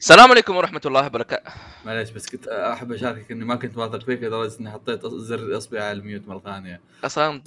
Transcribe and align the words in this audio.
السلام 0.00 0.30
عليكم 0.30 0.56
ورحمة 0.56 0.80
الله 0.86 1.06
وبركاته. 1.06 1.52
معليش 1.84 2.10
بس 2.10 2.30
كنت 2.30 2.48
أحب 2.48 2.92
أشاركك 2.92 3.30
إني 3.30 3.44
ما 3.44 3.56
كنت 3.56 3.76
واثق 3.76 4.04
فيك 4.04 4.22
لدرجة 4.22 4.60
إني 4.60 4.70
حطيت 4.70 5.06
زر 5.06 5.56
اصبعي 5.56 5.82
على 5.82 5.98
الميوت 5.98 6.28
مرة 6.28 6.38
ثانية. 6.38 6.80
أصلا 7.04 7.42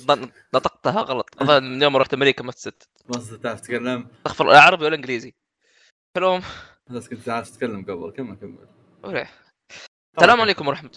نطقتها 0.53 1.01
غلط. 1.01 1.29
الظاهر 1.41 1.61
من 1.61 1.81
يوم 1.81 1.97
رحت 1.97 2.13
أمريكا 2.13 2.43
ما 2.43 2.51
تست 2.51 2.89
ما 3.09 3.37
تعرف 3.43 3.59
تتكلم 3.59 4.07
استغفر 4.17 4.45
الله 4.45 4.59
عربي 4.59 4.85
ولا 4.85 4.95
إنجليزي؟ 4.95 5.33
فاليوم 6.15 6.41
بس 6.89 7.09
كنت 7.09 7.19
تعرف 7.21 7.49
تتكلم 7.49 7.85
قبل. 7.85 8.11
كمل 8.11 8.35
كمل. 8.35 9.27
السلام 10.17 10.41
عليكم 10.41 10.67
ورحمة 10.67 10.91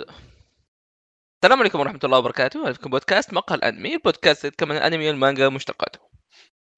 السلام 1.44 1.60
عليكم 1.60 1.80
ورحمة 1.80 2.00
الله 2.04 2.18
وبركاته. 2.18 2.68
هذا 2.68 2.78
بودكاست 2.82 3.32
مقهى 3.32 3.56
الأنمي 3.56 3.94
البودكاست 3.94 4.44
يتكلم 4.44 4.72
عن 4.72 4.76
الأنمي 4.76 5.08
والمانجا 5.08 5.46
ومشتقاته. 5.46 6.00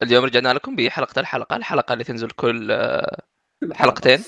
اليوم 0.02 0.24
رجعنا 0.24 0.52
لكم 0.52 0.76
بحلقة 0.76 1.20
الحلقة 1.20 1.56
الحلقة 1.56 1.92
اللي 1.92 2.04
تنزل 2.04 2.30
كل 2.30 2.70
آه، 2.70 3.22
حلقتين. 3.72 4.18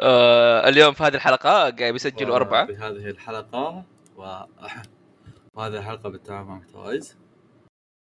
آه، 0.00 0.68
اليوم 0.68 0.92
في 0.94 1.02
هذه 1.02 1.14
الحلقة 1.14 1.50
قاعد 1.50 1.92
بيسجلوا 1.92 2.36
أربعة. 2.36 2.66
في 2.66 2.76
هذه 2.76 3.10
الحلقة 3.10 3.84
و... 4.16 4.22
وهذه 5.54 5.76
الحلقة 5.78 6.08
بالتعاون 6.08 6.46
مع 6.46 6.54
محتوايز 6.54 7.16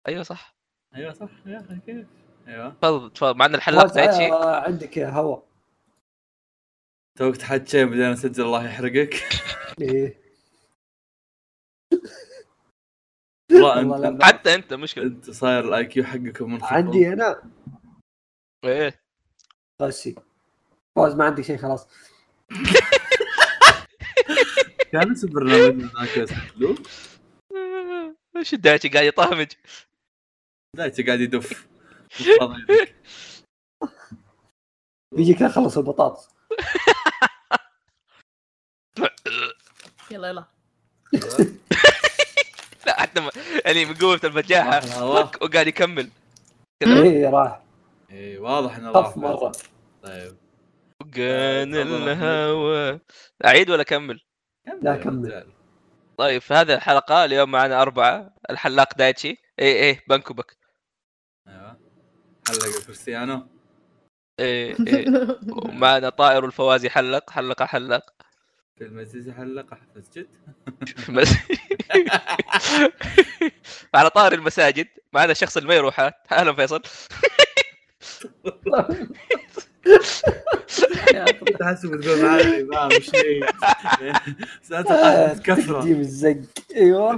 أيوة 0.09 0.23
صح. 0.23 0.55
أيوه 0.95 1.13
صح 1.13 1.31
يا 1.47 1.61
أخي 1.61 1.79
كيف؟ 1.87 2.07
أيوه. 2.49 2.71
تفضل 2.71 3.11
تفضل. 3.11 3.39
معنا 3.39 3.57
الحلاق 3.57 3.95
دايتشي 3.95 4.33
آه، 4.33 4.61
عندك 4.61 4.99
هواء 4.99 5.49
توك 7.19 7.37
تحكي 7.37 7.85
بدينا 7.85 8.13
نسجل 8.13 8.45
الله 8.45 8.65
يحرقك. 8.67 9.15
إيه. 9.81 10.21
والله 13.53 14.09
انت. 14.09 14.23
حتى 14.25 14.55
أنت 14.55 14.75
مشكلة. 14.75 15.05
أنت 15.05 15.31
صاير 15.31 15.65
الاي 15.69 15.85
كيو 15.87 16.05
حقكم 16.05 16.53
منخفض. 16.53 16.73
عندي 16.75 17.13
أنا. 17.13 17.43
إيه. 18.65 19.08
قاسي 19.81 20.15
فواز 20.97 21.15
ما 21.15 21.25
عندي 21.25 21.43
شيء 21.43 21.57
خلاص. 21.57 21.89
كان 24.93 25.13
اسم 25.13 25.29
برنامج 25.29 25.83
ذاك 25.83 26.19
اسمه 26.19 26.77
إيش 28.37 28.55
الدايتشي 28.55 28.89
قاعد 28.89 29.07
يطهمج 29.07 29.53
دايتي 30.77 31.03
قاعد 31.03 31.21
يدف. 31.21 31.69
بيجيك 35.15 35.43
اخلص 35.43 35.79
البطاطس. 35.79 36.29
يلا 40.11 40.29
يلا. 40.29 40.45
لا 42.87 43.01
حتى 43.01 43.21
ما 43.21 43.31
يعني 43.65 43.85
من 43.85 43.95
الهواء. 44.85 45.27
فك 45.27 45.43
وقاعد 45.43 45.67
يكمل. 45.67 46.11
كذا 46.83 47.03
إيه 47.03 47.31
راح. 47.31 47.63
اي 48.11 48.39
واضح 48.39 48.77
إنه 48.77 48.93
طف 48.93 49.07
راح 49.07 49.17
مرة. 49.17 49.53
طيب. 50.03 50.37
وقان 51.01 51.75
أحمد. 51.77 52.09
الهوى. 52.09 53.01
أعيد 53.45 53.71
ولا 53.71 53.83
أكمل؟ 53.83 54.21
لا، 54.83 54.97
كمل. 54.97 55.25
رجال. 55.25 55.53
طيب 56.19 56.41
في 56.43 56.55
هذه 56.55 56.75
الحلقة 56.75 57.25
اليوم 57.25 57.51
معنا 57.51 57.83
أربعة. 57.83 58.35
الحلاق 58.51 58.95
دايتشي. 58.99 59.29
إيه 59.59 59.75
إيه 59.83 60.05
بنكو 60.09 60.35
بك 60.35 60.57
أيوه. 61.49 61.81
حلق 62.49 62.85
كريستيانو. 62.87 63.47
إيه 64.41 64.77
إيه. 64.87 65.39
ومعنا 65.49 66.09
طائر 66.09 66.45
الفوازي 66.45 66.91
حلق. 66.91 67.31
حلق 67.31 67.63
حلق. 67.63 68.15
في 68.79 68.85
المسجد 68.85 69.35
حلق 69.35 69.73
احفظ 69.73 70.11
جد. 70.17 70.29
بس 71.11 71.29
على 73.95 74.11
طائر 74.11 74.33
المساجد. 74.33 74.89
معنا 75.13 75.33
الشخص 75.33 75.57
اللي 75.57 75.69
ما 75.69 75.75
يروحها 75.75 76.15
أهلا 76.33 76.53
فيصل. 76.53 76.83
تحسب 81.61 82.01
تقول 82.01 82.23
معي 82.23 82.63
ما 82.63 82.87
مش 82.87 83.11
كثره 85.43 85.79
تقديم 85.81 86.01
الزق 86.01 86.37
أيوه. 86.77 87.13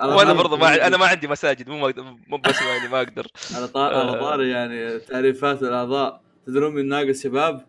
أنا 0.00 0.14
وأنا 0.14 0.32
ما- 0.32 0.42
برضه 0.42 0.56
ما 0.56 0.86
أنا 0.86 0.96
ما 0.96 1.06
عندي 1.06 1.28
مساجد 1.28 1.68
مو 1.68 1.92
مو 2.26 2.36
بس 2.38 2.62
يعني 2.62 2.88
ما 2.88 2.98
أقدر 2.98 3.26
على 3.54 3.68
طار 3.68 3.94
على 3.94 4.10
آه. 4.18 4.20
طاري 4.20 4.50
يعني 4.50 4.98
تعريفات 4.98 5.62
الأعضاء 5.62 6.20
تدرون 6.46 6.74
من 6.74 6.88
ناقص 6.88 7.22
شباب؟ 7.22 7.66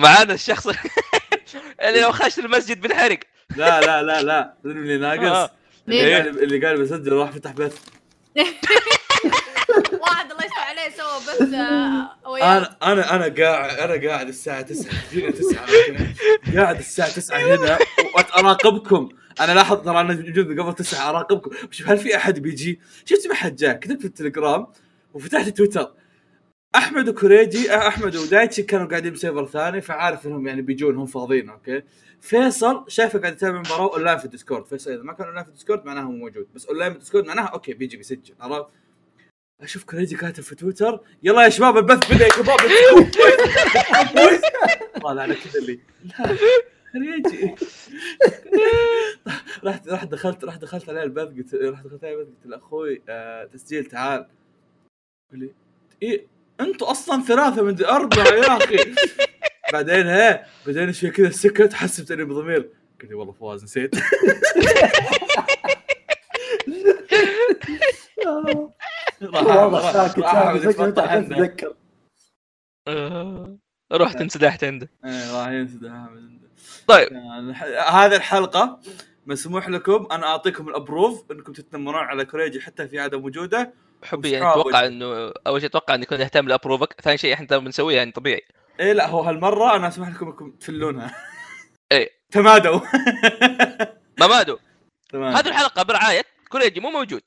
معانا 0.00 0.34
الشخص 0.34 0.66
اللي 1.82 2.00
لو 2.00 2.12
خش 2.12 2.38
المسجد 2.38 2.80
بنحرق 2.80 3.18
لا 3.56 3.80
لا 3.80 4.02
لا 4.02 4.22
لا 4.22 4.54
تدرون 4.64 4.76
من 4.76 4.90
اللي 4.90 4.98
ناقص؟ 4.98 5.50
آه. 5.50 5.50
اللي؟ 5.88 6.14
قال 6.14 6.42
اللي 6.42 6.66
قال 6.66 6.82
بسجل 6.82 7.12
راح 7.12 7.30
فتح 7.30 7.52
بث 7.52 7.84
آه، 11.54 12.30
وياه 12.30 12.44
أنا 12.58 12.76
أنا 12.92 13.14
أنا 13.14 13.34
قاعد 13.44 13.78
أنا 13.90 14.08
قاعد 14.08 14.28
الساعة 14.28 14.60
9 14.60 14.92
جينا 15.12 15.30
9 15.30 15.66
قاعد 16.56 16.78
الساعة 16.78 17.10
9 17.14 17.38
هنا 17.38 17.78
واراقبكم 18.14 19.08
أنا 19.40 19.52
لاحظ 19.52 19.84
ترى 19.84 20.00
أنا 20.00 20.14
موجود 20.14 20.60
قبل 20.60 20.74
9 20.74 21.10
أراقبكم. 21.10 21.50
شوف 21.70 21.88
هل 21.88 21.98
في 21.98 22.16
أحد 22.16 22.38
بيجي؟ 22.38 22.80
شفت 23.04 23.26
ما 23.28 23.34
حد 23.34 23.56
جاء؟ 23.56 23.76
كتبت 23.76 24.00
في 24.00 24.06
التليجرام 24.06 24.66
وفتحت 25.14 25.48
تويتر. 25.48 25.92
أحمد 26.74 27.08
وكوريجي 27.08 27.72
آه، 27.72 27.88
أحمد 27.88 28.16
ودايتشي 28.16 28.62
كانوا 28.62 28.86
قاعدين 28.86 29.12
ب 29.12 29.17
server 29.17 29.46
ثاني 29.46 29.80
فعارف 29.80 30.26
إنهم 30.26 30.46
يعني 30.46 30.62
بيجون 30.62 30.96
هم 30.96 31.06
فاضيين 31.06 31.50
أوكي. 31.50 31.82
فيصل 32.20 32.84
شايفه 32.88 33.18
قاعد 33.18 33.32
يتابع 33.32 33.54
المباراه 33.54 33.92
اونلاين 33.94 34.18
في 34.18 34.24
الديسكورد 34.24 34.66
فيصل 34.66 34.90
إذا 34.90 35.02
ما 35.02 35.12
كان 35.12 35.26
اونلاين 35.26 35.44
في 35.44 35.50
الديسكورد 35.50 35.84
معناها 35.84 36.04
هو 36.04 36.10
موجود. 36.10 36.46
بس 36.54 36.66
اونلاين 36.66 36.90
في 36.90 36.96
الديسكورد 36.96 37.26
معناها 37.26 37.46
أوكي 37.46 37.74
بيجي 37.74 37.96
بيسجل 37.96 38.34
عرفت؟ 38.40 38.66
أشوف 39.62 39.84
كوريجي 39.84 40.16
كاتب 40.16 40.42
في 40.42 40.54
تويتر 40.54 41.00
يلا 41.22 41.42
يا 41.44 41.48
شباب 41.48 41.76
البث 41.76 42.12
بدأ 42.14 42.24
يا 42.26 42.30
شباب 42.32 42.56
طالع 45.02 45.22
على 45.22 45.34
كذا 45.34 45.58
اللي 45.60 45.80
لا 46.94 47.52
رحت 49.64 49.88
رحت 49.88 50.08
دخلت 50.08 50.44
رحت 50.44 50.60
دخلت 50.60 50.88
عليه 50.88 51.02
البث 51.02 51.28
قلت 51.28 51.54
رحت 51.54 51.84
دخلت 51.86 52.04
عليه 52.04 52.14
البث 52.14 52.28
قلت 52.28 52.46
له 52.46 52.56
أخوي 52.56 53.02
آه 53.08 53.44
تسجيل 53.44 53.84
تعال. 53.84 54.26
يقول 55.32 55.44
لي 55.44 55.50
إيه 56.02 56.26
أنتوا 56.60 56.90
أصلا 56.90 57.22
ثلاثة 57.22 57.62
من 57.62 57.84
أربعة 57.84 58.26
يا 58.26 58.56
أخي. 58.56 58.94
بعدين 59.72 60.06
ها 60.06 60.46
بعدين 60.66 60.92
شوي 60.92 61.10
كذا 61.10 61.30
سكت 61.30 61.72
حسبت 61.72 62.10
إني 62.10 62.24
بضمير. 62.24 62.70
قلت 63.02 63.12
والله 63.12 63.32
فواز 63.32 63.64
نسيت. 63.64 63.94
ساكت 69.92 70.20
ساكت 71.28 71.76
آه، 72.88 73.58
رحت 73.92 74.20
انسدحت 74.20 74.64
عنده 74.64 74.88
إيه 75.04 75.38
راح 75.40 75.48
ينسدح 75.48 75.84
احمد 75.84 76.38
طيب. 76.86 77.08
الح- 77.12 77.94
هذه 77.94 78.16
الحلقة 78.16 78.80
مسموح 79.26 79.68
لكم 79.68 80.06
أنا 80.12 80.26
أعطيكم 80.26 80.68
ال 80.68 80.76
approve 80.76 81.30
إنكم 81.32 81.52
تتنمرون 81.52 82.00
على 82.02 82.24
كوريجي 82.24 82.60
حتى 82.60 82.88
في 82.88 83.00
عدم 83.00 83.24
وجوده. 83.24 83.72
حبي 84.04 84.30
يعني 84.30 84.52
أتوقع. 84.52 84.86
إنه 84.86 85.32
أول 85.46 85.60
شيء 85.60 85.70
أتوقع 85.70 85.94
إنه 85.94 86.02
يكون 86.02 86.20
يهتم 86.20 86.48
ل 86.48 86.54
approve 86.54 86.94
ك 86.94 87.00
ثاني 87.00 87.18
شيء 87.18 87.34
إحنا 87.34 87.58
بنسويه 87.58 87.96
يعني 87.96 88.12
طبيعي. 88.12 88.42
إيه 88.80 88.92
لا 88.92 89.06
هو 89.08 89.20
هالمرة 89.20 89.76
أنا 89.76 89.88
أسمح 89.88 90.08
لكم 90.08 90.26
إنكم 90.26 90.50
تفلونها. 90.50 91.14
إيه. 91.92 92.10
تمادوا. 92.32 92.80
ممادو 94.20 94.58
تمام 95.08 95.36
هذه 95.36 95.48
الحلقة 95.48 95.82
برعاية 95.82 96.22
كوريجي 96.48 96.80
مو 96.80 96.90
موجود. 96.90 97.22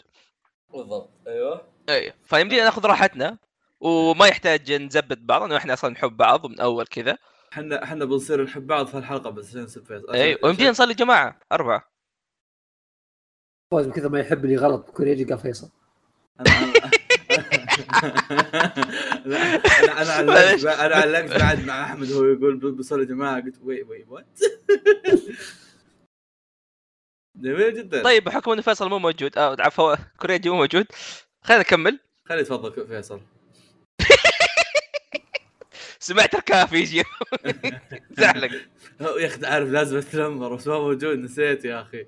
بالضبط 0.74 1.10
أيوه. 1.28 1.71
اي 1.90 2.14
فيمدينا 2.26 2.64
ناخذ 2.64 2.86
راحتنا 2.86 3.38
وما 3.80 4.28
يحتاج 4.28 4.72
نزبد 4.72 5.28
بعض 5.28 5.42
لأنه 5.42 5.58
إحنا 5.58 5.74
أصلا 5.74 5.90
نحب 5.90 6.18
بعض 6.18 6.46
من 6.46 6.60
أول 6.60 6.86
كذا. 6.86 7.18
إحنا 7.54 7.84
إحنا 7.84 8.06
بنصير 8.06 8.44
نحب 8.44 8.68
بعض 8.68 8.88
في 8.88 8.98
الحلقة 8.98 9.30
بس 9.30 9.50
عشان 9.50 9.64
نسب 9.64 9.86
فيصل 9.86 10.14
اي 10.14 10.38
ويمدينا 10.44 10.70
نصلي 10.70 10.94
جماعة 10.94 11.40
أربعة. 11.52 11.92
فواز 13.72 13.88
كذا 13.88 14.10
ما 14.10 14.20
يحبني 14.20 14.58
غلط 14.58 14.90
كوريجي 14.90 15.24
قال 15.24 15.40
فيصل. 15.40 15.70
أنا 16.40 16.50
أنا 20.02 20.02
أنا 20.02 20.12
علقت 20.12 20.66
أنا 20.66 20.96
علقت 20.96 21.40
بعد 21.40 21.66
مع 21.66 21.84
أحمد 21.84 22.12
هو 22.12 22.26
يقول 22.26 22.72
بصلي 22.72 23.06
جماعة 23.06 23.42
قلت 23.42 23.60
wait 23.64 23.84
wait 23.84 24.06
what 24.08 24.40
جميل 27.36 27.74
جدا. 27.74 28.04
طيب 28.04 28.24
بحكم 28.24 28.52
انه 28.52 28.62
فيصل 28.62 28.90
مو 28.90 29.00
موجود. 29.00 29.38
آه 29.38 29.58
عفوا 29.60 29.96
كوريجي 30.20 30.50
مو 30.50 30.56
موجود. 30.56 30.88
خلينا 31.44 31.62
نكمل. 31.62 32.00
خلي 32.26 32.40
يتفضل 32.40 32.88
فيصل. 32.88 33.20
سمعت 36.00 36.36
الكافي 36.36 36.78
يجي. 36.78 37.04
زعلق 38.18 38.52
يا 39.02 39.28
أخي 39.28 39.46
عارف 39.46 39.70
لازم 39.70 39.98
اتنمر 39.98 40.56
بس 40.56 40.68
ما 40.68 40.80
موجود 40.80 41.20
نسيت 41.20 41.66
يا 41.66 41.82
أخي. 41.82 42.06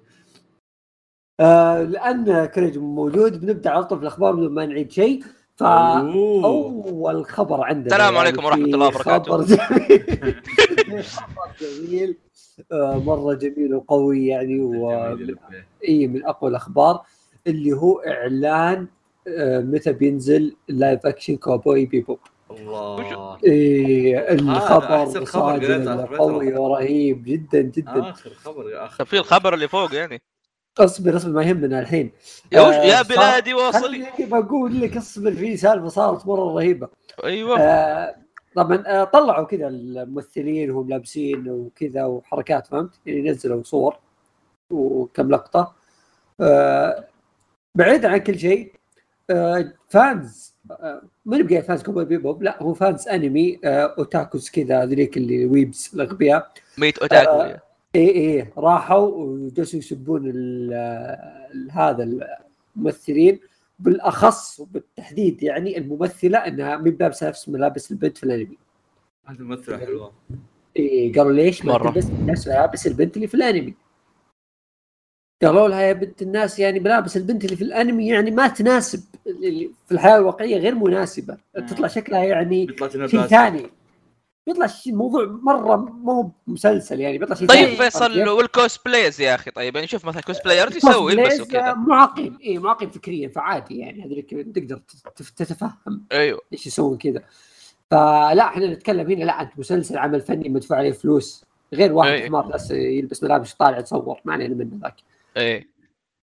آه 1.40 1.82
لأن 1.84 2.46
كوريجي 2.46 2.80
موجود 2.80 3.42
بنبدأ 3.42 3.70
على 3.70 3.84
طول 3.84 3.98
في 3.98 4.02
الأخبار 4.02 4.36
بدون 4.36 4.52
ما 4.52 4.66
نعيد 4.66 4.92
شيء. 4.92 5.24
ف 5.56 5.64
أوه. 5.64 6.46
اول 6.46 7.26
خبر 7.26 7.64
عندنا 7.64 7.96
السلام 7.96 8.18
عليكم 8.18 8.46
ورحمة 8.46 8.66
في 8.66 8.74
الله 8.74 8.88
وبركاته. 8.88 9.24
خبر 9.24 9.44
جميل. 9.44 11.04
خبر 11.18 11.52
جميل. 11.62 12.18
آه، 12.72 13.00
مرة 13.06 13.34
جميل 13.34 13.76
وقوي 13.76 14.28
يعني 14.28 14.60
و 14.60 14.92
اي 15.88 16.08
من 16.08 16.26
أقوى 16.26 16.50
الأخبار 16.50 17.06
اللي 17.48 17.74
هو 17.74 18.00
إعلان 18.00 18.88
متى 19.28 19.94
بينزل 19.94 20.56
live 20.68 21.06
action 21.06 21.36
Cowboy 21.36 21.86
Bebop 21.86 22.20
الله. 22.52 23.38
أحسن 25.04 25.20
الخبر 25.20 25.26
صادم. 25.26 26.06
قوي 26.06 26.54
ورهيب 26.54 27.24
جدا 27.24 27.62
جدا. 27.62 28.10
آخر 28.10 28.30
خبر 28.30 28.70
يا 28.70 28.86
أخي 28.86 28.98
طب 28.98 29.06
في 29.06 29.18
الخبر 29.18 29.54
اللي 29.54 29.68
فوق 29.68 29.96
يعني. 29.96 30.22
اصبر 30.80 31.16
اصبر 31.16 31.32
ما 31.32 31.44
يهمنا 31.44 31.80
الحين. 31.80 32.12
يا, 32.52 32.62
وش... 32.62 32.76
آه، 32.76 32.84
يا 32.84 33.02
بلادي 33.02 33.54
واصلي. 33.54 34.06
خليني 34.06 34.32
بقول 34.32 34.82
لك 34.82 34.98
اصبر 34.98 35.32
في 35.32 35.58
سالفة 35.58 35.88
صارت 35.88 36.28
مرة 36.28 36.54
رهيبة. 36.54 36.88
أيوه. 37.24 37.60
آه 37.60 38.16
طبعا 38.56 38.84
آه 38.88 39.04
طلعوا 39.04 39.46
كذا 39.46 39.68
الممثلين 39.68 40.72
وهم 40.72 40.90
لابسين 40.90 41.50
وكذا 41.50 42.04
وحركات 42.06 42.68
فهمت؟ 42.68 42.92
يعني 43.06 43.30
نزلوا 43.30 43.64
صور 43.64 43.96
وكم 44.72 45.32
لقطة. 45.32 45.74
آه 46.42 47.08
بعيد 47.76 48.06
عن 48.06 48.18
كل 48.18 48.40
شيء 48.40 48.74
آه 48.76 48.83
fans 49.90 50.54
آه 50.72 51.02
ما 51.26 51.38
نبقى 51.38 51.62
fans 51.62 51.84
Cowboy 51.84 52.06
Bebop 52.06 52.44
لا 52.44 52.64
هو 52.64 52.74
fans 52.74 53.08
انمي 53.08 53.60
آه 53.66 53.96
otakus 53.98 54.50
كذا 54.50 54.86
ذيك 54.86 55.18
اللي 55.18 55.46
weebs 55.46 55.94
الأغبياء 55.94 56.52
ميت 56.78 56.98
otaku 56.98 57.30
آه. 57.32 57.62
اي 57.96 58.10
اي 58.10 58.48
راحوا 58.58 59.08
وجلسوا 59.08 59.80
يسبون 59.80 60.30
ال- 60.30 60.74
ال- 61.54 61.72
هذا 61.72 62.10
الممثلين 62.76 63.40
بالأخص 63.80 64.60
وبالتحديد 64.60 65.44
يعني 65.44 65.78
الممثلة 65.78 66.38
إنها 66.38 66.78
مي 66.78 66.90
بلابسه 66.92 67.28
نفس 67.28 67.50
ملابس 67.50 67.92
البنت 67.92 68.18
في 68.18 68.24
الأنمي 68.24 68.58
هذه 69.26 69.42
ممثلة 69.42 69.78
حلوة 69.78 70.12
اي 70.80 71.14
قالوا 71.18 71.32
ليش 71.32 71.66
ما. 71.66 71.78
تلبس 71.78 72.08
نفس 72.26 72.48
ملابس 72.48 72.88
البنت 72.88 73.16
اللي 73.16 73.28
في 73.28 73.34
الأنمي 73.34 73.74
قالوا 75.46 75.68
لها 75.68 75.82
يا 75.82 75.94
بنت 75.94 76.22
الناس 76.22 76.60
يعني 76.60 76.80
ملابس 76.80 77.18
البنت 77.18 77.46
اللي 77.46 77.56
في 77.56 77.64
الأنمي 77.64 78.08
يعني 78.08 78.32
ما 78.32 78.48
تناسب 78.48 79.04
اللي 79.28 79.70
في 79.88 79.92
الحياة 79.92 80.18
الواقعية 80.18 80.58
غير 80.58 80.76
مناسبة. 80.76 81.38
مم. 81.58 81.66
تطلع 81.66 81.88
شكلها 81.88 82.24
يعني 82.24 82.68
شيء. 83.08 83.22
ثاني. 83.22 83.70
بيطلع 84.48 84.68
شيء 84.68 84.96
موضوع 84.96 85.26
مرة 85.26 85.76
مو 85.76 86.32
مسلسل 86.48 87.00
يعني 87.00 87.18
بيطلع 87.18 87.36
شيء 87.36 87.48
طيب. 87.48 87.68
فيصل 87.68 88.30
وال 88.30 88.45
cosplayers 88.45 89.22
يا 89.22 89.36
أخي. 89.36 89.52
طيب 89.52 89.76
يعني 89.76 89.88
شوف 89.88 90.06
مثلا 90.06 90.22
cosplayers 90.22 90.76
يسوي 90.78 91.12
يلبسوا 91.14 91.46
كذا 91.46 91.74
معاقين 91.74 92.38
اي 92.44 92.58
معاقين 92.58 92.90
فكريا 92.90 93.28
فعادي 93.30 93.78
يعني. 93.78 94.06
هذول 94.06 94.22
تقدر 94.54 94.82
تت- 95.16 95.34
تتفهم 95.38 96.06
أيوه. 96.12 96.40
إيش 96.54 96.68
يسوون 96.68 96.98
كذا. 96.98 97.24
فلا 97.92 98.44
إحنا 98.44 98.74
نتكلم 98.74 99.12
هنا 99.12 99.24
لا 99.24 99.42
انت 99.42 99.52
مسلسل 99.58 99.98
عمل 99.98 100.22
فني 100.22 100.50
مدفوع 100.50 100.78
عليه 100.78 100.92
فلوس. 100.92 101.46
غير 101.74 101.94
واحد 101.94 102.12
أي. 102.12 102.28
حمار 102.28 102.48
بس 102.48 102.72
يلبس 102.72 103.24
ملابس 103.24 103.54
طالع 103.54 103.78
يتصور. 103.80 104.20
ما 104.26 104.34
علينا 104.34 104.56
منه 104.56 104.80
ذاك. 104.84 104.96
إيه. 105.38 105.74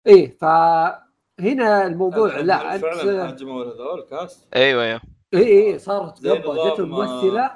إيه 0.07 0.37
فهنا 0.37 1.87
الموضوع 1.87 2.37
لا 2.39 2.75
أنت 2.75 2.85
فعلا 2.85 3.29
هجموا 3.29 3.63
هذول 3.63 4.01
cast 4.09 4.47
أيوه 4.55 4.83
أيوه. 4.83 5.01
اي 5.33 5.73
اي 5.73 5.79
صارت 5.79 6.19
زي 6.19 6.29
قبه 6.29 6.69
جت 6.69 6.79
الممثلة. 6.79 7.51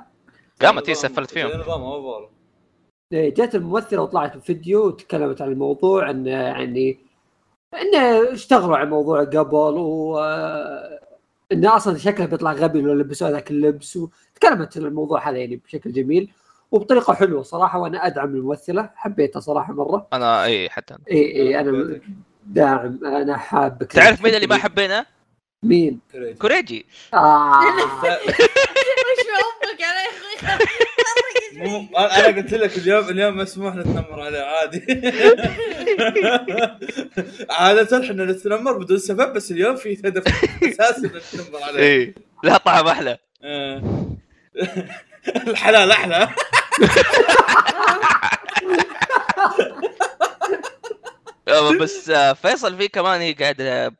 قامت 0.61 0.89
هي 0.89 0.95
سفلت 0.95 1.31
فيهم. 1.31 1.49
نظام 1.49 1.81
over 1.81 2.29
إيه، 3.13 3.33
جت 3.33 3.55
الممثلة 3.55 4.01
وطلعت 4.01 4.37
بفيديو 4.37 4.85
وتكلمت 4.87 5.41
عن 5.41 5.51
الموضوع 5.51 6.09
إن 6.09 6.25
يعني 6.27 6.99
انه 7.73 8.33
اشتغلوا 8.33 8.77
على 8.77 8.85
الموضوع 8.85 9.23
قبل 9.23 9.73
و 9.77 10.19
انه 11.51 11.75
أصلا 11.75 11.97
شكله 11.97 12.25
بيطلع 12.25 12.53
غبي 12.53 12.81
لو 12.81 12.93
لبسوا 12.93 13.29
ذاك 13.29 13.51
اللبس 13.51 13.97
وتكلمت 13.97 14.77
عن 14.77 14.85
الموضوع 14.85 15.29
هذا 15.29 15.37
يعني 15.37 15.55
بشكل 15.55 15.91
جميل. 15.91 16.31
وبطريقة 16.71 17.13
حلوة 17.13 17.43
صراحة 17.43 17.79
وأنا 17.79 18.05
أدعم 18.07 18.35
الممثلة. 18.35 18.89
حبيتها 18.95 19.39
صراحة 19.39 19.73
مرة. 19.73 20.07
أنا 20.13 20.43
إي 20.43 20.69
حتى 20.69 20.93
أنا. 20.93 21.03
إي 21.11 21.35
إي 21.35 21.59
أنا 21.59 21.99
داعم. 22.45 22.99
أنا 23.05 23.37
حابك 23.37 23.91
تعرف 23.91 24.23
مين 24.23 24.35
اللي 24.35 24.47
ما 24.47 24.57
حبينا؟ 24.57 25.05
مين؟ 25.63 25.99
كوريجي. 26.41 26.85
آه. 27.13 27.61
أنا 27.61 28.17
أنا 32.17 32.27
قلت 32.37 32.53
لك 32.53 32.77
اليوم 32.77 33.09
اليوم 33.09 33.37
مسموح 33.37 33.75
نتنمر 33.75 34.21
عليه 34.21 34.39
عادي. 34.39 34.85
عادة 37.59 38.03
إحنا 38.05 38.25
نتنمر 38.25 38.77
بدون 38.77 38.97
سبب 38.97 39.33
بس 39.33 39.51
اليوم 39.51 39.75
في 39.75 39.93
هدف 39.93 40.23
أساسي 40.63 41.07
نتنمر 41.07 41.63
عليه. 41.63 41.79
إيه 41.79 42.15
لها 42.43 42.57
طعم 42.57 42.87
أحلى. 42.87 43.17
آه. 43.43 43.81
الحلال 45.47 45.91
أحلى. 45.91 46.29
بس 51.79 52.09
آه، 52.09 52.33
فيصل 52.33 52.77
في 52.77 52.87
كمان 52.87 53.21
هي 53.21 53.33
قاعدة 53.33 53.93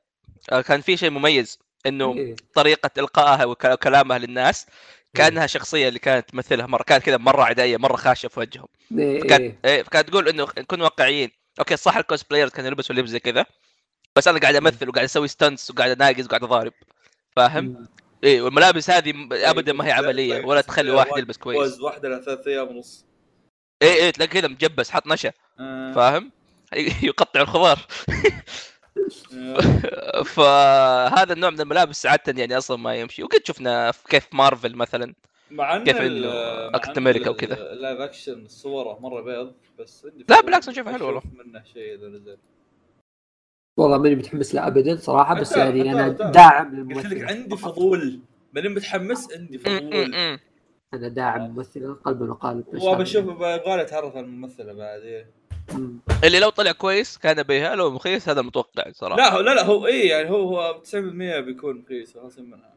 آه، 0.52 0.62
كان 0.62 0.82
في 0.82 0.98
شيء 0.98 1.10
مميز 1.10 1.60
إنه 1.86 2.14
إيه. 2.14 2.36
طريقة 2.54 2.90
إلقائها 2.98 3.46
وكلامها 3.46 4.18
للناس 4.18 4.66
كأنها 5.14 5.48
شخصية 5.48 5.88
اللي 5.88 6.00
كانت 6.00 6.30
تمثلها 6.30 6.68
مرة 6.68 6.84
كانت 6.84 7.04
كذا 7.04 7.18
مرة 7.18 7.44
عدائية 7.44 7.78
مرة 7.78 7.96
خاشة 7.96 8.28
في 8.28 8.40
وجههم 8.40 8.68
إيه، 8.98 9.22
كانت 9.22 9.42
إيه. 9.42 9.76
إيه 9.76 9.82
كانت 9.82 10.10
تقول 10.10 10.30
إنه 10.30 10.48
نكون 10.58 10.82
واقعيين 10.82 11.32
أوكي 11.60 11.78
صح 11.78 11.98
ال 11.98 12.30
cosplayers 12.30 12.52
كانوا 12.52 12.70
يلبسوا 12.70 12.96
لبس 12.96 13.10
زي 13.10 13.20
كذا 13.20 13.46
بس 14.16 14.28
أنا 14.28 14.40
قاعد 14.40 14.56
أمثل 14.56 14.90
وقاعد 14.90 15.06
أسوي 15.06 15.28
stunts 15.28 15.72
وقاعد 15.72 15.92
أناقز 15.92 16.26
وقاعد 16.26 16.44
أضارب 16.44 16.74
فاهم؟ 17.36 17.88
إيه 18.24 18.42
والملابس 18.42 18.90
هذه 18.90 19.14
م- 19.14 19.30
ابدا 19.34 19.74
ما 19.74 19.86
هي 19.88 19.92
عملية 19.92 20.46
ولا 20.46 20.62
تخلي 20.62 20.92
واحد 20.92 21.18
يلبس 21.18 21.38
كويس 21.38 21.60
فوز 21.60 21.82
واحدة 21.82 22.20
ثلاث 22.22 22.48
أيام 22.48 22.68
ونص 22.68 23.06
إيه 23.82 23.94
إيه 23.94 24.10
تلاقي 24.10 24.30
كذا 24.32 24.48
مجبس 24.48 24.90
حط 24.92 25.08
نشا 25.08 25.32
آه. 25.60 25.94
فاهم؟ 25.94 26.32
يقطع 27.04 27.42
الخضار 27.42 27.80
آه. 29.34 30.24
فهذا 30.36 31.34
النوع 31.34 31.50
من 31.50 31.62
الملابس 31.62 32.06
عادة 32.06 32.40
يعني 32.42 32.58
أصلا 32.58 32.78
ما 32.78 32.96
يمشي 32.96 33.24
وقد 33.24 33.42
شفنا 33.46 33.92
كيف 34.10 34.28
مارفل 34.34 34.76
مثلا 34.76 35.14
مع 35.52 35.76
إن 35.76 35.84
كيف 35.84 35.98
إن 35.98 36.24
أمريكا 36.98 37.26
ال- 37.26 37.30
وكذا. 37.30 37.72
ال 37.72 37.77
live 37.77 38.00
action 38.00 38.48
صوره 38.48 39.00
مرة 39.00 39.22
بيض 39.22 39.54
بس 39.80 40.08
لا، 40.30 40.42
بالعكس 40.42 40.70
شايفه 40.70 40.92
حلو 40.92 41.10
أشوف 41.18 41.24
منه 41.34 41.64
شيء 41.74 41.96
إذا 41.96 42.08
نزل 42.08 42.38
والله 43.80 43.98
ماني 43.98 44.16
متحمس 44.16 44.56
له 44.56 44.68
ابدا 44.68 44.96
صراحة 44.96 45.40
بس 45.40 45.58
يعني 45.58 45.92
أنا. 45.92 46.08
داعم 46.10 46.94
قلت 46.94 47.06
لك 47.06 47.14
للممثل 47.14 47.26
عندي 47.26 47.58
فضول. 47.58 48.20
ماني 48.54 48.70
متحمس 48.70 49.28
عندي 49.34 49.58
فضول. 49.58 50.40
أنا 50.94 51.08
داعم 51.08 51.42
ممثل 51.42 51.96
قلبا 51.96 52.32
وقالب 52.32 52.66
وبشوف 52.74 53.26
يبغى 53.26 53.82
يتعرف 53.82 54.16
على 54.16 54.26
الممثلة 54.26 54.74
بعد. 54.74 55.26
اللي 56.24 56.40
لو 56.40 56.50
طلع 56.50 56.72
كويس 56.72 57.18
كان 57.18 57.44
بيها 57.44 57.76
لو 57.76 57.92
مخيس 57.92 58.30
هذا 58.30 58.42
متوقع 58.42 58.92
صراحة. 58.92 59.18
لا 59.18 59.34
هو 59.34 59.40
لا 59.40 59.56
لا 59.56 59.66
هو 59.66 59.88
إيه 59.88 60.10
يعني 60.10 60.30
هو 60.30 60.60
هو 60.60 60.82
90% 60.84 60.94
بيكون 61.40 61.84
رخيص 61.86 62.14
خلاص 62.14 62.40
منها 62.40 62.74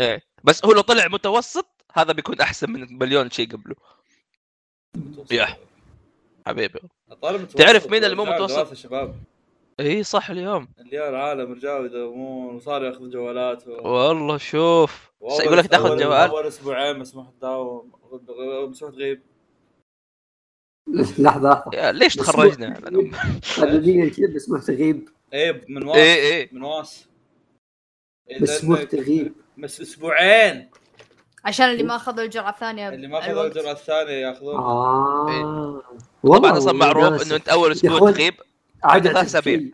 إيه. 0.00 0.22
بس 0.44 0.64
هو 0.64 0.72
لو 0.72 0.80
طلع 0.80 1.08
متوسط 1.08 1.66
هذا 1.92 2.12
بيكون 2.12 2.40
أحسن 2.40 2.70
من 2.70 2.98
مليون 2.98 3.30
شيء 3.30 3.52
قبله. 3.52 3.76
يا. 5.30 5.46
حبيبي. 6.46 6.80
تعرف 7.56 7.90
مين 7.90 8.04
اللي 8.04 8.16
مو 8.16 8.24
متوسط؟ 8.24 8.56
دراسة 8.56 8.74
شباب 8.74 9.14
إي 9.80 10.02
صح 10.02 10.30
اليوم. 10.30 10.68
اللي 10.78 11.08
العالم 11.08 11.52
رجعوا 11.52 11.86
يداومون 11.86 12.54
وصار 12.54 12.84
ياخذ 12.84 13.10
جوالات 13.10 13.68
و... 13.68 13.70
والله 13.88 14.36
شوف. 14.36 15.12
يقول 15.22 15.58
لك 15.58 15.66
تاخذ 15.66 15.96
جوال؟ 15.96 16.30
أول 16.30 16.46
أسبوعين 16.46 16.98
مسموح 16.98 17.30
تداوم 17.30 17.92
مسموح 18.70 18.90
تغيب. 18.92 19.22
لحظة 20.88 21.22
لحظة. 21.22 21.64
يا 21.74 21.92
ليش 21.92 22.14
تخرجنا؟ 22.16 22.74
قانونيا 23.56 24.08
كذا 24.10 24.34
بس 24.56 24.66
تغيب 24.66 25.08
إيه 25.32 25.64
من 25.68 25.86
واس. 25.86 25.96
إيه 25.96 26.14
إيه. 26.32 26.48
من 26.52 26.62
واس. 26.62 27.08
إيه، 28.30 28.38
لأنك- 28.38 28.88
تغيب 28.88 29.34
بس 29.58 29.80
أسبوعين. 29.80 30.70
عشان 31.44 31.70
اللي 31.70 31.82
ما 31.82 31.96
أخذوا 31.96 32.24
الجرعة 32.24 32.50
الثانية 32.50 32.88
اللي 32.88 33.08
ما 33.08 33.18
أخذوا. 33.18 33.46
الجرعة 33.46 33.72
الثانية 33.72 34.12
ياخذون. 34.12 34.56
آه. 34.56 35.82
طبعا 36.22 36.58
أصلا 36.58 36.72
معروف 36.72 37.26
إنه 37.26 37.36
أنت 37.36 37.48
أول 37.48 37.72
أسبوع 37.72 38.10
تغيب. 38.10 38.34
عاد 38.84 39.08
ثلاث 39.08 39.26
أسابيع. 39.26 39.58
فيه. 39.58 39.72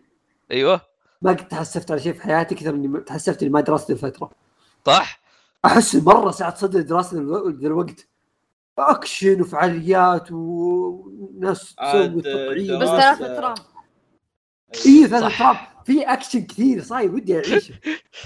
أيوه 0.51 0.81
ما 1.21 1.31
قد 1.31 1.47
تحسفت 1.47 1.91
على 1.91 1.99
شيء 1.99 2.13
في 2.13 2.21
حياتي 2.21 2.55
كثر 2.55 2.69
إني 2.69 2.99
تحسفت 2.99 3.41
إني 3.41 3.51
ما 3.51 3.61
درست 3.61 3.91
الفترة 3.91 4.31
صح 4.85 5.19
أحس 5.65 5.95
مرة 5.95 6.31
ساعة 6.31 6.55
صدر 6.55 6.79
ذا 6.79 7.67
الوقت 7.67 8.07
أكشن 8.79 9.41
وفعاليات 9.41 10.31
وناس 10.31 11.75
تسوي 11.75 12.21
تطعيم 12.21 12.79
بس. 12.79 12.87
ثلاثة 12.87 13.35
ترام 13.35 13.55
اي 14.85 15.07
ثلاث 15.07 15.31
صح. 15.31 15.70
في 15.85 16.03
اكشن 16.03 16.45
كثير 16.45 16.81
صاير 16.81 17.11
ودي 17.11 17.35
اعيشه 17.35 17.73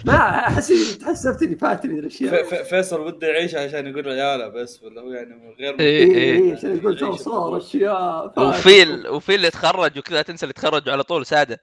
ما 0.06 0.14
أحس 0.48 0.72
إني 0.72 1.06
تحسفت 1.06 1.44
إني 1.44 1.56
فاتني 1.56 2.00
الأشياء 2.00 2.64
فيصل 2.64 3.02
وده 3.02 3.28
يعيش 3.28 3.56
عشان 3.56 3.88
يقول 3.88 4.10
عياله 4.10 4.48
بس 4.48 4.84
ولا 4.84 5.02
هو 5.02 5.12
يعني 5.12 5.36
من 5.36 5.52
غير 5.52 5.80
إيه. 5.80 6.06
اي 6.06 6.16
إيه. 6.16 6.46
اي 6.46 6.52
عشان 6.52 6.78
يقول 6.78 6.98
ترى 6.98 7.18
صار 7.18 7.58
أشياء 7.58 8.34
وفي 8.50 8.84
ال... 8.84 9.08
وفي 9.08 9.36
اللي 9.36 9.50
تخرج 9.50 9.98
وكذا 9.98 10.16
لا 10.16 10.22
تنسى 10.22 10.44
اللي 10.44 10.54
تخرجوا 10.54 10.94
على 10.94 11.04
طول 11.04 11.26
ساده 11.26 11.60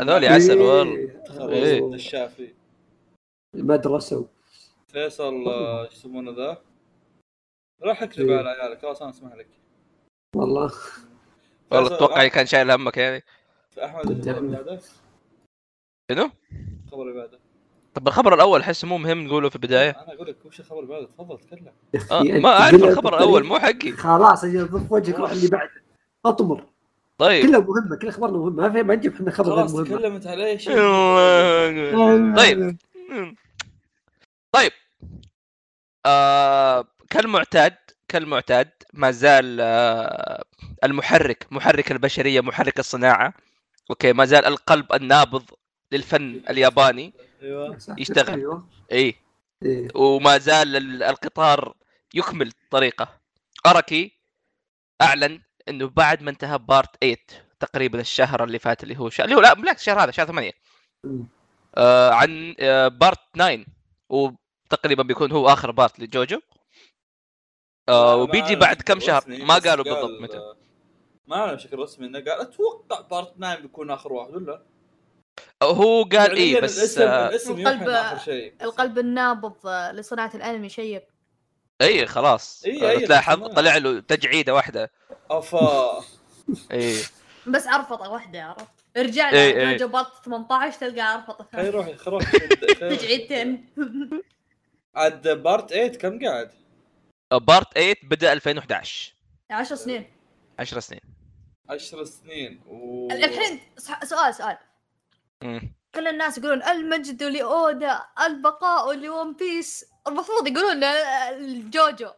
هذول 0.00 0.24
إيه. 0.24 0.30
عسل 0.30 0.58
والله. 0.58 0.96
إيه. 1.40 1.62
إيه. 1.64 1.94
الشافي 1.94 2.54
المدرسة 3.54 4.28
فيصل 4.88 5.48
آه، 5.48 5.84
إيش 5.84 5.92
يسمونه 5.92 6.30
ذا 6.30 6.62
راح 7.82 8.02
اكذب 8.02 8.28
إيه. 8.28 8.38
على 8.38 8.48
عيالك 8.48 8.82
خلاص 8.82 9.02
أنا 9.02 9.10
أسمح 9.10 9.34
لك 9.34 9.48
والله 10.36 10.72
والله 11.70 11.96
أتوقع 11.96 12.28
كان 12.28 12.46
شايل 12.46 12.70
همك 12.70 12.96
يعني 12.96 13.24
أحمد 13.78 14.06
كنت 14.06 14.28
خبر 14.28 14.34
أعمل. 14.36 14.50
بعده. 14.56 14.80
شنو؟ 16.10 16.30
خبر 16.90 17.12
بعده. 17.12 17.38
طب 17.94 18.08
الخبر 18.08 18.34
الأول 18.34 18.60
احسه 18.60 18.88
مو 18.88 18.98
مهم 18.98 19.20
نقوله 19.26 19.48
في 19.48 19.56
البداية. 19.56 19.90
أنا 19.90 20.14
أقول 20.14 20.28
لك 20.28 20.36
وش 20.44 20.60
الخبر 20.60 20.84
بعد 20.84 21.06
تفضل 21.06 21.38
تكلم. 21.38 21.72
آه 22.10 22.22
ما 22.22 22.48
أعرف 22.48 22.84
الخبر 22.84 23.16
الأول 23.16 23.44
مو 23.44 23.58
حقي. 23.58 23.92
خلاص 23.92 24.44
أجل 24.44 24.68
في 24.68 24.94
وجهك 24.94 25.14
روح 25.18 25.30
اللي 25.30 25.48
بعده. 25.48 25.82
أطمر. 26.24 26.64
طيب. 27.18 27.46
كلها 27.46 27.60
مهمة 27.60 27.96
كل 27.96 28.08
أخبارنا 28.08 28.38
مهمة. 28.38 28.62
ما 28.62 28.72
في 28.72 28.82
ما 28.82 28.94
نجيب 28.94 29.14
إحنا 29.14 29.30
خبر 29.30 29.48
غير 29.48 29.56
خلاص 29.56 29.74
مهمه 29.74 29.84
تكلمت 29.98 30.26
على 30.26 30.46
اي 30.46 30.58
شيء 30.58 30.76
طيب. 32.36 32.76
طيب. 34.52 34.72
آه 36.06 36.84
كالمعتاد 37.10 37.76
كالمعتاد 38.08 38.68
ما 38.92 39.10
زال 39.10 39.58
آه 39.60 40.44
المحرك 40.84 41.46
محرك 41.50 41.92
البشرية 41.92 42.40
محرك 42.40 42.78
الصناعة. 42.78 43.34
أوكي 43.90 44.12
ما 44.12 44.24
زال 44.24 44.44
القلب 44.46 44.92
النابض 44.92 45.44
للفن 45.92 46.42
الياباني 46.50 47.12
أيوه. 47.42 47.78
يشتغل. 47.98 48.34
أيوه. 48.38 48.68
إي. 48.92 49.14
إيه. 49.62 49.88
وما 49.94 50.38
زال 50.38 50.76
ال- 50.76 51.02
القطار 51.02 51.74
يكمل 52.14 52.52
طريقه. 52.70 53.08
أراكي 53.66 54.12
أعلن 55.02 55.40
إنه 55.68 55.88
بعد 55.88 56.22
ما 56.22 56.30
انتهى 56.30 56.58
part 56.58 56.96
8 57.00 57.16
تقريبا 57.60 58.00
الشهر 58.00 58.44
اللي 58.44 58.58
فات 58.58 58.82
اللي 58.82 58.98
هو 58.98 59.10
شهر 59.10 59.24
اللي 59.24 59.36
هو 59.36 59.40
لا 59.40 59.54
بالعكس 59.54 59.80
الشهر 59.80 60.02
هذا 60.04 60.10
شهر 60.10 60.26
8 60.26 60.52
مم. 61.04 61.26
آه 61.76 62.10
عن 62.10 62.54
آه 62.60 62.88
part 62.88 63.18
9 63.34 63.64
وتقريبا 64.08 65.02
بيكون 65.02 65.32
هو 65.32 65.48
آخر 65.48 65.70
بارت 65.70 66.00
لجوجو. 66.00 66.40
آه 67.88 68.16
وبيجي 68.16 68.56
بعد 68.56 68.82
كم 68.82 69.00
شهر 69.00 69.24
ما 69.28 69.54
قالوا 69.58 69.84
بالضبط 69.84 70.20
متى. 70.20 70.54
ما 71.26 71.36
اعلم 71.36 71.54
بشكل 71.54 71.78
رسمي 71.78 72.06
إنه 72.06 72.18
قال 72.18 72.40
أتوقع 72.40 73.00
part 73.00 73.36
9 73.36 73.60
بيكون 73.60 73.90
آخر 73.90 74.12
واحد 74.12 74.34
ولا؟ 74.34 74.62
هو 75.62 76.02
قال 76.02 76.14
إيه 76.14 76.54
فعلياً 76.54 76.60
بس 76.60 76.78
الاسم 76.78 77.02
آه 77.02 77.28
الاسم 77.28 77.52
القلب- 77.60 77.88
آخر 77.88 78.18
شيء. 78.18 78.54
القلب 78.62 78.98
النابض 78.98 79.66
آه، 79.66 79.92
لصناعة 79.92 80.30
الأنمي 80.34 80.68
شيب. 80.68 81.02
إي 81.82 82.06
خلاص. 82.06 82.62
إيه، 82.66 82.84
آه، 82.86 82.90
إيه، 82.90 83.06
تلاحظ. 83.06 83.46
طلع 83.54 83.76
له 83.76 84.00
تجعيدة 84.00 84.54
واحدة. 84.54 84.90
أفا. 85.30 86.00
إي. 86.72 86.96
بس 87.46 87.66
عرفطه 87.66 88.10
واحدة 88.10 88.44
عرفت؟ 88.44 88.66
ارجع 88.96 89.30
إيه، 89.30 89.54
إيه. 89.56 89.64
له 89.64 89.72
جوجو 89.76 89.92
بارت 89.92 90.24
18 90.24 90.78
تلقى 90.80 91.00
عرفطه 91.00 91.44
خلي 91.52 91.62
ثانية. 91.62 91.70
روح 91.70 91.86
خلي 91.96 92.06
روح 92.06 92.30
تجعيدتين. 92.80 93.68
عاد 94.96 95.28
بارت 95.42 95.70
8 95.70 95.88
كم 95.98 96.18
قاعد؟ 96.26 96.50
بارت 97.32 97.74
8 97.74 97.94
بدأ 98.02 98.32
2011 98.32 99.14
10 99.50 99.76
سنين. 99.76 100.04
10 100.58 100.80
سنين. 100.80 101.00
10 101.70 102.04
سنين 102.04 102.60
و 102.66 103.08
الحين 103.12 103.60
سؤال 104.04 104.34
سؤال. 104.34 104.56
مم. 105.42 105.74
كل 105.94 106.08
الناس 106.08 106.38
يقولون 106.38 106.62
المجد 106.62 107.22
لأودا 107.22 108.04
البقاء 108.26 108.94
ل 108.94 109.04
One 109.04 109.32
Piece. 109.32 109.84
المفروض 110.06 110.46
يقولون 110.48 110.84
الجوجو 110.84 112.10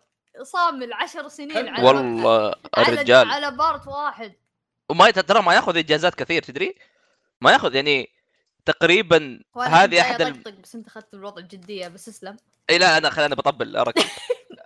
صامل 0.42 0.92
عشر 0.92 1.28
سنين 1.28 1.68
على 1.68 1.86
والله 1.86 2.54
على 2.74 2.88
الرجال. 2.88 3.30
على 3.30 3.50
part 3.50 3.86
واحد. 3.86 4.32
وما 4.88 5.10
ترى 5.10 5.42
ما 5.42 5.54
ياخذ 5.54 5.76
إجازات 5.76 6.14
كثير 6.14 6.42
تدري؟ 6.42 6.74
ما 7.40 7.52
ياخذ 7.52 7.74
يعني 7.74 8.10
تقريبا 8.64 9.40
هذه 9.56 10.00
أحد 10.00 10.22
ال... 10.22 10.32
بس 10.62 10.74
أنت 10.74 10.86
أخذت 10.86 11.14
الوضع 11.14 11.42
بجدية 11.42 11.88
بس 11.88 12.08
اسلم. 12.08 12.36
إي 12.70 12.78
لا 12.78 12.98
أنا 12.98 13.10
خلينا 13.10 13.34
بطبل 13.34 13.76
أراكي 13.76 13.98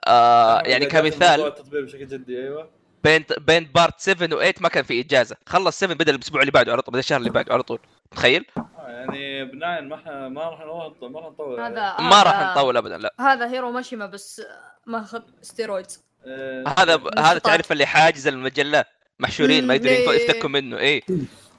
آه 0.06 0.60
يعني 0.60 0.86
كمثال 0.86 1.46
التطبيق 1.46 1.84
بشكل 1.84 2.06
جدي 2.06 2.38
أيوه. 2.38 2.81
بين 3.04 3.24
بين 3.38 3.64
part 3.64 4.00
7 4.00 4.28
و8 4.28 4.62
ما 4.62 4.68
كان 4.68 4.84
في 4.84 5.00
إجازة. 5.00 5.36
خلص 5.46 5.78
7 5.78 5.94
بدا 5.96 6.14
الأسبوع 6.14 6.40
اللي 6.40 6.52
بعده 6.52 6.72
على 6.72 6.82
طول 6.82 6.92
بدا 6.92 6.98
الشهر 7.00 7.18
اللي 7.18 7.30
بعده 7.30 7.52
على 7.52 7.62
طول. 7.62 7.78
تخيل 8.10 8.44
آه، 8.56 8.70
يعني 8.88 9.44
بناين 9.44 9.88
ما 9.88 9.94
إحنا 9.94 10.28
ما 10.28 10.42
راح 10.42 10.60
نطول 10.60 11.12
ما 11.12 11.20
راح 11.20 11.28
نطول. 11.28 11.60
هذا 11.60 11.96
ما 12.00 12.22
راح 12.22 12.50
نطول 12.50 12.76
ابدا 12.76 12.98
لا. 12.98 13.14
هذا 13.20 13.50
هيرو 13.50 13.70
ماشيما 13.70 14.06
بس 14.06 14.42
ماخذ 14.86 15.22
steroids 15.42 16.04
آه، 16.26 16.74
هذا. 16.78 17.00
هذا 17.18 17.38
تعرف 17.38 17.72
اللي 17.72 17.86
حاجز 17.86 18.26
المجلة. 18.26 18.84
محشورين 19.18 19.66
ما 19.66 19.74
إيه. 19.74 20.08
يفتكوا 20.10 20.48
منه. 20.48 20.78
اي 20.78 21.02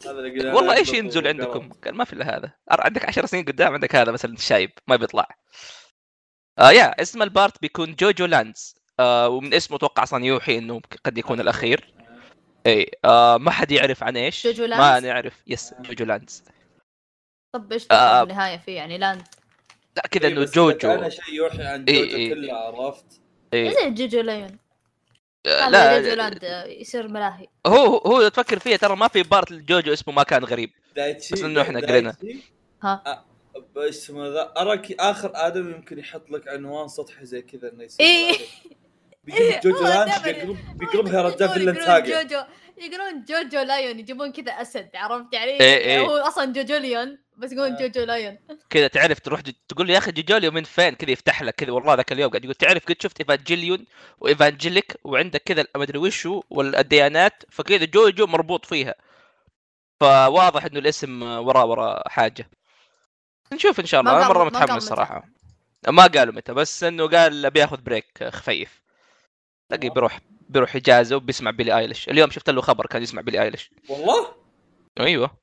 هذا 0.06 0.12
اللي 0.12 0.40
قلنا 0.40 0.54
والله 0.54 0.76
إيش 0.76 0.94
ينزل. 0.94 1.28
عندكم؟ 1.28 1.70
قال 1.86 1.96
ما 1.96 2.04
في 2.04 2.14
إلا 2.14 2.38
هذا. 2.38 2.52
عندك 2.70 3.06
10 3.06 3.26
سنين 3.26 3.46
قدام 3.46 3.74
عندك 3.74 3.96
هذا 3.96 4.12
مثلا 4.12 4.36
شايب 4.38 4.72
ما 4.88 4.96
بيطلع. 4.96 5.28
آه 6.60 6.72
يا 6.72 7.02
اسم 7.02 7.22
ال 7.22 7.30
part 7.30 7.62
بيكون 7.62 7.96
جوجو 7.96 8.26
Lands. 8.26 8.83
آه 9.00 9.30
ومن 9.30 9.54
اسمه 9.54 9.78
أتوقع 9.78 10.04
أصلا 10.04 10.26
يوحي 10.26 10.58
إنه 10.58 10.82
قد 11.06 11.18
يكون 11.18 11.40
الأخير 11.40 11.94
اي 12.68 12.92
آه 13.06 13.38
ما 13.38 13.52
حد 13.52 13.72
يعرف 13.72 14.04
عن 14.04 14.18
إيش 14.18 14.48
جوجو 14.48 14.64
ما 14.64 14.68
Lands؟ 14.68 15.06
نعرف 15.06 15.44
yes 15.48 15.74
جوجو 15.80 16.06
Lands 16.06 16.44
طب 17.56 17.74
إيش 17.74 17.88
آه. 17.92 18.24
تفهم 18.24 18.30
النهايه 18.30 18.58
فيه 18.58 18.76
يعني 18.76 18.98
land 18.98 19.24
لا 19.98 20.08
كذا 20.12 20.28
إيه، 20.28 20.34
إنه 20.34 20.46
جوجو 20.46 20.78
كان 20.78 21.10
شيء 21.10 21.34
يوحي 21.34 21.64
عن 21.64 21.84
إيه، 21.84 22.04
جوجو 22.04 22.16
إيه. 22.16 22.34
كله 22.34 22.54
عرفت 22.54 23.22
إيه. 23.54 23.70
زي 23.70 23.90
جوجو 23.90 24.22
لايون 24.22 24.58
آه، 25.46 26.00
جوجو 26.00 26.10
لا 26.10 26.16
land 26.16 26.44
آه، 26.44 26.66
يصير 26.66 27.08
ملاهي 27.08 27.48
هو 27.68 27.98
هو 27.98 28.22
لو 28.22 28.28
تفكر 28.28 28.60
فيها 28.60 28.78
ترى 28.78 28.96
ما 28.96 29.08
في 29.08 29.24
part 29.24 29.52
الجوجو 29.52 29.94
اسمه 29.94 30.14
ما 30.14 30.24
كان 30.24 30.44
غريب 30.44 30.72
دايتشي 30.96 31.34
بس 31.34 31.42
إنه 31.42 31.62
إحنا 31.62 31.80
دايتشي، 31.80 31.94
قرينا. 31.94 32.42
ها. 32.84 33.04
آه، 33.06 33.26
إيش 33.78 33.96
اسمه 33.96 34.28
ذا 34.28 34.54
اراك 34.58 34.92
آخر 34.92 35.32
آدم 35.36 35.72
يمكن 35.72 36.00
يحط 36.00 36.32
لك 36.32 36.48
عنوان 36.48 36.88
سطحي 36.88 37.26
زي 37.26 37.42
كذا 37.42 37.72
إنه 37.74 37.84
يصير 37.84 38.06
إيه. 38.06 38.38
بيجيب 39.24 39.60
جوجو 39.64 39.84
بيقلب- 40.24 40.78
بيقلبها 40.78 41.22
رجال 41.22 41.42
يقولون- 41.42 41.74
فيلن 41.74 41.86
ساقع 41.86 42.00
جوجو 42.22 42.44
يقولون 42.78 43.26
جوجو 43.26 43.60
لايون 43.62 44.00
يجيبون 44.00 44.32
كذا 44.32 44.52
أسد 44.52 44.90
عرفت 44.96 45.34
يعني؟ 45.34 45.52
إيه، 45.52 45.78
إيه. 45.78 46.00
هو 46.00 46.18
أصلا 46.18 46.54
جوجو 46.54 46.78
ليون 46.78 47.18
بس 47.38 47.52
يقولون 47.52 47.74
آه. 47.76 47.80
جوجو 47.82 48.02
لايون. 48.04 48.38
كذا 48.70 48.88
تعرف 48.88 49.20
تروح 49.20 49.42
ج- 49.42 49.54
تقول 49.70 49.90
يا 49.90 49.98
أخي 49.98 50.12
جوجوليو 50.12 50.52
من 50.52 50.64
فين؟ 50.64 50.96
كذا 50.96 51.12
يفتح 51.12 51.44
لك 51.44 51.56
كذا 51.56 51.72
والله 51.72 51.94
ذاك 51.94 52.12
اليوم 52.12 52.30
قاعد 52.32 52.44
يقول 52.44 52.56
تعرف 52.56 52.86
قد 52.86 52.96
شفت 53.02 53.20
ايفانجيليون 53.20 53.86
وايفانجيليك 54.20 54.96
وعندك 55.04 55.42
كذا 55.46 55.66
ما 55.76 55.84
أدري 55.84 55.98
وشو 55.98 56.42
والديانات 56.50 57.44
فكذا 57.50 57.86
جوجو 57.86 58.28
مربوط 58.28 58.66
فيها. 58.66 58.96
فواضح 60.00 60.66
إنه 60.66 60.80
الاسم 60.80 61.24
وراه 61.24 61.66
وراه 61.66 62.04
حاجة. 62.08 62.50
نشوف 63.54 63.80
إن 63.80 63.86
شاء 63.86 64.02
الله. 64.02 64.18
أنا 64.18 64.28
مرة 64.28 64.44
متحمس. 64.44 64.84
صراحة. 64.84 65.24
ما 65.88 66.08
قالوا 66.08 66.34
متى 66.34 66.54
بس 66.54 66.84
إنه 66.84 67.08
قال 67.08 67.50
بياخذ 67.52 67.82
break 67.82 68.30
خفيف. 68.30 68.83
تلاقيه 69.70 69.90
بيروح 69.90 70.20
بيروح 70.50 70.76
اجازه 70.76 71.16
وبيسمع 71.16 71.52
بيلي 71.52 71.78
آيليش. 71.78 72.10
اليوم 72.10 72.30
شفت 72.30 72.50
له 72.50 72.62
خبر 72.62 72.86
كان 72.86 73.04
يسمع 73.04 73.22
بيلي 73.22 73.42
آيليش. 73.42 73.72
والله؟ 73.90 74.28
أيوه. 75.00 75.38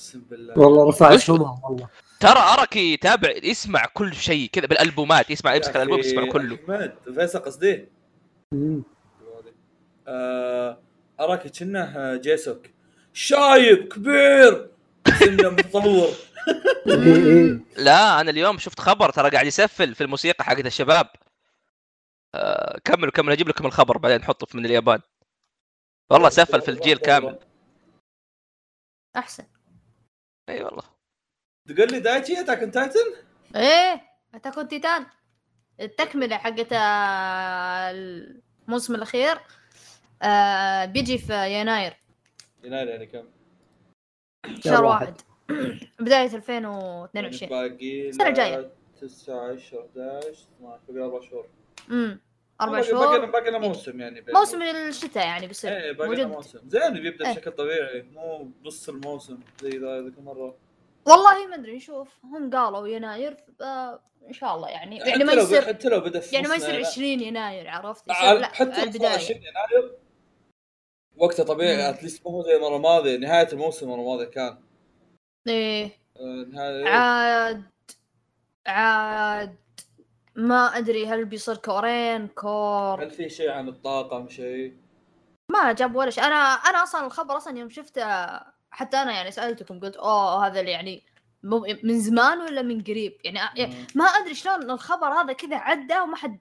أقسم 0.00 0.20
بالله. 0.20 0.58
والله 0.58 0.88
رفع 0.88 1.14
اسهمها 1.14 1.60
والله. 1.68 1.88
ترى 2.20 2.38
أراكي 2.38 2.92
يتابع 2.92 3.30
يسمع 3.42 3.86
كل 3.94 4.14
شيء 4.14 4.48
كذا 4.52 4.66
بالألبومات 4.66 5.30
يسمع 5.30 5.54
يمسك 5.54 5.76
الألبوم 5.76 5.98
يسمع 5.98 6.28
كله. 6.32 6.58
أحمد 6.64 6.94
فيصل 7.14 7.38
قصدي. 7.38 7.88
آه، 10.08 10.78
أراك 11.20 11.46
كأنه 11.46 12.16
جيسوك. 12.16 12.66
شايب 13.12 13.88
كبير! 13.88 14.70
سنه 15.18 15.50
متطور. 15.50 16.08
إيه، 16.86 17.26
إيه. 17.26 17.60
لا 17.76 18.20
أنا 18.20 18.30
اليوم 18.30 18.58
شفت 18.58 18.80
خبر 18.80 19.10
ترى 19.10 19.30
قاعد 19.30 19.46
يسفل 19.46 19.94
في 19.94 20.00
الموسيقى 20.04 20.44
حقت 20.44 20.66
الشباب. 20.66 21.06
آه 22.34 22.78
كملوا 22.84 23.10
كملوا 23.12 23.32
أجيب 23.32 23.48
لكم 23.48 23.66
الخبر 23.66 23.98
بعدين 23.98 24.16
نحطه 24.18 24.46
في- 24.46 24.56
من 24.56 24.66
اليابان. 24.66 25.00
والله 26.10 26.28
سفل 26.28 26.60
في 26.62 26.70
الجيل 26.70 26.98
كامل. 26.98 27.38
أحسن. 29.16 29.44
إي 30.48 30.62
والله. 30.62 30.82
تقول 31.68 31.88
لي 31.92 32.00
دايتشي 32.00 32.40
أتاك 32.40 32.58
اون 32.58 32.70
تايتن؟ 32.70 33.14
إيه 33.56 34.02
أتاك 34.34 34.56
اون 34.58 34.68
تيتان. 34.68 35.06
التكملة 35.80 36.36
حقت 36.38 36.72
آه، 36.72 37.90
الموسم 37.90 38.94
الأخير 38.94 39.40
آه 40.22 40.84
بيجي 40.84 41.18
في 41.18 41.60
يناير. 41.60 41.96
يناير 42.64 42.88
يعني 42.88 43.06
كم؟ 43.06 43.28
شهر 44.64 44.84
واحد. 44.84 45.14
بداية 46.00 46.26
2022 46.36 47.48
باقي 47.50 48.08
السنة 48.08 48.28
الجاية. 48.28 48.70
9 49.00 49.52
10 49.52 49.80
11 49.80 50.46
12 50.58 50.80
باقي 50.88 51.04
أربع 51.04 51.20
شهور. 51.30 51.48
امم 51.90 52.20
أربع 52.60 52.80
شهور. 52.80 53.18
باقي 53.18 53.30
باقي 53.30 53.50
لنا 53.50 53.58
موسم 53.58 54.00
يعني 54.00 54.20
بين 54.20 54.34
موسم 54.34 54.62
الشتاء 54.62 55.26
يعني 55.26 55.46
بيصير. 55.46 55.76
إيه 55.76 55.92
باقي 55.92 56.14
لنا 56.14 56.26
موسم. 56.26 56.68
زين 56.68 56.92
بيبدأ 56.92 57.26
إيه. 57.26 57.32
بشكل 57.32 57.52
طبيعي 57.52 58.02
مو 58.02 58.44
بنص 58.62 58.88
الموسم 58.88 59.38
زي 59.62 59.70
ذا 59.70 60.00
ذيك 60.00 60.18
المرة. 60.18 60.56
والله 61.06 61.46
ما 61.46 61.54
أدري 61.54 61.76
نشوف 61.76 62.08
هم 62.24 62.50
قالوا 62.50 62.88
يناير 62.88 63.36
إن 64.28 64.32
شاء 64.32 64.54
الله 64.54 64.68
يعني. 64.68 64.98
يعني 64.98 65.24
ما 65.24 65.32
يصير 65.32 65.62
حتى 65.62 65.88
لو 65.88 66.00
بدأ 66.00 66.22
يعني 66.32 66.48
ما 66.48 66.54
يصير 66.54 66.68
يناير. 66.68 66.86
20 66.86 67.06
يناير 67.08 67.68
عرفت؟ 67.68 68.10
يصير 68.10 68.32
لا 68.38 68.46
حتى 68.46 68.82
البدايه 68.82 69.14
20 69.14 69.40
يناير 69.40 69.94
وقته 71.16 71.44
طبيعي. 71.44 71.90
اتليست 71.90 72.26
مو 72.26 72.42
زي 72.42 72.56
المرة 72.56 72.76
الماضية. 72.76 73.16
نهاية 73.16 73.48
الموسم 73.52 73.86
المره 73.86 74.00
الماضيه 74.00 74.24
كان. 74.24 74.58
إيه. 75.48 75.90
آه، 76.16 76.46
نهاية 76.52 76.84
عاد 76.88 77.62
عاد 78.66 79.56
ما 80.36 80.78
أدري 80.78 81.06
هل 81.06 81.24
بيصير 81.24 81.56
كورين 81.56 82.26
كور 82.28 83.02
هل 83.04 83.10
في 83.10 83.28
شيء 83.28 83.50
عن 83.50 83.68
الطاقم 83.68 84.28
شيء؟ 84.28 84.74
ما 85.50 85.72
جاب 85.72 85.96
ولا 85.96 86.10
شيء. 86.10 86.24
أنا 86.24 86.34
أنا 86.36 86.82
أصلا 86.82 87.06
الخبر 87.06 87.36
أصلا 87.36 87.58
يوم 87.58 87.70
شفته 87.70 88.04
حتى 88.70 88.96
أنا 88.96 89.12
يعني 89.12 89.30
سألتكم 89.30 89.80
قلت 89.80 89.96
أوه 89.96 90.46
هذا 90.46 90.60
اللي 90.60 90.70
يعني 90.70 91.02
من 91.82 92.00
زمان 92.00 92.38
ولا 92.40 92.62
من 92.62 92.82
قريب؟ 92.82 93.16
يعني 93.24 93.38
يعني 93.56 93.74
ما 93.94 94.04
أدري 94.04 94.34
شلون 94.34 94.70
الخبر 94.70 95.06
هذا 95.06 95.32
كذا 95.32 95.56
عدى 95.56 95.98
وما 95.98 96.16
حد 96.16 96.38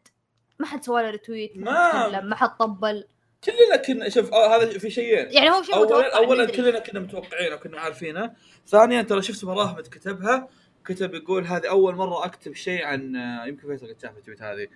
ما 0.59 0.65
حد 0.67 0.83
سوى 0.83 1.01
له 1.01 1.09
retweet 1.09 1.57
ما 1.57 1.71
ما- 1.71 2.17
حد 2.17 2.23
ما 2.25 2.35
حد 2.35 2.57
طبل. 2.57 3.07
كلنا 3.43 3.75
كنا 3.87 4.09
شوف 4.09 4.33
هذا 4.33 4.79
في 4.79 4.89
شيئين. 4.89 5.31
يعني 5.31 5.49
هو 5.51 5.63
شيء 5.63 5.75
اولا 5.75 6.17
اولا. 6.17 6.45
كلنا 6.45 6.79
كنا 6.79 6.99
متوقعينه 6.99 7.55
وكنا 7.55 7.79
عارفينه. 7.79 8.33
ثانيا 8.67 9.01
ترى 9.01 9.21
شفت 9.21 9.43
مراهمد 9.45 9.87
كتبها 9.87 10.47
كتب 10.85 11.13
يقول 11.13 11.45
هذه 11.45 11.69
أول 11.69 11.95
مرة 11.95 12.25
أكتب 12.25 12.53
شيء 12.53 12.85
عن 12.85 13.15
آه، 13.15 13.45
يمكن 13.45 13.67
فيصل 13.67 13.87
قد 13.87 14.01
شاف 14.01 14.17
ال 14.17 14.21
tweet 14.21 14.41
هذه 14.41 14.67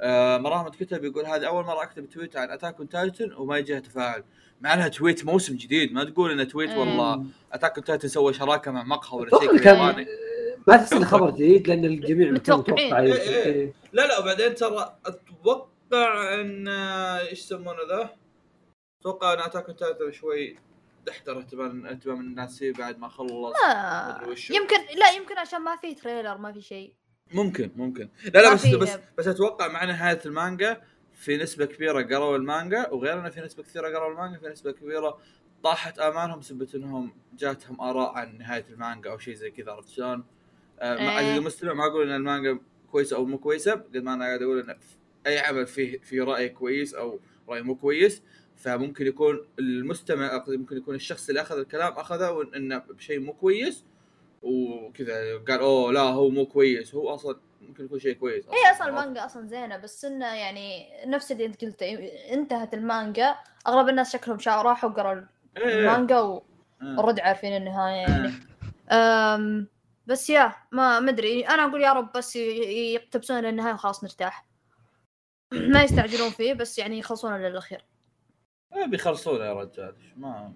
آه، 0.00 0.38
مراهمد 0.38 0.74
كتب 0.74 1.04
يقول 1.04 1.26
هذه 1.26 1.46
أول 1.46 1.64
مرة 1.64 1.82
أكتب 1.82 2.08
tweet 2.08 2.36
عن 2.36 2.50
Attack 2.50 2.76
on 2.78 2.88
Titan 2.88 3.32
وما 3.32 3.58
يجيها 3.58 3.80
تفاعل 3.80 4.24
مع 4.60 4.74
إنها 4.74 4.88
tweet 4.88 5.24
موسم 5.24 5.56
جديد 5.56 5.92
ما 5.92 6.04
تقول 6.04 6.30
إنه 6.30 6.44
tweet. 6.44 6.70
والله 6.70 7.24
Attack 7.52 7.76
on 7.76 7.84
Titan 7.84 8.08
سوى 8.08 8.32
شراكة 8.32 8.70
مع 8.70 8.82
مقهى 8.82 9.18
ولا 9.20 9.30
شيء 9.40 9.58
كان-. 9.58 10.06
ما 10.68 10.76
تحس 10.76 10.92
انه 10.92 11.04
خبر 11.04 11.30
جديد 11.30 11.68
لأن 11.68 11.84
الجميع. 11.84 12.30
متوقع 12.30 12.78
إيه، 12.78 13.12
إيه. 13.14 13.44
إيه. 13.44 13.72
لا 13.92 14.06
لا 14.06 14.18
وبعدين 14.18 14.54
ترى 14.54 14.96
أتوقع 15.06 16.34
إن 16.40 16.68
آه، 16.68 17.20
إيش 17.20 17.38
يسمونه 17.40 17.78
ذا؟ 17.88 18.10
أتوقع 19.00 19.32
إن 19.32 19.38
Attack 19.38 19.66
on 19.66 19.76
Titan 19.76 20.12
شوي 20.12 20.56
احتر 21.08 21.38
اهتمام 21.38 21.86
اهتمام 21.86 22.20
الناس 22.20 22.58
فيه 22.58 22.72
بعد 22.72 22.98
ما 22.98 23.08
خلص 23.08 23.54
ما 23.64 23.72
آه. 23.72 24.34
يمكن 24.50 24.98
لا 24.98 25.10
يمكن 25.10 25.38
عشان 25.38 25.60
ما 25.60 25.76
في 25.76 25.94
trailer 25.94 26.38
ما 26.38 26.52
في 26.52 26.60
شيء 26.60 26.94
ممكن 27.32 27.70
ممكن 27.76 28.08
لا 28.24 28.40
لا 28.40 28.54
بس 28.54 28.66
بس 28.66 28.98
بس 29.18 29.26
أتوقع 29.26 29.68
مع 29.68 29.84
نهايه 29.84 30.20
المانجا 30.26 30.82
في 31.14 31.36
نسبة 31.36 31.64
كبيرة 31.64 32.02
قروا 32.02 32.36
المانجا 32.36 32.88
وغير 32.90 33.20
انه 33.20 33.28
في 33.28 33.40
نسبة 33.40 33.62
كثيرة 33.62 33.88
قروا 33.88 34.12
المانجا 34.12 34.38
في 34.38 34.48
نسبة 34.48 34.72
كبيرة 34.72 35.18
طاحت 35.62 35.98
آمالهم 35.98 36.38
بسبب 36.38 36.68
إنهم 36.74 37.12
جاتهم 37.38 37.80
آراء 37.80 38.12
عن 38.14 38.38
نهاية 38.38 38.64
المانجا 38.70 39.10
أو 39.10 39.18
شيء 39.18 39.34
زي 39.34 39.50
كذا 39.50 39.72
عرفت 39.72 39.88
شلون؟ 39.88 40.24
آه 40.80 40.96
مع 40.96 41.00
إيه. 41.00 41.18
عزيزي 41.18 41.38
المستمع 41.38 41.72
ما 41.72 41.86
أقول 41.86 42.10
إن 42.10 42.16
المانجا 42.16 42.58
كويسة 42.92 43.16
أو 43.16 43.24
مو 43.24 43.38
كويسة 43.38 43.72
قد 43.72 43.96
ما 43.96 44.14
أنا 44.14 44.24
قاعد 44.24 44.42
أقول 44.42 44.58
إن 44.60 44.78
أي 45.26 45.38
عمل 45.38 45.66
فيه 45.66 45.98
في 45.98 46.20
رأي 46.20 46.48
كويس 46.48 46.94
أو 46.94 47.20
رأي 47.48 47.62
مو 47.62 47.74
كويس 47.74 48.22
فممكن 48.56 49.06
يكون 49.06 49.46
المستمع 49.58 50.44
ممكن 50.48 50.76
يكون 50.76 50.94
الشخص 50.94 51.28
اللي 51.28 51.40
أخذ 51.40 51.58
الكلام 51.58 51.92
أخذه 51.92 52.48
إنه 52.56 52.78
بشيء 52.78 53.20
مو 53.20 53.32
كويس 53.32 53.84
وكذا 54.42 55.38
قال 55.48 55.60
أوه 55.60 55.92
لا 55.92 56.00
هو 56.00 56.28
مو 56.28 56.46
كويس 56.46 56.94
هو 56.94 57.14
أصلا 57.14 57.36
ممكن 57.60 57.84
يكون 57.84 57.98
شيء 57.98 58.12
كويس 58.12 58.44
هي 58.48 58.72
أصلا 58.76 58.88
المانجا 58.88 59.24
أصلا 59.24 59.46
زينة 59.46 59.76
بس 59.76 60.04
إنه 60.04 60.34
يعني 60.34 60.86
نفس 61.06 61.32
اللي 61.32 61.46
أنت 61.46 61.64
قلته 61.64 61.94
انتهت 62.32 62.74
المانجا 62.74 63.36
أغلب 63.66 63.88
الناس 63.88 64.12
شكلهم 64.12 64.38
شا 64.38 64.62
راحوا 64.62 64.90
قروا 64.90 65.22
إيه. 65.56 65.80
المانجا 65.80 66.16
آه. 66.16 66.42
والرد 66.82 67.20
عارفين 67.20 67.56
النهاية 67.56 67.96
يعني. 67.96 68.32
أم 68.90 69.68
بس 70.06 70.30
يا 70.30 70.52
ما 70.72 71.00
مدري 71.00 71.48
أنا 71.48 71.64
أقول 71.64 71.82
يا 71.82 71.92
رب 71.92 72.12
بس 72.12 72.36
يقتبسون 72.36 73.40
للنهايه 73.40 73.74
وخلاص 73.74 74.04
نرتاح. 74.04 74.46
ما 75.52 75.82
يستعجلون 75.82 76.30
فيه 76.30 76.52
بس 76.52 76.78
يعني 76.78 76.98
يخلصونه 76.98 77.38
للأخير. 77.38 77.84
آه، 78.72 78.86
بيخلصونه 78.86 79.44
يا 79.44 79.52
رجال 79.52 79.94
ما 80.16 80.52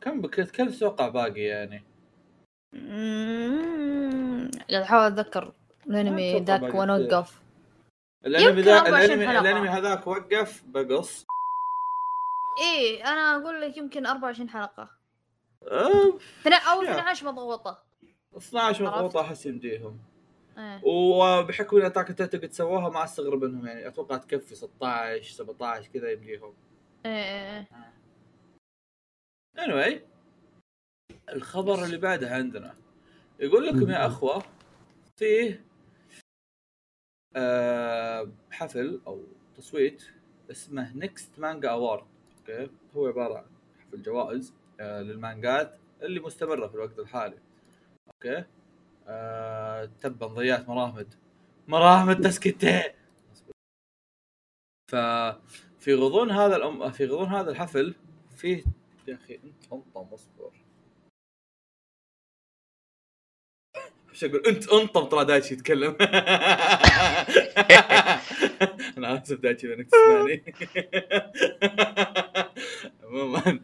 كم 0.00 0.20
بك 0.20 0.40
كم 0.40 0.68
تتوقع 0.68 1.08
باقي 1.08 1.40
يعني؟ 1.40 1.84
قاعد 4.70 4.82
أحاول 4.82 5.02
أتذكر 5.04 5.52
الأنمي 5.86 6.40
ذاك 6.40 6.74
ونوقف 6.74 7.42
الأنمي 8.26 8.62
ذا 8.62 8.78
24 8.78 9.04
الانمي. 9.22 9.38
الأنمي 9.38 9.68
هذاك 9.68 10.06
وقف 10.06 10.62
بقص. 10.66 11.24
إيه 12.62 13.04
أنا 13.04 13.36
أقول 13.42 13.60
لك 13.60 13.76
يمكن 13.76 14.06
24 14.06 14.48
حلقة. 14.50 14.90
آه، 15.70 16.18
اثنا- 16.40 16.56
oh 16.72 16.82
yeah. 16.82 16.90
12 16.90 17.26
مضغوطة. 17.26 17.82
12 18.36 18.86
عرفت. 18.86 18.96
مضغوطة 18.98 19.20
أحس 19.20 19.46
يمديهم. 19.46 19.98
إيه. 20.58 20.80
وبحكم 20.84 21.76
ان 21.76 21.82
Attack 21.84 22.08
Titan 22.12 22.38
قد 22.38 22.52
سووها 22.52 22.88
ما 22.88 23.04
استغرب 23.04 23.44
منهم 23.44 23.66
يعني 23.66 23.88
أتوقع 23.88 24.16
تكفي 24.16 24.54
16 24.54 25.32
17 25.32 25.88
كذا 25.94 26.10
يمديهم. 26.12 26.52
إيه. 27.06 27.68
إيه 29.58 29.66
anyway 29.66 30.00
الخبر 31.32 31.84
اللي 31.84 31.98
بعده 31.98 32.34
عندنا. 32.34 32.74
يقول 33.40 33.66
لكم 33.66 33.90
يا 33.90 34.06
أخوة 34.06 34.42
فيه 35.16 35.64
آه 37.36 38.32
حفل 38.50 39.00
أو 39.06 39.24
تصويت 39.56 40.04
اسمه 40.50 40.96
Next 40.96 41.38
Manga 41.38 41.70
Award 41.70 42.06
okay؟ 42.38 42.70
هو 42.96 43.06
عبارة 43.06 43.38
عن 43.38 43.44
حفل 43.80 44.02
جوائز 44.02 44.54
آه 44.80 45.02
للمانجات 45.02 45.78
اللي 46.02 46.20
مستمرة 46.20 46.66
في 46.68 46.74
الوقت 46.74 46.98
الحالي. 46.98 47.38
okay؟ 48.08 48.44
آه 49.08 49.84
تبا 50.00 50.26
ضيعت 50.26 50.68
مراهمد 50.68 51.14
مراهمد 51.68 52.20
تسكتي 52.24 52.82
ففي 55.82 55.94
غضون 55.94 56.30
هذا 56.30 56.56
الأم... 56.56 56.90
في 56.90 57.06
غضون 57.06 57.28
هذا 57.28 57.50
الحفل 57.50 57.94
فيه 58.36 58.64
يا 59.08 59.14
أخي 59.14 59.34
أنت 59.34 59.72
انطم 59.72 60.14
اصبر 60.14 60.50
إيش 64.10 64.24
أقول؟ 64.24 64.46
أنت 64.46 64.68
انطم 64.68 65.04
ترى 65.04 65.24
دايتشي 65.24 65.54
يتكلم. 65.54 65.96
أنا 68.98 69.22
آسف 69.22 69.40
دايتشي 69.40 69.74
انك 69.74 69.86
تسمعني. 69.90 70.42
عموما 73.04 73.60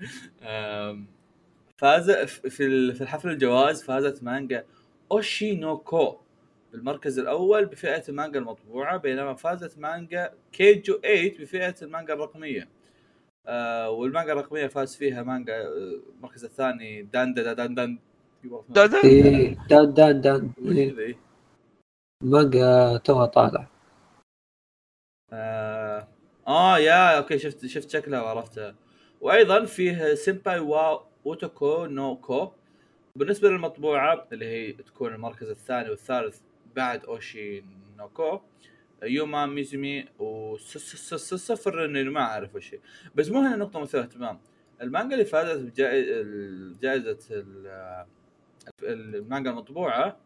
فاز 1.76 2.10
في 2.10 2.66
ال- 2.66 2.94
في 2.94 3.00
الحفل 3.00 3.28
الجوائز 3.30 3.82
فازت 3.82 4.22
مانجا 4.24 4.64
اوشي 5.12 5.54
نو 5.56 5.78
كو 5.78 6.16
بالمركز 6.72 7.18
الأول 7.18 7.66
بفئة 7.66 8.08
المانجا 8.08 8.38
المطبوعة 8.38 8.96
بينما 8.96 9.34
فازت 9.34 9.78
مانجا 9.78 10.32
كيجو 10.52 10.94
8 11.02 11.38
بفئة 11.38 11.74
المانجا 11.82 12.14
الرقمية. 12.14 12.68
آه 13.46 13.90
والمانجا 13.90 14.32
الرقمية 14.32 14.66
فاز 14.66 14.96
فيها 14.96 15.22
مانجا 15.22 15.54
آه، 15.62 16.00
المركز 16.16 16.44
الثاني 16.44 17.02
دان 17.02 17.34
دان 17.34 17.54
دان 17.56 17.74
دان. 17.74 17.98
دا- 18.68 18.86
دا- 18.86 19.04
إيه، 19.04 19.56
دان 19.70 19.94
دان 19.94 20.20
دان. 20.20 20.52
إيه، 20.66 20.92
ذي؟ 20.96 21.16
مانجا 22.24 22.96
توها 23.04 23.26
طالع. 23.26 23.68
آه, 25.32 26.08
آه 26.48 26.78
yeah 26.78 27.18
okay 27.18 27.38
شفت 27.38 27.66
شفت 27.66 27.90
شكلها 27.90 28.22
وعرفتها 28.22 28.74
وأيضا 29.20 29.64
فيه 29.64 30.14
سيمباي 30.14 30.58
وا 30.60 30.98
اوتوكو 31.26 31.86
نو 31.86 32.16
كو 32.16 32.48
بالنسبة 33.16 33.48
للمطبوعة 33.50 34.26
اللي 34.32 34.46
هي 34.46 34.72
تكون 34.72 35.14
المركز 35.14 35.50
الثاني 35.50 35.90
والثالث 35.90 36.40
بعد 36.76 37.04
أوشي 37.04 37.64
نوكو 37.96 38.40
يوما 39.02 39.46
ميزومي 39.46 40.08
وصفر 40.18 41.84
اني 41.84 42.04
ما 42.04 42.20
أعرف 42.20 42.54
وش 42.54 42.76
بس 43.14 43.28
مو 43.30 43.40
هنا 43.40 43.56
نقطة 43.56 43.80
مثيرة 43.80 44.02
اهتمام. 44.02 44.40
المانجا 44.82 45.14
اللي 45.14 45.24
فازت 45.24 45.80
بجائزه 45.80 47.18
المانجا 48.82 49.50
المطبوعة 49.50 50.20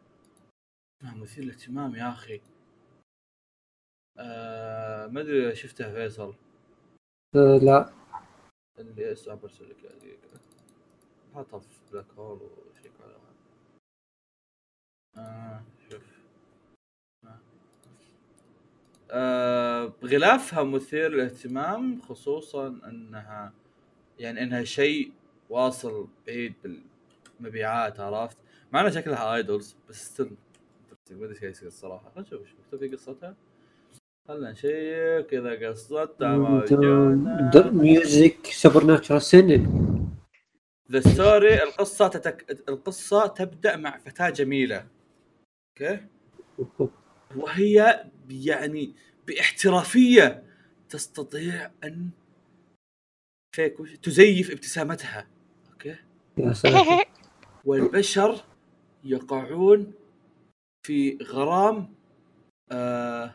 اسمها 1.01 1.15
مثير 1.15 1.45
للاهتمام 1.45 1.95
يا 1.95 2.09
أخي. 2.09 2.41
آه 4.19 5.07
ما 5.07 5.21
أدري 5.21 5.55
شفتها 5.55 5.93
فيصل. 5.93 6.35
لا. 7.35 7.93
اللي 8.79 9.13
اسمها 9.13 9.35
برسل 9.35 9.71
لك 9.71 9.77
حاطها 11.35 11.59
في 11.59 11.67
بلاك 11.93 12.07
هول 12.13 12.41
وشيك 12.43 12.93
على 13.01 13.17
آه. 15.17 15.63
آه 19.15 19.93
غلافها 20.05 20.63
مثير 20.63 21.09
للاهتمام 21.09 22.01
خصوصا 22.01 22.67
انها 22.89 23.53
يعني 24.19 24.43
إنها 24.43 24.65
شيء 24.65 25.13
واصل 25.51 26.09
بعيد 26.27 26.55
بالمبيعات 27.41 28.01
عرفت؟ 28.01 28.37
مع 28.73 28.81
إنها 28.81 28.91
شكلها 28.91 29.35
idols 29.35 29.77
بس 29.89 30.05
still 30.05 30.37
ما 31.11 31.25
أدري 31.25 31.35
إيش 31.35 31.43
يصير 31.43 31.69
الصراحة. 31.69 32.11
خلينا 32.15 32.29
نشوف 32.29 32.41
إيش 32.41 32.55
مكتوب 32.65 32.81
في 32.81 32.89
قصتها. 32.89 33.35
خلنا 34.29 34.51
نشيك 34.51 35.27
كذا 35.27 35.69
قصتها. 35.69 36.37
music 37.71 38.47
supernatural 38.47 39.23
seinen 39.23 39.93
the 40.91 41.01
story 41.01 41.63
القصة 41.63 42.09
تتك... 42.09 42.69
القصة 42.69 43.27
تبدأ 43.27 43.77
مع 43.77 43.99
فتاة 43.99 44.31
جميلة. 44.31 44.87
okay. 45.79 46.01
وهي 47.37 48.05
يعني 48.31 48.95
باحترافية 49.27 50.43
تستطيع 50.89 51.71
أن 51.85 52.11
فيك 53.57 53.77
تزيف 54.03 54.51
ابتسامتها. 54.51 55.27
okay؟ 55.73 55.97
yeah 56.39 56.55
والبشر 57.65 58.45
يقعون 59.05 59.93
في 60.87 61.19
غرام 61.23 61.95
آه 62.73 63.35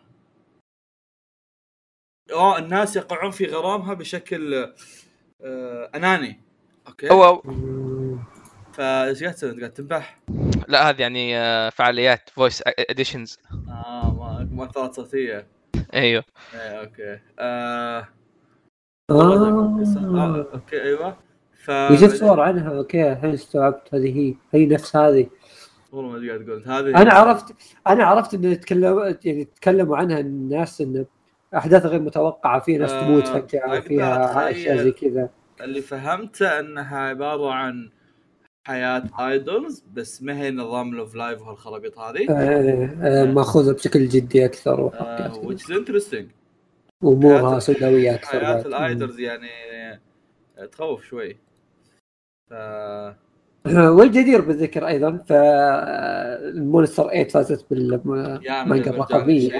آه 2.32 2.58
الناس 2.58 2.96
يقعون 2.96 3.32
في 3.32 3.46
غرامها 3.46 3.94
بشكل 3.94 4.74
آه 5.42 5.92
أناني. 5.96 6.42
okay؟ 6.88 7.10
هو 7.10 7.42
مم. 7.46 8.24
فايش 8.74 9.24
قاعد 9.24 9.36
تسوي؟ 9.36 9.50
أنت 9.50 9.60
قاعد 9.60 9.74
تنبح 9.74 10.20
لا 10.68 10.90
هذه 10.90 11.02
يعني 11.02 11.38
آه، 11.38 11.70
فعاليات 11.70 12.30
voice 12.30 12.64
additions 12.66 13.40
آه 13.52 13.57
مؤثرات 14.68 14.94
صوتية. 14.94 15.48
أيوه. 15.94 16.24
إيه 16.54 16.80
okay. 16.80 17.20
آه. 17.40 18.08
آه، 19.12 19.48
آه. 19.48 20.48
okay 20.54 20.82
أيوه. 20.82 21.18
ف 21.64 21.70
وجدت 21.92 22.16
صور 22.16 22.40
عنها 22.40 22.78
okay 22.78 23.12
الحين 23.12 23.34
استوعبت 23.34 23.94
هذه 23.96 24.18
هي 24.20 24.36
هي 24.54 24.66
نفس 24.66 24.96
هذه. 24.96 25.28
والله 25.92 26.12
ما 26.12 26.18
أدري 26.18 26.30
قاعد 26.30 26.46
تقول. 26.46 26.64
هذه 26.68 27.02
أنا 27.02 27.14
عرفت 27.14 27.56
أنا 27.88 28.06
عرفت 28.06 28.34
انه 28.34 28.48
يتكلم 28.48 29.16
يعني 29.26 29.44
تكلموا 29.46 29.98
عنها 29.98 30.20
الناس 30.20 30.82
انه 30.82 31.06
أحداث 31.56 31.86
غير 31.86 32.02
متوقعة 32.02 32.60
في 32.60 32.78
ناس 32.78 32.92
آه، 32.92 33.02
تموت 33.02 33.28
فجأة 33.28 33.80
فيها 33.80 34.52
أشياء. 34.52 34.78
زي 34.78 34.92
كذا. 34.92 35.30
اللي 35.62 35.82
فهمته 35.82 36.60
إنها 36.60 36.98
عبارة 37.00 37.52
عن 37.52 37.90
حياة 38.68 39.04
idols 39.20 39.84
بس 39.94 40.24
ما 40.24 40.42
هي 40.42 40.52
نظام 40.52 40.96
Love 40.96 41.16
Live 41.16 41.42
وهالخرابيط 41.42 42.00
هذه؟ 42.00 42.26
آه، 42.30 42.90
آه، 43.02 43.26
ماخوذة 43.26 43.74
بشكل 43.74 44.08
جدي 44.08 44.46
أكثر 44.46 44.80
آه 44.80 44.84
وحركات 44.84 45.60
is 45.60 45.64
interesting. 45.64 46.26
امورها 47.04 47.60
سوداوية 47.60 48.16
أكثر 48.16 48.46
حياة. 48.46 48.62
ال 48.62 48.71
idols 48.71 49.20
يعني 49.20 49.50
تخوف 50.72 51.04
شوي. 51.06 51.38
ف 52.50 52.54
والجدير 53.76 54.42
بالذكر 54.42 54.88
أيضا 54.88 55.24
ف 55.28 55.47
ال 55.47 55.67
Monster 55.67 57.04
8 57.04 57.28
فازت 57.28 57.66
بالمانجا 57.72 58.92
الرقمية. 58.92 59.52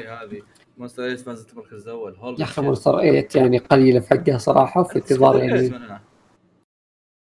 Monster 0.78 1.06
Eight 1.06 1.24
فازت 1.24 1.52
المركز 1.52 1.88
الأول 1.88 2.16
يا 2.40 2.44
أخي 2.44 2.62
Monster 2.62 2.92
8 2.92 3.28
يعني 3.36 3.58
قليلة 3.58 4.00
في 4.00 4.10
حقها 4.10 4.38
صراحة 4.38 4.84
في 4.84 4.96
انتظار 4.96 5.38
يعني. 5.38 5.68
آه، 5.76 6.02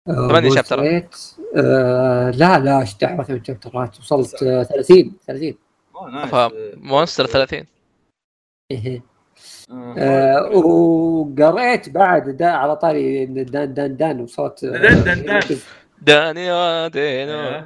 ثمانية 0.08 0.50
Monster 0.50 0.54
chapter. 0.54 0.76
8 0.76 1.08
آه 1.56 2.30
لا 2.30 2.58
لا 2.58 2.80
إيش 2.80 2.96
دعوة 2.98 3.24
ثمان 3.24 3.44
chapter 3.44 3.87
ات؟ 3.87 3.98
وصلت 3.98 4.42
آه، 4.42 4.62
30 4.62 5.12
30 5.26 5.54
Monster 6.76 7.26
30 7.26 7.64
إيه. 8.70 9.02
آه، 9.98 10.50
وقريت 10.56 11.88
بعد 11.88 12.28
دا 12.28 12.46
على 12.46 12.76
طاري 12.76 13.26
دان 13.26 13.74
دان 13.74 13.96
دان 13.96 14.20
وصلت 14.20 14.64
آه، 14.64 14.70
دان 14.70 15.04
دان 15.04 15.24
دان. 15.24 15.42
داني 16.02 16.88
دينو. 16.88 17.62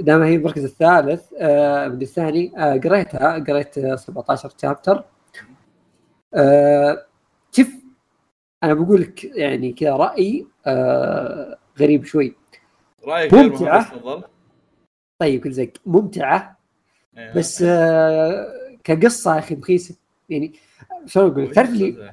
دام 0.00 0.22
هي 0.22 0.34
المركز 0.34 0.64
الثالث. 0.64 1.22
آه 1.38 1.88
من 1.88 2.02
الثاني. 2.02 2.52
آه 2.58 2.76
قريتها 2.76 3.38
قريت 3.38 3.78
آه 3.78 3.96
17 3.96 4.50
chapter. 4.62 5.04
آه 6.34 7.06
شوف 7.52 7.68
أنا 8.62 8.74
بقول 8.74 9.00
لك 9.00 9.24
يعني 9.24 9.72
كذا 9.72 9.96
رايي 9.96 10.46
آه 10.66 11.58
غريب 11.78 12.04
شوي. 12.04 12.36
رأيك 13.06 13.30
تفضل 13.30 14.24
طيب 15.20 15.42
كل 15.44 15.52
زق 15.52 15.70
ممتعة. 15.86 16.58
إيه. 17.18 17.32
بس 17.34 17.62
آه 17.62 18.76
كقصة 18.84 19.34
يا 19.34 19.38
أخي 19.38 19.54
مخيسه 19.54 19.94
يعني 20.28 20.52
شلون 21.06 21.30
أقول؟ 21.30 21.52
تعرف 21.54 21.70
لي 21.70 22.12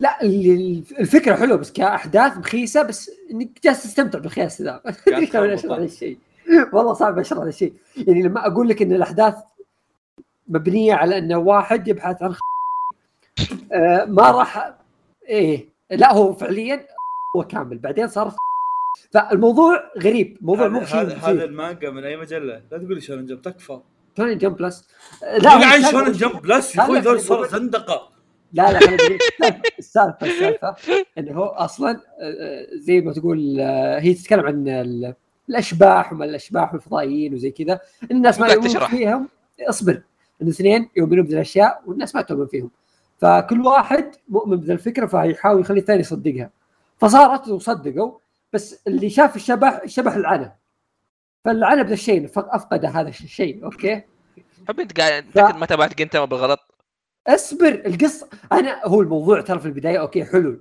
لا 0.00 0.22
ال- 0.22 0.84
الفكرة 0.98 1.34
حلوة 1.36 1.56
بس 1.58 1.72
كأحداث 1.72 2.36
مخيسه 2.38 2.82
بس 2.82 3.10
إنك 3.30 3.62
جالس 3.64 3.82
تستمتع 3.82 4.18
بالخياس 4.18 4.62
ذا. 4.62 4.82
أدري 5.08 5.26
شلون 5.26 5.50
أشرح 5.50 5.78
الشيء 5.78 6.18
والله 6.72 6.92
صعب 6.92 7.18
أشرح 7.18 7.38
هذا 7.38 7.48
الشيء 7.48 7.74
يعني 7.96 8.22
لما 8.22 8.46
أقول 8.46 8.68
لك 8.68 8.82
إن 8.82 8.92
الأحداث 8.92 9.34
مبنية 10.48 10.94
على 10.94 11.18
انه 11.18 11.36
واحد 11.38 11.88
يبحث 11.88 12.22
عن 12.22 12.34
آه 13.72 14.04
ما 14.04 14.30
راح 14.30 14.74
إيه 15.28 15.68
لا 15.90 16.12
هو 16.12 16.32
فعليا 16.32 16.86
هو 17.36 17.42
كامل 17.44 17.78
بعدين 17.78 18.08
صار 18.08 18.34
فالموضوع 19.12 19.90
غريب 19.98 20.38
موضوع 20.40 20.68
مو 20.68 20.78
هذا 20.80 21.16
هذا-. 21.16 21.44
المانجا 21.44 21.90
من 21.90 22.04
أي 22.04 22.16
مجلة؟ 22.16 22.62
لا 22.70 22.78
تقول 22.78 22.94
لي 22.94 23.00
Shonen 23.00 23.26
Jump 23.26 23.42
تكفى. 23.42 23.80
Shonen 24.16 24.38
Jump 24.38 24.56
Plus. 24.56 24.88
لا 25.22 25.54
هو 25.54 25.62
عن 25.62 25.82
السالفة- 25.82 25.90
Shonen 25.90 26.12
Jump 26.12 26.42
Plus؟ 26.42 26.70
يا 26.72 26.76
لا، 26.76 26.84
أخوي 26.84 26.98
لا، 26.98 27.04
ذول 27.04 27.20
صاروا 27.20 27.46
زندقه 27.46 28.12
لا. 28.52 28.72
لا 28.72 28.78
السالفه 29.78 30.26
السالفه 30.26 30.74
انه 31.18 31.32
هو 31.32 31.44
أصلا 31.44 31.90
آه، 31.90 32.00
آه، 32.22 32.66
زي 32.74 33.00
ما 33.00 33.12
تقول 33.12 33.60
آه، 33.60 33.98
هي 34.00 34.14
تتكلم 34.14 34.46
عن 34.46 34.68
ال- 34.68 35.14
الأشباح 35.48 36.12
وما 36.12 36.24
الأشباح 36.24 36.72
والفضائيين 36.74 37.34
وزي 37.34 37.50
كذا. 37.50 37.80
الناس 38.10 38.40
ما 38.40 38.46
يؤمنون. 38.48 38.86
فيهم 38.86 39.28
اصبر. 39.60 40.02
ان 40.42 40.48
اثنين 40.48 40.88
يؤمنون 40.96 41.24
بذي 41.24 41.34
الأشياء 41.34 41.82
والناس 41.86 42.14
ما 42.14 42.22
تؤمن 42.22 42.46
فيهم. 42.46 42.70
فكل 43.18 43.60
واحد 43.66 44.10
مؤمن 44.28 44.56
بذا 44.56 44.72
الفكرة 44.72 45.06
فيحاول 45.06 45.60
يخلي 45.60 45.80
الثاني 45.80 46.00
يصدقها. 46.00 46.50
فصارت 47.02 47.48
وصدقوا 47.48 48.18
بس 48.52 48.82
اللي 48.86 49.10
شاف 49.10 49.36
الشبح 49.36 49.80
الشبح 49.84 50.14
العنى 50.14 50.58
فالعنى 51.44 51.82
بذا 51.82 51.94
الشيء 51.94 52.30
أفقد 52.36 52.84
هذا 52.84 53.08
الشيء 53.08 53.64
أوكي؟ 53.64 54.02
حب 54.68 54.80
أنت 54.80 55.00
قاعد 55.00 55.24
تأكد 55.34 55.56
ما 55.56 55.66
تابعت 55.66 55.98
جنتاما 55.98 56.24
بالغلط 56.24 56.60
اصبر 57.26 57.82
القصة 57.86 58.28
أنا 58.52 58.80
هو 58.84 59.00
الموضوع 59.00 59.40
ترى 59.40 59.58
في 59.58 59.66
البداية 59.66 60.00
أوكي 60.00 60.24
حلو 60.24 60.54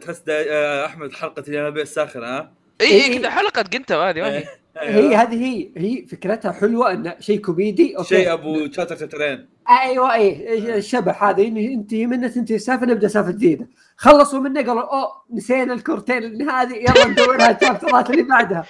تحس 0.00 0.24
آه، 0.28 0.86
أحمد 0.86 1.12
حلقة 1.12 1.44
الينابيع 1.48 1.82
الساخنه 1.82 2.26
ها؟ 2.26 2.52
اي 2.80 2.86
إيه. 2.86 3.02
اي 3.02 3.18
كذا 3.18 3.30
حلقة 3.30 3.62
جينتاما 3.62 4.10
هذه 4.10 4.20
ما 4.20 4.42
هي. 4.80 4.88
إيه. 4.88 5.10
هي 5.10 5.16
هذه 5.16 5.44
هي 5.44 5.70
هي 5.76 6.06
فكرتها 6.06 6.52
حلوة 6.52 6.92
انه 6.92 7.16
شيء 7.20 7.40
كوميدي 7.40 7.96
okay. 7.96 8.08
شيء 8.08 8.32
أبو 8.32 8.70
chapter 8.72 8.96
chapterين 8.96 9.48
أيوه 9.68 10.14
اي 10.14 10.76
الشبح 10.78 11.24
هذا 11.24 11.40
ينتهي 11.40 12.06
منه 12.06 12.28
تنتهي 12.28 12.56
السالفه 12.56 12.86
نبدأ 12.86 13.08
سالفه 13.08 13.30
جديدة. 13.30 13.68
خلصوا 13.96 14.40
منه 14.40 14.62
قالوا 14.62 14.82
أوه 14.82 15.12
نسينا 15.30 15.72
الكورتين 15.74 16.50
هذه 16.50 16.74
يلا 16.74 17.06
ندورها 17.06 17.50
ال 17.50 17.57
chapterات 17.57 18.10
اللي 18.10 18.22
بعدها. 18.22 18.64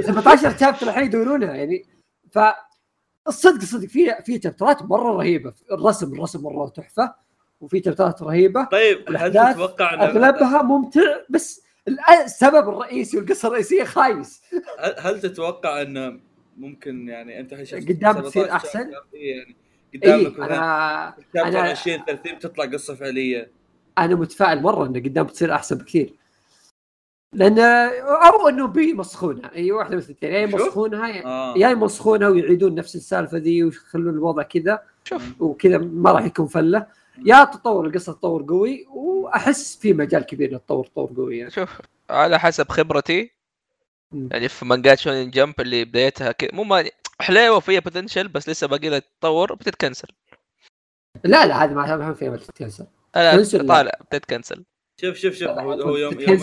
17 0.00 0.56
chapter 0.58 0.86
الحين 0.88 1.04
يدورونها 1.04 1.54
يعني. 1.54 1.84
ف 2.32 2.38
الصدق 3.28 3.62
الصدق 3.62 3.88
في 3.88 4.14
في 4.24 4.40
chapterات 4.44 4.82
مرة 4.82 5.12
رهيبة. 5.12 5.52
الرسم 5.72 6.12
الرسم 6.12 6.42
مرة 6.42 6.68
تحفة 6.68 7.14
وفي 7.60 7.82
chapterات 7.84 8.22
رهيبة. 8.22 8.64
طيب 8.64 9.16
هل 9.16 9.32
تتوقع 9.54 9.94
إن 9.94 10.00
أغلبها 10.00 10.62
ممتع 10.62 11.00
بس 11.30 11.67
السبب 12.24 12.68
الرئيسي 12.68 13.16
والقصة 13.18 13.48
الرئيسية 13.48 13.84
خايس. 13.84 14.42
هل- 14.78 14.94
هل 14.98 15.20
تتوقع 15.20 15.82
إن 15.82 16.20
ممكن 16.56 17.08
يعني 17.08 17.40
أنت 17.40 17.54
قدام 17.54 18.20
تصير 18.20 18.44
17 18.44 18.50
أحسن؟ 18.52 18.78
شابتر؟ 18.78 19.06
إيه 19.14 19.36
يعني 19.36 19.56
اي 19.94 19.98
قدامك 20.26 20.38
مثلا 20.38 20.56
أنا 21.36 21.50
أنا- 21.52 21.70
20 21.70 22.04
30 22.06 22.38
تطلع 22.38 22.64
قصة 22.64 22.94
فعلية. 22.94 23.50
أنا 23.98 24.14
متفائل 24.14 24.62
مرة 24.62 24.86
انه 24.86 25.00
قدام 25.00 25.26
بتصير 25.26 25.54
أحسن 25.54 25.76
بكثير. 25.78 26.14
لأن 27.34 27.58
أو 27.58 28.48
إنه 28.48 28.66
بيمسخونها 28.66 29.54
إي 29.54 29.72
واحدة 29.72 29.96
من 29.96 30.02
الاثنين 30.02 30.32
يا. 30.32 30.38
يمسخونها 30.38 31.08
يا- 31.08 31.54
يا 31.56 31.70
يمسخونها 31.70 32.28
ويعيدون 32.28 32.74
نفس 32.74 32.96
السالفة 32.96 33.38
ذي 33.38 33.64
ويخلون 33.64 34.14
الوضع 34.14 34.42
كذا 34.42 34.82
شوف. 35.04 35.40
وكذا 35.40 35.78
ما 35.78 36.12
راح 36.12 36.24
يكون 36.24 36.46
فلة. 36.46 36.86
يا 37.26 37.44
تطور 37.44 37.86
القصة 37.86 38.12
تطور 38.12 38.42
قوي 38.48 38.86
وأحس 38.88 39.76
في 39.76 39.92
مجال 39.92 40.22
كبير 40.26 40.52
للتطور 40.52 40.86
تطور 40.86 41.12
قوي 41.16 41.38
يعني. 41.38 41.50
شوف 41.50 41.80
على 42.10 42.38
حسب 42.40 42.68
خبرتي. 42.68 43.30
مم. 44.12 44.28
يعني 44.32 44.48
في 44.48 44.64
مانجات 44.64 44.98
شونين 44.98 45.30
جمب 45.30 45.60
اللي 45.60 45.84
بدايتها 45.84 46.32
كذا 46.32 46.50
مو 46.52 46.64
ما 46.64 46.84
حليوة 47.20 47.56
وفيها 47.56 47.80
بوتنشل 47.80 48.28
بس 48.28 48.48
لسه 48.48 48.66
باقي 48.66 48.88
لها 48.88 48.98
تتطور 48.98 49.54
بتتكنسل. 49.54 50.08
لا 51.24 51.46
لا 51.46 51.64
هذه 51.64 51.70
ما 51.74 51.96
ما 51.96 52.14
فيها 52.14 52.36
تكنسل 52.36 52.86
لا. 53.14 53.68
طالع 53.68 53.92
بتتكنسل. 54.00 54.64
شوف 55.00 55.16
شوف 55.16 55.34
شوف 55.34 55.48
هو 55.48 55.96
يوم 55.96 56.20
يوم 56.20 56.40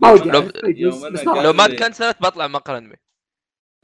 ما 0.00 0.10
ودي 0.12 0.30
لو- 0.30 0.42
ما- 0.42 1.40
لو 1.42 1.52
ما 1.52 1.66
اللي- 1.66 1.76
تكنسلت 1.76 2.16
بطلع 2.22 2.46
مقهى 2.46 2.78
انمي 2.78 2.96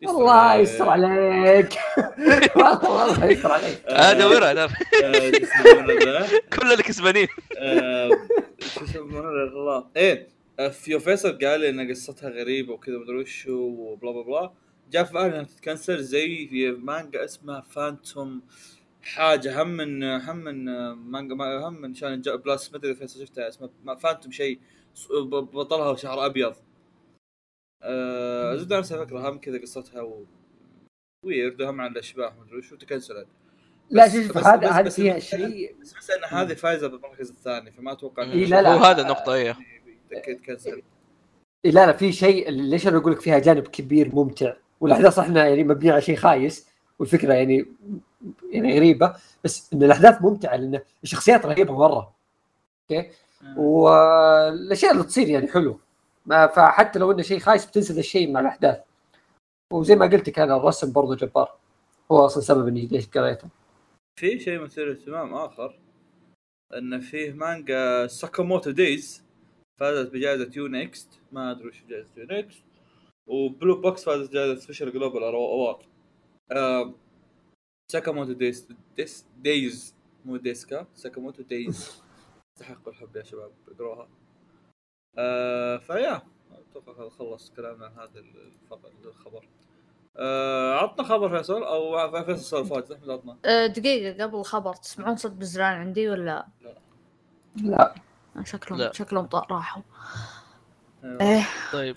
الله 0.08 0.54
يستر 0.54 0.88
عليك. 0.88 1.72
والله 2.56 3.24
يستر 3.26 3.52
عليك. 3.52 3.82
آه، 3.88 4.10
ادورها 4.10 4.50
أنا 4.50 4.64
آه،؟ 4.64 6.28
كل 6.58 6.72
الكسبانين 6.72 7.28
آه، 7.58 8.10
شو 8.60 8.84
يسمونه؟ 8.84 9.28
الله. 9.28 9.86
إيه 9.96 10.28
فيصل 10.98 11.38
قال 11.38 11.60
لي 11.60 11.68
إن 11.70 11.90
قصتها 11.90 12.30
غريبة 12.30 12.72
وكذا 12.72 12.98
مدري 12.98 13.16
وش 13.16 13.48
هو 13.48 13.54
و 13.92 13.96
blah 13.96 14.10
blah 14.12 14.22
blah. 14.22 14.50
جاء 14.92 15.04
في 15.04 15.12
بالي 15.12 15.26
انها 15.26 15.42
تت 15.42 15.57
cancel 15.57 16.02
زي 16.02 16.46
في 16.48 16.70
مانجا 16.70 17.24
اسمها 17.24 17.60
فانتوم. 17.70 18.40
حاجة 19.02 19.62
هم 19.62 19.68
من 19.68 20.02
هم 20.04 20.36
من 20.36 20.64
مانجا 20.92 21.34
ما- 21.34 21.68
هم 21.68 21.80
من 21.80 21.94
جمب 21.94 22.22
بلس 22.44 22.70
ما 22.72 22.76
أدري 22.78 22.94
فيصل 22.94 23.20
شفتها 23.20 23.48
اسمها 23.48 23.94
فانتوم 23.94 24.32
شيء. 24.32 24.58
بطلها 25.52 25.96
شعر 25.96 26.26
أبيض. 26.26 26.54
آه 27.82 28.56
زبده 28.56 28.78
نفس 28.78 28.92
الفكرة 28.92 29.28
هم 29.28 29.38
كذا 29.38 29.60
قصتها 29.60 30.02
و... 30.02 30.24
ويرد 31.26 31.62
هم 31.62 31.80
عن 31.80 31.92
الأشباح 31.92 32.32
مدري 32.36 32.58
وش 32.58 32.72
وتكنسلت. 32.72 33.26
لا 33.90 34.08
شوف 34.08 34.38
هذا 34.38 34.70
هذا 34.70 34.90
فيها 34.90 35.18
شيء 35.18 35.76
بس 35.80 35.94
بس 35.94 36.10
إن 36.10 36.24
هذه 36.24 36.54
فايزة 36.54 36.86
بالمركز 36.86 37.30
الثاني 37.30 37.72
فما 37.72 37.92
أتوقع 37.92 38.22
إيه، 38.22 38.46
لا، 38.46 38.62
لا. 38.62 38.74
هو 38.74 38.78
هذا 38.78 39.02
النقطة 39.02 39.34
إيه. 39.34 39.56
تكنسل. 40.26 40.82
إيه 41.64 41.70
لا 41.70 41.86
لا 41.86 41.92
في 41.92 42.12
شيء 42.12 42.50
ليش 42.50 42.88
أنا 42.88 42.96
أقول 42.96 43.12
لك 43.12 43.20
فيها 43.20 43.38
جانب 43.38 43.66
كبير 43.66 44.14
ممتع؟ 44.14 44.54
والاحداث 44.80 45.18
إحنا 45.18 45.48
يعني 45.48 45.64
مبنيه 45.64 45.92
على 45.92 46.02
شيء 46.02 46.16
خايس 46.16 46.68
والفكرة 46.98 47.34
يعني 47.34 47.66
يعني 48.50 48.76
غريبة 48.76 49.16
بس 49.44 49.72
إن 49.72 49.82
الأحداث 49.82 50.22
ممتعة 50.22 50.56
لأن 50.56 50.80
الشخصيات 51.02 51.46
رهيبة 51.46 51.78
مرة 51.78 52.14
okay؟ 52.90 53.10
والأشياء 53.56 54.92
اللي 54.92 55.04
تصير 55.04 55.28
يعني 55.28 55.48
حلو 55.48 55.72
ما 55.72 55.78
فحتى 56.28 56.98
لو 56.98 57.12
إنه 57.12 57.22
شيء 57.22 57.38
خايس 57.38 57.66
بتنسى 57.66 57.98
الشيء 57.98 58.32
مع 58.32 58.40
الأحداث. 58.40 58.80
وزي 59.72 59.96
ما 59.96 60.06
قلت 60.06 60.30
كان 60.30 60.50
الرسم 60.50 60.92
برضو 60.92 61.14
جبار. 61.14 61.58
هو 62.12 62.26
أصلا 62.26 62.42
سبب 62.42 62.68
إني 62.68 62.86
ليش 62.86 63.08
قريته. 63.08 63.48
في 64.20 64.38
شيء 64.38 64.60
مثير 64.60 64.90
اهتمام 64.90 65.34
آخر 65.34 65.78
إن 66.74 67.00
فيه 67.00 67.32
مانجا 67.32 68.06
ساكاموتو 68.06 68.70
دايز 68.70 69.24
فازت 69.80 70.12
بجائزة 70.12 70.50
يو 70.56 70.66
نيكست 70.66 71.20
ما 71.32 71.50
أدري 71.50 71.68
وش 71.68 71.82
جائزة 71.88 72.08
يو 72.16 72.26
نيكست 72.26 72.62
وبلو 73.26 73.80
بوكس 73.80 74.04
فازت 74.04 74.30
بجائزة 74.30 74.60
special 74.60 74.92
global 74.92 75.22
award 75.22 75.84
آه 76.52 76.94
ساكاموتو 77.92 78.32
دايز 78.32 78.68
ديس 78.96 79.26
دايز 79.38 79.94
مو 80.24 80.36
ديسكا 80.36 80.86
ساكاموتو 80.94 81.42
دايز 81.42 82.02
تستحق 82.56 82.88
الحب 82.88 83.16
يا 83.16 83.22
شباب 83.22 83.52
اقروها 83.68 84.08
آه 85.18 85.76
فيا 85.76 86.22
أتوقع 86.70 87.08
خلص 87.08 87.50
كلامنا 87.50 87.86
عن 87.86 87.92
هذا 87.92 88.24
الخبر. 89.04 89.48
آه 90.16 90.74
عطنا 90.74 91.08
خبر 91.08 91.36
فيصل 91.36 91.62
أو 91.62 92.24
فيصل 92.24 92.44
صار 92.44 92.64
فايز 92.64 92.92
احمد 92.92 93.10
عطنا 93.10 93.36
أه، 93.44 93.66
دقيقة 93.66 94.24
قبل 94.24 94.38
الخبر 94.38 94.74
تسمعون 94.74 95.16
صوت 95.16 95.32
بزران 95.32 95.72
عندي 95.72 96.08
ولا 96.08 96.46
لا؟ 97.56 97.94
شكلهم 98.44 98.80
لا. 98.80 98.92
شكلهم 98.92 99.28
راحوا. 99.32 99.82
أيوة. 101.04 101.20
إيه. 101.20 101.46
طيب. 101.72 101.96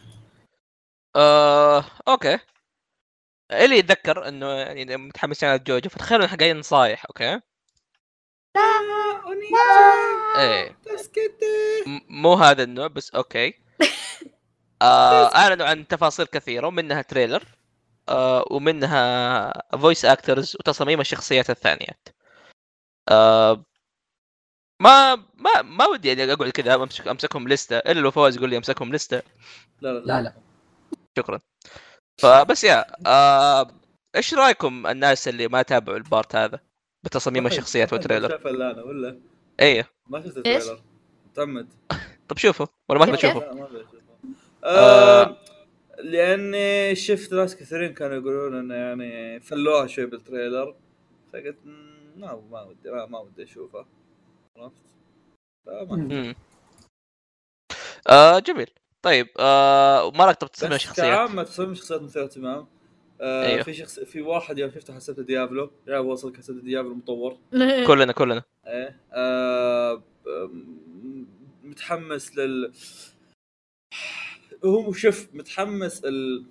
آه، 1.15 1.83
okay. 2.07 2.39
اللي 3.51 3.77
يتذكر 3.77 4.27
إنه 4.27 4.47
يعني 4.51 4.97
متحمسين 4.97 5.49
على 5.49 5.59
جوجو 5.59 5.89
فتخيلوا 5.89 6.25
إحنا 6.25 6.37
قاعدين 6.37 6.57
نصايح 6.57 7.05
okay؟ 7.05 7.41
إيه 10.37 10.75
م- 11.87 12.21
مو 12.21 12.33
هذا 12.33 12.63
النوع 12.63 12.87
بس 12.87 13.15
okay. 13.15 13.53
آه 14.81 15.35
أعلنوا 15.35 15.65
عن 15.65 15.87
تفاصيل 15.87 16.25
كثيرة 16.25 16.67
ومنها 16.67 17.01
trailer 17.01 17.43
آه 18.09 18.45
ومنها 18.51 19.53
voice 19.77 20.05
actors 20.05 20.55
وتصاميم 20.55 21.01
الشخصيات 21.01 21.49
الثانيات. 21.49 22.07
آه 23.09 23.63
ما 24.81 25.15
ما 25.15 25.61
ما 25.61 25.85
ودي 25.87 26.07
يعني 26.07 26.33
أقعد 26.33 26.49
كذا 26.49 26.75
أمسك 26.75 27.07
أمسكهم 27.07 27.47
list 27.47 27.67
ة. 27.67 27.77
إلا 27.77 27.99
لو 27.99 28.11
فواز 28.11 28.37
يقول 28.37 28.49
لي 28.49 28.57
أمسكهم 28.57 28.93
list 28.93 29.12
ة. 29.12 29.21
لا 29.81 29.89
لا. 29.93 29.99
لا 30.05 30.21
لا. 30.21 30.33
شكرا. 31.17 31.39
فبس 32.21 32.63
yeah 32.63 32.85
آه 33.07 33.67
إيش 34.15 34.33
رأيكم 34.33 34.87
الناس 34.87 35.27
اللي 35.27 35.47
ما 35.47 35.61
تابعوا 35.61 35.97
ال 35.97 36.05
part 36.05 36.35
هذا؟ 36.35 36.59
بتصاميم 37.03 37.47
الشخصيات 37.47 37.93
وال 37.93 38.00
trailer. 38.00 38.29
شاف 38.29 38.47
أنا 38.47 38.83
ولا 38.83 39.19
إيه. 39.59 39.89
ما 40.07 40.21
شفت؟ 40.21 40.37
ال 40.37 40.42
trailer. 40.42 40.81
متعمد. 41.25 41.67
طب 42.27 42.37
شوفوا 42.37 42.65
ولا 42.89 42.99
ما 42.99 43.05
تبي 43.05 43.27
لا، 43.27 43.53
ما. 43.53 43.77
آه. 44.63 45.21
آه، 45.23 45.37
لأني 46.03 46.95
شفت 46.95 47.33
ناس 47.33 47.55
كثيرين 47.55 47.93
كانوا 47.93 48.15
يقولون 48.15 48.59
إنه 48.59 48.75
يعني 48.75 49.39
فلوها 49.39 49.87
شوي 49.87 50.05
بال 50.05 50.19
trailer. 50.19 50.75
فقلت 51.33 51.57
"مم، 51.65 52.13
ما 52.15 52.41
ما 52.51 52.61
ودي 52.63 52.91
ما, 52.91 53.05
ما 53.05 53.19
ودي 53.19 53.43
أشوفه. 53.43 53.85
عرفت؟ 54.57 54.75
آه 58.09 58.39
جميل. 58.39 58.69
طيب 59.01 59.27
آه 59.39 60.11
ما 60.11 60.25
رأيك 60.25 60.37
تصميم 60.37 60.71
بس 60.71 60.75
الشخصيات 60.75 61.07
كعامة 61.07 61.43
تصميم 61.43 61.71
الشخصيات 61.71 62.01
مثير 62.01 62.23
اهتمام. 62.23 62.67
آه 63.23 63.45
أيوه. 63.45 63.63
في 63.63 63.73
شخص 63.73 63.99
في 63.99 64.21
واحد 64.21 64.59
يوم 64.59 64.71
شفته 64.71 64.95
حسبته 64.95 65.23
ديابلو 65.23 65.71
يلعب 65.87 66.05
وصل 66.05 66.37
حسبته 66.37 66.61
ديابلو 66.61 66.95
مطور. 66.95 67.37
كلنا 67.87 68.11
كلنا. 68.11 68.43
إيه 68.67 68.99
آه 69.13 70.03
متحمس 71.63 72.37
لل 72.37 72.73
هو 74.65 74.91
شوف 74.93 75.29
متحمس 75.33 76.05
ال... 76.05 76.45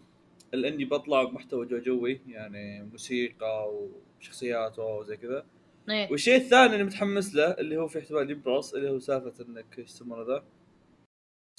الاني 0.55 0.85
بطلع 0.85 1.23
بمحتوى 1.23 1.67
جوجوي 1.67 2.21
يعني 2.29 2.83
موسيقى 2.83 3.73
وشخصيات 4.21 4.79
وزي 4.79 5.17
كذا. 5.17 5.45
إيه. 5.89 6.11
والشيء 6.11 6.37
الثاني 6.37 6.73
اللي 6.73 6.85
متحمس 6.85 7.35
له 7.35 7.45
اللي 7.51 7.77
هو 7.77 7.89
في 7.89 7.99
احتمال 7.99 8.31
يبرص 8.31 8.75
اللي 8.75 8.91
هو 8.91 8.99
سالفة 8.99 9.45
إنك 9.45 9.79
إيش 9.79 9.91
يسمونه 9.91 10.23
ذا؟ 10.23 10.45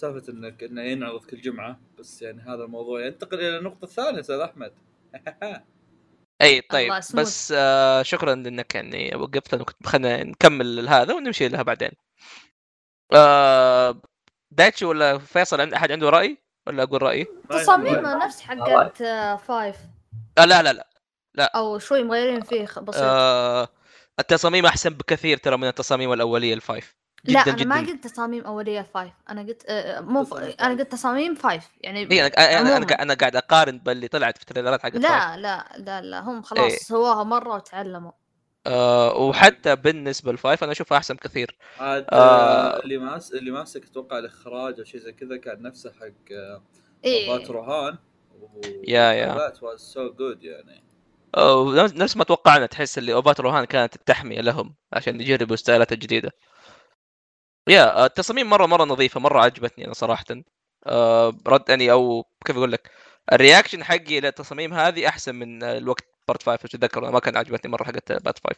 سالفة 0.01 0.33
إنك 0.33 0.63
إنه 0.63 0.81
ينعرض 0.81 1.25
كل 1.25 1.41
جمعة 1.41 1.79
بس 1.99 2.21
يعني 2.21 2.41
هذا 2.41 2.63
الموضوع 2.63 3.05
ينتقل 3.05 3.39
إلى 3.39 3.57
النقطة 3.57 3.85
الثانية 3.85 4.19
أستاذ 4.19 4.39
أحمد. 4.39 4.71
أي 6.41 6.61
طيب. 6.61 6.93
بس 6.93 7.53
آه 7.57 8.01
شكرا 8.03 8.33
انك 8.33 8.75
يعني 8.75 9.15
وقفت 9.15 9.55
كنت 9.55 9.87
خلينا 9.87 10.23
نكمل 10.23 10.89
هذا 10.89 11.13
ونمشي 11.13 11.47
لها 11.47 11.61
بعدين. 11.61 11.91
آه 13.13 14.01
دايتشي 14.51 14.85
ولا 14.85 15.17
فيصل 15.17 15.61
عند 15.61 15.73
أحد 15.73 15.91
عنده 15.91 16.09
رأي؟ 16.09 16.37
ولا 16.67 16.83
أقول 16.83 17.01
رأيي؟ 17.01 17.27
تصاميمه 17.49 18.25
نفس 18.25 18.41
حقت 18.41 19.01
آه، 19.01 19.35
five 19.35 19.75
آه 20.37 20.45
لا 20.45 20.63
لا 20.63 20.87
لا. 21.35 21.51
أو 21.55 21.79
شوي 21.79 22.03
مغيرين 22.03 22.41
فيه 22.41 22.63
بسيط. 22.63 23.01
آه 23.03 23.67
التصاميم 24.19 24.65
أحسن 24.65 24.89
بكثير 24.89 25.37
ترى 25.37 25.57
من 25.57 25.67
التصاميم 25.67 26.13
الأولية 26.13 26.53
ال 26.53 26.62
five 26.62 26.95
جدا 27.25 27.33
لا 27.33 27.43
أنا 27.47 27.55
جدا 27.55 27.65
ما 27.69 27.77
قلت 27.79 28.03
تصاميم 28.07 28.43
أولية 28.45 28.81
five 28.93 29.13
أنا 29.29 29.41
قلت 29.41 29.63
آه، 29.67 29.99
مو 30.01 30.23
ف... 30.23 30.27
تصاميم 30.33 30.53
أنا. 30.61 30.69
قلت 30.69 30.91
تصاميم 30.91 31.35
five 31.35 31.63
يعني 31.81 32.11
اي 32.11 32.25
أنا 32.27 32.59
أنا 32.59 32.77
أنا. 32.77 33.01
أنا 33.01 33.13
قاعد 33.13 33.35
أقارن 33.35 33.77
باللي 33.79 34.07
طلعت 34.07 34.37
في 34.37 34.41
ال 34.43 34.48
trailerات 34.48 34.81
حقت 34.83 34.95
لا 34.95 35.37
لا 35.37 35.65
لا 35.77 36.01
لا 36.01 36.19
هم 36.19 36.41
خلاص 36.41 36.71
إيه. 36.71 36.77
سواها 36.77 37.23
مرة 37.23 37.55
وتعلموا 37.55 38.11
آه 38.67 39.15
وحتى 39.17 39.75
بالنسبة 39.75 40.31
لل 40.31 40.42
five 40.42 40.63
أنا 40.63 40.71
أشوفها 40.71 40.97
أحسن 40.97 41.13
بكثير 41.15 41.57
عاد 41.79 42.05
آه. 42.11 42.15
آه 42.15 42.79
اللي 42.83 42.97
ماس 42.97 43.31
اللي 43.31 43.51
ماسك 43.51 43.85
أتوقع 43.85 44.17
الإخراج 44.19 44.79
أو 44.79 44.83
شيء 44.85 44.99
زي 45.01 45.11
كذا 45.11 45.37
كان 45.37 45.61
نفسه 45.61 45.91
حق 45.91 46.33
آه، 46.35 46.61
بات 47.27 47.49
روهان 47.49 47.97
yeah- 48.87 49.11
yeah. 49.13 49.35
that 49.37 49.63
was 49.63 49.79
so 49.79 50.09
good 50.13 50.43
يعني 50.43 50.83
أو 51.35 51.73
نفس- 51.73 51.93
نفس 51.93 52.17
ما 52.17 52.23
توقعنا 52.23 52.65
تحس 52.65 52.97
اللي 52.97 53.13
اوبات 53.13 53.39
روهان 53.39 53.65
كانت 53.65 53.95
التحمية 53.95 54.41
لهم 54.41 54.75
عشان 54.93 55.21
يجربوا 55.21 55.55
styleات 55.55 55.91
الجديده 55.91 56.31
yeah 57.67 57.97
آه، 58.03 58.05
التصاميم 58.05 58.49
مرة 58.49 58.65
مرة 58.65 58.83
نظيفة 58.83 59.19
مرة 59.19 59.39
عجبتني 59.41 59.85
أنا 59.85 59.93
صراحة 59.93 60.25
آه، 60.85 61.33
رد 61.47 61.69
يعني 61.69 61.91
أو 61.91 62.25
كيف 62.45 62.57
أقول 62.57 62.71
لك 62.71 62.91
ال 63.33 63.39
reaction 63.39 63.83
حقي 63.83 64.19
للتصاميم 64.19 64.73
هذه 64.73 65.07
أحسن 65.07 65.35
من 65.35 65.63
الوقت 65.63 66.03
part 66.27 66.43
5 66.43 66.55
تتذكر 66.67 67.03
أنا 67.03 67.11
ما 67.11 67.19
كان 67.19 67.37
عجبتني 67.37 67.71
مرة 67.71 67.83
حقت 67.83 68.11
part 68.11 68.39
5 68.47 68.55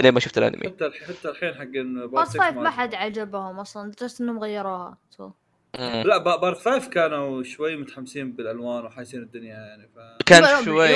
لين 0.00 0.14
ما 0.14 0.20
شفت 0.20 0.38
الأنمي 0.38 0.66
حتى 0.68 0.90
حتى 1.08 1.28
الحين 1.28 1.54
حق 1.54 2.08
part 2.10 2.36
five 2.36 2.56
ما 2.56 2.70
حد 2.70 2.94
عجبهم 2.94 3.58
أصلا 3.60 3.92
just 4.02 4.20
إنهم 4.20 4.38
غيروها. 4.38 4.98
لا 5.78 6.18
pa- 6.18 6.36
part 6.36 6.58
5 6.58 6.90
كانوا 6.90 7.42
شوي 7.42 7.76
متحمسين 7.76 8.32
بالألوان 8.32 8.84
وحاسين 8.84 9.22
الدنيا 9.22 9.54
يعني 9.54 9.88
ف 9.88 10.22
كان. 10.26 10.64
شوي؟ 10.64 10.86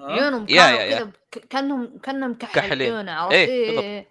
عيونهم 0.00 0.46
كانوا 0.46 0.48
yeah- 0.48 0.82
yeah. 0.82 0.98
كذا 0.98 1.10
كأنهم 1.50 1.98
كأنهم 1.98 2.34
كحل 2.34 2.52
كحلين. 2.60 2.92
عيونه 2.94 3.12
عرفت 3.12 3.32
إيه،. 3.34 3.80
إيه. 3.80 4.08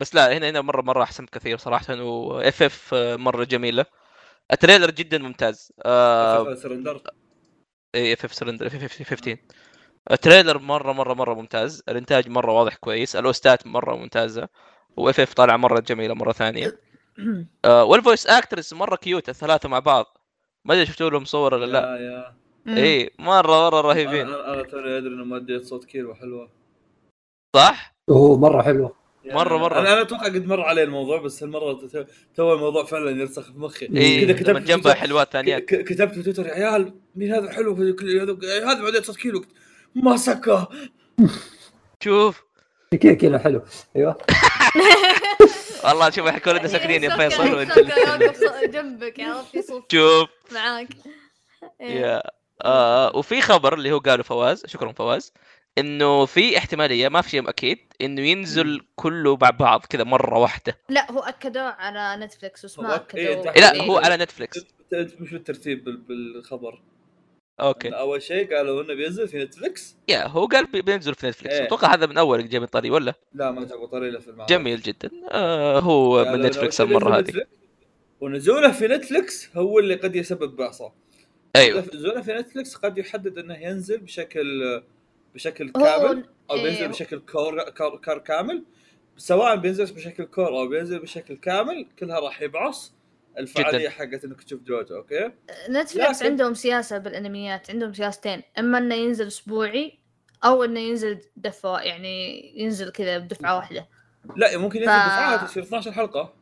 بس 0.00 0.14
لا 0.14 0.36
هنا 0.36 0.50
هنا 0.50 0.60
مرة 0.60 0.82
مرة 0.82 1.02
احسن 1.02 1.24
بكثير 1.24 1.58
صراحة 1.58 2.02
واف 2.02 2.62
اف 2.62 2.94
مرة 2.94 3.44
جميلة. 3.44 3.86
التريلر 4.52 4.90
جدا 4.90 5.18
ممتاز. 5.18 5.72
آه 5.84 6.54
سرندر 6.54 7.02
اي 7.94 8.12
اف 8.12 8.24
اف 8.24 8.34
سلندر 8.34 8.66
اف 8.66 8.74
اف 8.74 9.02
15 9.02 9.36
التريلر 10.10 10.58
مرة 10.58 10.92
مرة 10.92 11.14
مرة 11.14 11.34
ممتاز. 11.34 11.82
الإنتاج 11.88 12.28
مرة 12.28 12.52
واضح 12.52 12.76
كويس. 12.76 13.16
الأوستات 13.16 13.66
مرة 13.66 13.96
ممتازة. 13.96 14.48
واف 14.96 15.20
اف 15.20 15.34
طالعة 15.34 15.56
مرة 15.56 15.80
جميلة 15.80 16.14
مرة 16.14 16.32
ثانية. 16.32 16.78
آه 17.64 17.84
والفويس 17.84 18.26
اكترز 18.26 18.74
مرة 18.74 18.96
كيوت 18.96 19.28
الثلاثة 19.28 19.68
مع 19.68 19.78
بعض. 19.78 20.18
ما 20.64 20.74
أدري 20.74 20.86
شفتوا 20.86 21.10
لهم 21.10 21.24
صور 21.24 21.54
ولا 21.54 21.66
لا. 21.66 21.80
يا. 21.96 22.36
اي 22.76 23.10
مرة 23.18 23.70
مرة 23.70 23.80
رهيبين. 23.80 24.28
أنا 24.28 24.62
توني 24.62 24.98
أدري 24.98 25.14
إنه 25.14 25.24
مادية 25.24 25.58
صوت 25.58 25.84
كيلو 25.84 26.14
حلوة 26.14 26.50
صح؟ 27.56 27.94
وهو 28.08 28.36
مرة 28.36 28.62
حلوة. 28.62 29.03
مرة- 29.32 29.52
مرة. 29.52 29.78
أنا 29.80 29.92
أنا 29.92 30.00
أتوقع 30.00 30.24
قد 30.24 30.46
مر 30.46 30.60
علي 30.60 30.82
الموضوع 30.82 31.20
بس 31.20 31.42
هالمرة 31.42 31.88
تو- 32.36 32.52
الموضوع 32.54 32.84
فعلا 32.84 33.10
يرسخ 33.10 33.42
في 33.42 33.58
مخي. 33.58 33.88
اي 33.96 34.26
كذا 34.26 34.32
كتبت 34.32 34.58
في 34.58 34.64
جنبها 34.64 34.92
تويتر- 34.92 35.00
حلوات 35.00 35.32
ثانيات. 35.32 35.64
كتبت 35.64 36.14
في 36.14 36.22
تويتر 36.22 36.46
يا 36.46 36.52
عيال 36.52 36.94
مين 37.14 37.34
هذا 37.34 37.52
حلو؟ 37.52 37.74
هذا 37.74 38.72
هذا 38.72 38.82
بعدين 38.82 39.02
صوت 39.02 39.16
كيلو. 39.16 39.44
مسكه. 39.94 40.68
شوف. 42.04 42.42
كذا 43.00 43.14
كذا 43.14 43.38
حلو. 43.38 43.62
أيوه. 43.96 44.18
والله 45.84 46.10
شوف 46.10 46.28
ساكنين 46.66 47.02
يا 47.02 47.08
يعني 47.08 47.30
فيصل 47.30 47.54
وأنت 47.54 47.72
سكر 47.72 47.80
اللي 47.80 48.26
واقف 48.26 48.36
ص- 48.36 48.64
جنبك 48.64 49.20
عرفت 49.20 49.50
في 49.50 49.62
صوت 49.62 49.92
شوف. 49.92 50.28
معاك. 50.52 50.88
إيه. 51.80 52.00
يا 52.00 52.22
آه 52.64 53.16
وفي 53.16 53.40
خبر 53.40 53.74
اللي 53.74 53.92
هو 53.92 53.98
قاله 53.98 54.22
فواز 54.22 54.62
شكرا 54.66 54.92
فواز. 54.92 55.32
إنه 55.78 56.26
في 56.26 56.58
احتمالية 56.58 57.08
ما 57.08 57.20
في 57.22 57.30
شيء 57.30 57.48
أكيد 57.48 57.78
إنه 58.00 58.20
ينزل 58.20 58.80
كله 58.96 59.36
مع 59.42 59.50
بعض 59.50 59.84
كذا 59.88 60.04
مرة 60.04 60.38
واحدة. 60.38 60.78
لا 60.88 61.12
هو 61.12 61.18
اكدوا 61.20 61.62
على 61.62 62.24
نتفلكس 62.24 62.64
بس 62.64 62.78
هو 62.78 62.84
ما 62.84 62.96
أك- 62.96 63.14
إيه، 63.14 63.42
لا. 63.42 63.82
هو 63.82 63.96
على 63.98 64.16
نتفلكس 64.16 64.64
مش 64.92 65.34
الترتيب 65.34 65.84
بال- 65.84 65.96
بالخبر. 65.96 66.82
okay. 67.60 67.88
أول 67.88 68.22
شيء 68.22 68.56
قالوا 68.56 68.82
إنه 68.82 68.94
بينزل 68.94 69.28
في 69.28 69.44
نتفلكس 69.44 69.96
yeah 70.08 70.26
هو 70.26 70.46
قال 70.46 70.66
بي- 70.66 70.82
بينزل 70.82 71.14
في 71.14 71.26
نتفلكس 71.28 71.54
إيه. 71.54 71.64
أتوقع 71.66 71.94
هذا 71.94 72.06
من 72.06 72.18
أول 72.18 72.48
جاي 72.48 72.60
من 72.60 72.66
طريق 72.66 72.92
ولا؟ 72.92 73.14
لا 73.34 73.50
ما 73.50 73.64
جابوا 73.64 73.86
طريقة 73.86 74.20
في 74.20 74.28
المعرض. 74.28 74.48
جميل 74.50 74.80
جدا. 74.80 75.10
آه 75.30 75.78
هو 75.80 76.24
من 76.24 76.40
نتفلكس 76.42 76.80
المره 76.80 77.18
هذه. 77.18 77.44
ونزوله 78.20 78.72
في 78.72 78.88
نتفلكس 78.88 79.56
هو 79.56 79.78
اللي 79.78 79.94
قد 79.94 80.16
يسبب 80.16 80.56
بعصا 80.56 80.92
أيوه. 81.56 81.84
نزوله 81.94 82.20
في 82.22 82.32
نتفلكس 82.32 82.74
قد 82.74 82.98
يحدد 82.98 83.38
إنه 83.38 83.54
ينزل 83.58 83.98
بشكل 83.98 84.82
بشكل 85.34 85.70
كامل 85.72 86.24
أو 86.50 86.56
إيه، 86.56 86.62
بينزل 86.62 86.88
بشكل 86.88 87.18
cour 87.18 87.70
cour, 87.70 87.96
cour 88.04 88.18
كامل. 88.18 88.64
سواء 89.16 89.56
بينزل 89.56 89.94
بشكل 89.94 90.24
cour 90.24 90.48
أو 90.48 90.68
بينزل 90.68 90.98
بشكل 90.98 91.36
كامل 91.36 91.86
كلها 91.98 92.20
راح 92.20 92.42
يبعص 92.42 92.94
الفعالية 93.38 93.88
حقت 93.88 94.24
إنك 94.24 94.42
تشوف 94.42 94.60
جوجو 94.62 94.96
okay؟ 94.96 95.30
نتفلكس 95.70 96.18
لكن- 96.22 96.26
عندهم 96.30 96.54
سياسة 96.54 96.98
بالأنميات 96.98 97.70
عندهم 97.70 97.92
سياستين. 97.92 98.42
إما 98.58 98.78
إنه 98.78 98.94
ينزل 98.94 99.26
أسبوعي 99.26 99.98
أو 100.44 100.64
إنه 100.64 100.80
ينزل 100.80 101.20
دفعه 101.36 101.78
يعني 101.80 102.42
ينزل 102.60 102.90
كذا 102.90 103.18
بدفعة 103.18 103.56
واحدة. 103.56 103.88
لا 104.36 104.58
ممكن 104.58 104.78
ينزل 104.78 104.92
ف- 104.92 104.96
دفعات 105.06 105.40
تصير 105.48 105.62
12 105.62 105.92
حلقة. 105.92 106.34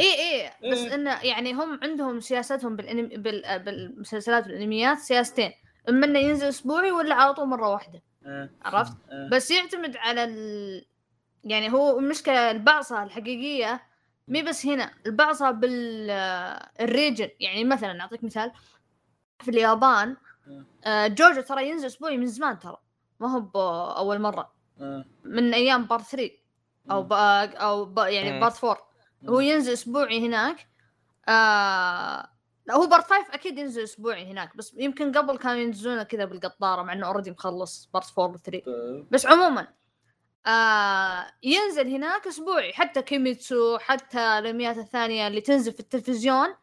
اي 0.00 0.04
اي 0.06 0.50
بس 0.72 0.78
إيه. 0.78 0.94
إنه 0.94 1.22
يعني 1.24 1.52
هم 1.52 1.80
عندهم 1.82 2.20
سياستهم 2.20 2.76
بالأنم... 2.76 3.08
بال... 3.08 3.58
بالمسلسلات 3.64 4.46
والانميات 4.46 4.98
سياستين. 4.98 5.52
إما 5.88 6.06
إنه 6.06 6.18
ينزل 6.18 6.48
أسبوعي 6.48 6.92
ولا 6.92 7.14
على 7.14 7.34
طول 7.34 7.48
مرة 7.48 7.68
واحدة. 7.68 8.02
عرفت؟ 8.62 8.92
آه. 9.10 9.28
بس 9.32 9.50
يعتمد 9.50 9.96
على 9.96 10.24
ال... 10.24 10.84
يعني 11.44 11.72
هو 11.72 11.98
المشكلة 11.98 12.50
البعصه 12.50 13.02
الحقيقية 13.02 13.82
مي 14.28 14.42
بس 14.42 14.66
هنا 14.66 14.90
البعصه 15.06 15.50
بال 15.50 15.94
region 15.94 17.28
يعني 17.40 17.64
مثلا 17.64 18.00
أعطيك 18.00 18.24
مثال 18.24 18.52
في 19.40 19.50
اليابان 19.50 20.16
آه، 20.84 21.06
جوجو 21.06 21.40
ترى 21.40 21.68
ينزل 21.68 21.86
أسبوعي 21.86 22.16
من 22.16 22.26
زمان 22.26 22.58
ترى 22.58 22.76
ما 23.20 23.28
هو 23.28 23.40
باول 23.40 24.20
مرة. 24.20 24.52
آه. 24.80 25.04
من 25.24 25.54
أيام 25.54 25.84
part 25.84 26.02
3 26.02 26.30
أو 26.90 27.02
با 27.02 27.44
أو 27.44 27.84
با 27.84 28.08
يعني. 28.08 28.40
part 28.40 28.64
4 28.64 28.88
هو 29.28 29.40
ينزل 29.40 29.72
أسبوعي 29.72 30.26
هناك 30.26 30.66
آه 31.28 32.28
لا 32.66 32.74
هو 32.74 32.86
part 32.86 33.04
5 33.04 33.34
أكيد 33.34 33.58
ينزل 33.58 33.82
أسبوعي 33.82 34.30
هناك 34.30 34.56
بس 34.56 34.74
يمكن 34.76 35.12
قبل 35.12 35.38
كانوا 35.38 35.62
ينزلونه 35.62 36.02
كذا 36.02 36.24
بالقطارة 36.24 36.82
مع 36.82 36.92
إنه 36.92 37.06
already 37.06 37.30
مخلص 37.30 37.90
part 37.94 38.18
4 38.18 38.34
و 38.34 38.36
3 38.36 38.64
طيب. 38.64 39.06
بس 39.10 39.26
عموما 39.26 39.68
آه 40.46 41.26
ينزل 41.42 41.94
هناك 41.94 42.26
أسبوعي 42.26 42.72
حتى 42.72 43.02
كيميتسو 43.02 43.78
حتى 43.78 44.18
الانميات 44.18 44.78
الثانية 44.78 45.26
اللي 45.26 45.40
تنزل 45.40 45.72
في 45.72 45.80
التلفزيون 45.80 46.54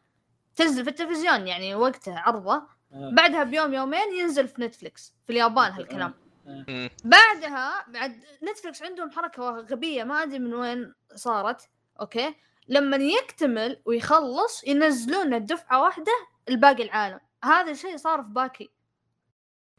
تنزل 0.56 0.84
في 0.84 0.90
التلفزيون 0.90 1.46
يعني 1.46 1.74
وقتها 1.74 2.18
عرضة 2.18 2.54
آه. 2.92 3.10
بعدها 3.12 3.44
بيوم 3.44 3.74
يومين 3.74 4.14
ينزل 4.14 4.48
في 4.48 4.62
Netflix 4.62 5.14
في 5.26 5.32
اليابان 5.32 5.72
هالكلام 5.72 6.14
مم. 6.46 6.90
بعدها 7.04 7.84
بعد 7.88 8.24
Netflix 8.50 8.82
عندهم 8.82 9.10
حركة 9.10 9.50
غبية 9.50 10.04
ما 10.04 10.22
أدري 10.22 10.38
من 10.38 10.54
وين 10.54 10.94
صارت 11.14 11.68
أوكي 12.00 12.34
لما 12.68 12.96
يكتمل 12.96 13.80
ويخلص 13.84 14.64
ينزلون 14.66 15.46
دفعه 15.46 15.82
واحدة 15.82 16.12
الباقي 16.48 16.82
العالم. 16.82 17.20
هذا 17.44 17.70
الشيء 17.70 17.96
صار 17.96 18.22
في 18.22 18.28
باكي. 18.28 18.70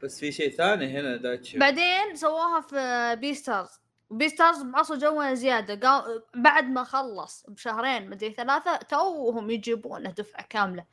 بس 0.02 0.20
في 0.20 0.32
شيء 0.32 0.50
ثاني 0.50 1.00
هنا 1.00 1.16
دايتشي. 1.16 1.58
بعدين 1.58 2.14
سووها 2.16 2.60
في 2.60 3.16
Beastars 3.20 3.68
Beastars 4.10 4.62
بعصوا 4.62 4.96
جونا 4.96 5.34
زيادة. 5.34 5.88
قال 5.88 6.22
بعد 6.34 6.64
ما 6.64 6.84
خلص 6.84 7.46
بشهرين 7.48 8.10
مدري 8.10 8.32
ثلاثة 8.32 8.76
توهم 8.76 9.50
يجيبونه 9.50 10.10
دفعه 10.10 10.46
كاملة. 10.50 10.84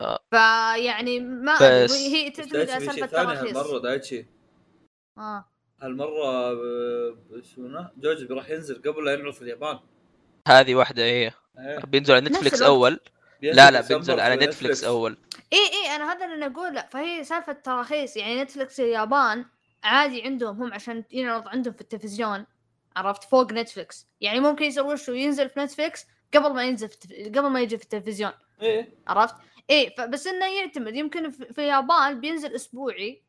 آه. 0.00 0.20
فيعني 0.30 1.20
ما 1.20 1.54
بس- 1.84 1.92
هي 1.92 2.30
تعتمد 2.30 2.56
على 2.70 2.86
سالفة 2.86 3.22
هالمرة 3.32 3.78
دايتشي. 3.78 4.26
آه. 5.18 5.48
هالمرة 5.80 6.24
آه، 6.24 7.16
اسمه 7.32 7.90
جوجو 7.96 8.34
راح 8.34 8.50
ينزل 8.50 8.82
قبل 8.82 9.04
لا 9.04 9.12
ينعرض 9.12 9.32
في 9.32 9.42
اليابان. 9.42 9.78
هذه 10.48 10.74
واحدة 10.74 11.02
هي 11.02 11.32
إيه. 11.58 11.78
بينزل 11.78 12.14
على 12.14 12.24
Netflix. 12.24 12.62
أول. 12.62 13.00
لا 13.42 13.70
لا 13.70 13.80
بينزل 13.80 14.20
على 14.20 14.46
Netflix 14.46 14.84
أول. 14.84 15.16
اي 15.52 15.58
اي 15.58 15.96
أنا 15.96 16.12
هذا 16.12 16.24
اللي 16.24 16.46
نقوله 16.46 16.86
فهي 16.90 17.24
سالفة 17.24 17.52
تراخيص. 17.52 18.16
يعني 18.16 18.42
Netflix 18.42 18.80
اليابان 18.80 19.44
عادي 19.84 20.22
عندهم 20.22 20.62
هم 20.62 20.72
عشان 20.72 21.04
ينعرض 21.12 21.48
عندهم 21.48 21.74
في 21.74 21.80
التلفزيون. 21.80 22.46
عرفت؟ 22.96 23.24
فوق 23.24 23.52
Netflix 23.52 24.06
يعني 24.20 24.40
ممكن 24.40 24.64
يسوي 24.64 24.96
شو؟ 24.96 25.12
ينزل 25.12 25.48
في 25.48 25.60
Netflix 25.60 26.06
قبل 26.34 26.52
ما 26.52 26.64
ينزل 26.64 26.88
في 26.88 26.94
التف... 26.94 27.38
قبل 27.38 27.48
ما 27.48 27.60
يجي 27.60 27.78
في 27.78 27.84
التلفزيون. 27.84 28.32
إيه. 28.62 28.88
عرفت؟ 29.06 29.34
إيه 29.70 29.94
فبس 29.94 30.26
إنه 30.26 30.46
يعتمد. 30.46 30.94
يمكن 30.94 31.30
في, 31.30 31.52
في 31.52 31.58
اليابان 31.60 32.20
بينزل 32.20 32.54
أسبوعي. 32.54 33.22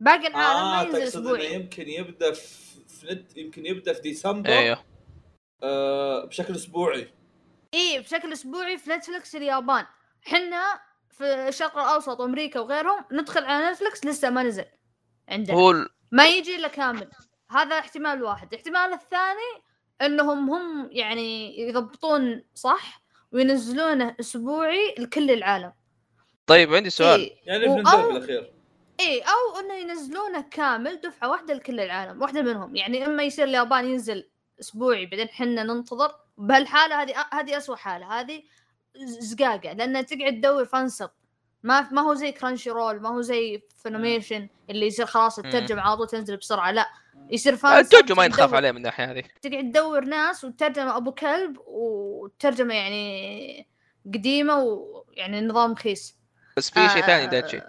باقي 0.00 0.26
العالم 0.26 0.58
آه 0.58 0.76
ما 0.76 0.82
ينزل 0.82 1.02
أسبوعي. 1.02 1.54
يمكن 1.54 1.88
يبدأ 1.88 2.32
في 2.32 2.62
في 2.88 3.14
نت 3.14 3.36
يمكن 3.36 3.66
يبدأ 3.66 3.92
في 3.92 4.00
ديسمبر. 4.00 4.50
أيوه. 4.50 4.91
آه 5.62 6.24
بشكل 6.24 6.54
أسبوعي. 6.54 7.14
إيه 7.74 8.00
بشكل 8.00 8.32
أسبوعي 8.32 8.78
في 8.78 8.90
نتفلكس 8.90 9.36
اليابان. 9.36 9.86
حنا 10.22 10.80
في 11.10 11.24
الشرق 11.48 11.78
الأوسط 11.78 12.20
وأمريكا 12.20 12.60
وغيرهم 12.60 13.04
ندخل 13.12 13.44
على 13.44 13.70
نتفلكس 13.70 14.04
لسه 14.06 14.30
ما 14.30 14.42
نزل 14.42 14.64
عندنا. 15.28 15.56
هو 15.56 15.74
ما 16.12 16.26
يجي 16.26 16.56
إلا 16.56 16.68
كامل. 16.68 17.10
هذا 17.50 17.78
احتمال 17.78 18.22
واحد. 18.22 18.48
الاحتمال 18.52 18.92
الثاني 18.92 19.62
إنهم 20.02 20.50
هم 20.50 20.88
يعني 20.92 21.58
يضبطون 21.60 22.44
صح 22.54 23.02
وينزلونه 23.32 24.16
أسبوعي 24.20 24.94
لكل 24.98 25.30
العالم. 25.30 25.72
طيب 26.46 26.74
عندي 26.74 26.90
سؤال. 26.90 27.20
إيه. 27.20 27.36
يعني 27.44 27.68
و- 27.68 27.74
بننتهي 27.74 28.02
أو- 28.02 28.06
بالأخير. 28.06 28.52
إيه 29.00 29.22
أو 29.22 29.60
إنه 29.60 29.74
ينزلونه 29.74 30.40
كامل 30.50 31.00
دفعة 31.00 31.30
واحدة 31.30 31.54
لكل 31.54 31.80
العالم 31.80 32.22
واحدة 32.22 32.42
منهم. 32.42 32.76
يعني 32.76 33.06
إما 33.06 33.22
يصير 33.22 33.44
اليابان 33.44 33.84
ينزل 33.88 34.28
أسبوعي 34.62 35.06
بعدين 35.06 35.28
حنا 35.28 35.62
ننتظر. 35.62 36.14
بهالحالة 36.38 37.02
هذه 37.02 37.14
هذه 37.32 37.56
اسوء 37.56 37.76
حالة. 37.76 38.20
هذه 38.20 38.42
زقاقة 39.04 39.72
لأن 39.72 40.06
تقعد 40.06 40.32
تدور 40.32 40.64
fansub 40.64 41.10
ما 41.62 41.88
ما 41.90 42.02
هو 42.02 42.14
زي 42.14 42.32
Crunchyroll 42.32 43.00
ما 43.00 43.08
هو 43.08 43.20
زي 43.20 43.62
Funimation 43.82 44.48
اللي 44.70 44.86
يصير 44.86 45.06
خلاص 45.06 45.38
الترجمة 45.38 45.82
على 45.82 45.96
طول 45.96 46.08
تنزل 46.08 46.36
بسرعة. 46.36 46.70
لا 46.70 46.88
يصير 47.30 47.56
fansub 47.56 47.90
جوجو 47.90 48.14
ما 48.14 48.24
ينخاف 48.24 48.54
عليه 48.54 48.70
من 48.70 48.76
الناحية 48.76 49.10
هذه. 49.10 49.22
تقعد 49.42 49.70
تدور 49.70 50.04
ناس 50.04 50.44
والترجمه 50.44 50.96
أبو 50.96 51.12
كلب 51.12 51.58
والترجمه 51.66 52.74
يعني 52.74 53.66
قديمة 54.14 54.58
ويعني 54.58 55.40
نظام 55.40 55.74
خيس 55.74 56.16
بس 56.56 56.70
في 56.70 56.88
شيء 56.88 57.02
آه، 57.02 57.06
ثاني 57.06 57.26
دايتشي 57.26 57.60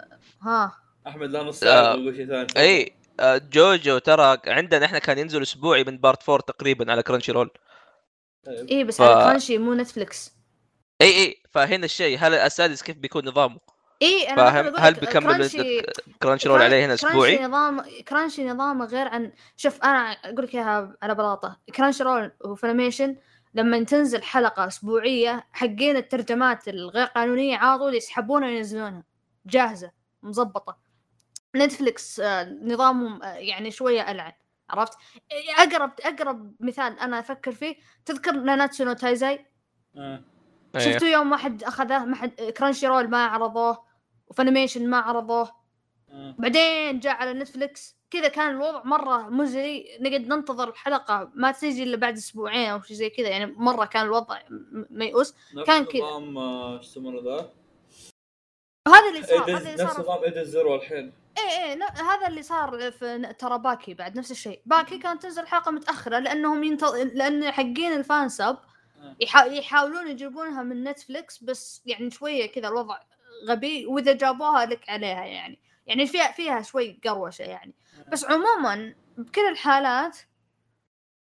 ها. 0.42 0.78
أحمد 1.06 1.30
لا 1.30 1.42
نص 1.42 1.62
آه. 1.62 1.66
ساعة 1.66 1.96
شيء 1.96 2.26
ثاني. 2.26 2.46
اي 2.56 2.86
آه، 2.86 2.90
جوجو 3.22 3.98
ترى 3.98 4.38
عندنا 4.46 4.84
إحنا 4.86 4.98
كان 4.98 5.18
ينزل 5.18 5.42
اسبوعي 5.42 5.84
من 5.84 5.98
part 5.98 6.28
4 6.28 6.46
تقريبا 6.46 6.92
على 6.92 7.02
Crunchyroll. 7.02 7.50
إيه 8.48 8.84
بس 8.84 8.98
ف- 8.98 9.02
على 9.02 9.24
Crunchy 9.24 9.58
مو 9.58 9.74
Netflix 9.74 10.32
إي 11.02 11.08
إي 11.08 11.42
فهنا 11.50 11.84
الشيء 11.84 12.18
هل 12.20 12.34
السادس 12.34 12.82
كيف 12.82 12.96
بيكون 12.96 13.28
نظامه؟ 13.28 13.60
إيه 14.02 14.30
أنا 14.32 14.50
فاهم؟ 14.50 14.74
هل 14.78 14.94
بيكمل 14.94 15.36
Crunchy 15.36 15.82
Crunchyroll 16.22 16.62
عليه 16.62 16.84
هنا 16.86 16.96
Crunchy 16.96 17.06
اسبوعي؟ 17.06 17.44
نظام 17.44 17.80
Crunchy 18.08 18.44
نظامه 18.44 18.84
غير 18.84 19.08
عن 19.08 19.32
شوف 19.56 19.82
أنا 19.84 19.98
أقول 20.12 20.44
لك 20.44 20.54
إياها 20.54 20.96
على 21.02 21.14
بلاطة 21.14 21.60
Crunchyroll 21.76 22.30
و 22.44 22.51
Funimation 22.51 23.16
لما 23.54 23.84
تنزل 23.84 24.22
حلقة 24.22 24.66
أسبوعية 24.66 25.46
حقين 25.52 25.96
الترجمات 25.96 26.68
الغير 26.68 27.06
قانونية 27.06 27.56
على 27.56 27.78
طول 27.78 27.94
يسحبونها 27.94 28.48
وينزلونها 28.48 29.04
جاهزة 29.46 29.90
مزبطه 30.22 30.83
Netflix 31.56 32.20
آه، 32.20 32.58
نظامهم 32.62 33.22
آه، 33.22 33.34
يعني 33.34 33.70
شوية 33.70 34.10
ألعن 34.10 34.32
عرفت 34.70 34.98
أقرب 35.58 35.92
أقرب 36.00 36.54
مثال 36.60 36.98
أنا 36.98 37.18
أفكر 37.18 37.52
فيه 37.52 37.76
تذكر 38.04 38.32
ناناتسو 38.32 38.84
نو 38.84 38.92
تايزاي 38.92 39.46
آه. 39.96 40.24
أيوه. 40.76 40.92
شفتوا 40.92 41.08
يوم 41.08 41.30
ما 41.30 41.36
حد 41.36 41.64
أخذه 41.64 42.04
ما 42.04 42.16
حد 42.16 42.30
Crunchyroll 42.30 43.08
ما 43.08 43.24
عرضوه 43.26 43.84
و 44.26 44.32
Funimation 44.32 44.90
ما 44.90 44.98
عرضوه 44.98 45.50
آه. 46.10 46.34
بعدين 46.38 47.00
جاء 47.00 47.14
على 47.14 47.32
Netflix 47.32 47.96
كذا 48.10 48.28
كان 48.28 48.50
الوضع 48.50 48.82
مرة 48.84 49.28
مزري 49.28 49.98
نقعد 50.00 50.20
ننتظر 50.20 50.68
الحلقة 50.68 51.30
ما 51.34 51.52
تجي 51.52 51.82
إلا 51.82 51.96
بعد 51.96 52.16
أسبوعين 52.16 52.70
أو 52.70 52.82
شيء 52.82 52.96
زي 52.96 53.10
كذا 53.10 53.28
يعني 53.28 53.46
مرة 53.46 53.84
كان 53.84 54.04
الوضع 54.04 54.38
ميؤوس 54.90 55.34
نفس 55.54 55.66
كان 55.66 55.84
كذا. 55.84 56.00
نظام 56.02 56.38
آه، 56.38 56.78
إيش 56.78 56.86
يسمونه 56.86 57.20
ذا؟ 57.20 57.50
وهذا 58.88 59.08
اللي 59.08 59.22
صار 59.22 59.42
هذا 59.42 59.58
اللي 59.58 59.84
نفس 59.84 59.92
صار 59.94 60.00
نظام 60.00 60.22
Edens 60.24 60.44
Zero 60.44 60.74
الحين 60.74 61.12
إيه 61.38 61.64
إيه 61.64 61.74
لا 61.74 61.86
هذا 62.02 62.26
اللي 62.26 62.42
صار 62.42 62.90
في 62.90 63.34
ترى 63.38 63.58
باكي 63.58 63.94
بعد 63.94 64.18
نفس 64.18 64.30
الشيء. 64.30 64.60
باكي 64.66 64.98
كانت 64.98 65.22
تنزل 65.22 65.46
حلقة 65.46 65.70
متأخرة 65.70 66.18
لأنهم 66.18 66.64
ينتظ... 66.64 66.94
لأن 66.94 67.50
حقين 67.50 67.92
ال 67.92 68.28
fansub 68.28 68.58
آه. 69.00 69.16
يحا... 69.20 69.44
يحاولون 69.44 70.08
يجيبونها 70.08 70.62
من 70.62 70.84
Netflix 70.84 71.44
بس 71.44 71.82
يعني 71.86 72.10
شوية 72.10 72.46
كذا 72.46 72.68
الوضع 72.68 72.98
غبي 73.48 73.86
وإذا 73.86 74.12
جابوها 74.12 74.66
لك 74.66 74.88
عليها 74.88 75.24
يعني. 75.24 75.58
يعني 75.86 76.06
فيها 76.06 76.32
فيها 76.32 76.62
شوي 76.62 77.00
قروشة 77.04 77.42
يعني. 77.42 77.74
بس 78.12 78.24
عموما 78.24 78.94
بكل 79.18 79.48
الحالات 79.48 80.18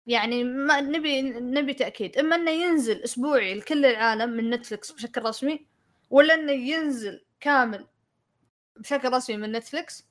يعني 0.06 0.44
ما 0.44 0.80
نبي 0.80 1.22
نبي 1.22 1.74
تأكيد. 1.74 2.18
إما 2.18 2.36
إنه 2.36 2.50
ينزل 2.50 3.02
أسبوعي 3.02 3.54
لكل 3.54 3.86
العالم 3.86 4.30
من 4.30 4.50
Netflix 4.50 4.92
بشكل 4.92 5.22
رسمي 5.22 5.66
ولا 6.10 6.34
إنه 6.34 6.52
ينزل 6.52 7.24
كامل 7.40 7.86
بشكل 8.78 9.12
رسمي 9.12 9.36
من 9.36 9.52
Netflix 9.52 10.04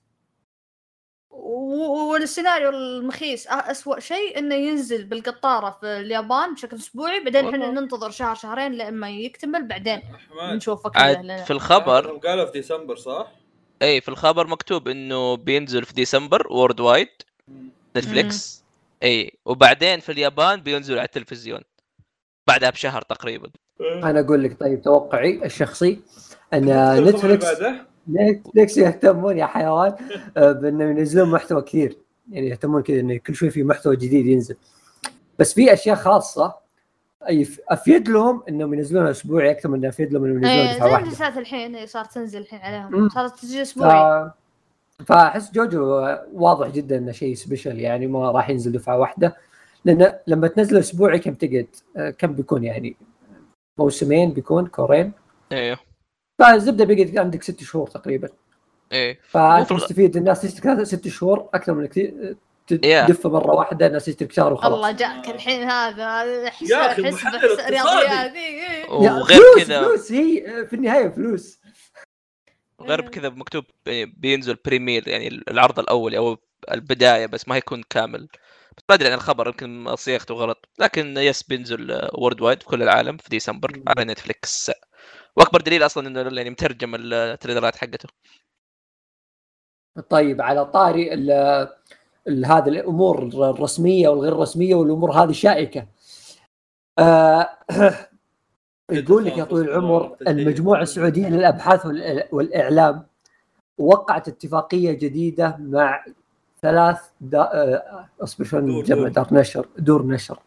والسيناريو 1.29 2.69
المخيس 2.69 3.47
أسوأ 3.47 3.99
شيء 3.99 4.39
إنه 4.39 4.55
ينزل 4.55 5.05
بالقطارة 5.05 5.77
في 5.81 5.85
اليابان 5.85 6.53
بشكل 6.53 6.77
أسبوعي 6.77 7.23
بعدين 7.23 7.45
إحنا. 7.45 7.71
ننتظر 7.71 8.11
شهر 8.11 8.35
شهرين 8.35 8.73
لما 8.73 9.09
يكتمل 9.09 9.67
بعدين 9.67 10.01
نشوفه 10.41 10.89
كذا 10.89 11.01
عاد. 11.01 11.43
في 11.43 11.51
الخبر 11.51 12.17
قالوا 12.17 12.45
في 12.45 12.51
ديسمبر 12.51 12.95
صح؟ 12.95 13.31
إي 13.81 14.01
في 14.01 14.09
الخبر 14.09 14.47
مكتوب 14.47 14.87
إنه 14.87 15.37
بينزل 15.37 15.85
في 15.85 15.93
ديسمبر 15.93 16.47
worldwide 16.53 17.09
Netflix 17.97 18.63
إي 19.03 19.31
وبعدين 19.45 19.99
في 19.99 20.11
اليابان 20.11 20.61
بينزل 20.61 20.97
على 20.97 21.05
التلفزيون 21.05 21.61
بعدها 22.47 22.69
بشهر 22.69 23.01
تقريبا 23.01 23.49
أنا 23.81 24.19
أقول 24.19 24.43
لك 24.43 24.59
طيب 24.59 24.81
توقعي 24.81 25.45
الشخصي 25.45 25.99
إن 26.53 27.03
Netflix؟ 27.03 27.45
Netflix 28.09 28.77
يهتمون 28.77 29.37
يا 29.37 29.45
حيوان؟ 29.45 29.95
آه، 30.37 30.51
بانهم 30.51 30.97
ينزلون 30.97 31.29
محتوى 31.31 31.61
كثير. 31.61 31.97
يعني 32.31 32.47
يهتمون 32.49 32.81
كذا 32.83 32.99
إنه 32.99 33.17
كل 33.17 33.35
شوي 33.35 33.49
في 33.49 33.63
محتوى 33.63 33.95
جديد 33.95 34.25
ينزل. 34.25 34.55
بس 35.39 35.53
في 35.53 35.73
أشياء 35.73 35.95
خاصة 35.95 36.53
أي- 37.23 37.59
أفيد 37.69 38.09
لهم 38.09 38.43
إنهم 38.49 38.73
ينزلون 38.73 39.07
أسبوعي 39.07 39.51
أكثر 39.51 39.69
من 39.69 39.85
أفيد 39.85 40.13
لهم 40.13 40.23
إنهم 40.25 40.37
ينزلون 40.43 40.59
إيه 40.67 40.75
دفعة 40.75 40.85
واحدة. 40.91 41.03
المسلسلات 41.03 41.37
الحين 41.37 41.75
إيه، 41.75 41.85
صارت 41.85 42.13
تنزل 42.13 42.39
الحين. 42.39 42.59
عليهم. 42.59 43.09
صارت 43.09 43.39
تجي 43.39 43.57
ف... 43.57 43.61
أسبوعي. 43.61 44.31
فأحس 45.05 45.51
جوجو 45.51 46.15
واضح 46.33 46.67
جدا 46.67 46.97
إنه 46.97 47.11
شيء 47.11 47.35
سبيشل 47.35 47.79
يعني 47.79 48.07
ما 48.07 48.31
راح 48.31 48.49
ينزل 48.49 48.71
دفعة 48.71 48.97
واحدة. 48.99 49.35
لأن 49.85 50.13
لما 50.27 50.47
تنزل 50.47 50.77
أسبوعي 50.77 51.19
كم 51.19 51.33
تقعد؟ 51.33 51.67
آه، 51.97 52.09
كم 52.09 52.33
بيكون 52.33 52.63
يعني؟ 52.63 52.95
موسمين 53.77 54.31
بيكون؟ 54.31 54.67
كورين؟ 54.67 55.11
أيوه 55.51 55.77
فالزبده 56.39 56.85
بيقعد 56.85 57.17
عندك 57.17 57.43
ست 57.43 57.63
شهور 57.63 57.87
تقريبا. 57.87 58.29
إيه. 58.91 59.19
فأنت 59.29 59.71
مستفيد 59.73 60.17
الناس 60.17 60.41
تشترك 60.41 60.83
ست 60.83 61.07
شهور 61.07 61.49
أكثر 61.53 61.73
من 61.73 61.85
كثير 61.85 62.35
Yeah. 62.67 63.07
تدفه 63.07 63.29
مرة 63.29 63.55
واحدة 63.55 63.87
الناس 63.87 64.05
تشترك 64.05 64.31
شهر 64.31 64.53
وخلاص. 64.53 64.73
الله 64.73 64.91
جاك 64.91 65.29
الحين 65.29 65.63
هذا 65.63 66.49
حسب 66.49 66.69
يا 66.69 66.91
أخي، 66.91 67.11
حسب. 67.11 67.69
رياضيات. 67.69 68.35
إيه، 68.35 68.61
إيه. 68.61 68.83
يا 68.83 69.11
وغير 69.11 69.39
فلوس 69.39 69.67
كذا. 69.67 69.81
فلوس 69.81 70.11
هي 70.11 70.65
في 70.65 70.75
النهاية 70.75 71.09
فلوس. 71.09 71.59
غير 72.81 73.01
كذا 73.01 73.29
مكتوب 73.29 73.63
بينزل 74.17 74.57
premiere 74.65 75.07
يعني 75.07 75.27
العرض 75.27 75.79
الأول 75.79 76.15
أو 76.15 76.37
البداية 76.71 77.25
بس 77.25 77.47
ما 77.47 77.55
هيكون 77.55 77.83
كامل. 77.89 78.27
بس 78.77 78.83
ما 78.89 78.95
أدري 78.95 79.07
عن 79.07 79.13
الخبر 79.13 79.47
يمكن 79.47 79.95
صياغته 79.95 80.35
غلط. 80.35 80.69
لكن 80.79 81.17
yes 81.17 81.43
بينزل 81.43 82.09
worldwide 82.13 82.61
في 82.63 82.67
كل 82.67 82.83
العالم 82.83 83.17
في 83.17 83.29
ديسمبر 83.29 83.81
على 83.87 84.05
Netflix 84.05 84.71
وأكبر 85.37 85.61
دليل 85.61 85.85
أصلا 85.85 86.07
إنه 86.07 86.19
يعني 86.37 86.49
مترجم 86.49 86.95
التريلرات 86.95 87.75
حقته 87.75 88.09
طيب 90.09 90.41
على 90.41 90.65
طاري 90.65 91.13
ال 91.13 91.31
ال- 92.27 92.45
هذه 92.45 92.69
الأمور 92.69 93.23
الرسمية 93.23 94.09
والغير 94.09 94.33
رسمية 94.37 94.75
والأمور 94.75 95.11
هذه 95.11 95.31
شائكة. 95.31 95.87
آه 96.99 97.49
يقول 98.91 99.25
لك 99.25 99.37
يا 99.37 99.43
طويل 99.43 99.69
العمر 99.69 100.15
المجموعه 100.27 100.81
السعوديه 100.81 101.27
للأبحاث 101.29 101.85
والإعلام 102.31 103.05
وقعت 103.77 104.27
اتفاقية 104.27 104.91
جديدة 104.91 105.57
مع 105.59 106.05
ثلاث 106.61 106.99
دا 107.21 107.41
آه، 107.41 108.09
أصبر 108.21 108.45
شلون 108.45 108.65
دور- 108.65 108.83
جمع. 108.83 109.07
دار 109.07 109.27
نشر 109.33 109.67
دور 109.77 110.05
نشر 110.07 110.39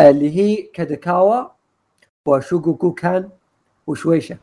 اللي 0.00 0.36
هي 0.36 0.62
كاداكاوا 0.62 1.48
وشوغوكوكان 2.28 3.30
وشويشة. 3.86 4.36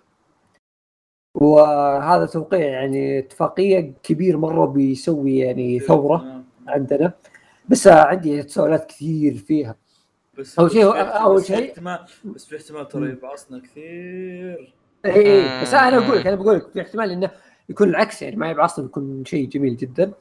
وهذا 1.36 2.26
توقيع 2.26 2.60
يعني 2.68 3.20
اتفاقية 3.20 3.94
كبير 4.04 4.38
مرة 4.38 4.66
بيسوي 4.66 5.38
يعني 5.38 5.80
ثورة 5.80 6.16
آه. 6.16 6.44
عندنا. 6.72 7.14
بس 7.70 7.88
عندي 7.88 8.44
تساؤلات 8.44 8.86
كثير 8.90 9.34
فيها. 9.36 9.76
بس 10.38 10.60
أول 10.60 10.72
شيء- 10.72 10.86
بس 10.86 10.92
في 10.92 11.00
احتمال- 11.02 11.22
أول 11.22 11.36
بس 11.36 11.42
في 11.48 11.56
شيء- 11.56 11.70
احتمال 11.70 12.00
بس 12.26 12.46
في 12.46 12.56
احتمال 12.58 12.88
ترى 12.88 13.10
يبعصنا 13.10 13.60
كثير. 13.60 14.74
اي 15.06 15.12
اي 15.12 15.16
إيه، 15.22 15.62
بس 15.62 15.74
أنا 15.74 15.98
أقول 16.08 16.18
لك 16.20 16.28
أنا 16.28 16.36
بقول 16.36 16.56
لك 16.56 16.68
في 16.68 16.82
احتمال 16.82 17.12
إنه 17.12 17.32
يكون 17.70 17.90
العكس 17.90 18.22
يعني 18.22 18.36
ما 18.36 18.50
يبقى 18.52 18.66
أصلا 18.66 18.86
يكون 18.86 19.26
شيء 19.26 19.48
جميل 19.50 19.78
جدا. 19.78 20.12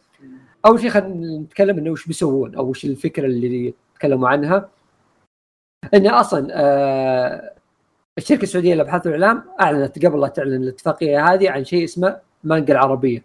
أول 0.66 0.80
شيء 0.80 0.90
خلينا 0.90 1.38
نتكلم 1.38 1.78
إنه 1.78 1.90
وش 1.90 2.06
بيسوون 2.06 2.54
أو 2.54 2.68
وش 2.70 2.84
الفكرة 2.84 3.26
اللي 3.26 3.74
تكلموا 3.94 4.28
عنها. 4.28 4.68
انه 5.94 6.20
أصلا 6.20 6.48
آه 6.52 7.52
الشركة 8.18 8.42
السعودية 8.42 8.74
للابحاث 8.74 9.06
والاعلام 9.06 9.44
أعلنت 9.60 10.06
قبل 10.06 10.20
لا 10.20 10.28
تعلن 10.28 10.62
الاتفاقية 10.62 11.24
هذه 11.32 11.50
عن 11.50 11.64
شيء 11.64 11.84
اسمه 11.84 12.20
مانجا 12.44 12.74
العربية 12.74 13.24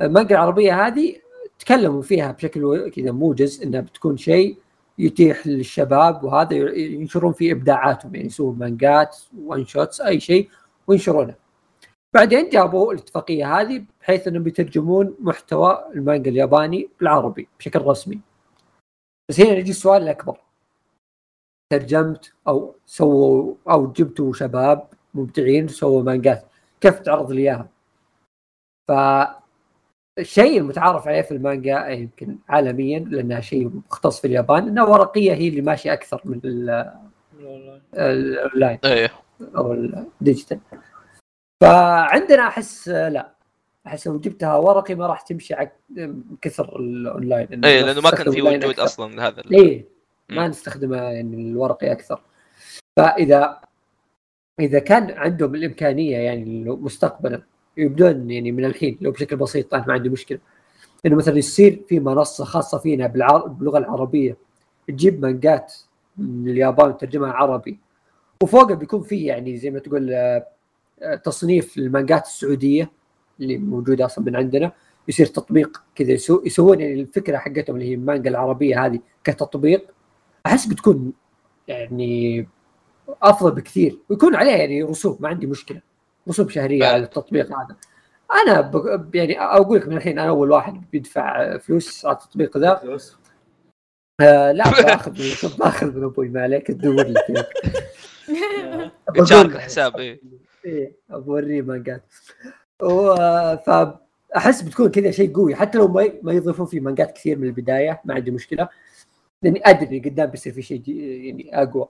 المانجا 0.00 0.34
العربية 0.34 0.86
هذه 0.86 1.16
تكلموا 1.58 2.02
فيها 2.02 2.32
بشكل 2.32 2.90
كذا 2.90 3.12
موجز 3.12 3.62
إنها 3.62 3.80
بتكون 3.80 4.16
شيء 4.16 4.58
يتيح 4.98 5.46
للشباب 5.46 6.24
وهذا 6.24 6.54
ينشرون 6.76 7.32
فيه 7.32 7.52
إبداعاتهم 7.52 8.14
يعني 8.14 8.26
يسوون 8.26 8.58
مانجات 8.58 9.16
one 9.38 9.66
shots 9.66 10.00
أي 10.00 10.20
شيء 10.20 10.48
وينشرونه. 10.86 11.34
بعدين 12.14 12.48
جابوا 12.48 12.92
الاتفاقية 12.92 13.60
هذه 13.60 13.84
بحيث 14.00 14.28
إنهم 14.28 14.42
بيترجمون 14.42 15.14
محتوى 15.20 15.84
المانجا 15.94 16.30
الياباني 16.30 16.88
بالعربي 17.00 17.48
بشكل 17.58 17.80
رسمي. 17.80 18.20
بس 19.28 19.40
هنا 19.40 19.50
يجي 19.50 19.70
السؤال 19.70 20.02
الأكبر. 20.02 20.45
ترجمت 21.72 22.32
أو 22.48 22.76
سووا 22.86 23.54
أو 23.70 23.92
جبتوا 23.92 24.32
شباب 24.32 24.88
مبدعين 25.14 25.68
سووا 25.68 26.02
مانجات 26.02 26.46
كيف 26.80 26.98
تعرض 26.98 27.32
لي 27.32 27.42
إياها؟ 27.42 27.68
فالشيء 28.88 30.58
المتعارف 30.58 31.08
عليه 31.08 31.22
في 31.22 31.32
المانجا 31.32 31.86
يمكن 31.86 32.38
عالميا 32.48 32.98
لأنها 32.98 33.40
شيء 33.40 33.70
مختص 33.90 34.20
في 34.20 34.26
اليابان 34.26 34.68
إنها 34.68 34.84
ورقية 34.84 35.34
هي 35.34 35.48
اللي 35.48 35.60
ماشية 35.60 35.92
أكثر 35.92 36.22
من. 36.24 36.40
الاونلاين 37.94 38.78
إيه 38.84 39.10
أو 39.56 39.72
ال 39.72 39.83
digital 39.83 40.60
فعندنا 41.62 42.48
أحس 42.48 42.88
لا 42.88 43.32
أحس 43.86 44.06
لو 44.06 44.18
جبتها 44.18 44.56
ورقي 44.56 44.94
ما 44.94 45.06
راح 45.06 45.20
تمشي 45.20 45.54
عك... 45.54 45.80
كثر 46.42 46.76
الاونلاين 46.78 47.52
إنه 47.52 47.68
إيه 47.68 47.82
لأنه 47.82 48.00
ما 48.00 48.10
كان 48.10 48.30
في 48.32 48.42
وجود. 48.42 48.80
أصلا 48.80 49.14
لهذا 49.14 49.42
إيه 49.52 49.95
ما 50.28 50.42
مم. 50.42 50.50
نستخدمه 50.50 50.96
يعني 50.96 51.50
الورقي 51.50 51.92
أكثر. 51.92 52.20
فإذا 52.96 53.60
إذا 54.60 54.78
كان 54.78 55.10
عندهم 55.10 55.54
الإمكانية 55.54 56.16
يعني 56.16 56.64
مستقبلا 56.64 57.42
يبدون 57.76 58.30
يعني 58.30 58.52
من 58.52 58.64
الحين 58.64 58.98
لو 59.00 59.10
بشكل 59.10 59.36
بسيط 59.36 59.74
أنا 59.74 59.86
ما 59.86 59.92
عندي 59.92 60.08
مشكلة. 60.08 60.38
إنه 61.06 61.16
مثلا 61.16 61.38
يصير 61.38 61.82
في 61.88 62.00
منصة 62.00 62.44
خاصة 62.44 62.78
فينا 62.78 63.06
بالعر... 63.06 63.46
باللغة 63.46 63.78
العربية 63.78 64.36
تجيب 64.88 65.22
مانجات 65.22 65.74
من 66.18 66.48
اليابان 66.48 66.88
وترجمها 66.88 67.32
عربي 67.32 67.78
وفوقها 68.42 68.74
بيكون 68.74 69.02
في 69.02 69.24
يعني 69.24 69.56
زي 69.56 69.70
ما 69.70 69.78
تقول 69.78 70.12
آه، 70.12 71.14
تصنيف 71.24 71.78
للمانجات 71.78 72.26
السعودية 72.26 72.90
اللي 73.40 73.58
موجودة 73.58 74.04
أصلا 74.04 74.24
من 74.24 74.36
عندنا. 74.36 74.72
يصير 75.08 75.26
تطبيق 75.26 75.82
كذا 75.94 76.12
يسو... 76.12 76.42
يسوون 76.46 76.80
يعني 76.80 77.00
الفكرة 77.00 77.38
حقتهم 77.38 77.76
اللي 77.76 77.90
هي 77.90 77.94
المانجا 77.94 78.30
العربية 78.30 78.86
هذه 78.86 79.00
كتطبيق. 79.24 79.90
أحس 80.46 80.66
بتكون 80.66 81.12
يعني 81.68 82.48
أفضل 83.22 83.50
بكثير 83.50 83.98
ويكون 84.08 84.34
عليها 84.34 84.56
يعني 84.56 84.82
رسوم 84.82 85.16
ما 85.20 85.28
عندي 85.28 85.46
مشكلة 85.46 85.80
رسوم 86.28 86.48
شهرية. 86.48 86.86
على 86.86 87.02
التطبيق 87.02 87.46
هذا 87.46 87.76
أنا 88.46 88.60
ب... 88.60 89.14
يعني 89.14 89.40
أقول 89.40 89.78
لك 89.78 89.88
من 89.88 89.96
الحين 89.96 90.18
أنا 90.18 90.28
أول 90.28 90.50
واحد 90.50 90.84
بيدفع 90.92 91.56
فلوس 91.56 92.06
على 92.06 92.16
التطبيق 92.16 92.58
ذا 92.58 92.74
فلوس. 92.74 93.16
آه 94.20 94.52
لا 94.52 94.64
باخذ 94.70 95.10
من 95.10 95.50
باخذ 95.58 95.96
من 95.96 96.04
أبوي 96.04 96.28
ما 96.28 96.42
عليك 96.42 96.66
تدور 96.66 97.06
لي 97.06 97.44
يتشارك 99.16 99.52
الحساب 99.56 99.96
إيه 99.96 100.20
إيه 100.64 100.92
بوريه 101.10 101.62
مانجات. 101.62 102.04
فاحس 103.66 104.62
بتكون 104.62 104.90
كذا 104.90 105.10
شيء 105.10 105.32
قوي 105.32 105.54
حتى 105.54 105.78
لو 105.78 105.88
ما 105.88 106.12
ما 106.22 106.32
يضيفون 106.32 106.66
فيه 106.66 106.80
مانجات 106.80 107.12
كثير 107.12 107.38
من 107.38 107.46
البداية 107.46 108.00
ما 108.04 108.14
عندي 108.14 108.30
مشكلة 108.30 108.68
لأني 109.42 109.60
أدري 109.64 109.98
قدام 110.00 110.26
بيصير 110.30 110.52
في 110.52 110.62
شيء 110.62 110.80
جي- 110.80 111.26
يعني 111.28 111.62
أقوى 111.62 111.88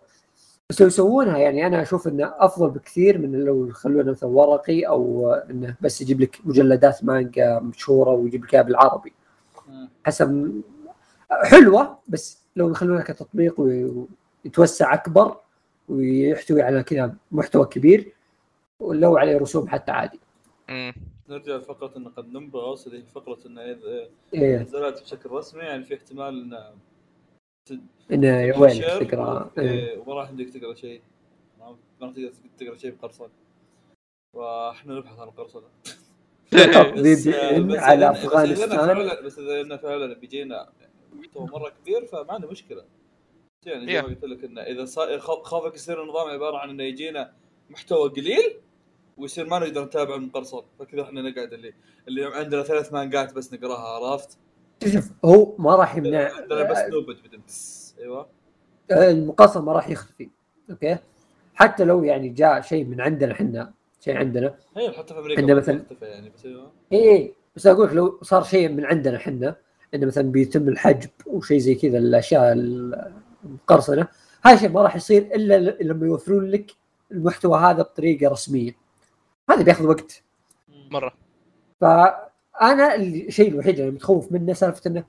بس 0.70 0.80
لو 0.80 0.86
يسوونها 0.86 1.38
يعني 1.38 1.66
أنا 1.66 1.82
أشوف 1.82 2.08
إنه 2.08 2.32
أفضل 2.36 2.70
بكثير 2.70 3.18
من 3.18 3.44
لو 3.44 3.66
يخلونه 3.66 4.10
مثلا 4.10 4.28
ورقي 4.30 4.82
أو 4.86 5.30
إنه 5.32 5.76
بس 5.80 6.00
يجيب 6.02 6.20
لك 6.20 6.38
مجلدات 6.44 7.04
مانجا 7.04 7.58
مشهورة 7.58 8.10
ويجيب 8.10 8.44
لك 8.44 8.54
إياها 8.54 8.62
بالعربي. 8.64 9.12
حسب 10.06 10.60
حلوة 11.30 11.98
بس 12.08 12.38
لو 12.56 12.70
يخلونها 12.70 13.02
كتطبيق 13.02 13.54
ويتوسع 13.60 14.94
أكبر 14.94 15.36
ويحتوي 15.88 16.62
على 16.62 16.82
كذا 16.82 17.14
محتوى 17.32 17.66
كبير 17.66 18.12
ولو 18.80 19.16
عليه 19.16 19.36
رسوم 19.38 19.68
حتى 19.68 19.92
عادي 19.92 20.20
مم. 20.68 20.92
نرجع 21.28 21.56
لفقرة 21.56 21.92
انه 21.96 22.10
قد 22.10 22.32
ننبغى 22.32 22.72
اصل 22.72 22.94
هي 22.94 23.02
فقرة 23.14 23.38
انه 23.46 23.60
إذا 23.60 24.08
إيه 24.34 24.58
نزلت 24.62 25.02
بشكل 25.02 25.30
رسمي 25.30 25.62
يعني 25.62 25.84
في 25.84 25.94
احتمال 25.94 26.42
انه 26.42 26.58
إنه 28.12 28.60
وين 28.60 28.82
تقرأ 28.82 29.50
وما 29.98 30.14
راح 30.14 30.30
يمديك 30.30 30.50
تقرأ 30.54 30.74
شيء؟ 30.74 31.00
ما 31.58 31.76
ما 32.00 32.06
راح 32.06 32.14
تقدر 32.14 32.32
تقرأ 32.58 32.76
شيء 32.76 32.90
بقرصنة. 32.90 33.28
وإحنا 34.34 34.94
نبحث 34.94 35.18
عن 35.18 35.28
القرصنة. 35.28 35.66
بس 37.02 37.28
على 37.78 38.10
أفغانستان. 38.10 38.68
فعلا 38.68 39.20
بس 39.20 39.38
اذا 39.38 39.60
انه 39.60 39.76
فعلا 39.76 40.14
بيجينا 40.14 40.68
محتوى 41.12 41.46
مرة 41.46 41.72
كبير 41.82 42.06
فما 42.06 42.32
عندنا 42.32 42.50
مشكلة. 42.50 42.84
يعني؟ 43.66 43.86
زي 43.86 44.02
ما. 44.02 44.08
قلت 44.08 44.24
لك 44.24 44.44
إنه 44.44 44.60
إذا 44.60 44.86
خوفك 45.18 45.74
يصير 45.74 46.02
النظام 46.02 46.28
عبارة 46.28 46.58
عن 46.58 46.70
إنه 46.70 46.82
يجينا 46.82 47.32
محتوى 47.70 48.08
قليل 48.08 48.56
ويصير 49.16 49.46
ما 49.46 49.58
نقدر 49.58 49.84
نتابع 49.84 50.14
المقرصن 50.14 50.62
فكذا 50.78 51.02
إحنا 51.02 51.22
نقعد 51.22 51.52
اللي 51.52 51.74
اللي 52.08 52.24
عندنا 52.24 52.62
ثلاث 52.62 52.92
مانجات 52.92 53.34
بس 53.34 53.52
نقراها 53.52 54.06
عرفت؟ 54.06 54.38
شوف 54.84 55.12
هو 55.24 55.56
ما 55.58 55.76
راح 55.76 55.96
يمنع 55.96 56.30
عندنا 56.34 56.62
بس 56.70 56.78
نوبت 56.78 57.16
بدم 57.24 57.40
بس. 57.48 57.94
أيوه. 58.00 58.26
المقاصة 58.90 59.60
ما 59.62 59.72
راح 59.72 59.88
يختفي. 59.88 60.28
أوكي؟ 60.70 60.96
حتى 61.54 61.84
لو 61.84 62.04
يعني 62.04 62.28
جاء 62.28 62.60
شيء 62.60 62.84
من 62.84 63.00
عندنا 63.00 63.32
إحنا 63.32 63.72
شيء 64.00 64.16
عندنا. 64.16 64.54
هي 64.76 64.92
حتى 64.92 65.14
في 65.14 65.20
أمريكا 65.20 65.40
عندنا 65.40 65.62
مثلاً- 65.62 66.02
يعني 66.02 66.30
بس 66.30 66.46
أيوه. 66.46 66.70
اي 66.92 67.10
اي 67.12 67.34
بس 67.56 67.66
أقول 67.66 67.86
لك 67.86 67.92
لو 67.92 68.18
صار 68.22 68.42
شيء 68.42 68.68
من 68.68 68.84
عندنا 68.84 69.16
إحنا 69.16 69.56
إنه 69.94 70.06
مثلا 70.06 70.30
بيتم 70.32 70.68
الحجب 70.68 71.10
وشيء 71.26 71.58
زي 71.58 71.74
كذا 71.74 71.98
الأشياء 71.98 72.52
المقرصنة 72.52 74.08
هذا 74.42 74.54
الشيء 74.54 74.68
ما 74.68 74.82
راح 74.82 74.96
يصير 74.96 75.22
إلا 75.22 75.58
لما 75.82 76.06
يوفرون 76.06 76.50
لك 76.50 76.70
المحتوى 77.12 77.58
هذا 77.58 77.82
بطريقة 77.82 78.30
رسمية. 78.32 78.76
هذا 79.50 79.62
بياخذ 79.62 79.86
وقت. 79.86 80.22
مرة. 80.90 81.12
فانا 82.60 82.94
الشيء 82.94 83.48
الوحيد 83.48 83.80
اللي 83.80 83.90
متخوف 83.90 84.32
منه 84.32 84.52
سالفة 84.52 84.90
إنه 84.90 85.04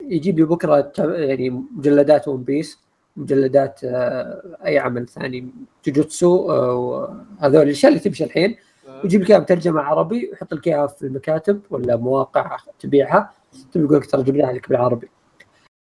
يجيب 0.00 0.38
لي 0.38 0.44
بكرة 0.44 0.92
يعني 0.98 1.50
مجلدات 1.50 2.28
One 2.28 2.42
Piece 2.42 2.78
مجلدات 3.16 3.80
آه، 3.84 4.56
أي 4.66 4.78
عمل 4.78 5.08
ثاني 5.08 5.48
جوجوتسو 5.86 6.50
آه، 6.50 7.24
هذول 7.38 7.62
الأشياء 7.62 7.92
اللي 7.92 8.04
تمشي 8.04 8.24
الحين. 8.24 8.56
ويجيب 9.02 9.22
لك 9.22 9.30
إياها 9.30 9.80
عربي 9.80 10.28
ويحط 10.30 10.54
لك 10.54 10.66
إياها 10.66 10.86
في 10.86 11.02
المكاتب 11.02 11.60
ولا 11.70 11.96
مواقع 11.96 12.56
تبيعها 12.78 13.32
تبي 13.72 13.84
يقول 13.84 13.96
لك 13.96 14.06
ترجم 14.06 14.36
لها 14.36 14.52
لك 14.52 14.68
بالعربي. 14.68 15.08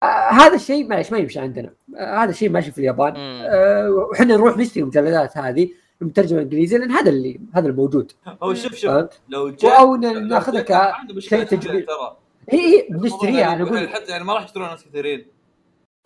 آه 0.03 0.05
هذا 0.31 0.55
الشيء 0.55 0.87
معلش 0.87 1.11
ما 1.11 1.17
يمشي 1.17 1.39
عندنا. 1.39 1.73
آه 1.97 2.23
هذا 2.23 2.29
الشيء 2.29 2.49
ماشي 2.49 2.71
في 2.71 2.77
اليابان. 2.77 3.13
آه 3.17 3.89
وحنا 3.89 4.35
نروح 4.35 4.57
نشتري 4.57 4.83
المجلدات 4.83 5.37
هذه. 5.37 5.69
المترجمه 6.01 6.41
انجليزيه 6.41 6.77
لأن 6.77 6.91
هذا 6.91 7.09
اللي 7.09 7.39
هذا 7.53 7.67
الموجود 7.67 8.11
هو 8.43 8.53
شوف 8.53 8.75
شوف؟ 8.75 9.05
لو 9.29 9.49
جاء 9.49 9.79
أو 9.79 9.95
ناخذها 9.95 10.61
ك 10.61 10.93
شيء 11.19 11.43
تجريبي. 11.43 11.85
ترى 11.85 12.17
اي 12.53 12.59
اي 12.59 12.87
بنشتريها 12.89 13.31
أنا 13.31 13.39
يعني 13.39 13.63
أقول 13.63 13.89
حتى 13.89 14.11
يعني 14.11 14.23
ما 14.23 14.33
راح 14.33 14.43
يشترون 14.43 14.67
ناس 14.67 14.83
كثيرين 14.85 15.25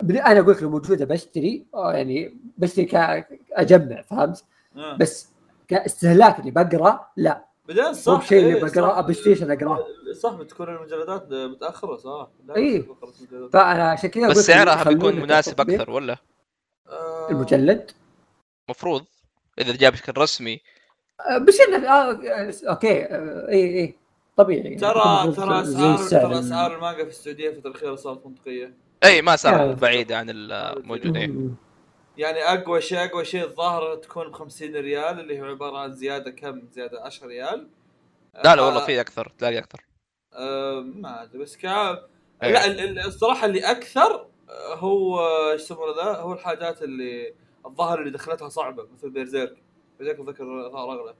أنا 0.02 0.40
أقول 0.40 0.54
لك 0.54 0.62
لو 0.62 0.70
موجوده 0.70 1.04
بشتري 1.04 1.66
آه 1.74 1.92
يعني 1.92 2.38
بشتري 2.58 2.84
كأجمع 2.84 4.02
فهمت 4.02 4.44
آه. 4.76 4.96
بس 4.96 5.28
كاستهلاك 5.68 6.38
اللي 6.40 6.50
بقرأ 6.50 7.10
لا 7.16 7.48
بعدين 7.68 7.92
صح 7.92 8.12
مو 8.12 8.18
بشيء 8.18 8.38
اللي 8.38 8.54
إيه، 8.54 8.62
بقراه 8.62 8.92
صح. 8.92 8.98
ابي 8.98 9.14
ستيشن 9.14 9.50
اقراه 9.50 9.86
صح 10.12 10.32
بتكون 10.32 10.68
المجلدات 10.68 11.32
متأخرة 11.32 11.96
صح 11.96 12.28
المجلدات. 12.56 13.52
فأنا 13.52 13.90
عشان 13.90 14.10
كذا 14.10 14.28
بس 14.28 14.36
سعرها 14.36 14.84
بيكون 14.84 15.16
مناسب. 15.16 15.60
أكثر 15.60 15.90
ولا 15.90 16.16
آه، 16.88 17.30
المجلد 17.30 17.90
مفروض 18.70 19.04
إذا 19.60 19.76
جاء 19.76 19.90
بشكل 19.90 20.12
رسمي 20.20 20.60
آه، 21.30 21.38
بس 21.38 21.60
إنه 21.60 21.88
آه 21.88 22.10
آه، 22.12 22.52
okay 22.68 23.04
آه 23.04 23.48
إي 23.48 23.78
إي 23.80 23.94
طبيعي. 24.36 24.74
ترى 24.74 25.32
ترى 25.36 25.60
اسعار. 25.62 25.98
ترى 26.08 26.38
اسعار 26.38 26.74
المانجا 26.76 27.04
في 27.04 27.10
السعودية 27.10 27.48
الفترة 27.50 27.70
الاخيره 27.70 27.94
صارت 27.94 28.26
منطقيه 28.26 28.74
إي 29.04 29.22
ما 29.22 29.36
صار 29.36 29.52
يعني- 29.54 29.74
بعيد 29.74 30.12
عن 30.12 30.26
الموجود. 30.30 31.16
مم. 31.18 31.54
يعني 32.18 32.38
أقوى 32.38 32.80
شيء 32.80 33.04
أقوى 33.04 33.24
شيء 33.24 33.44
الظاهر 33.44 33.96
تكون 33.96 34.28
ب 34.30 34.32
50 34.32 34.76
ريال 34.76 35.20
اللي 35.20 35.40
هو 35.40 35.44
عبارة 35.44 35.78
عن 35.78 35.92
زيادة 35.94 36.30
كم؟ 36.30 36.62
زيادة 36.72 37.02
10 37.04 37.26
ريال. 37.26 37.68
لا 38.44 38.56
لا 38.56 38.62
والله 38.62 38.86
في 38.86 39.00
أكثر 39.00 39.32
تلاقي 39.38 39.58
أكثر. 39.58 39.84
ما 40.82 41.22
أدري 41.22 41.38
بس 41.42 41.56
كا 41.56 41.90
إيه. 42.42 42.52
لا 42.52 42.66
ال- 42.66 42.80
ال- 42.80 42.98
الصراحة 43.06 43.46
اللي 43.46 43.60
أكثر 43.70 44.26
هو 44.74 45.20
إيش 45.52 45.60
يسمونه 45.62 45.92
ذا؟ 45.96 46.02
هو 46.16 46.32
الحاجات 46.32 46.82
اللي 46.82 47.34
الظاهر 47.66 47.98
اللي 48.00 48.10
دخلتها 48.10 48.48
صعبة 48.48 48.86
مثل 48.92 49.10
بيرزيرك. 49.10 49.62
بيرزيرك 49.98 50.28
ذكر 50.28 50.44
رغله 50.44 51.14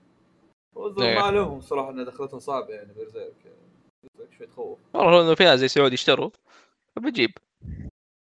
والظاهر 0.77 1.09
إيه. 1.09 1.19
ما 1.19 1.31
لهم 1.31 1.61
صراحة 1.61 1.91
إن 1.91 2.05
دخلتها 2.05 2.39
صعبة 2.39 2.75
يعني 2.75 2.93
بيرزيرك. 2.93 3.53
شوي 4.39 4.47
تخوف. 4.47 4.79
والله 4.95 5.23
إنه 5.23 5.35
في 5.35 5.45
ناس 5.45 5.61
زي 5.61 5.69
سعود 5.69 5.93
يشتروا 5.93 6.31
فبجيب 6.97 7.31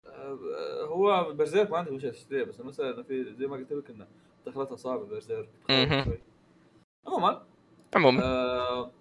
آه، 0.06 0.86
هو 0.86 1.34
Berserk 1.34 1.72
ما 1.72 1.78
عندي 1.78 1.92
مشكلة 1.92 2.12
تشتريه 2.12 2.44
بس 2.44 2.60
المسألة 2.60 2.94
إنه 2.94 3.04
في 3.04 3.34
زي 3.34 3.48
ما 3.48 3.56
قلت 3.56 3.74
لك 3.74 3.90
إنه 3.90 4.08
دخلتها 4.46 4.76
صعبة 4.76 5.06
Berserk. 5.06 5.50
عموما 7.08 7.44
عموما. 7.96 8.24
آه 8.24 8.92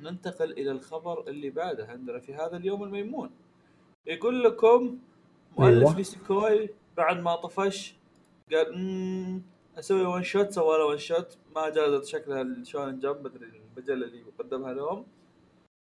ننتقل 0.00 0.52
إلى 0.52 0.70
الخبر 0.70 1.28
اللي 1.28 1.50
بعده 1.50 1.86
عندنا 1.86 2.18
في 2.20 2.34
هذا 2.34 2.56
اليوم 2.56 2.82
الميمون. 2.84 3.30
يقول 4.06 4.44
لكم 4.44 4.98
مؤلف 5.58 5.86
أيوة. 5.86 5.96
نيسيكوي 5.96 6.68
بعد 6.96 7.20
ما 7.20 7.36
طفش 7.36 7.94
قال 8.52 8.78
"مم، 8.78 9.42
أسوي 9.78 10.04
one 10.06 10.22
shot 10.22 10.50
سوى 10.50 10.78
له 10.78 10.84
one 10.84 10.98
shot 10.98 11.38
ما 11.56 11.68
جازت 11.68 12.04
شكلها 12.04 12.42
ال 12.42 12.50
Shonen 12.50 12.98
Jump 12.98 13.24
مدري 13.24 13.62
المجلة 13.76 14.06
اللي 14.06 14.24
قدمها 14.38 14.72
لهم. 14.74 15.06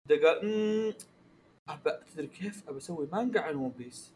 ده 0.09 0.17
قال 0.29 0.47
"مم، 0.47 0.95
أبى 1.69 1.91
تدري 2.15 2.27
كيف 2.27 2.69
أبى 2.69 2.79
أسوي 2.79 3.09
مانجا 3.13 3.41
عن 3.41 3.55
One 3.57 3.69
Piece 3.79 4.13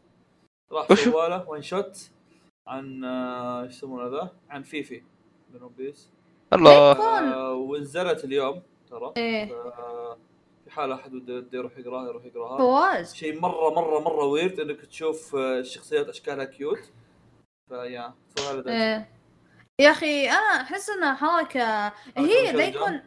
راح؟ 0.71 0.93
سوى 0.93 1.29
له 1.29 1.49
one 1.49 1.61
shot 1.61 2.09
عن 2.67 3.03
آه، 3.03 3.63
إيش 3.63 3.71
يسمونه 3.77 4.07
ذا؟ 4.17 4.31
عن 4.49 4.63
فيفي 4.63 5.01
من 5.53 5.63
ون 5.63 5.73
بيس 5.77 6.09
الله. 6.53 6.71
آه، 6.91 7.53
ونزلت 7.53 8.23
اليوم 8.25 8.61
ترى. 8.89 9.13
إيه. 9.17 9.45
في 10.65 10.71
حال 10.71 10.91
أحد 10.91 11.13
وده 11.13 11.33
وده 11.35 11.57
يروح 11.57 11.77
يقراها 11.77 12.07
يروح 12.09 12.25
يقراها. 12.25 12.57
فواز. 12.57 13.13
شيء 13.13 13.39
مره 13.39 13.69
مره 13.73 13.99
مرة 13.99 14.25
weird 14.25 14.59
إنك 14.59 14.81
تشوف 14.85 15.35
آه، 15.35 15.59
الشخصيات 15.59 16.09
أشكالها 16.09 16.45
cute 16.45 16.79
فيا 17.71 18.13
إيه 18.67 19.09
يا 19.79 19.91
أخي 19.91 20.29
أنا 20.29 20.61
أحس 20.61 20.89
انها 20.89 21.13
حركه 21.13 21.87
هي 22.17 22.51
لا 22.51 22.63
يكون 22.65 23.01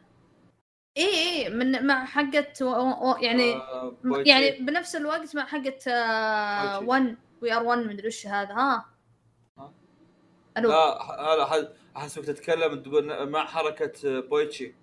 اي 0.97 1.05
اي 1.07 1.51
من 1.51 1.87
مع 1.87 2.05
حقت 2.05 2.63
و... 2.63 2.67
و... 2.69 3.17
يعني 3.21 3.55
آه، 3.55 3.97
بويتشي. 4.05 4.31
يعني 4.31 4.51
بنفس 4.51 4.97
الوقت 4.97 5.37
مع 5.37 5.47
حقت 5.47 5.89
بويتشي. 5.89 6.85
1 6.87 7.17
وي 7.43 7.53
ار 7.53 7.63
1 7.63 7.79
مدري 7.79 8.09
وش 8.09 8.27
هذا 8.27 8.55
ها 8.55 8.85
ها؟ 9.59 9.73
ألو 10.59 10.69
لا 10.71 11.47
حد 11.47 11.69
احسبك 11.97 12.25
تتكلم 12.25 12.83
تقول 12.83 13.29
مع 13.31 13.47
حركة 13.47 13.93
آه، 14.17 14.21
بويتشي 14.21 14.75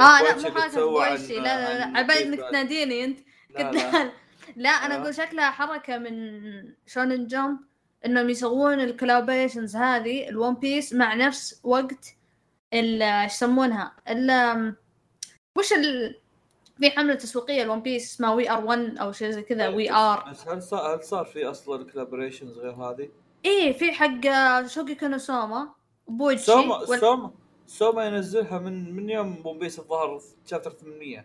آه 0.00 0.22
لا 0.22 0.32
بويتشي 0.32 0.50
مو 0.50 0.60
حركة 0.60 0.78
عن- 1.04 1.08
بويشي 1.08 1.36
لا 1.36 1.42
لا 1.42 1.78
لا 1.78 1.98
على 1.98 2.06
بالي 2.06 2.22
إنك. 2.22 2.40
تناديني 2.50 3.04
أنت 3.04 3.18
لا 3.50 3.68
قلت 3.68 3.76
لا 3.76 3.92
لا 4.04 4.12
لا 4.56 4.68
أنا 4.70 4.94
آه. 4.96 5.00
أقول 5.02 5.14
شكلها 5.14 5.50
حركة 5.50 5.98
من 5.98 6.14
شونن 6.86 7.26
جمب 7.26 7.58
إنهم 8.06 8.30
يسوون 8.30 8.80
الكولابريشنز 8.80 9.76
هذه 9.76 10.28
الون 10.28 10.54
بيس 10.54 10.92
مع 10.92 11.14
نفس 11.14 11.60
وقت 11.64 12.14
ال 12.74 13.02
إيش 13.02 13.32
يسمونها؟ 13.32 13.92
ال 14.08 14.74
وش 15.58 15.72
ال 15.72 16.18
في 16.80 16.90
حملة 16.90 17.14
تسويقية 17.14 17.64
ل 17.64 17.68
One 17.68 17.80
Piece 17.82 18.12
اسمها 18.14 18.32
We 18.32 18.50
Are 18.50 18.64
1 18.64 18.98
أو 18.98 19.12
شيء 19.12 19.30
زي 19.30 19.42
كذا 19.42 19.68
وي 19.68 19.92
ار 19.92 20.30
بس 20.30 20.48
هل 20.48 20.62
صار 20.62 20.94
هل 20.96 21.04
صار 21.04 21.24
في 21.24 21.46
أصلا 21.50 21.84
collaborations 21.92 22.58
غير 22.58 22.72
هذه؟ 22.72 23.08
إيه 23.44 23.72
في 23.72 23.92
حق 23.92 24.20
شوكي 24.66 24.94
كونوسوما 24.94 25.68
بويتشي 26.08 26.44
سوما 26.44 26.76
وال- 26.76 27.00
سوما 27.00 27.30
سوما 27.66 28.04
ينزلها 28.06 28.58
من 28.58 28.96
من 28.96 29.10
يوم 29.10 29.46
One 29.46 29.58
Piece 29.58 29.78
الظاهر 29.78 30.18
في 30.18 30.34
chapter 30.46 30.70
800 30.70 31.24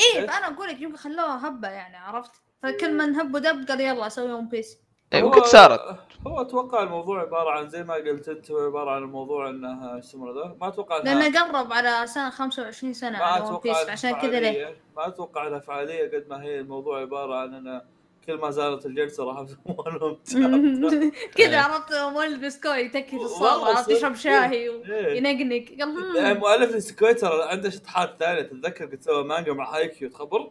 إيه 0.00 0.26
فانا 0.26 0.46
أقول 0.46 0.68
لك 0.68 0.80
يمكن 0.80 0.96
خلوها 0.96 1.48
هبة 1.48 1.68
يعني 1.68 1.96
عرفت؟ 1.96 2.32
فكل 2.62 2.94
من 2.94 3.14
هب 3.14 3.34
ودب 3.34 3.68
قال 3.68 3.80
يلا 3.80 4.06
أسوي 4.06 4.32
One 4.32 4.48
Piece 4.48 4.78
إيه، 5.12 5.22
هو- 5.22 5.26
وقد 5.28 5.44
صارت 5.44 5.80
هو 6.26 6.40
أتوقع 6.40 6.82
الموضوع 6.82 7.20
عبارة 7.20 7.50
عن 7.50 7.68
زي 7.68 7.84
ما 7.84 7.94
قلت 7.94 8.28
أنت 8.28 8.50
هو 8.50 8.58
عبارة 8.66 8.90
عن 8.90 9.02
الموضوع 9.02 9.48
إنه 9.48 9.96
إيش 9.96 10.04
يسمونه 10.04 10.40
ذا 10.42 10.56
ما 10.60 10.68
أتوقع 10.68 10.98
لأنه 10.98 11.40
قرب 11.40 11.72
على 11.72 12.06
سنة 12.06 12.30
25 12.30 12.92
سنة 12.94 13.18
ما 13.18 13.24
على 13.24 13.40
ون 13.42 13.46
أتوقع 13.48 13.62
بيس 13.70 13.76
انها 13.80 13.92
عشان 13.92 14.12
كذا 14.12 14.40
ليه 14.40 14.52
فعالية. 14.64 14.76
ما 14.96 15.06
أتوقع 15.06 15.46
إنها 15.46 15.58
فعالية 15.58 16.04
قد 16.16 16.24
ما 16.30 16.42
هي 16.42 16.60
الموضوع 16.60 17.00
عبارة 17.00 17.34
عن 17.34 17.54
إنه 17.54 17.82
كل 18.26 18.34
ما 18.34 18.50
زالت 18.50 18.86
الجلسة 18.86 19.24
راح 19.24 19.40
يسوون 19.40 19.96
لهم. 19.98 21.12
كذا. 21.38 21.60
عرفت 21.60 21.94
مول 21.94 22.38
بسكوي 22.38 22.76
يتكي 22.78 23.10
في 23.18 23.24
الصالة 23.24 23.66
عرفت. 23.76 23.88
يشرب 23.90 24.14
شاي 24.14 24.52
إيه. 24.52 24.70
وينقنق 24.70 25.64
قال 25.80 26.16
يعني 26.16 26.32
"هم". 26.34 26.38
مؤلف 26.38 26.74
السكويتر 26.74 27.42
عنده 27.42 27.70
شطحات 27.70 28.16
ثانية 28.18 28.42
تتذكر 28.42 28.84
قد 28.86 29.00
سوى 29.02 29.24
مانجا 29.24 29.52
مع 29.52 29.74
هايكيو 29.76 30.08
تخبر؟ 30.10 30.50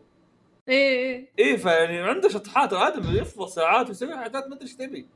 إيه 0.70 1.30
إيه. 1.39 1.57
فيعني 1.57 1.99
عنده 1.99 2.30
شطحات 2.30 2.74
الادم 2.74 3.15
يفضل 3.18 3.49
ساعات 3.49 3.88
ويسوي 3.88 4.18
حاجات 4.18 4.47
ما 4.47 4.55
أدري 4.55 4.61
إيش 4.68 4.76
تبي. 4.76 5.07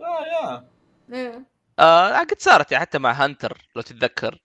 آه 0.00 0.24
يا. 0.26 0.68
إيه. 1.12 1.42
آه 1.78 2.18
قد 2.18 2.40
صارت 2.40 2.72
يعني 2.72 2.82
حتى 2.82 2.98
مع 2.98 3.12
هانتر 3.12 3.68
لو 3.76 3.82
تتذكر. 3.82 4.38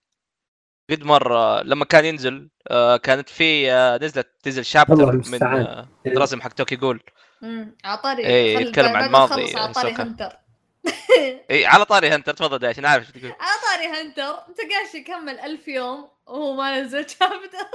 قد 0.89 1.03
مرة 1.03 1.61
لما 1.63 1.85
كان 1.85 2.05
ينزل 2.05 2.49
آه 2.71 2.97
كانت 2.97 3.29
في 3.29 3.71
آه 3.71 3.97
نزلت 3.97 4.27
تنزل 4.43 4.65
شابتر 4.65 5.11
من. 5.11 5.43
آه 5.43 5.87
الرسم 6.07 6.41
حق 6.41 6.53
توكي 6.53 6.75
جول. 6.75 7.03
امم 7.43 7.75
عطاري 7.85 8.25
إيه، 8.25 8.57
خل- 8.57 8.61
يتكلم 8.67 8.95
عن 8.95 9.05
الماضي، 9.05 9.55
عطاري 9.57 9.91
سوكا. 9.91 10.03
هنتر. 10.03 10.37
اي 11.51 11.65
على 11.65 11.85
طاري 11.85 12.09
هانتر 12.09 12.33
تفضل 12.33 12.57
دايش 12.59 12.79
أنا 12.79 12.89
عارف 12.89 13.15
إيش 13.15 13.21
تقول. 13.23 13.33
عطاري 13.39 13.87
هنتر 13.87 14.33
تقاش 14.33 14.95
يكمل 14.95 15.39
ألف 15.39 15.67
يوم 15.67 16.09
وهو 16.27 16.53
ما 16.53 16.81
نزل 16.81 17.09
شابتر 17.09 17.67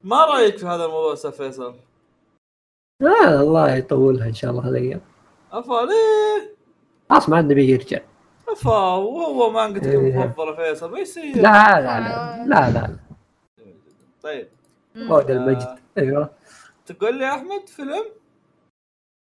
ما 0.00 0.24
رأيك 0.24 0.58
في 0.58 0.66
هذا 0.66 0.84
الموضوع 0.84 1.12
أستاذ 1.12 1.32
فيصل؟ 1.32 1.80
آه 3.02 3.40
الله 3.40 3.74
يطولها 3.74 4.28
إن 4.28 4.34
شاء 4.34 4.50
الله 4.50 4.68
هالايام 4.68 5.00
افا 5.52 5.86
ليه؟ 5.86 6.56
خلاص 7.10 7.28
ما 7.28 7.36
عاد 7.36 7.44
نبي 7.44 7.68
يرجع. 7.70 7.98
كفى 8.48 8.68
وهو 8.68 9.50
مانجتك 9.50 9.86
إيه. 9.86 10.24
المفضله 10.24 10.56
فيصل 10.56 10.92
ما 10.92 10.98
يصير. 10.98 11.36
لا 11.36 11.80
لا 11.80 12.00
لا 12.00 12.44
لا 12.46 12.70
لا 12.70 12.96
طيب. 14.22 14.48
عود 14.96 15.30
المجد. 15.30 15.78
أيوه. 15.98 16.30
تقول 16.86 17.18
لي 17.18 17.28
أحمد 17.34 17.68
فيلم؟ 17.68 18.04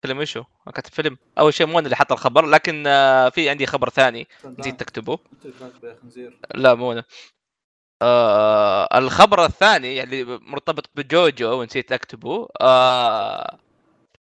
فيلم 0.02 0.20
ايشو 0.20 0.44
أنا 0.68 0.76
كاتب 0.76 0.92
فيلم. 0.94 1.18
أول 1.40 1.54
شيء 1.54 1.68
مو 1.68 1.80
أنا 1.80 1.86
اللي 1.86 1.96
حط 1.96 2.12
الخبر 2.12 2.46
لكن 2.46 2.84
آه، 2.88 3.30
في 3.30 3.50
عندي 3.50 3.66
خبر 3.66 3.90
ثاني. 3.90 4.28
نسيت 4.60 4.80
تكتبه. 4.80 5.20
لا 6.56 6.74
مو 6.76 6.92
أنا. 6.92 7.04
آه 8.02 8.98
الخبر 8.98 9.46
الثاني 9.46 10.04
اللي 10.04 10.24
مرتبط 10.24 10.90
بجوجو 10.96 11.60
ونسيت 11.62 11.92
أكتبه. 11.92 12.48
آه 12.62 13.58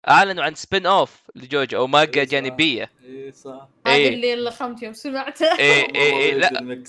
أعلنوا 0.09 0.45
عن 0.45 0.55
سبين 0.55 0.87
اوف 0.87 1.23
لجوجو 1.35 1.79
أو 1.79 1.87
ماجا 1.87 2.21
إيه 2.21 2.27
صح. 2.27 2.33
جانبية. 2.33 2.91
اي 3.05 3.33
صح. 3.33 3.69
هذا 3.87 3.95
إيه. 3.97 4.09
اللي 4.09 4.35
اللي 4.35 4.51
خمت 4.51 4.83
يوم 4.83 4.93
سمعته. 4.93 5.47
اي 5.59 5.81
اي 5.97 6.29
والله 6.35 6.49
لا. 6.49 6.85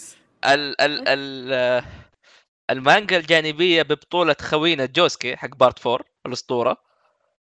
ال 0.53 0.81
ال 0.81 1.07
ال 1.07 1.83
المانجا 2.69 3.17
الجانبية 3.17 3.81
ببطولة 3.81 4.35
خوينا 4.41 4.85
جوسكي 4.85 5.35
حق 5.35 5.55
بارت 5.55 5.87
4 5.87 6.05
الأسطورة 6.25 6.77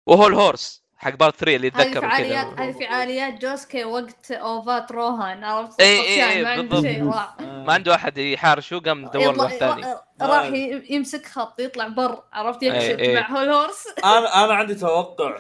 وهو 0.07 0.27
الهورس. 0.27 0.86
حق 0.99 1.15
بارت 1.15 1.37
3 1.37 1.57
اللي 1.57 1.69
هذه 1.69 1.81
يتذكر 1.81 2.01
فعاليات 2.01 2.55
كذا 2.55 2.65
هذه 2.65 2.73
فعاليات 2.73 3.43
جوسكي 3.43 3.85
وقت 3.85 4.31
اوفات 4.31 4.93
روهان 4.93 5.45
عرفت؟ 5.45 5.81
إيه، 5.81 6.01
إيه، 6.01 6.29
إيه، 6.31 6.43
ما 6.43 6.49
عنده 6.51 6.63
بالضبط. 6.63 6.83
شيء 6.83 7.07
راح 7.07 7.41
ما 7.41 7.73
عنده 7.73 7.95
أحد 7.95 8.19
يحارشه 8.19 8.79
قام 8.79 9.07
دور 9.07 9.33
له 9.33 9.43
واحد 9.43 9.57
ثاني 9.57 9.95
راح 10.23 10.47
يمسك 10.91 11.27
خط 11.27 11.61
يطلع 11.61 11.89
بر 11.89 12.23
عرفت؟ 12.33 12.63
يكشف 12.63 12.81
إيه، 12.81 12.99
إيه. 12.99 13.15
مع 13.21 13.31
هول 13.31 13.49
هورس 13.49 13.87
أنا 14.05 14.45
أنا 14.45 14.55
عندي 14.55 14.75
توقع. 14.75 15.39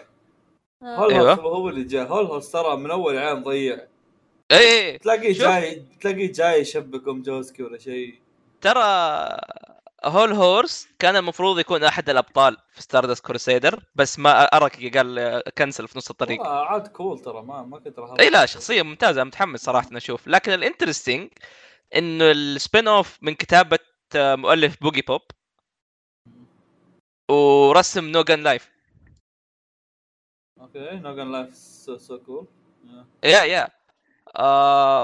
هول 0.82 1.12
أيوة. 1.12 1.32
هوس 1.32 1.38
هو 1.38 1.68
اللي 1.68 1.84
جاء. 1.84 2.06
هول 2.06 2.26
هوس 2.26 2.50
ترى 2.50 2.76
من 2.76 2.90
أول 2.90 3.18
عام 3.18 3.42
ضيع. 3.42 3.78
اي 4.52 4.58
اي 4.92 4.98
تلاقيه. 4.98 5.32
جاي 5.32 5.82
تلاقيه 6.00 6.32
جاي 6.32 6.60
يشبك 6.60 7.08
ام 7.08 7.22
جوزكي 7.22 7.62
ولا 7.62 7.78
شيء. 7.78 8.14
ترى 8.60 8.82
هول 10.06 10.32
هورس 10.32 10.88
كان 10.98 11.16
المفروض 11.16 11.58
يكون 11.58 11.84
أحد 11.84 12.10
الأبطال 12.10 12.56
في 12.70 12.82
ستاردست 12.82 13.26
كروسيدر 13.26 13.84
بس 13.94 14.18
ما 14.18 14.44
اراكي 14.44 14.90
قال 14.90 15.42
كنسل 15.58 15.88
في 15.88 15.98
نص 15.98 16.10
الطريق. 16.10 16.46
عاد 16.46 16.88
كول 16.88 17.18
ترى 17.18 17.42
ما 17.42 17.62
ما 17.62 17.78
كنت 17.78 17.98
إي 18.20 18.30
لا 18.30 18.46
شخصية 18.46 18.82
ممتازة 18.82 19.24
متحمس 19.24 19.60
صراحة 19.60 19.88
أشوف. 19.92 20.28
لكن 20.28 20.52
الانترستنج 20.52 21.30
إنه 21.94 22.30
ال 22.30 22.88
spin-off 22.88 23.18
من 23.22 23.34
كتابة 23.34 23.78
آه، 24.16 24.34
مؤلف 24.34 24.82
بوجي 24.82 25.02
بوب 25.02 25.22
ورسم 27.30 28.08
نوغان 28.08 28.42
لايف 28.42 28.70
أوكي 30.60 30.90
نوغان 30.90 31.32
لايف 31.32 31.54
سو 31.54 31.98
سو 31.98 32.18
كول 32.18 32.46
يا 33.24 33.42
يا 33.44 33.68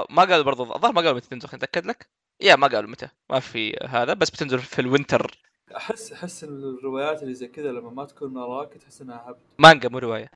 ما 0.09 0.21
قالوا 0.21 0.43
برضو 0.43 0.63
الظاهر 0.63 0.93
ما 0.93 1.01
قالوا 1.01 1.13
متى 1.13 1.29
تنزل 1.29 1.47
خليني 1.47 1.63
اتاكد 1.63 1.85
لك؟ 1.85 2.09
yeah 2.43 2.55
ما 2.55 2.67
قالوا 2.67 2.89
متى 2.89 3.07
ما 3.29 3.39
في 3.39 3.77
هذا 3.87 4.13
بس 4.13 4.29
بتنزل 4.29 4.59
في 4.59 4.79
ال 4.79 4.87
winter 4.87 5.37
أحس 5.77 6.11
أحس 6.11 6.43
الروايات 6.43 7.23
اللي 7.23 7.33
زي 7.33 7.47
كذا 7.47 7.71
لما 7.71 7.89
ما 7.89 8.05
تكون 8.05 8.37
وراك 8.37 8.73
تحس 8.73 9.01
إنها 9.01 9.25
هبد. 9.27 9.37
مانجا 9.59 9.89
مو 9.89 9.97
رواية. 9.97 10.31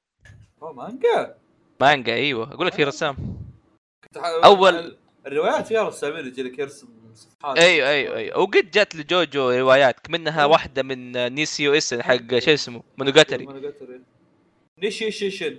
أوه 0.62 0.74
مانجا؟ 0.74 1.36
مانجا 1.82 2.14
إيوه. 2.14 2.54
أقول 2.54 2.68
لك 2.68 2.74
في 2.74 2.84
رسام. 2.84 3.16
أول- 4.44 4.94
الروايات 5.28 5.68
فيها 5.68 5.84
رسامين 5.84 6.26
يجي 6.28 6.44
لك 6.44 6.60
يرسم 6.60 6.88
صفحات 7.16 7.58
أيوه 7.58 7.90
أيوه 7.90 8.16
أيوه. 8.18 8.40
وقد 8.40 8.72
جات 8.72 8.96
لجوجو 8.96 9.50
روايات 9.50 10.10
منها 10.10 10.46
واحدة 10.46 10.84
من 10.84 11.12
نيسيو 11.34 11.74
اسن 11.74 12.04
حق 12.04 12.38
شو 12.40 12.52
اسمه 12.54 12.84
مونوجاتري 12.98 13.46
مونوجاتري 13.46 14.02
نيشي 14.80 15.12
شيشن 15.12 15.58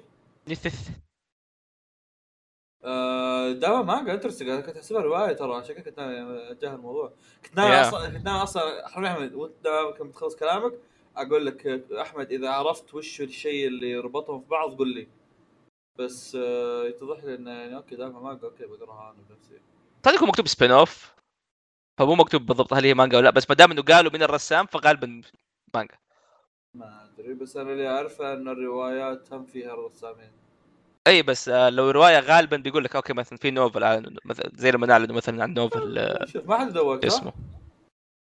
نيثث 0.48 0.88
آه، 2.88 3.52
دائما 3.52 3.82
مانجا 3.82 4.14
interesting 4.14 4.48
أنا 4.48 4.60
كنت 4.60 4.76
أحسبها 4.76 5.02
رواية 5.02 5.32
ترى 5.32 5.54
عشان 5.54 5.74
كذا 5.74 5.84
كنت 5.84 5.98
ناوي 6.00 6.50
أتجاهل 6.50 6.74
الموضوع. 6.74 7.12
كنت 7.44 7.56
ناوي 7.56 7.70
Yeah. 7.70 7.86
أصلا 7.86 8.08
كنت 8.10 8.24
ناوي 8.24 8.42
أصلا 8.42 8.86
أحمد 8.86 9.34
وأنت 9.34 9.68
كنت 9.98 10.14
تخلص 10.14 10.36
كلامك 10.36 10.72
أقول 11.16 11.46
لك 11.46 11.66
أحمد 11.92 12.32
إذا 12.32 12.48
عرفت 12.50 12.94
وش 12.94 13.20
الشيء 13.20 13.66
اللي 13.68 13.90
يربطهم 13.90 14.40
في 14.40 14.48
بعض 14.48 14.78
قول 14.78 14.94
لي. 14.94 15.08
بس 15.98 16.36
آه، 16.40 16.84
يتضح 16.84 17.24
لي 17.24 17.34
انه 17.34 17.50
يعني 17.50 17.76
okay 17.76 17.96
دائما 17.96 18.20
مانجا 18.20 18.44
okay 18.46 18.66
بقرأها 18.66 19.10
أنا 19.10 19.22
بنفسي. 19.28 19.60
صدق 20.06 20.14
يكون 20.14 20.28
مكتوب 20.28 20.46
spin-off 20.48 21.12
فمو 21.98 22.14
مكتوب 22.14 22.46
بالضبط 22.46 22.72
هل 22.74 22.84
هي 22.84 22.94
مانجا 22.94 23.16
ولا 23.18 23.24
لا 23.24 23.30
بس 23.30 23.50
ما 23.50 23.54
دام 23.56 23.70
إنه 23.70 23.82
قالوا 23.82 24.12
من 24.12 24.22
الرسام 24.22 24.66
فغالبا 24.66 25.22
مانجا 25.74 25.94
ما 26.74 27.04
أدري 27.14 27.34
بس 27.34 27.56
أنا 27.56 27.72
اللي 27.72 27.88
أعرفه 27.88 28.32
إن 28.32 28.48
الروايات 28.48 29.32
هم 29.32 29.44
فيها 29.44 29.74
رسامين 29.74 30.30
اي 31.06 31.22
بس 31.22 31.48
آه، 31.48 31.68
لو 31.68 31.90
رواية 31.90 32.20
غالبا 32.20 32.56
بيقول 32.56 32.84
لك 32.84 32.96
أوكي 32.96 33.12
مثلا 33.12 33.38
في 33.38 33.50
novel 33.50 33.80
أعلنوا- 33.80 34.18
مثلا 34.24 34.50
زي 34.54 34.70
لما 34.70 34.92
اعلنوا 34.92 35.16
مثلا 35.16 35.42
عن 35.42 35.54
novel 35.54 35.98
آه، 35.98 36.24
شوف 36.24 36.46
ما 36.48 36.58
حد 36.58 36.76
ها؟ 36.76 37.00
اسمه. 37.06 37.32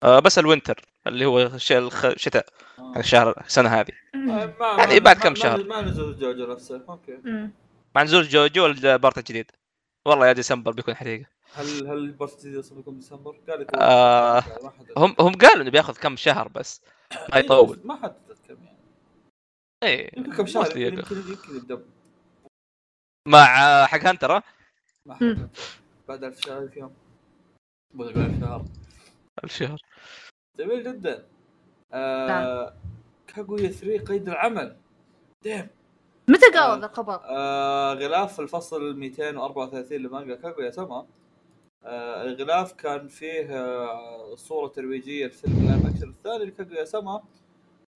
آه 0.03 0.19
بس 0.19 0.39
ال 0.39 0.45
winter 0.45 0.81
اللي 1.07 1.25
هو 1.27 1.41
الشتاء 1.41 2.47
آه. 2.79 2.93
الشهر 2.97 3.41
السنة 3.47 3.69
هذه. 3.69 3.93
آه، 4.15 4.19
ما 4.61 4.77
يعني 4.79 5.01
بعد 5.01 5.17
كم 5.17 5.35
شهر. 5.35 5.65
ما 5.65 5.81
نزل 5.81 6.19
جوجو 6.19 6.53
نفسه. 6.53 6.85
أوكي. 6.89 7.19
مع 7.95 8.03
نزول 8.03 8.29
جوجو 8.29 8.67
البارت 8.67 9.19
الجديد 9.19 9.51
والله 10.07 10.27
يا 10.27 10.33
ديسمبر 10.33 10.73
بيكون 10.73 10.95
حقيقه 10.95 11.25
هل 11.55 11.87
هل 11.87 11.99
ال 11.99 12.05
part 12.05 12.33
الجديد 12.35 12.59
أصلا 12.59 12.77
بيكون 12.79 12.97
ديسمبر؟ 12.97 13.37
قال 13.49 13.61
لك 13.61 13.75
آه، 13.75 14.41
حد 14.41 14.53
هم 14.97 15.15
هم 15.21 15.33
قالوا 15.33 15.63
إنه 15.63 15.71
بياخذ 15.71 15.95
كم 15.97 16.17
شهر 16.17 16.49
بس. 16.49 16.83
ما 17.33 17.39
يطول. 17.39 17.81
ما 17.85 17.97
حددت 17.97 18.39
كم 18.49 18.55
يعني. 18.65 18.79
اي 19.83 20.11
يمكن 20.17 20.33
كم 20.33 20.47
شهر 20.47 20.77
يمكن 20.77 21.17
يبدأ. 21.57 21.83
مع 23.29 23.87
حق. 23.87 23.99
حددت 23.99 24.43
بعد 26.09 26.25
1000 26.25 26.41
شهر 26.41 26.69
في 26.69 26.81
يوم. 26.81 26.95
بقول 27.95 28.09
1000 28.17 28.41
شهر. 28.41 28.65
الشهر 29.45 29.79
جميل 30.59 30.85
جدا. 30.85 31.27
آه 31.93 32.75
كاغويا 33.27 33.69
3 33.69 34.05
قيد 34.05 34.29
العمل. 34.29 34.77
damn. 35.43 35.69
متى 36.29 36.47
آه. 36.47 36.61
قالوا 36.61 36.81
ذا 36.81 36.87
الخبر؟ 36.87 37.21
آه 37.25 37.95
غلاف 37.95 38.41
الفصل 38.41 38.97
234 38.97 39.99
لمانجا 40.03 40.35
كاغويا 40.37 40.71
سما 40.71 41.07
آه 41.85 42.23
الغلاف 42.23 42.73
كان 42.73 43.09
فيه 43.09 43.47
آه 43.61 44.35
صورة 44.35 44.69
ترويجية 44.69 45.27
لفيلم 45.27 45.57
ال 45.57 45.63
live 45.63 45.87
action 45.97 46.09
الثاني 46.09 46.45
لكاغويا 46.45 46.85
سما 46.85 47.23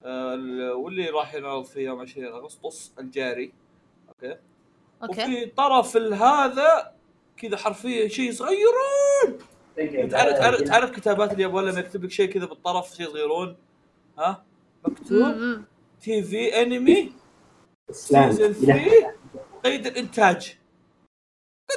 آه 0.04 0.34
ال- 0.34 0.70
واللي 0.72 1.08
راح 1.10 1.34
ينعرض 1.34 1.64
في 1.64 1.80
يوم 1.80 2.00
20 2.00 2.26
أغسطس 2.26 2.92
الجاري. 2.98 3.52
okay. 4.08 4.36
okay. 5.02 5.22
وفي 5.22 5.46
طرف 5.46 5.96
هذا 5.96 6.92
كذا 7.36 7.56
حرفيا 7.56 8.08
شيء 8.08 8.32
صغيرون 8.32 9.38
تعرف 10.10 10.38
تعرف, 10.38 10.60
تعرف 10.60 10.90
كتابات 10.90 11.32
اللي 11.32 11.42
يبغى 11.42 11.70
لما 11.70 11.80
يكتب 11.80 12.04
لك 12.04 12.10
شيء 12.10 12.32
كذا 12.32 12.44
بالطرف 12.46 12.94
شيء 12.96 13.06
صغيرون 13.06 13.56
ها؟ 14.18 14.44
مكتوب. 14.84 15.62
TV 16.00 16.62
anime. 16.62 17.12
season 17.90 18.52
3 18.52 19.14
قيد 19.64 19.86
الإنتاج. 19.86 20.56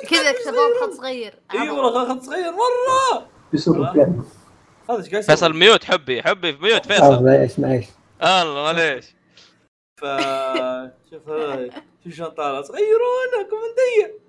كذا 0.09 0.32
كتبوه 0.32 0.80
بخط 0.80 0.93
صغير. 0.97 1.39
إي. 1.53 1.70
والله 1.70 2.09
خط 2.09 2.22
صغير. 2.22 2.51
مرة. 2.51 3.28
هذا 4.89 4.99
إيش 4.99 5.09
قاعد؟ 5.09 5.24
فيصل 5.24 5.53
mute 5.53 5.84
حبي 5.84 6.24
حبي 6.24 6.53
في 6.53 6.63
mute 6.63 6.91
آه، 6.91 6.95
فيصل. 6.95 7.24
معليش 7.24 7.59
معليش 7.59 7.86
الله 8.22 8.63
معليش. 8.63 9.05
ف 10.00 10.06
شوف 11.10 11.26
شوف 12.04 12.14
شلون 12.16 12.30
طالع. 12.30 12.62
صغيرون 12.62 13.50
كومنديه 13.50 14.20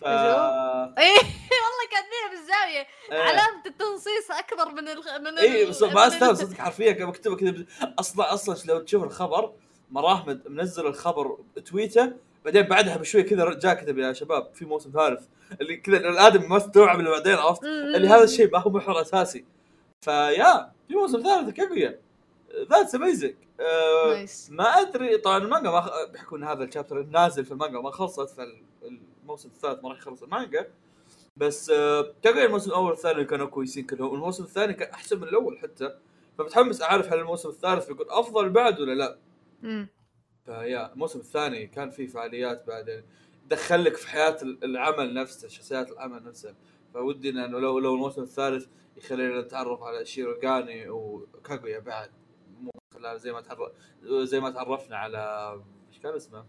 ف 0.00 0.04
إيه 0.04 1.16
والله 1.62 1.86
كاتبينها 1.90 2.30
بالزاوية. 2.30 2.86
إيه. 3.12 3.22
علامة 3.22 3.66
التنصيص 3.66 4.30
أكبر 4.30 4.68
من 4.70 4.88
ال... 4.88 5.24
من 5.24 5.38
اي 5.38 5.64
بس 5.66 5.82
ما 5.82 6.06
ال- 6.06 6.36
صدق 6.36 6.58
حرفيا. 6.58 6.92
كان 6.92 7.06
مكتوبة 7.06 7.36
كذا 7.36 7.64
أصلا 7.98 8.34
أصلا 8.34 8.72
لو 8.72 8.78
تشوف 8.80 9.04
الخبر 9.04 9.52
مراحمد 9.90 10.48
منزل 10.48 10.86
الخبر 10.86 11.38
تويته 11.66 12.12
بعدين 12.44 12.62
بعدها 12.62 12.96
بشوي 12.96 13.22
كذا 13.22 13.54
جاء 13.54 13.74
كتب 13.74 13.98
يا 13.98 14.12
شباب 14.12 14.54
في 14.54 14.64
موسم 14.64 14.90
ثالث. 14.90 15.24
اللي 15.60 15.76
كذا 15.76 15.96
الآدم 15.96 16.48
ما 16.48 16.56
استوعب 16.56 16.98
اللي 17.00 17.10
بعدين 17.10 17.34
عرفت. 17.34 17.64
اللي 17.64 18.08
هذا 18.08 18.24
الشيء 18.24 18.50
ما 18.52 18.58
هو 18.58 18.70
محور 18.70 19.00
أساسي. 19.00 19.44
ف 20.04 20.18
yeah 20.18 20.72
في 20.88 20.94
موسم 20.94 21.22
ثالث 21.22 21.50
كاغويا 21.50 22.00
that's 22.70 22.94
amazing 22.94 23.34
nice 24.08 24.50
ما 24.50 24.64
أدري 24.64 25.18
طبعا 25.18 25.38
المانجا 25.38 25.70
ما 25.70 25.80
خ- 25.80 26.10
بيحكوا 26.12 26.38
ان 26.38 26.44
هذا 26.44 26.64
ال 26.64 26.69
chapter 26.69 27.02
نازل 27.02 27.44
في 27.44 27.52
المانجا 27.52 27.80
ما 27.80 27.90
خلصت 27.90 28.30
فالموسم 28.30 29.48
الثالث 29.48 29.82
ما 29.84 29.88
راح 29.88 29.98
يخلص 29.98 30.22
المانجا. 30.22 30.66
بس 31.36 31.70
آه، 31.70 32.12
كاغويا 32.22 32.44
الموسم 32.46 32.70
الأول 32.70 32.90
والثاني 32.90 33.24
كانوا 33.24 33.46
كويسين 33.46 33.86
كلهم 33.86 34.14
الموسم 34.14 34.44
الثاني 34.44 34.72
كان 34.74 34.90
أحسن 34.90 35.16
من 35.20 35.22
الأول 35.28 35.58
حتى. 35.58 35.96
فمتحمس 36.38 36.82
أعرف 36.82 37.12
هل 37.12 37.18
الموسم 37.18 37.48
الثالث 37.48 37.86
بيكون 37.88 38.06
أفضل 38.10 38.50
بعد 38.50 38.80
ولا 38.80 38.92
لا. 38.92 39.18
مم. 39.62 39.88
ف 40.44 40.54
yeah 40.54 40.92
الموسم 40.92 41.18
الثاني 41.18 41.66
كان 41.66 41.90
فيه 41.90 42.06
فعاليات 42.06 42.66
بعدين. 42.66 43.02
دخل 43.50 43.84
لك 43.84 43.96
في 43.96 44.08
حياة 44.08 44.36
ال- 44.42 44.64
العمل 44.64 45.14
نفسه 45.14 45.48
شخصيات 45.48 45.90
العمل 45.92 46.24
نفسها 46.24 46.54
فودنا 46.94 47.44
أنه 47.44 47.58
لو 47.58 47.78
لو 47.78 47.94
الموسم 47.94 48.22
الثالث 48.22 48.66
يخلينا 48.96 49.40
نتعرف 49.40 49.82
على 49.82 50.04
شيروغاني 50.04 50.88
وكاغويا 50.88 51.78
بعد. 51.78 52.10
مو 52.96 53.02
خلال 53.02 53.20
زي 53.20 53.32
ما 53.32 53.40
تعرف 53.40 53.72
زي 54.02 54.40
ما 54.40 54.50
تعرفنا 54.50 54.96
على 54.96 55.52
إيش 55.88 55.98
كان 55.98 56.14
اسمه؟ 56.14 56.46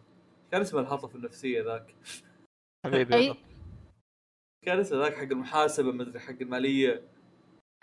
كان 0.52 0.62
اسمه 0.62 0.80
الهطف 0.80 1.16
النفسية 1.16 1.64
ذاك؟ 1.64 1.96
حبيبي. 2.86 3.34
كان 4.66 4.80
اسمه 4.80 4.98
ذاك 5.04 5.14
حق 5.16 5.22
المحاسبة 5.22 5.92
مدري 5.92 6.20
حق 6.20 6.36
المالية؟ 6.42 7.04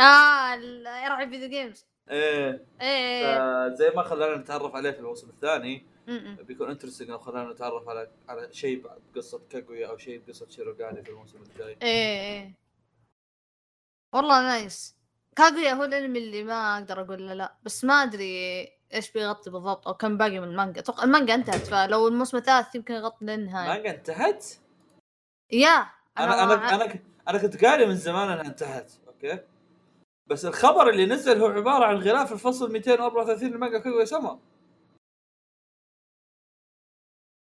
آه 0.01 0.55
ال- 0.55 0.87
يرعى 0.87 1.29
video 1.31 1.49
games 1.49 1.87
إيه. 2.11 2.67
إيه 2.81 3.75
زي 3.75 3.91
ما 3.91 4.03
خلانا 4.03 4.37
نتعرف 4.37 4.75
عليه 4.77 4.91
في 4.91 4.99
الموسم 4.99 5.29
الثاني. 5.31 5.87
بيكون 6.43 6.71
interesting 6.71 7.09
لو 7.11 7.19
خلانا 7.19 7.53
نتعرف 7.53 7.89
على 7.89 8.11
على 8.29 8.53
شيء 8.53 8.83
بعد 8.83 9.03
قصة 9.17 9.43
كاغويا 9.51 9.89
أو 9.89 9.97
شيء 9.97 10.19
بقصة 10.27 10.49
شيروغاني 10.49 11.03
في 11.05 11.11
الموسم 11.11 11.43
الجاي. 11.43 11.77
إيه 11.83 12.21
إيه. 12.43 12.55
والله 14.15 14.43
nice. 14.43 14.97
كاغويا 15.37 15.73
هو 15.73 15.85
الانمي 15.85 16.19
اللي 16.19 16.45
ما 16.45 16.75
أقدر 16.75 17.01
أقول 17.01 17.27
له 17.27 17.35
لا 17.35 17.55
بس 17.65 17.85
ما 17.85 17.95
ادري 17.95 18.69
إيش 18.95 19.13
بيغطي 19.13 19.51
بالضبط 19.51 19.89
أو 19.89 19.95
كم 19.95 20.17
باقي 20.17 20.41
من 20.41 20.49
المانجا. 20.49 20.81
أتوقع 20.81 21.05
المانجا 21.05 21.35
انتهت 21.35 21.67
فلو 21.67 22.09
الموسم 22.09 22.37
الثالث 22.37 22.75
يمكن 22.75 22.95
يغطي 22.95 23.25
للنهايه 23.25 23.69
مانجا 23.69 23.91
انتهت؟ 23.91 24.47
yeah 25.53 25.87
أنا 26.19 26.45
أنا 26.45 26.75
أنا 26.75 27.01
أنا 27.29 27.39
كنت 27.39 27.65
قاري 27.65 27.87
من 27.87 27.97
زمان 27.97 28.29
أنها 28.31 28.47
انتهت 28.47 28.93
okay؟ 29.07 29.39
بس 30.27 30.45
الخبر 30.45 30.91
اللي 30.91 31.07
نزل 31.07 31.41
هو 31.41 31.47
عبارة 31.47 31.85
عن 31.85 31.97
غلاف 31.97 32.33
الفصل 32.33 32.73
234 32.73 33.51
لمانجا 33.51 33.79
كاغويا 33.79 34.05
سما. 34.05 34.39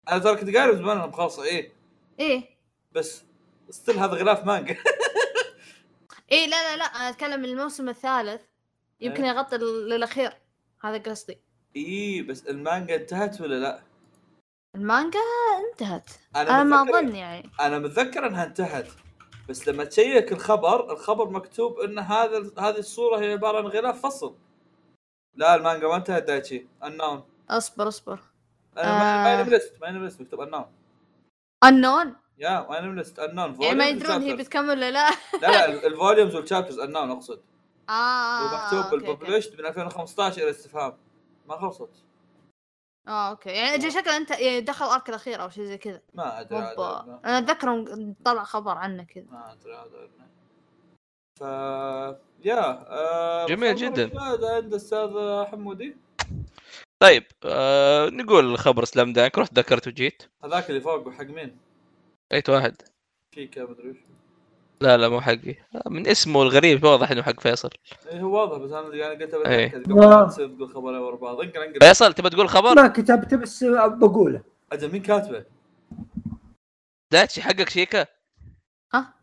أنا 0.08 0.18
ترى 0.18 0.36
كنت 0.36 0.56
قاري 0.56 0.72
من 0.72 0.78
زمان 0.78 0.96
انها 0.96 1.06
مخلصه 1.06 1.44
إيه. 1.44 1.72
إيه. 2.20 2.44
بس 2.92 3.24
still 3.70 3.98
هذا 3.98 4.12
غلاف 4.14 4.44
مانجا. 4.44 4.76
إيه 6.32 6.46
لا 6.46 6.62
لا 6.62 6.76
لا 6.76 6.84
أنا 6.84 7.08
أتكلم 7.08 7.44
الموسم 7.44 7.88
الثالث. 7.88 8.42
يمكن 9.00 9.24
إيه. 9.24 9.30
يغطي 9.30 9.56
للأخير. 9.56 10.32
هذا 10.84 10.98
قصدي. 10.98 11.38
إيه 11.76 12.22
بس 12.22 12.46
المانجا 12.46 12.94
انتهت 12.96 13.40
ولا 13.40 13.54
لا؟ 13.54 13.82
المانجا 14.74 15.18
انتهت. 15.70 16.10
أنا 16.36 16.62
ما 16.62 16.82
متذكر- 16.84 16.98
أظن 16.98 17.14
يعني. 17.14 17.50
أنا 17.60 17.78
متذكر 17.78 18.26
إنها 18.26 18.44
انتهت 18.44 18.88
بس 19.48 19.68
لما 19.68 19.84
تشيك 19.84 20.32
الخبر 20.32 20.92
الخبر 20.92 21.30
مكتوب 21.30 21.80
إن 21.80 21.98
هذا 21.98 22.38
هذه 22.58 22.78
الصورة 22.78 23.18
هي 23.20 23.32
عبارة 23.32 23.58
عن 23.58 23.66
غلاف 23.66 24.02
فصل. 24.06 24.36
لا 25.36 25.54
المانجا 25.54 25.88
ما 25.88 25.96
انتهت 25.96 26.22
دايتشي. 26.22 26.66
النون 26.84 27.22
أصبر 27.50 27.88
أصبر. 27.88 28.18
أنا 28.78 29.20
آه. 29.20 29.36
ما 29.36 29.42
نم 29.42 29.50
ليست 29.50 29.74
ما 29.80 29.90
نم 29.90 30.04
ليست 30.04 30.20
مكتوب 30.20 30.40
النون 30.42 30.64
انون 31.64 32.16
يا 32.40 32.66
ما 32.70 32.80
نم 32.80 32.96
ليست 32.96 33.18
النون 33.18 33.62
يعني 33.62 33.74
ما 33.78 33.88
يدرون 33.88 34.22
هي 34.22 34.36
بتكمل 34.36 34.70
ولا 34.70 34.90
لا 34.90 35.10
لا 35.10 35.38
لا 35.46 35.64
ال- 35.68 35.86
الفوليومز 35.86 36.34
والشابترز 36.36 36.78
النون 36.78 37.10
أقصد. 37.10 37.40
آه 37.88 38.72
ومكتوب. 38.74 39.00
بالببلشت 39.00 39.60
من 39.60 39.66
2015 39.66 40.42
إلى 40.42 40.50
استفهام. 40.50 40.96
ما 41.48 41.56
خلصت. 41.60 41.88
آه 43.08 43.30
أوكي. 43.30 43.50
يعني 43.50 43.74
أجل 43.74 43.92
شكله 43.92 44.16
أنت 44.16 44.30
يعني 44.30 44.60
دخل 44.60 44.84
ارك 44.84 45.08
الأخير 45.08 45.42
أو 45.42 45.48
شيء 45.50 45.64
زي 45.64 45.78
كذا. 45.78 46.00
ما 46.14 46.40
أدري 46.40 46.58
أنا 46.58 47.38
أتذكر 47.38 47.86
طلع 48.24 48.44
خبر 48.44 48.70
عنه 48.78 49.04
كذا. 49.04 49.24
ما 49.30 49.52
أدري 49.52 49.74
عاد 49.74 50.10
ف 51.40 51.42
يا 52.44 52.86
آه 52.90 53.46
جميل 53.46 53.76
جداً. 53.76 54.04
الفائدة 54.04 54.54
عند 54.56 54.74
أستاذ 54.74 55.10
حمودي. 55.50 55.96
طيب 57.02 57.24
آه 57.44 58.08
نقول 58.08 58.58
خبر 58.58 58.84
سلام 58.84 59.12
دانك. 59.12 59.38
رحت 59.38 59.54
ذكرت 59.58 59.86
وجيت. 59.88 60.22
هذاك 60.44 60.70
اللي 60.70 60.80
فوق 60.80 61.10
حق 61.10 61.24
مين؟ 61.24 61.69
ايت 62.32 62.50
واحد. 62.50 62.76
شيكا 63.34 63.64
مدري 63.64 63.90
وش 63.90 63.96
لا 64.80 64.96
لا 64.96 65.08
مو 65.08 65.20
حقي. 65.20 65.54
من 65.86 66.06
اسمه 66.06 66.42
الغريب 66.42 66.84
واضح 66.84 67.10
إنه 67.10 67.22
حق 67.22 67.40
فيصل. 67.40 67.70
إيه 68.06 68.20
هو 68.20 68.40
واضح 68.40 68.58
بس 68.58 68.70
أنا 68.72 68.94
يعني 68.94 69.24
قلت 69.24 69.34
إيه. 69.34 69.68
بتاكد 69.68 69.84
قبل 69.92 70.02
آه. 70.04 70.20
لا. 70.22 70.26
تصير 70.28 70.48
تقول 70.48 70.68
خبرين 70.68 70.96
ورا 70.98 71.16
بعض 71.16 71.40
انقل 71.40 71.62
انقل 71.62 71.78
فيصل 71.80 72.12
تبى 72.12 72.30
تقول 72.30 72.48
خبر؟ 72.48 72.74
ما 72.74 72.88
كتبت 72.88 73.34
بس 73.34 73.64
بقوله. 73.64 74.42
أجل 74.72 74.92
مين 74.92 75.02
كاتبه؟ 75.02 75.44
داتشي 77.12 77.42
حقك 77.42 77.68
شيكا؟ 77.68 78.06
ها 78.94 79.14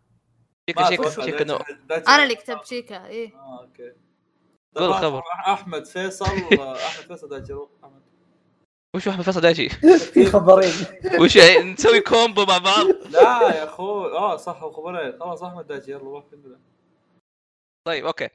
شيكا 0.69 0.81
ما 0.81 0.89
شيكا 0.89 1.09
شيكا 1.09 1.43
دايتشي- 1.43 1.47
نو. 1.47 1.57
أنا 2.07 2.23
اللي 2.23 2.35
كتبت 2.35 2.65
شيكا 2.65 3.05
إيه. 3.07 3.35
آه 3.35 3.61
أوكي. 3.61 3.93
قول 4.75 4.93
خبر. 4.93 5.21
أحمد 5.47 5.85
فيصل 5.85 6.25
احمد 6.87 7.07
فيصل 7.07 7.29
دايتشي 7.29 7.53
روح 7.53 7.69
أحمد. 7.83 8.01
وش 8.97 9.07
احمد 9.07 9.23
فيصل 9.23 9.41
داتشي؟ 9.41 9.69
في 10.13 10.25
خبرين. 10.25 10.73
وش 11.19 11.35
يعني 11.35 11.73
نسوي 11.73 12.01
كومبو 12.01 12.45
مع 12.45 12.57
بعض؟ 12.57 12.85
لا 13.09 13.55
يا 13.55 13.63
أخوي. 13.63 14.11
آه 14.11 14.37
صح 14.37 14.59
خبرين 14.59 15.19
خلاص 15.19 15.43
أحمد 15.43 15.67
دايتشي 15.67 15.91
يلا 15.91 15.99
روح 15.99 16.23
كمل 16.31 16.59
طيب 17.87 18.05
أوكي. 18.05 18.29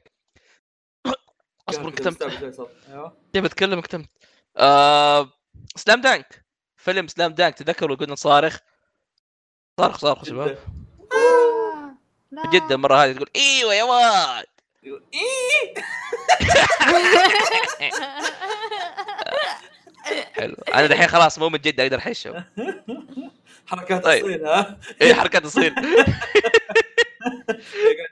أصبر 1.69 1.89
كتمت 1.91 2.21
أيوه. 2.89 3.17
تبي 3.33 3.47
اتكلم 3.47 3.81
كتمت 3.81 4.09
آه... 4.57 5.29
سلام 5.75 6.01
دانك 6.01 6.45
فيلم 6.77 7.07
سلام 7.07 7.33
دانك 7.33 7.55
تذكروا 7.55 7.95
قلنا 7.95 8.15
صارخ؟ 8.15 8.59
صارخ 9.79 9.97
صارخ 9.97 10.23
شباب. 10.23 10.57
آه،. 11.13 11.97
جدا 12.51 12.75
مرة 12.75 12.95
هذه 12.95 13.13
تقول 13.13 13.29
إيوه 13.35 13.73
يا 13.73 13.83
واد. 13.83 14.45
يقول 14.83 15.03
إيه؟ 15.13 15.73
حلو. 20.33 20.55
أنا 20.73 20.87
دحين 20.87 21.07
خلاص 21.07 21.39
مو 21.39 21.49
من 21.49 21.59
جده 21.59 21.83
أقدر 21.83 21.97
احشه 21.97 22.45
حركات 23.67 24.03
طيب. 24.03 24.25
اصيل 24.25 24.45
ها؟ 24.45 24.79
اي 25.01 25.13
حركات 25.15 25.43
يقعد 25.55 25.73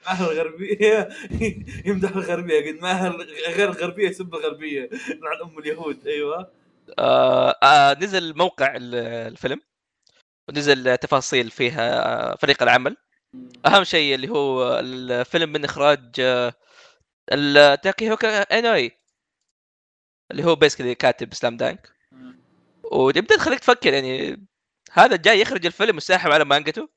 معها 0.05 0.31
الغربية. 0.31 1.09
يمدح 1.85 2.09
الغربية 2.15 2.53
يقعد 2.59 2.81
معها 2.81 3.09
غير 3.47 3.69
الغربية 3.69 4.09
يسب 4.09 4.35
الغربية. 4.35 4.89
لعن 5.09 5.41
ام 5.43 5.59
اليهود. 5.59 6.07
أيوه. 6.07 6.51
آه 6.99 7.55
آه 7.63 7.93
نزل 7.93 8.37
موقع 8.37 8.75
ال- 8.75 8.95
الفيلم. 9.31 9.61
ونزل 10.49 10.97
تفاصيل 10.97 11.49
فيها 11.51 12.03
آه، 12.31 12.35
فريق 12.35 12.63
العمل. 12.63 12.97
أهم 13.65 13.83
شيء 13.83 14.15
اللي 14.15 14.29
هو 14.29 14.79
الفيلم 14.79 15.51
من 15.51 15.65
إخراج 15.65 16.05
آه، 16.19 16.53
ال- 17.31 17.81
تاكي 17.81 18.11
هوكا 18.11 18.41
انوي 18.41 18.91
اللي 20.31 20.43
هو 20.43 20.55
basically 20.55 20.95
كاتب 20.95 21.33
Slam 21.33 21.57
Dunk 21.57 21.89
ويبدأ 22.91 23.35
تخليك 23.35 23.59
تفكر 23.59 23.93
يعني 23.93 24.45
هذا 24.91 25.15
جاي 25.15 25.41
يخرج 25.41 25.65
الفيلم 25.65 25.97
وساحب 25.97 26.31
على 26.31 26.45
مانجته 26.45 26.89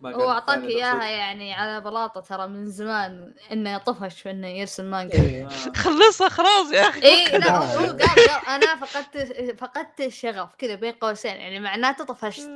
ما 0.00 0.14
هو 0.14 0.30
أعطاك 0.30 0.64
إياها. 0.64 1.04
يعني 1.04 1.54
على 1.54 1.80
بلاطة 1.80 2.20
ترى 2.20 2.46
من 2.46 2.66
زمان 2.66 3.34
إنه 3.52 3.78
طفش 3.78 4.22
في 4.22 4.30
انه 4.30 4.46
يرسم 4.46 4.84
مانجا 4.84 5.22
إيه. 5.22 5.48
خلصها 5.84 6.28
خلاص 6.28 6.72
يا 6.72 6.88
أخي 6.88 7.02
اي 7.02 7.38
لا. 7.38 7.56
هو 7.56 7.86
قال 7.86 8.30
أنا 8.48 8.76
فقدت 8.76 9.60
فقدت 9.60 10.00
الشغف 10.00 10.54
كذا 10.54 10.74
بين 10.74 10.92
قوسين 10.92 11.36
يعني 11.36 11.60
معناته 11.60 12.04
طفشت 12.04 12.50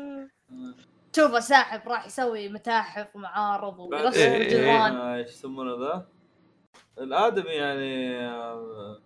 شوفه 1.16 1.40
ساحب 1.40 1.88
راح 1.88 2.06
يسوي 2.06 2.48
متاحف 2.48 3.16
ومعارض 3.16 3.78
ويرسم. 3.78 4.42
جدران 4.42 4.96
إيش 4.96 5.28
يسمونه 5.28 5.86
ذا؟ 5.86 6.08
الآدمي 6.98 7.50
يعني 7.50 8.16
آه، 8.18 9.02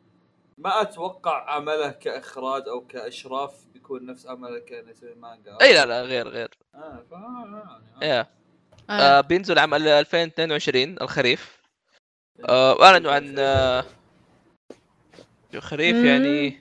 ما 0.58 0.82
أتوقع 0.82 1.50
عمله 1.50 1.90
كإخراج 1.90 2.68
أو 2.68 2.86
كإشراف 2.86 3.64
بيكون 3.72 4.06
نفس 4.06 4.26
عمله 4.26 4.58
كانه 4.58 4.90
يسوي 4.90 5.14
مانجا. 5.14 5.58
إي 5.62 5.74
لا 5.74 5.86
لا 5.86 6.02
غير 6.02 6.28
غير. 6.28 6.50
آه 6.74 7.04
فا 7.10 7.16
يعني 8.00 8.12
يا. 8.12 8.26
آه. 8.90 8.92
آه 8.92 9.20
بينزل 9.20 9.58
عام 9.58 9.74
2022 9.74 10.96
الخريف. 11.00 11.60
آه 12.48 12.86
عن 12.86 13.34
آه 13.38 13.84
خريف. 15.58 15.96
يعني. 15.96 16.60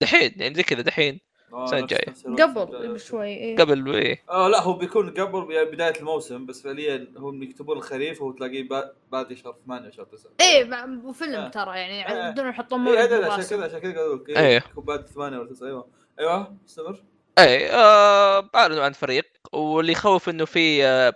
دحين 0.00 0.32
يعني 0.36 0.54
زي 0.54 0.62
كذا 0.62 0.82
دحين. 0.82 1.20
آه، 1.52 1.64
السنة 1.64 1.80
نفس- 1.80 1.92
الجاية. 1.92 2.08
نفس 2.10 2.26
الوقت. 2.26 2.40
قبل 2.42 2.92
بشوي 2.94 3.26
إيه. 3.28 3.56
قبل 3.56 3.94
إيه 3.94 4.22
آه 4.30 4.48
لا 4.48 4.60
هو 4.62 4.72
بيكون 4.72 5.10
قبل 5.10 5.52
يعني 5.54 5.70
بداية 5.70 5.92
الموسم 6.00 6.46
بس 6.46 6.62
فعليا 6.62 7.06
هم 7.16 7.42
يكتبون 7.42 7.76
الخريف 7.76 8.22
وتلاقيه 8.22 8.68
با- 8.68 8.92
بادي 9.12 9.36
شهر 9.36 9.56
8 9.66 9.90
شهر 9.90 10.04
9 10.06 10.30
إيه 10.40 10.64
مع 10.64 10.86
فيلم 11.12 11.34
آه. 11.34 11.48
ترى 11.48 11.78
يعني 11.78 12.08
آه. 12.08 12.30
بدون 12.30 12.48
يحطون 12.48 12.80
موعد 12.80 12.98
ادري 12.98 13.16
عشان 13.24 13.28
مراسم. 13.30 13.56
كذا 13.56 13.64
عشان 13.64 13.78
كذا 13.78 13.92
قالوا 14.00 14.16
لك. 14.16 14.28
إيه 14.28 14.56
يكون 14.70 14.84
بعد 14.84 15.06
8 15.06 15.38
ولا 15.38 15.48
9 15.48 15.66
أيوه 15.66 15.86
أيوه 16.18 16.56
استمر 16.68 17.02
اي 17.38 17.70
آه 17.72 18.48
أعلنوا 18.54 18.84
عن 18.84 18.92
فريق 18.92 19.24
واللي 19.52 19.92
يخوف 19.92 20.28
إنه 20.28 20.44
في 20.44 20.84
آه 20.86 21.14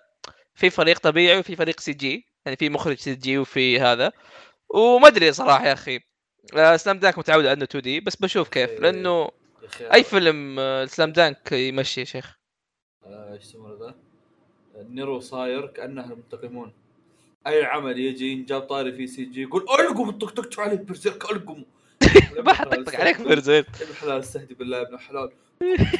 في 0.54 0.70
فريق 0.70 0.98
طبيعي 0.98 1.38
وفي 1.38 1.56
فريق 1.56 1.80
سي 1.80 1.92
جي 1.92 2.26
يعني 2.46 2.56
في 2.56 2.68
مخرج 2.70 2.96
سي 2.98 3.14
جي 3.14 3.38
وفي 3.38 3.80
هذا 3.80 4.12
وما 4.68 5.06
أدري 5.08 5.32
صراحة 5.32 5.66
يا 5.66 5.72
أخي 5.72 6.00
آه 6.56 6.76
Slam 6.76 6.98
Dunk 6.98 7.18
متعود 7.18 7.46
عنه 7.46 7.64
2D 7.64 8.00
بس 8.00 8.16
بشوف 8.16 8.48
كيف 8.48 8.70
إيه. 8.70 8.78
لأنه 8.78 9.28
أي 9.80 10.04
فيلم 10.04 10.56
آه 10.58 10.84
Slam 10.84 11.12
Dunk 11.12 11.52
يمشي 11.52 12.00
يا 12.00 12.04
شيخ؟ 12.04 12.36
آه، 13.04 13.32
إيش 13.32 13.42
يسمونه 13.42 13.74
ذا؟ 13.80 13.94
نيرو 14.76 15.20
صاير 15.20 15.66
كأنه 15.66 16.04
المنتقمون. 16.04 16.72
أي 17.46 17.64
عمل 17.64 17.98
يجي 17.98 18.34
جاب 18.34 18.60
طاري 18.62 18.92
فيه 18.92 19.06
CG 19.06 19.42
يقول 19.42 19.62
ألقم 19.80 20.10
طقطقتوا 20.10 20.62
عليه 20.64 20.76
Berserk 20.76 21.30
القم 21.30 21.64
ما 22.46 22.52
حطقطق 22.52 23.00
عليك 23.00 23.20
برزيل 23.20 23.64
ابن 23.80 23.94
حلال 24.00 24.18
استهدي 24.20 24.54
بالله 24.54 24.80
ابن 24.80 24.98
حلال 24.98 25.30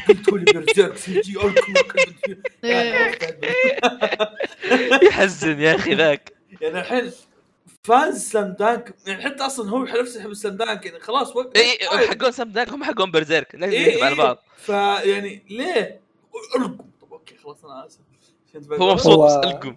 قلتوا 0.09 0.39
لي 0.39 0.45
برزيرك 0.53 0.97
سي 0.97 1.21
جي 1.21 1.37
القم 1.37 1.75
إيه. 2.65 3.19
يحزن 5.09 5.61
يا 5.61 5.75
أخي 5.75 5.95
ذاك. 5.95 6.33
يعني 6.61 6.81
الحين 6.81 7.11
فانز 7.87 8.17
سلام 8.19 8.53
دانك. 8.59 8.95
يعني 9.07 9.23
حتى 9.23 9.47
أصلا 9.47 9.71
هو 9.71 9.85
نفسه 9.85 10.21
يحب 10.21 10.35
سلام 10.35 10.57
دانك. 10.57 10.87
يعني 10.87 11.01
خلاص 11.01 11.37
وقت 11.37 11.57
أي 11.57 11.79
حقون 12.09 12.31
سلام 12.33 12.51
دانك 12.53 12.69
هم 12.69 12.85
حقون 12.85 13.11
برزيرك. 13.11 13.55
لازم 13.55 13.73
إيه 13.73 14.05
على 14.05 14.15
إيه. 14.15 14.23
بعض. 14.23 14.39
فيعني 14.57 15.43
ليه؟ 15.51 16.01
ألقم. 16.57 16.77
طب 17.01 17.13
أوكي 17.13 17.37
خلاص 17.37 17.65
أنا 17.65 17.87
آسف. 17.87 18.01
هو 18.73 18.93
مبسوط 18.93 19.13
هو- 19.19 19.43
ألقم. 19.45 19.77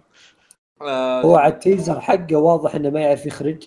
آه، 0.82 1.22
هو 1.22 1.36
على 1.36 1.52
التيزر 1.52 2.00
حقه 2.00 2.36
واضح 2.36 2.74
إنه 2.74 2.90
ما 2.90 3.00
يعرف 3.00 3.26
يخرج 3.26 3.62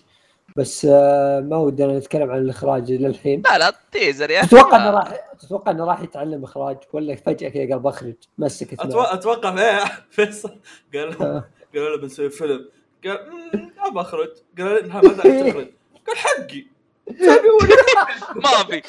بس 0.56 0.86
آه، 0.90 1.40
ما 1.40 1.56
ودنا 1.56 1.98
نتكلم 1.98 2.30
عن 2.30 2.38
الإخراج 2.38 2.92
للحين. 2.92 3.42
لا 3.44 3.58
لا 3.58 3.72
تيزر 3.92 4.30
يا 4.30 4.42
تتوقع 4.42 4.76
إنه 4.76 4.90
راح 4.90 5.16
تتوقع 5.40 5.70
إنه 5.72 5.84
راح 5.84 6.00
يتعلم 6.00 6.44
إخراج؟ 6.44 6.76
ولا 6.92 7.16
فجأة 7.16 7.48
كذا 7.48 7.68
قال 7.70 7.78
بخرج 7.78 8.14
مسكت 8.38 8.80
أتوقع. 8.80 9.14
أتوقع 9.14 9.58
إيه، 9.58 9.84
فيصل. 10.10 10.58
قال 10.94 11.22
آه. 11.22 11.44
قالوا 11.74 11.88
له 11.96 12.02
بنسوي 12.02 12.30
فيلم. 12.30 12.68
قال 13.04 13.30
"مم، 13.30 13.70
ابى 13.78 14.00
أخرج. 14.00 14.30
قال 14.58 14.88
له 14.88 15.00
ما 15.00 15.00
تخرج 15.12 15.68
قال 16.06 16.16
حقي. 16.16 16.64
ما 18.44 18.64
في 18.70 18.82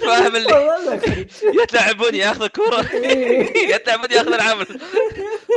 فاهم 0.00 0.36
اللي 0.36 0.48
يخرج. 0.50 1.26
يتلعبوني 1.62 2.18
ياخذ 2.18 2.42
الكوره 2.42 2.80
يتلعبوني 3.74 4.14
ياخذ 4.14 4.32
العمل 4.32 4.66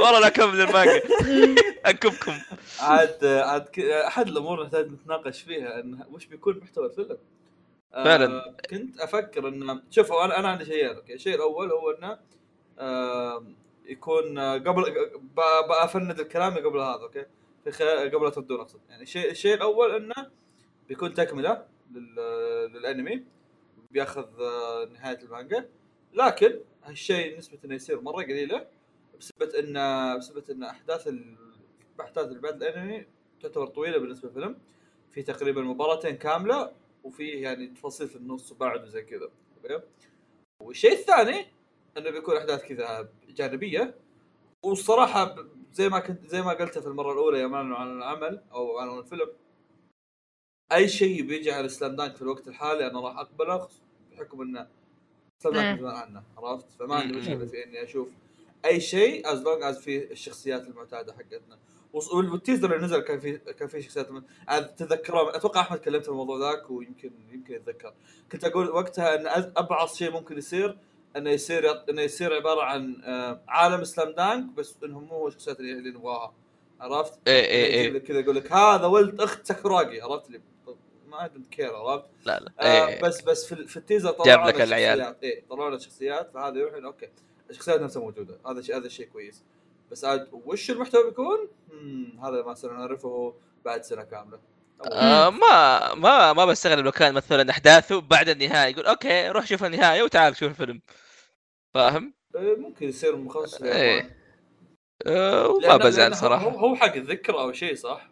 والله 0.04 0.20
لا 0.20 0.28
اكمل 0.28 0.62
المانجا 0.62 1.02
أنكبكم. 1.88 2.34
عاد 2.80 3.26
عاد 3.26 3.62
ك- 3.62 3.80
أحد 3.80 4.28
الأمور 4.28 4.54
اللي 4.54 4.66
نحتاج 4.66 4.92
نتناقش 4.92 5.42
فيها 5.42 5.80
انه 5.80 6.06
وش 6.12 6.26
بيكون 6.26 6.58
محتوى 6.60 6.86
الفيلم؟ 6.86 7.18
آه، 7.94 8.04
فعلاً. 8.04 8.56
كنت 8.70 9.00
أفكر 9.00 9.48
انه 9.48 9.82
شوف 9.90 10.12
أنا 10.14 10.40
أنا 10.40 10.48
عندي 10.50 10.66
شيئين 10.66 10.96
أوكي. 10.96 11.14
الشيء 11.14 11.36
الأول 11.36 11.72
هو 11.72 11.92
إنه 11.92 12.18
آه، 12.80 13.44
يكون 13.86 14.38
آه، 14.38 14.54
قبل 14.54 14.84
ب- 15.36 15.68
بأفند 15.70 16.20
الكلام 16.20 16.54
قبل 16.58 16.80
هذا 16.80 17.02
أوكي. 17.02 17.26
في 17.64 17.72
خلال 17.72 18.12
قبل 18.16 18.24
لا 18.24 18.30
تبدون 18.30 18.60
أقصد. 18.60 18.80
يعني 18.90 19.04
الشيء 19.04 19.32
الشيء 19.32 19.54
الأول 19.54 19.96
إنه 19.96 20.32
بيكون 20.88 21.14
تكملة 21.14 21.66
لل- 21.92 22.72
للأنمي 22.74 23.24
بياخذ 23.92 24.42
آه، 24.42 24.86
نهاية 24.94 25.18
المانجا. 25.20 25.70
لكن 26.14 26.60
هالشيء 26.84 27.38
نسبة 27.38 27.58
إنه 27.66 27.76
يصير 27.76 28.02
مرة 28.02 28.24
قليلة 28.24 28.68
بسبب 29.20 29.50
إن 29.50 29.74
بسبب 30.18 30.50
إن 30.50 30.64
أحداث 30.64 31.08
ال... 31.08 31.36
احداث 32.02 32.28
اللي 32.28 32.40
بعد 32.40 32.64
الأنمي 32.64 33.06
تعتبر 33.42 33.68
طويلة 33.68 33.98
بالنسبة 33.98 34.28
للفيلم. 34.30 34.58
في 35.12 35.24
تقريبا 35.24 35.62
مباراتين 35.62 36.16
كاملة 36.18 36.72
وفي 37.04 37.28
يعني 37.28 37.68
تفاصيل 37.68 38.08
في 38.08 38.16
النص 38.16 38.52
وبعد 38.52 38.84
وزي 38.84 39.02
كذا. 39.02 39.30
والشيء 40.62 40.92
الثاني 40.94 41.46
إنه 41.98 42.10
بيكون 42.10 42.38
أحداث 42.38 42.64
كذا 42.66 43.10
جانبية. 43.30 43.96
والصراحة 44.64 45.36
زي 45.74 45.90
ما 45.90 46.00
كنت 46.00 46.26
زي 46.28 46.42
ما 46.42 46.54
قلت 46.54 46.80
في 46.80 46.88
المرة 46.88 47.12
الأولى 47.12 47.40
يوم 47.40 47.54
اعلنوا 47.54 47.78
عن 47.78 47.98
العمل 47.98 48.42
أو 48.52 48.78
عن 48.78 49.00
الفيلم 49.00 49.28
أي 50.72 50.88
شيء 50.88 51.22
بيجي 51.22 51.52
على 51.52 51.70
سلام 51.70 51.96
دانك 51.96 52.16
في 52.16 52.22
الوقت 52.22 52.48
الحالي 52.48 52.88
أنا 52.88 53.00
راح 53.00 53.18
أقبله 53.18 53.68
بحكم 54.12 54.42
انه 54.42 54.68
Slam 55.44 55.56
Dunk 55.56 55.80
زمان 55.80 55.96
عنه 55.96 56.24
عرفت؟ 56.38 56.66
فما 56.80 56.96
عندي. 56.96 57.18
مشكلة 57.18 57.46
في 57.46 57.64
إني 57.64 57.84
أشوف 57.84 58.10
أي 58.66 58.80
شيء 58.80 59.34
as 59.34 59.42
long 59.42 59.64
as 59.64 59.80
في 59.80 60.12
الشخصيات 60.12 60.68
المعتادة 60.68 61.14
حقتنا. 61.14 61.58
وال 61.94 62.14
teaser 62.14 62.76
اللي 62.76 62.86
نزل 62.86 63.00
كان 63.00 63.20
في 63.20 63.38
كان 63.38 63.68
في 63.68 63.82
شخصيات 63.82 64.08
تذكرها 64.78 65.36
أتوقع 65.36 65.62
أحمد 65.62 65.80
كلمت 65.80 66.04
في 66.04 66.10
الموضوع 66.10 66.40
ذاك 66.40 66.72
ويمكن 66.72 67.12
يمكن 67.32 67.54
يتذكر. 67.54 67.94
كنت 68.32 68.44
أقول 68.44 68.70
وقتها 68.70 69.16
إن 69.16 69.52
أبعص 69.58 69.98
شيء 69.98 70.12
ممكن 70.12 70.38
يصير 70.38 70.78
إنه 71.18 71.30
يصير 71.30 71.90
إنه 71.90 72.02
يصير 72.02 72.34
عبارة 72.34 72.62
عن 72.62 73.02
آه، 73.04 73.42
عالم 73.48 73.84
Slam 73.84 74.12
Dunk 74.12 74.54
بس 74.54 74.78
إنهم 74.84 75.04
مو 75.04 75.28
الشخصيات 75.28 75.60
اللي 75.60 75.90
نبغاها 75.90 76.34
عرفت؟ 76.80 77.14
يجيب 77.14 77.26
إيه 77.28 77.90
لك 77.90 78.04
كذا 78.04 78.20
يقول 78.20 78.36
لك 78.36 78.52
هذا 78.52 78.86
ولد 78.86 79.22
اخت 79.22 79.46
ساكوراجي 79.46 80.02
عرفت 80.02 80.30
لي 80.30 80.42
I 81.08 81.28
don't 81.28 81.48
care 81.48 81.76
عرفت؟ 81.76 82.06
لا 82.26 82.40
لا 82.40 82.52
آه 82.60 82.88
إيه. 82.88 83.02
بس 83.02 83.22
بس 83.22 83.46
في, 83.46 83.68
في 83.68 83.78
ال 83.78 83.83
teaser 83.83 84.12
طلعوا 84.12 84.26
جاب 84.26 84.48
لك 84.48 84.62
العيال. 84.62 85.16
إيه 85.24 85.44
طلعوا 85.50 85.70
لنا 85.70 85.80
شخصيات 85.80 86.32
فهذا 86.34 86.60
يروح 86.60 86.74
أوكي 86.84 87.10
الشخصيات 87.50 87.82
نفسها 87.82 88.02
موجودة 88.02 88.38
هذا 88.48 88.62
شيء 88.62 88.78
هذا 88.78 88.88
شيء 88.88 89.08
كويس 89.08 89.44
بس 89.92 90.06
عاد 90.06 90.30
وش 90.46 90.72
المحتوى 90.72 91.04
بيكون؟ 91.04 91.48
هذا 92.24 92.44
ما 92.44 92.54
سنعرفه 92.54 93.34
بعد 93.66 93.84
سنة 93.84 94.04
كاملة 94.04 94.40
آه 94.92 95.30
ما 95.30 95.94
ما 95.94 96.34
ما 96.34 96.46
بستغرب 96.46 96.86
لو 96.86 96.92
كان 96.92 97.14
مثلا 97.14 97.52
أحداثه 97.52 98.02
بعد 98.02 98.30
النهاية 98.30 98.72
يقول 98.72 98.86
أوكي 98.86 99.28
روح 99.30 99.46
شوف 99.46 99.64
النهاية 99.64 100.04
وتعال 100.04 100.36
شوف 100.38 100.50
الفيلم 100.50 100.82
فاهم؟ 101.74 102.14
إيه، 102.36 102.56
ممكن 102.56 102.88
يصير 102.88 103.16
مخصص 103.16 103.62
إيه. 103.62 103.72
لليابان. 103.74 104.12
آه 105.08 105.48
وما 105.48 105.78
بزعل 105.78 106.16
صراحة 106.16 106.50
هو 106.50 106.76
حق 106.76 106.96
الذكرى 106.96 107.38
أو 107.40 107.52
شيء 107.52 107.76
صح؟ 107.76 108.10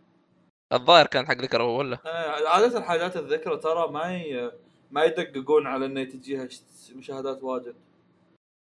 الظاهر 0.73 1.07
كان 1.07 1.27
حق 1.27 1.37
ذكرى 1.37 1.61
هو 1.63 1.77
ولا 1.79 1.97
آه، 2.05 2.47
عادة 2.49 2.81
حاجات 2.81 3.17
الذكرى 3.17 3.57
ترى 3.57 3.87
ما 3.91 4.15
ي... 4.17 4.51
ما 4.91 5.03
يدققون 5.03 5.67
على 5.67 5.85
إنه 5.85 6.03
تجيها 6.03 6.47
مشاهدات 6.95 7.43
واجد 7.43 7.75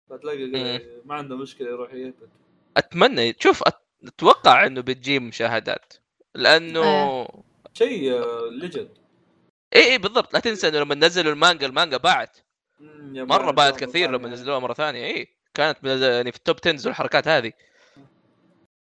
فتلاقي. 0.09 0.81
ما 1.05 1.15
عنده 1.15 1.37
مشكلة 1.37 1.67
يروح 1.67 1.93
يهبط 1.93 2.29
أتمنى 2.77 3.35
شوف 3.39 3.63
أت- 3.69 4.07
أتوقع 4.07 4.65
إنه 4.65 4.81
بتجيب 4.81 5.21
مشاهدات 5.21 5.93
لأنه 6.35 6.83
إيه. 6.83 7.27
شيء 7.79 8.23
legend 8.49 8.89
اي 9.75 9.91
اي 9.91 9.97
بالضبط. 9.97 10.33
لا 10.33 10.39
تنسى 10.39 10.67
إنه 10.67 10.79
لما 10.79 10.95
نزلوا 10.95 11.33
المانجا 11.33 11.67
المانجا 11.67 11.97
باعت. 11.97 12.37
مرة 13.13 13.51
باعت 13.51 13.83
كثير. 13.83 14.11
لما 14.11 14.29
نزلوها 14.29 14.59
مرة 14.59 14.73
ثانية. 14.73 15.05
اي 15.05 15.27
كانت 15.53 15.77
يعني 15.83 16.31
في 16.31 16.37
ال 16.37 16.42
top 16.42 16.55
10 16.65 16.87
والحركات 16.87 17.27
هذه. 17.27 17.51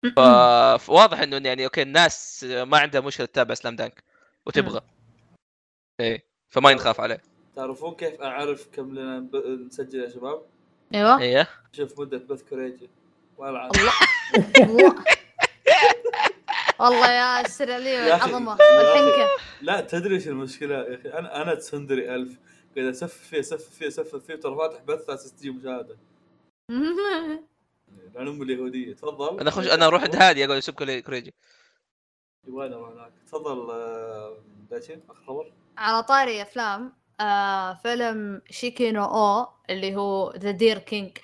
فواضح 0.87 1.21
إنه 1.21 1.49
يعني 1.49 1.65
أوكي 1.65 1.83
الناس 1.83 2.45
ما 2.45 2.79
عندها 2.79 3.01
مشكلة 3.01 3.27
تتابع 3.27 3.55
Slam 3.55 3.77
Dunk 3.77 4.05
وتبغى. 4.47 4.81
إيه 6.01 6.27
فما 6.49 6.71
ينخاف 6.71 7.01
عليه. 7.01 7.23
تعرفون 7.57 7.95
كيف 7.95 8.21
أعرف 8.21 8.69
كم 8.73 8.99
لنا 8.99 9.19
ب... 9.19 9.37
نسجل 9.37 10.01
يا 10.01 10.09
شباب؟ 10.09 10.43
إيوه. 10.95 11.21
إيه. 11.21 11.49
شوف 11.73 12.01
مدة 12.01 12.19
بث 12.19 12.43
كوريجي. 12.43 12.91
والعب 13.39 13.71
الله 13.77 13.93
الله. 14.61 15.05
والله 16.83 17.11
يا 17.13 17.41
السر 17.41 17.73
علي 17.73 17.91
يا 17.91 18.17
أخي. 18.17 18.33
والعظمه. 18.33 18.53
والحنكه 18.53 19.29
لا 19.63 19.81
تدري 19.81 20.15
إيش 20.15 20.29
المشكلة 20.29 20.75
يا 20.75 20.95
أخي؟ 20.95 21.09
أنا 21.09 21.43
أنا 21.43 21.55
تسندري 21.55 22.15
ألف. 22.15 22.39
قاعد 22.77 22.87
اسفل 22.89 23.25
فيه 23.25 23.41
اسفل 23.41 23.73
فيه 23.73 23.89
اسفل 23.89 24.21
فيه 24.21 24.35
ترى 24.35 24.57
فاتح 24.57 24.83
بث 24.83 25.11
على 25.11 25.15
أساس 25.19 25.33
تجي 25.33 25.51
مشاهدة. 25.51 25.97
لأن 28.15 28.29
ام 28.29 28.43
اليهودية. 28.43 28.95
تفضل. 28.95 29.41
أنا 29.41 29.49
أخش 29.49 29.67
أنا 29.67 29.87
أروح 29.87 30.03
عند 30.03 30.17
هادي 30.17 30.45
أقول 30.45 30.61
كوريجي. 31.01 31.35
وين 32.49 32.73
أروح 32.73 32.91
هناك 32.91 33.13
تفضل 33.27 33.71
آه، 33.71 34.37
داشين 34.71 35.03
آخر 35.11 35.25
خبر. 35.27 35.53
على 35.79 36.03
طاري 36.03 36.43
أفلام 36.43 36.93
آه 37.21 37.75
فيلم 37.75 38.43
شيكي 38.51 38.93
نو 38.93 39.05
أو 39.05 39.49
اللي 39.71 39.97
هو 39.97 40.33
ذا 40.37 40.51
دير 40.51 40.79
كينج 40.79 41.19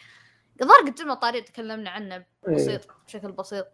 الظاهر 0.62 0.80
قد 0.80 0.94
جبنا 0.94 1.14
طاري 1.14 1.40
تكلمنا 1.40 1.90
عنه 1.90 2.24
بسيط 2.48 2.80
بشكل 3.06 3.32
بسيط. 3.32 3.66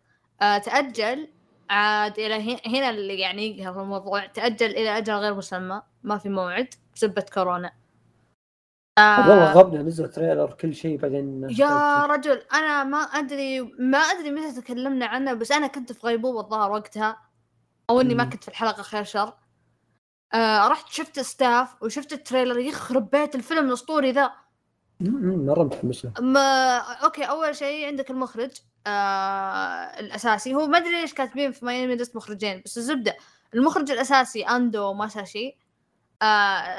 آه 0.42 0.58
تأجل 0.58 1.28
عاد 1.70 2.18
إلى 2.18 2.60
هنا- 2.66 2.90
اللي 2.90 3.18
يعني 3.20 3.58
يقهر 3.58 3.82
الموضوع 3.82 4.26
تأجل 4.26 4.66
إلى 4.70 4.98
أجل 4.98 5.12
غير 5.14 5.34
مسمى 5.34 5.82
ما 6.02 6.18
في 6.18 6.28
موعد 6.28 6.74
بسبة 6.94 7.24
كورونا. 7.34 7.72
والله 8.98 9.50
آه. 9.50 9.52
غبنا 9.52 9.82
نزل 9.82 10.08
trailer 10.10 10.52
كل 10.52 10.74
شيء 10.74 10.98
بعدين 10.98 11.46
يا 11.50 12.06
رجل 12.06 12.42
أنا 12.54 12.84
ما 12.84 12.98
أدري 12.98 13.60
ما 13.78 13.98
أدري 13.98 14.30
متى 14.30 14.60
تكلمنا 14.60 15.06
عنه 15.06 15.32
بس 15.32 15.52
أنا 15.52 15.66
كنت 15.66 15.92
في 15.92 16.06
غيبوبة 16.06 16.40
الظاهر 16.40 16.70
وقتها 16.70 17.16
أو 17.90 18.00
إني 18.00 18.14
ما. 18.14 18.24
كنت 18.24 18.42
في 18.44 18.48
الحلقة 18.50 18.82
خير 18.82 19.04
شر. 19.04 19.32
آه 20.34 20.68
رحت 20.68 20.88
شفت 20.92 21.20
staff 21.20 21.82
وشفت 21.82 22.12
ال 22.12 22.18
trailer 22.18 22.58
يخرب 22.58 23.10
بيت 23.10 23.34
الفيلم 23.34 23.68
الأسطوري 23.68 24.12
ذا. 24.12 24.32
مرة 25.00 25.64
متحمس 25.64 26.04
له 26.04 26.12
ما 26.20 26.78
أوكي 26.78 27.24
أول 27.24 27.56
شيء 27.56 27.86
عندك 27.86 28.10
المخرج 28.10 28.50
آه 28.86 30.00
الأساسي. 30.00 30.54
هو 30.54 30.66
ما 30.66 30.78
أدري 30.78 31.00
ليش 31.00 31.14
كاتبين 31.14 31.52
في 31.52 31.64
MyAnimeList 31.64 32.16
مخرجين 32.16 32.62
بس 32.64 32.78
الزبدة. 32.78 33.16
المخرج 33.54 33.90
الأساسي 33.90 34.42
أندو 34.42 34.92
ماساشي 34.94 35.58
آه 36.22 36.24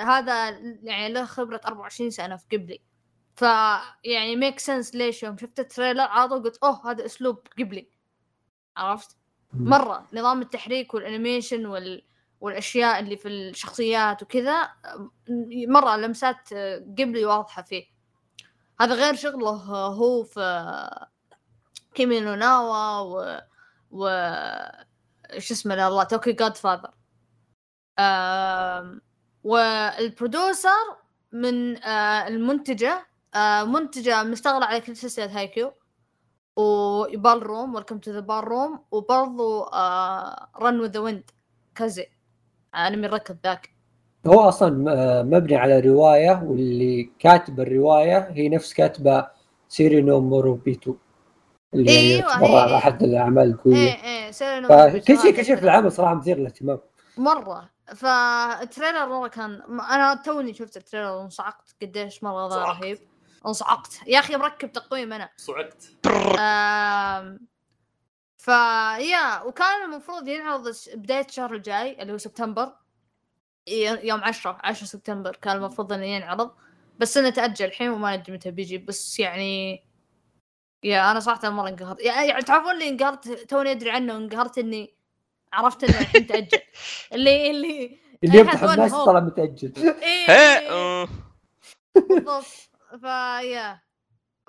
هذا 0.03 0.49
يعني 0.83 1.13
له 1.13 1.25
خبرة 1.25 1.61
24 1.65 2.09
سنة 2.09 2.35
في 2.35 2.45
قبلي. 2.57 2.81
ف 3.35 3.41
يعني 4.03 4.35
make 4.35 4.59
sense 4.59 4.95
ليش 4.95 5.23
يوم 5.23 5.37
شفت 5.37 5.59
ال 5.59 5.68
trailer 5.68 6.27
طول 6.27 6.43
قلت 6.43 6.57
أوه 6.63 6.91
هذا 6.91 7.05
أسلوب 7.05 7.47
قبلي. 7.59 7.89
عرفت. 8.77 9.17
مرة. 9.53 10.07
نظام 10.13 10.41
التحريك 10.41 10.93
وال 10.93 11.06
animation 11.06 11.65
وال 11.65 12.05
والأشياء 12.41 12.99
اللي 12.99 13.17
في 13.17 13.27
الشخصيات 13.27 14.23
وكذا 14.23 14.69
مرة 15.67 15.95
لمسات 15.95 16.53
قبلي 16.99 17.25
واضحة 17.25 17.61
فيه. 17.61 17.94
هذا 18.81 18.95
غير 18.95 19.15
شغله 19.15 19.51
هو 19.87 20.23
في 20.23 21.05
كيمي 21.93 22.19
نو 22.19 22.59
نا 22.59 22.79
وا 22.79 22.99
و 22.99 23.39
و 23.91 24.07
شو 25.37 25.53
اسمه 25.53 25.87
الله 25.87 26.03
Tokyo 26.03 26.31
Godfathers 26.31 26.57
وال 26.57 26.91
producer 29.43 31.05
من 31.31 31.83
آه، 31.83 32.27
المنتجة 32.27 33.07
آه، 33.35 33.63
منتجة 33.63 34.23
مشتغلة 34.23 34.65
على 34.65 34.81
كل 34.81 34.95
سلسلة 34.95 35.39
هايكيو. 35.39 35.73
و 36.55 37.43
Ballroom 37.43 37.75
Welcome 37.75 37.99
to 37.99 38.11
the 38.11 38.19
Ballroom 38.19 38.85
وبرضو 38.91 39.63
Run 40.61 40.79
with 40.79 40.91
the 40.91 40.99
Wind 40.99 41.31
كازي. 41.75 42.07
انمي 42.75 43.07
الركض 43.07 43.37
ذاك؟ 43.43 43.74
هو 44.27 44.39
أصلا 44.49 44.91
آه، 44.93 45.23
مبني 45.23 45.55
على 45.55 45.79
رواية 45.79 46.43
واللي 46.43 47.11
كاتب 47.19 47.59
الرواية 47.59 48.17
هي 48.31 48.49
نفس 48.49 48.73
كاتبة 48.73 49.27
سيري 49.69 50.01
نو 50.01 50.19
موريبيتو 50.21 50.95
اللي 51.73 51.91
هي 51.91 52.15
أيوة، 52.15 52.27
تعتبر 52.33 52.45
هي- 52.47 52.75
أحد 52.77 53.03
الأعمال 53.03 53.47
القويه 53.51 53.75
إيه 53.75 54.03
إيه 54.03 54.31
سيرينو 54.31 54.67
فكل 54.67 55.17
شيء 55.19 55.35
كل 55.35 55.45
شيء 55.45 55.55
في 55.55 55.63
العمل 55.63 55.91
صراحة 55.91 56.13
مثير 56.13 56.37
للاهتمام. 56.37 56.79
مرة. 57.17 57.69
فال 57.95 58.20
trailer 58.20 59.05
مرة 59.05 59.27
كان 59.27 59.61
أنا 59.91 60.15
توني 60.25 60.53
شفت 60.53 60.77
ال 60.77 60.82
trailer 60.82 61.11
وانصعقت 61.11 61.75
قديش 61.81 62.23
مرة 62.23 62.47
ذا 62.47 62.53
صعقت. 62.55 62.81
رهيب. 62.81 62.97
انصعقت. 63.47 63.99
يا 64.07 64.19
أخي 64.19 64.35
مركب 64.35 64.71
تقويم 64.71 65.13
أنا. 65.13 65.29
صعقت. 65.37 65.83
آم، 66.39 67.39
فيا 68.37 69.41
وكان 69.45 69.83
المفروض 69.91 70.27
ينعرض 70.27 70.71
بداية 70.95 71.25
الشهر 71.25 71.53
الجاي 71.53 72.01
اللي 72.01 72.13
هو 72.13 72.17
سبتمبر. 72.17 72.71
يوم 73.67 74.23
10 74.23 74.57
10 74.63 74.85
سبتمبر 74.87 75.35
كان 75.35 75.57
المفروض 75.57 75.93
إنه 75.93 76.05
ينعرض. 76.05 76.51
بس 76.99 77.17
إنه 77.17 77.29
تأجل 77.29 77.65
الحين 77.65 77.89
وما 77.89 78.15
ندري 78.17 78.33
متى 78.33 78.51
بيجي. 78.51 78.77
بس 78.77 79.19
يعني 79.19 79.83
يا 80.83 81.11
أنا 81.11 81.19
صراحة 81.19 81.49
مرة 81.49 81.69
انقهرت. 81.69 82.01
يعني 82.01 82.41
تعرفون 82.41 82.71
اللي 82.71 82.89
انقهرت؟ 82.89 83.27
توني 83.29 83.71
أدري 83.71 83.91
عنه 83.91 84.13
وانقهرت 84.13 84.57
إني 84.57 84.95
عرفت 85.53 85.83
إنه 85.83 85.99
الحين 86.01 86.27
تأجل. 86.27 86.59
اللي 87.13 87.51
اللي 87.51 87.99
اللي 88.23 88.37
يفتح 88.39 88.63
الناس 88.63 88.91
طلع 88.91 89.19
متأجل. 89.19 89.73
إيه 90.03 90.29
إيه. 90.29 91.07
بالضبط. 91.95 92.45
فيا 93.01 93.81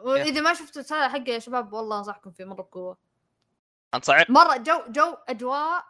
وإذا 0.00 0.40
ما 0.40 0.54
شفتوا 0.54 0.82
ال 0.82 0.86
trailer 0.86 1.08
حقه 1.08 1.30
يا 1.32 1.38
شباب 1.38 1.72
والله 1.72 1.98
أنصحكم 1.98 2.30
فيه 2.30 2.44
مرة 2.44 2.54
بقوة. 2.62 2.96
انصعق 3.94 4.30
مرة 4.30 4.56
جو 4.56 4.78
جو 4.88 5.14
أجواء 5.28 5.84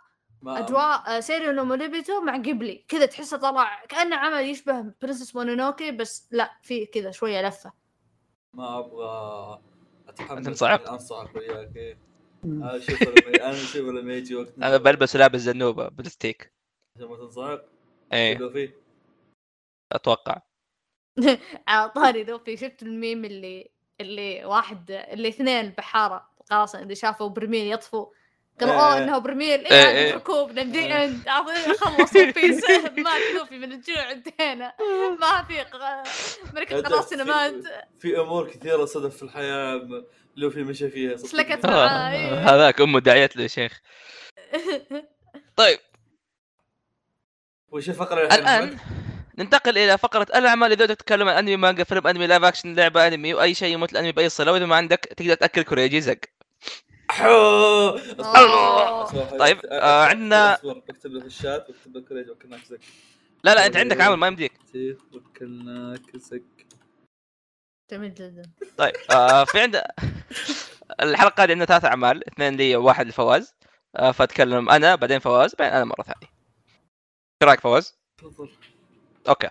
اجواء 0.49 1.16
آه، 1.16 1.20
Seirei 1.20 1.53
no 1.53 1.64
Moribito 1.64 2.20
مع 2.20 2.36
قبلي 2.36 2.84
كذا 2.88 3.07
تحسه 3.07 3.36
طلع 3.36 3.84
كأنه 3.84 4.16
عمل 4.16 4.51
يشبه 4.51 4.92
Princess 5.03 5.37
Mononoke 5.37 5.91
بس 5.90 6.28
لا 6.30 6.51
في 6.62 6.86
كذا 6.86 7.11
شوية 7.11 7.49
لفة. 7.49 7.72
ما 8.55 8.78
أبغى 8.78 9.61
اتحمل؟ 10.09 10.47
انصعق 10.47 11.36
وياك. 11.36 11.99
أنا 12.44 12.76
أشوف 12.76 13.03
لما 13.03 13.36
أنا 13.47 13.51
أشوف 13.51 13.76
لما 13.76 14.14
يجي 14.14 14.36
وقت 14.36 14.59
أنا 14.62 14.76
بلبس 14.76 15.16
لابس 15.16 15.40
زنوبة 15.40 15.88
بالستيك 15.88 16.53
عشان 16.97 17.09
ما 17.09 17.16
تنصعق 17.16 17.64
إيه. 18.12 18.74
أتوقع. 19.92 20.42
على 21.68 21.90
طاري 21.90 22.24
لوفي 22.24 22.57
شفت 22.57 22.82
الميم 22.82 23.24
اللي 23.24 23.70
اللي 24.01 24.44
واحد 24.44 24.90
اللي 24.90 25.28
اثنين 25.28 25.70
بحارة. 25.70 26.28
خلاص 26.51 26.74
اللي 26.74 26.94
شافوا 26.94 27.28
برميل 27.28 27.72
يطفو. 27.72 28.12
قالوا. 28.61 28.74
اوه 28.74 28.98
إنه 28.98 29.18
برميل 29.18 29.66
إيه. 29.66 30.07
عاد 30.09 30.14
ركوب 30.16 30.59
نبدي 30.59 30.78
إيه. 30.78 31.04
انت 31.04 31.28
عارفين 31.28 31.74
خلصوا 31.74 32.30
في 32.32 32.61
سهم 32.61 33.02
مات 33.02 33.22
لوفي 33.34 33.59
من 33.59 33.72
الجوع 33.72 34.11
انتهينا 34.12 34.72
ما 35.20 35.42
في 35.48 35.64
ملكة 36.54 36.80
قراصنة 36.80 37.24
في- 37.24 37.30
مات 37.30 37.54
في 38.00 38.20
أمور 38.20 38.50
كثيرة 38.50 38.84
صدف 38.84 39.16
في 39.16 39.22
الحياة 39.22 39.74
م- 39.76 40.04
لو 40.36 40.50
في 40.50 40.62
مشى 40.62 40.88
فيها. 40.90 41.16
سلكت 41.16 41.64
آه، 41.64 41.70
معاه. 41.70 42.34
هذاك 42.34 42.80
أمه 42.80 43.00
دعيت 43.00 43.36
له 43.36 43.42
يا 43.42 43.48
شيخ 43.48 43.80
طيب 45.57 45.78
وش 47.68 47.88
الفقرة 47.88 48.26
الحين 48.26 48.40
الآن؟ 48.40 48.78
ننتقل 49.38 49.78
إلى 49.78 49.98
فقرة 49.98 50.26
الأعمال 50.38 50.72
إذا 50.72 50.84
بدك 50.84 50.94
تتكلم 50.96 51.28
عن 51.28 51.36
أنمي 51.36 51.57
مانجا 51.57 51.84
فيلم 51.84 52.07
أنمي 52.07 52.26
live 52.26 52.45
action 52.45 52.74
لعبة 52.74 53.07
أنمي 53.07 53.34
وأي 53.34 53.54
شيء 53.54 53.72
يمت 53.74 53.93
للأنمي 53.93 54.12
بأي 54.12 54.28
صلة 54.28 54.52
وإذا 54.52 54.66
ما 54.66 54.76
عندك 54.76 54.98
تقدر 55.16 55.34
تأكل 55.34 55.62
كوريجي 55.62 56.00
زق. 56.00 56.18
طيب، 59.38 59.59
عندنا- 59.72 60.54
اصبر 60.54 60.78
بكتب 60.78 61.11
له 61.11 61.20
في 61.20 61.26
الشات 61.26 61.70
بكتب 61.70 61.96
لك 61.96 62.04
كوريج 62.09 62.30
وكلناك 62.30 62.64
زق 62.64 62.80
لا 63.44 63.54
لا 63.54 63.66
انت 63.66 63.76
عندك 63.76 64.00
عمل 64.01 64.16
ما 64.16 64.26
يمديك 64.26 64.52
كيف 64.72 64.98
وكلناك 65.14 66.16
زق 66.16 66.43
جميل 67.90 68.14
جدا 68.14 68.42
طيب 68.76 68.94
في 69.46 69.61
عند 69.61 69.82
الحلقة 71.02 71.42
هذه 71.44 71.50
عندنا 71.50 71.64
ثلاث 71.64 71.84
اعمال 71.84 72.26
اثنين 72.28 72.57
لي 72.57 72.76
وواحد 72.76 73.07
لفواز 73.07 73.54
فاتكلم 74.14 74.70
أنا 74.70 74.94
بعدين 74.94 75.18
فواز 75.18 75.54
بعدين 75.59 75.74
أنا 75.76 75.84
مره 75.84 76.02
ثانية 76.02 76.32
إيش 77.42 77.48
رايك 77.48 77.61
فواز؟ 77.61 77.98
تفضل 78.18 78.50
أوكي 79.28 79.50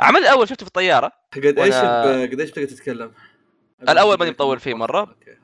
العمل 0.00 0.18
الأول 0.20 0.48
شفته 0.48 0.64
في 0.64 0.68
الطياره 0.68 1.12
قد 1.32 1.58
إيش 1.58 1.74
قد 2.32 2.40
إيش 2.40 2.50
بتقدر 2.50 2.68
تتكلم؟ 2.68 3.12
الأول 3.82 4.18
ماني 4.18 4.30
مطول 4.30 4.60
فيه 4.60 4.74
مرة. 4.74 5.00
أوكي 5.00 5.36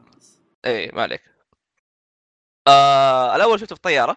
إيه 0.65 0.93
ما 0.95 1.03
عليك. 1.03 1.23
آه 2.69 3.37
الأول 3.37 3.61
شفته 3.61 3.75
في 3.75 3.79
الطياره 3.79 4.17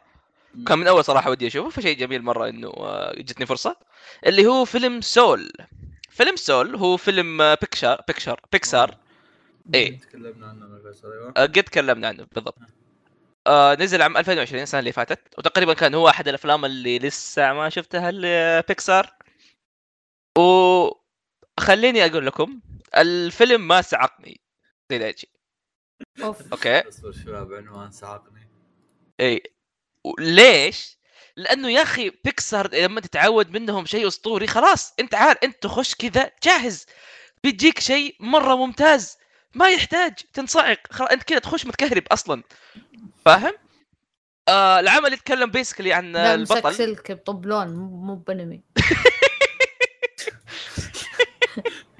كان 0.67 0.79
من 0.79 0.87
أول 0.87 1.03
صراحة 1.05 1.29
ودي 1.31 1.47
أشوفه 1.47 1.69
فشيء 1.69 1.97
جميل 1.97 2.21
مرة 2.21 2.49
إنه 2.49 2.67
آه، 2.67 3.13
جتني 3.15 3.45
فرصة. 3.45 3.75
اللي 4.25 4.45
هو 4.47 4.65
فيلم 4.65 5.01
سول. 5.01 5.51
فيلم 6.09 6.35
سول 6.35 6.75
هو 6.75 6.97
فيلم 6.97 7.41
آه، 7.41 7.57
بيكشر 7.61 8.01
بيكشر 8.07 8.41
بيكسار. 8.51 8.97
إيه. 9.75 9.99
تكلمنا 9.99 10.47
عنه 10.47 10.65
أيوه. 11.03 11.33
آه، 11.37 11.41
قد 11.45 11.63
تكلمنا 11.63 12.07
عنه 12.07 12.27
بالضبط. 12.35 12.57
آه 13.47 13.75
نزل 13.75 14.01
عام 14.01 14.17
2020 14.17 14.63
السنة 14.63 14.79
اللي 14.79 14.91
فاتت. 14.91 15.19
وتقريبا 15.37 15.73
كان 15.73 15.93
هو 15.95 16.09
أحد 16.09 16.27
الأفلام 16.27 16.65
اللي 16.65 16.99
لسه 16.99 17.53
ما 17.53 17.69
شفتها 17.69 18.11
لبيكسار 18.11 19.13
و 20.37 20.89
خليني 21.59 22.05
أقول 22.05 22.25
لكم 22.25 22.59
الفيلم 22.97 23.67
ما 23.67 23.81
سعقني 23.81 24.41
زي 24.91 24.97
دايتشي 24.97 25.27
اوف. 26.23 26.41
أوكي. 26.53 26.79
اصبر 26.79 27.11
شباب 27.11 27.53
عنوان 27.53 27.91
صعقني 27.91 28.49
اي 29.19 29.43
ليش؟ 30.19 30.97
لأنه 31.37 31.69
يا 31.69 31.81
أخي 31.81 32.11
بيكسار 32.23 32.75
لما 32.75 33.01
تتعود 33.01 33.51
منهم 33.51 33.85
شيء 33.85 34.07
أسطوري 34.07 34.47
خلاص 34.47 34.93
أنت 34.99 35.15
عارف 35.15 35.39
أنت 35.43 35.63
تخش 35.63 35.95
كذا 35.95 36.31
جاهز. 36.43 36.85
بيجيك 37.43 37.79
شيء 37.79 38.15
مرة 38.19 38.55
ممتاز 38.55 39.17
ما 39.53 39.69
يحتاج 39.69 40.13
تنصعق. 40.33 40.79
خلاص 40.89 41.09
أنت 41.09 41.23
كذا 41.23 41.39
تخش 41.39 41.65
متكهرب 41.65 42.03
أصلا. 42.11 42.43
فاهم؟ 43.25 43.53
آه 44.47 44.79
العمل 44.79 45.13
يتكلم 45.13 45.51
basically 45.51 45.93
عن 45.93 46.15
البطل. 46.15 46.75
سلك 46.75 47.11
بطبلون 47.11 47.67
مو 47.67 47.87
مو 47.87 48.15
بانمي 48.15 48.63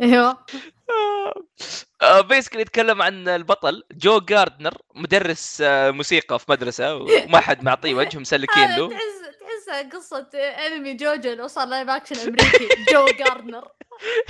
أيوه. 0.01 0.45
basically 2.21 2.61
يتكلم 2.61 3.01
عن 3.01 3.27
البطل 3.27 3.83
جو 3.91 4.19
جاردنر 4.19 4.77
مدرس 4.95 5.61
آه، 5.61 5.91
موسيقى 5.91 6.39
في 6.39 6.45
مدرسة 6.49 6.95
وما 6.95 7.39
حد 7.39 7.63
معطيه 7.63 7.93
وجه 7.99 8.17
مسلكين 8.19 8.75
له. 8.77 8.89
تحس 8.89 9.21
تحسها 9.39 9.89
قصة 9.89 10.29
أنمي 10.37 10.93
جوجو 10.93 11.33
لو 11.33 11.47
صار 11.47 11.67
live 11.67 11.89
action 11.89 12.15
أمريكي. 12.19 12.67
جو 12.93 13.05
جاردنر. 13.05 13.67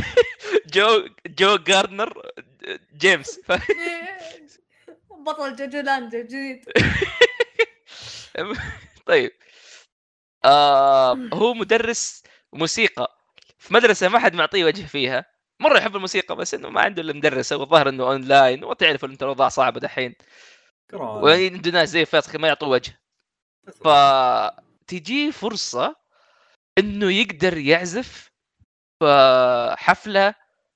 جو 0.74 1.08
جو 1.28 1.58
جاردنر 1.58 2.32
جيمس. 2.98 3.40
ف... 3.46 3.52
بطل 5.26 5.56
جوجو 5.56 5.80
لاند 5.80 6.16
جديد. 6.16 6.66
طيب. 9.06 9.32
آه 10.46 11.14
هو 11.34 11.54
مدرس 11.54 12.24
موسيقى. 12.54 13.18
في 13.60 13.74
مدرسة 13.74 14.08
ما 14.10 14.20
حد 14.20 14.36
معطيه 14.36 14.66
وجه 14.66 14.86
فيها. 14.86 15.35
مرة 15.60 15.78
يحب 15.78 15.96
الموسيقى 15.96 16.36
بس 16.36 16.54
إنه 16.54 16.70
ما 16.70 16.82
عنده 16.82 17.02
إلا 17.02 17.14
مدرسه 17.14 17.58
والظاهر 17.58 17.90
إنه 17.90 18.04
اونلاين 18.04 18.64
وتعرف 18.64 19.06
أنت 19.06 19.24
الاوضاع 19.24 19.50
صعبه 19.50 19.80
دحين. 19.80 20.16
وعنده 20.94 21.72
ناس 21.72 21.90
زي 21.90 22.06
فيصل 22.06 22.40
ما 22.40 22.48
يعطوا 22.48 22.68
وجه. 22.68 23.02
فتجي 23.84 25.32
فرصة 25.32 25.96
إنه 26.78 27.12
يقدر 27.12 27.58
يعزف 27.58 28.32
في 29.00 29.76
حفلة 29.78 30.36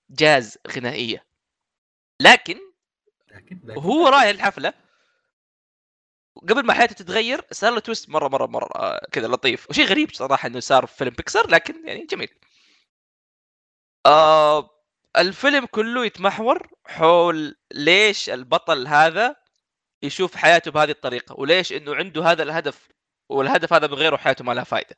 جاز 0.09 0.57
غنائية. 0.67 1.25
لكن 2.21 2.59
لكن 3.32 3.59
وهو 3.77 4.07
رايح 4.07 4.30
الحفلة. 4.30 4.73
قبل 6.49 6.65
ما 6.65 6.73
حياته 6.73 6.93
تتغير 6.95 7.41
صار 7.51 7.73
له 7.73 7.80
twist 7.80 8.09
مرة 8.09 8.27
مرة 8.27 8.45
مرة 8.45 8.75
آه، 8.75 9.07
كذا 9.11 9.27
لطيف. 9.27 9.69
وشيء 9.69 9.86
غريب 9.86 10.13
صراحة 10.13 10.47
إنه 10.47 10.59
صار 10.59 10.86
في 10.86 10.97
فيلم 10.97 11.09
بيكسر 11.11 11.49
لكن 11.49 11.88
يعني 11.88 12.05
جميل. 12.05 12.30
آه 14.10 14.70
الفيلم 15.18 15.66
كله 15.66 16.05
يتمحور 16.05 16.68
حول 16.86 17.55
ليش 17.74 18.30
البطل 18.30 18.88
هذا 18.88 19.36
يشوف 20.03 20.36
حياته 20.36 20.72
بهذه 20.72 20.91
الطريقة 20.91 21.36
وليش 21.39 21.74
إنه 21.74 21.95
عنده 21.95 22.24
هذا 22.32 22.43
الهدف 22.43 22.88
والهدف 23.30 23.74
هذا 23.74 23.88
من 23.88 23.93
غيره 23.93 24.18
حياته 24.18 24.43
ما 24.45 24.53
لها 24.53 24.64
فائده 24.64 24.95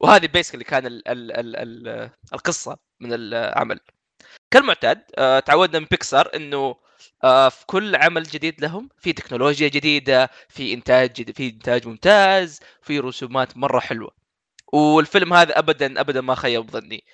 وهذه 0.00 0.26
بيسكلي 0.26 0.64
كان 0.64 0.86
ال 0.86 1.08
ال 1.08 1.32
ال 1.32 1.56
ال 1.56 2.10
القصة 2.34 2.78
من 3.00 3.10
العمل. 3.12 3.80
كالمعتاد 4.50 5.02
آه 5.18 5.40
تعودنا 5.40 5.78
من 5.78 5.86
بيكسار 5.90 6.30
إنه 6.36 6.76
آه 7.24 7.48
في 7.48 7.66
كل 7.66 7.96
عمل 7.96 8.22
جديد 8.22 8.60
لهم 8.60 8.88
في 8.98 9.12
تكنولوجيا 9.12 9.68
جديدة 9.68 10.30
في 10.48 10.74
إنتاج 10.74 11.12
جديد 11.12 11.36
في 11.36 11.48
إنتاج 11.50 11.88
ممتاز 11.88 12.60
في 12.82 12.98
رسومات 13.00 13.56
مرة 13.56 13.80
حلوة. 13.80 14.10
والفيلم 14.72 15.34
هذا 15.34 15.58
ابدا 15.58 16.00
ابدا 16.00 16.20
ما 16.20 16.34
خيب 16.34 16.70
ظني. 16.70 17.04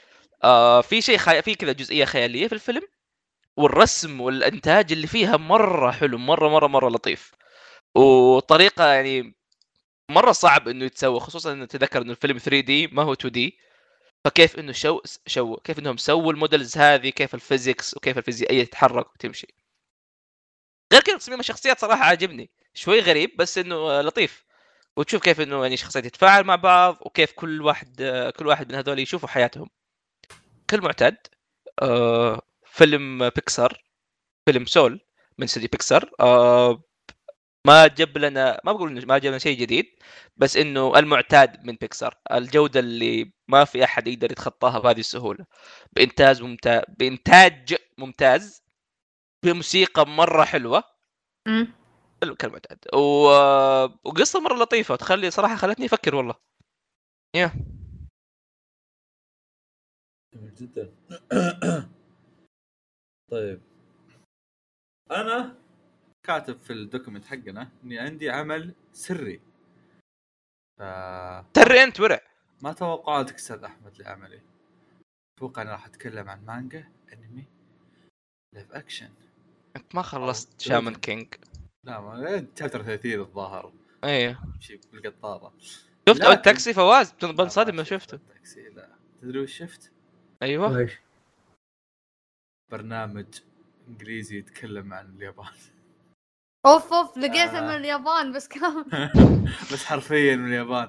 آه 0.44 0.80
في 0.80 1.02
شيء 1.02 1.18
خي... 1.18 1.42
في 1.42 1.54
كذا 1.54 1.72
جزئية 1.72 2.04
خيالية 2.04 2.46
في 2.48 2.52
الفيلم 2.54 2.82
والرسم 3.56 4.20
والإنتاج 4.20 4.92
اللي 4.92 5.06
فيها 5.06 5.36
مرة 5.36 5.90
حلو 5.92 6.18
مرة 6.18 6.48
مرة 6.48 6.66
مرة 6.66 6.88
لطيف. 6.90 7.32
وطريقة 7.96 8.86
يعني 8.86 9.36
مرة 10.10 10.32
صعب 10.32 10.68
إنه 10.68 10.84
يتسوى 10.84 11.20
خصوصا 11.20 11.52
إنه 11.52 11.64
تذكر 11.66 12.02
إنه 12.02 12.12
الفيلم 12.12 12.38
3D 12.38 12.86
ما 12.88 13.02
هو 13.02 13.12
2D 13.12 13.58
فكيف 14.24 14.58
إنه 14.58 14.72
شو 14.72 15.00
شو 15.26 15.56
كيف 15.56 15.78
إنهم 15.78 15.96
سووا 15.96 16.32
ال 16.32 16.39
models 16.39 16.78
هذه 16.78 17.10
كيف 17.10 17.34
ال 17.34 17.42
physics 17.42 17.96
وكيف 17.96 18.18
الفيزيائية 18.18 18.64
تتحرك 18.64 19.14
وتمشي. 19.14 19.54
غير 20.92 21.02
كذا 21.02 21.16
تصميم 21.18 21.40
الشخصيات 21.40 21.80
صراحة 21.80 22.04
عاجبني. 22.04 22.50
شوي 22.74 23.00
غريب 23.00 23.36
بس 23.36 23.58
إنه 23.58 24.00
لطيف. 24.00 24.44
وتشوف 24.96 25.22
كيف 25.22 25.40
إنه 25.40 25.62
يعني 25.62 25.76
شخصيات 25.76 26.06
يتفاعل 26.06 26.44
مع 26.44 26.56
بعض 26.56 26.98
وكيف 27.00 27.32
كل 27.32 27.62
واحد 27.62 28.02
كل 28.38 28.46
واحد 28.46 28.68
من 28.72 28.74
هذول 28.78 28.98
يشوفوا 28.98 29.28
حياتهم. 29.28 29.70
كالمعتاد 30.70 31.16
آه 31.82 32.42
فيلم 32.64 33.28
بيكسار 33.28 33.82
فيلم 34.48 34.66
سول 34.66 35.00
من 35.38 35.44
استوديو 35.44 35.68
بيكسار 35.72 36.10
آه 36.20 36.82
ما 37.66 37.86
جاب 37.86 38.18
لنا 38.18 38.60
ما 38.64 38.72
بقول 38.72 39.06
ما 39.06 39.18
جاب 39.18 39.30
لنا 39.30 39.38
شيء 39.38 39.58
جديد 39.58 39.86
بس 40.36 40.56
إنه 40.56 40.98
المعتاد 40.98 41.64
من 41.66 41.76
بيكسار 41.80 42.14
الجودة 42.32 42.80
اللي 42.80 43.32
ما 43.48 43.64
في 43.64 43.84
أحد 43.84 44.08
يقدر 44.08 44.32
يتخطاها 44.32 44.78
بهذه 44.78 45.00
السهولة. 45.00 45.46
بانتاج 45.92 46.42
ممتاز 46.42 46.82
بإنتاج 46.98 47.76
ممتاز 47.98 48.62
بموسيقى 49.44 50.06
مرة 50.06 50.44
حلوة. 50.44 50.84
مم. 51.48 51.72
حلو 52.22 52.34
كالمعتاد. 52.36 52.78
و... 52.94 52.98
وقصة 54.04 54.40
مرة 54.40 54.54
لطيفة 54.54 54.96
تخلي 54.96 55.30
صراحة 55.30 55.56
خلتني 55.56 55.86
أفكر 55.86 56.14
والله. 56.14 56.34
يا. 57.36 57.52
جميل 60.34 60.54
جدا. 60.54 60.92
طيب. 63.30 63.60
أنا 65.10 65.56
كاتب 66.26 66.60
في 66.60 66.72
الدوكيمنت 66.72 67.24
حقنا 67.24 67.68
إني 67.84 67.98
عندي 67.98 68.30
عمل 68.30 68.74
سري. 68.92 69.40
ف 70.78 70.82
ترى 71.54 71.82
أنت 71.82 72.00
ورع. 72.00 72.20
ما 72.62 72.72
توقعتك 72.72 73.34
أستاذ 73.34 73.64
أحمد 73.64 73.98
لعملي. 73.98 74.40
أتوقع 75.38 75.62
إني 75.62 75.70
راح 75.70 75.86
أتكلم 75.86 76.28
عن 76.28 76.44
مانجا 76.46 76.88
أنمي 77.12 77.44
live 78.54 78.72
action 78.72 79.10
أنت 79.76 79.94
ما 79.94 80.02
خلصت 80.02 80.48
أوه. 80.48 80.58
شامان 80.58 80.94
كينج 80.94 81.34
لا 81.86 82.00
ما 82.00 82.46
chapter 82.58 82.82
30 82.82 83.20
الظاهر. 83.20 83.72
إيه. 84.04 84.40
شيء 84.60 84.80
بالقطارة. 84.92 85.54
شفت 86.08 86.22
التاكسي 86.22 86.74
فواز 86.74 87.12
بنصدم 87.12 87.76
ما 87.76 87.82
شفته 87.82 88.14
التاكسي 88.14 88.68
لا. 88.68 88.88
تدري 89.20 89.38
وش 89.38 89.58
شفت؟ 89.58 89.92
أيوه. 90.42 90.78
إيش 90.78 90.92
برنامج 92.72 93.26
إنجليزي 93.88 94.38
يتكلم 94.38 94.92
عن 94.94 95.14
اليابان. 95.16 95.46
أوف 96.66 96.92
أوف 96.92 97.18
لقيته 97.18 97.58
آه. 97.58 97.60
من 97.60 97.74
اليابان 97.76 98.32
بس 98.32 98.48
كم. 98.48 98.84
بس 99.72 99.84
حرفيا 99.84 100.36
من 100.36 100.46
اليابان. 100.48 100.88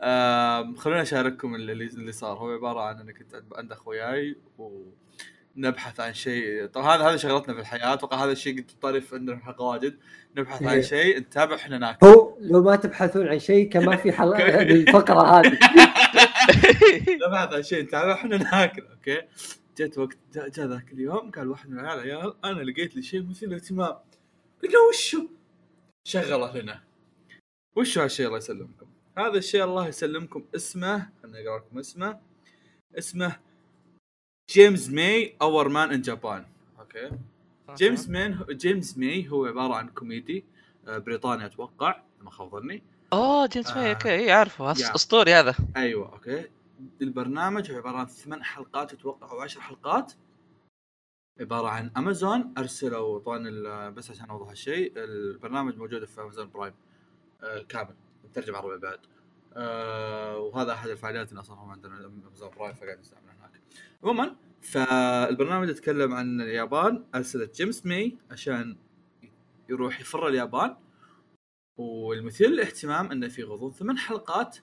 آم، 0.00 0.76
خلوني 0.76 1.02
أشارككم 1.02 1.54
اللي, 1.54 1.72
اللي 1.72 2.12
صار. 2.12 2.36
هو 2.38 2.50
عبارة 2.50 2.80
عن 2.80 3.00
اني 3.00 3.12
كنت 3.12 3.42
عند- 3.54 3.72
أخوياي 3.72 4.36
ونبحث 4.58 6.00
عن 6.00 6.14
شيء. 6.14 6.66
طبعا 6.66 6.96
هذا 6.96 7.04
هذه 7.10 7.16
شغلتنا 7.16 7.54
في 7.54 7.60
الحياة. 7.60 7.94
أتوقع 7.94 8.24
هذا 8.24 8.32
الشيء 8.32 8.58
قد 8.62 8.66
طرف 8.82 9.14
عندنا 9.14 9.36
في 9.36 9.42
الحلقة 9.42 9.62
واجد. 9.64 9.98
نبحث 10.36 10.62
عن 10.62 10.68
إيه. 10.68 10.80
شيء 10.80 11.18
نتابع 11.18 11.54
إحنا 11.56 11.78
ناكل. 11.78 12.06
هو 12.06 12.36
لو 12.40 12.62
ما 12.62 12.76
تبحثون 12.76 13.28
عن 13.28 13.38
شيء 13.38 13.68
كان 13.68 13.84
ما 13.84 13.96
في 13.96 14.12
حلقه 14.12 14.62
الفقرة 14.62 15.22
هذه. 15.40 15.58
نبحث 17.26 17.54
عن 17.54 17.62
شيء 17.62 17.82
نتابع 17.82 18.12
إحنا 18.12 18.36
ناكل 18.36 18.82
أوكي؟ 18.82 19.22
جت 19.78 19.98
وقت 19.98 20.16
جاء 20.34 20.48
جا 20.48 20.66
ذاك 20.66 20.92
اليوم 20.92 21.30
قال 21.30 21.48
واحد 21.48 21.70
من 21.70 21.80
العيال 21.80 22.00
عيال 22.00 22.34
أنا 22.44 22.62
لقيت 22.62 22.96
لي 22.96 23.02
شيء 23.02 23.22
مثير 23.22 23.48
للاهتمام. 23.48 23.96
قلنا 24.62 24.78
وشو؟ 24.88 25.26
شغله 26.08 26.58
لنا 26.58 26.80
وشو 27.76 28.00
هالشيء 28.00 28.26
الله 28.26 28.38
يسلمكم؟ 28.38 28.86
هذا 29.18 29.38
الشيء 29.38 29.64
الله 29.64 29.88
يسلمكم 29.88 30.44
اسمه 30.56 31.08
خليني 31.22 31.48
اقرا 31.48 31.58
لكم 31.58 31.78
اسمه 31.78 32.20
اسمه 32.98 33.36
جيمس 34.50 34.90
ماي 34.90 35.36
Our 35.42 35.68
Man 35.68 35.90
in 35.92 36.00
Japan 36.02 36.44
أوكي؟ 36.78 37.10
جيمس 37.76 38.08
مان 38.08 38.44
جيمس 38.50 38.98
ماي 38.98 39.28
هو 39.28 39.46
عبارة 39.46 39.74
عن 39.74 39.88
كوميدي 39.88 40.44
آه، 40.88 40.98
بريطاني 40.98 41.46
أتوقع 41.46 42.02
ما 42.20 42.30
خاب 42.30 42.50
ظني. 42.50 42.82
أوه 43.12 43.46
جيمس 43.46 43.70
آه. 43.70 43.74
ماي 43.78 43.90
أوكي 43.92 44.10
إيه، 44.10 44.32
عارفه 44.32 44.70
هذا 44.70 44.80
يا. 44.80 44.94
أسطوري 44.94 45.34
هذا. 45.34 45.54
أيوه 45.76 46.12
أوكي. 46.12 46.44
البرنامج 47.02 47.72
هو 47.72 47.76
عبارة 47.76 47.96
عن 47.96 48.06
ثمان 48.06 48.44
حلقات 48.44 48.92
أتوقع 48.92 49.30
أو 49.30 49.40
عشر 49.40 49.60
حلقات. 49.60 50.12
عبارة 51.40 51.68
عن 51.68 51.90
امازون 51.96 52.54
أرسلوا 52.58 53.18
طبعا 53.18 53.90
بس 53.90 54.10
عشان 54.10 54.30
أوضح 54.30 54.50
الشيء 54.50 54.92
البرنامج 54.96 55.76
موجود 55.76 56.04
في 56.04 56.22
امازون 56.22 56.50
برايم 56.50 56.74
آه 57.42 57.62
كامل 57.62 57.94
مترجم 58.24 58.56
عربي 58.56 58.78
بعد. 58.78 58.98
آه 59.52 60.38
وهذا 60.38 60.72
أحد 60.72 60.88
الفعاليات 60.88 61.28
اللي 61.28 61.40
أصلا 61.40 61.56
هم 61.56 61.70
عندنا 61.70 62.06
امازون 62.06 62.50
برايم 62.50 62.74
فقاعد 62.74 62.98
نستعمل 62.98 63.28
هناك. 63.28 63.60
عموما 64.02 64.36
فالبرنامج 64.62 65.68
يتكلم 65.68 66.14
عن 66.14 66.40
اليابان. 66.40 67.04
أرسلت 67.14 67.56
جيمس 67.56 67.86
ماي 67.86 68.18
عشان 68.30 68.76
يروح 69.68 70.00
يفر 70.00 70.28
اليابان. 70.28 70.76
والمثير 71.76 72.48
للاهتمام 72.48 73.10
إنه 73.10 73.28
في 73.28 73.42
غضون 73.42 73.70
ثمان 73.70 73.98
حلقات. 73.98 74.58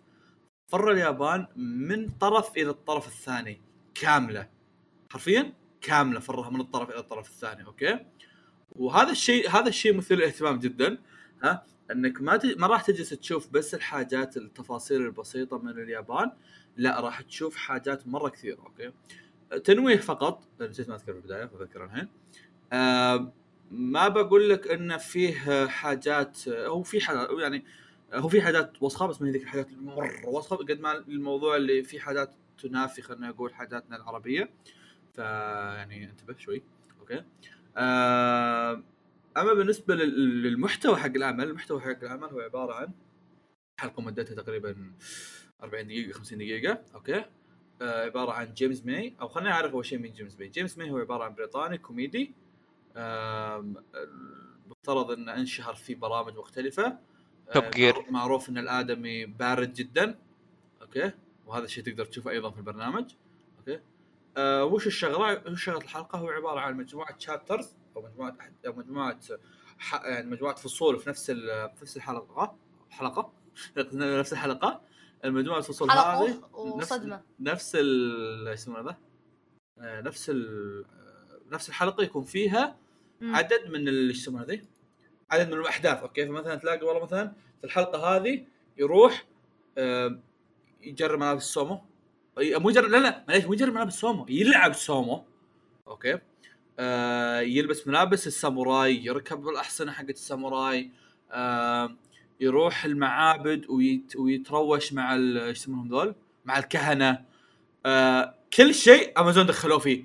فر 0.71 0.91
اليابان 0.91 1.47
من 1.55 2.09
طرف 2.09 2.57
إلى 2.57 2.69
الطرف 2.69 3.07
الثاني. 3.07 3.61
كاملة. 3.95 4.49
حرفيا 5.11 5.53
كاملة 5.81 6.19
فرها 6.19 6.49
من 6.49 6.61
الطرف 6.61 6.89
إلى 6.89 6.99
الطرف 6.99 7.29
الثاني 7.29 7.65
أوكي؟ 7.65 7.99
وهذا 8.71 9.11
الشيء 9.11 9.49
هذا 9.49 9.67
الشيء 9.67 9.93
مثير 9.93 10.17
للاهتمام 10.17 10.59
جدا 10.59 10.97
ها؟ 11.43 11.63
إنك 11.91 12.21
ما 12.21 12.37
ت... 12.37 12.45
ما 12.45 12.67
راح 12.67 12.81
تجلس 12.81 13.09
تشوف 13.09 13.49
بس 13.49 13.73
الحاجات 13.73 14.37
التفاصيل 14.37 15.01
البسيطة 15.01 15.57
من 15.57 15.69
اليابان 15.69 16.31
لا 16.77 16.99
راح 16.99 17.21
تشوف 17.21 17.55
حاجات 17.55 18.07
مرة 18.07 18.29
كثيرة 18.29 18.59
أوكي؟ 18.59 18.91
تنويه 19.63 19.97
فقط 19.97 20.43
نسيت 20.61 20.89
ما 20.89 20.95
أذكر 20.95 21.13
في 21.13 21.17
البداية 21.17 21.45
بذكر 21.45 21.85
الحين. 21.85 22.07
آه 22.73 23.33
ما 23.71 24.07
بقول 24.07 24.49
لك 24.49 24.67
انه 24.67 24.97
فيه 24.97 25.67
حاجات 25.67 26.49
هو 26.49 26.83
في 26.83 27.01
حاجات 27.01 27.29
يعني 27.39 27.65
هو 28.13 28.29
في 28.29 28.41
حاجات 28.41 28.83
وسخة 28.83 29.05
بس 29.07 29.21
ما 29.21 29.27
هي 29.27 29.31
ذيك 29.31 29.43
الحاجات 29.43 29.69
المره 29.71 30.11
وسخة. 30.27 30.55
قد 30.55 30.79
ما 30.79 30.97
الموضوع 30.97 31.55
اللي 31.55 31.83
في 31.83 31.99
حاجات 31.99 32.33
تنافي 32.61 33.01
خلينا 33.01 33.27
نقول 33.29 33.53
حاجاتنا 33.53 33.95
العربية. 33.95 34.49
فيعني 35.13 36.09
انتبه 36.09 36.35
شوي. 36.37 36.63
أوكي. 36.99 37.23
آه 37.77 38.83
أما 39.37 39.53
بالنسبة 39.53 39.95
لل- 39.95 40.43
للمحتوى 40.43 40.95
حق 40.97 41.05
العمل 41.15 41.47
المحتوى 41.49 41.81
حق 41.81 42.03
العمل 42.03 42.23
هو 42.29 42.39
عبارة 42.39 42.73
عن 42.73 42.91
حلقة 43.79 44.01
مدتها 44.01 44.35
تقريبا 44.35 44.93
40 45.63 45.87
دقيقة 45.87 46.13
50 46.13 46.37
دقيقة. 46.37 46.81
okay. 46.95 47.25
آه 47.81 48.05
عبارة 48.05 48.31
عن 48.31 48.53
جيمس 48.53 48.85
ماي. 48.85 49.15
أو 49.21 49.27
خلينا 49.27 49.49
نعرف 49.49 49.71
أول 49.73 49.85
شيء 49.85 49.99
مين 49.99 50.13
جيمس 50.13 50.39
ماي. 50.39 50.47
جيمس 50.47 50.77
ماي 50.77 50.91
هو 50.91 50.97
عبارة 50.97 51.23
عن 51.23 51.33
بريطاني 51.35 51.77
كوميدي. 51.77 52.35
المفترض 54.65 55.11
إنه 55.11 55.33
انشهر 55.35 55.73
في 55.75 55.95
برامج 55.95 56.37
مختلفة. 56.37 56.97
Top 57.53 57.63
Gear. 57.71 57.95
معروف- 58.09 58.49
إن 58.49 58.57
الآدمي 58.57 59.25
بارد 59.25 59.73
جدا. 59.73 60.19
okay? 60.81 61.11
وهذا 61.45 61.65
الشيء 61.65 61.83
تقدر 61.83 62.05
تشوفه 62.05 62.31
أيضا 62.31 62.51
في 62.51 62.57
البرنامج. 62.57 63.11
okay? 63.59 63.79
آه 64.37 64.65
وش 64.65 64.87
الشغلة؟ 64.87 65.41
وش 65.51 65.63
شغلة 65.63 65.77
الحلقة؟ 65.81 66.19
هو 66.19 66.29
عبارة 66.29 66.59
عن 66.59 66.77
مجموعة 66.77 67.15
chapters 67.19 67.73
أو 67.95 68.01
مجموعة 68.01 68.31
أحد- 68.39 68.65
أو 68.67 68.73
مجموعة 68.73 69.19
ح... 69.77 69.93
يعني 70.05 70.29
مجموعة 70.29 70.55
فصول 70.55 70.99
في 70.99 71.09
نفس 71.09 71.29
ال... 71.29 71.69
في 71.75 71.81
نفس 71.81 71.97
الحلقة. 71.97 72.55
حلقة؟ 72.89 73.33
نفس 73.93 74.33
الحلقة. 74.33 74.81
المجموعة 75.25 75.57
الفصول 75.57 75.91
هذه 75.91 76.27
نفس- 76.77 76.91
وصدمة. 76.91 77.21
نفس 77.39 77.71
ال 77.75 78.47
إيش 78.47 78.59
يسمونه 78.59 78.81
ذا؟ 78.81 78.97
آه، 79.79 80.01
نفس 80.01 80.29
ال 80.29 80.85
آه، 80.85 81.39
نفس 81.55 81.69
الحلقة 81.69 82.03
يكون 82.03 82.23
فيها. 82.23 82.77
عدد 83.21 83.67
من 83.69 83.87
ال- 83.87 84.07
إيش 84.07 84.17
يسمونه 84.17 84.45
ذي؟ 84.45 84.61
عدد 85.31 85.47
من 85.51 85.59
الأحداث 85.59 85.99
okay? 85.99 86.27
فمثلا 86.27 86.55
تلاقي 86.55 86.85
والله 86.85 87.03
مثلا 87.03 87.31
في 87.59 87.63
الحلقة 87.67 88.15
هذه 88.15 88.43
يروح 88.77 89.25
يجرب 90.81 91.19
ملابس 91.19 91.43
السومو 91.43 91.81
مو 92.37 92.69
يجرب 92.69 92.89
لا 92.89 92.97
لا 92.97 93.23
معليش 93.27 93.45
مو 93.45 93.53
يجرب 93.53 93.73
ملابس 93.73 93.93
سومو 93.93 94.25
يلعب 94.29 94.73
سومو 94.73 95.23
okay? 95.87 96.19
آه 96.79 97.39
يلبس 97.39 97.87
ملابس 97.87 98.27
الساموراي 98.27 99.05
يركب 99.05 99.47
الأحصنة 99.47 99.91
حقت 99.91 100.09
الساموراي 100.09 100.89
يروح 102.39 102.85
المعابد 102.85 103.65
ويت 103.69 104.15
ويتروش 104.15 104.93
مع 104.93 105.15
إيش 105.15 105.57
يسمونهم 105.57 105.87
ذول؟ 105.87 106.15
مع 106.45 106.59
الكهنة. 106.59 107.25
آه 107.85 108.35
كل 108.53 108.73
شيء 108.73 109.19
أمازون 109.19 109.45
دخلوه 109.45 109.79
فيه. 109.79 110.03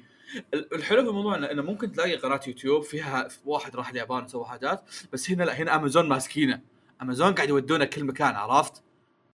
الحلو 0.55 1.03
في 1.03 1.09
الموضوع 1.09 1.37
إنه 1.37 1.63
ممكن 1.63 1.93
تلاقي 1.93 2.17
قناة 2.17 2.41
يوتيوب 2.47 2.83
فيها 2.83 3.29
واحد 3.45 3.77
راح 3.77 3.89
اليابان 3.89 4.25
وسوى 4.25 4.45
حاجات 4.45 4.85
بس 5.13 5.31
هنا 5.31 5.45
لا 5.45 5.53
هنا 5.55 5.75
امازون 5.77 6.09
ماسكينه 6.09 6.61
امازون 7.03 7.35
قاعد 7.35 7.49
يودونا 7.49 7.85
كل 7.85 8.05
مكان 8.05 8.35
عرفت؟ 8.35 8.83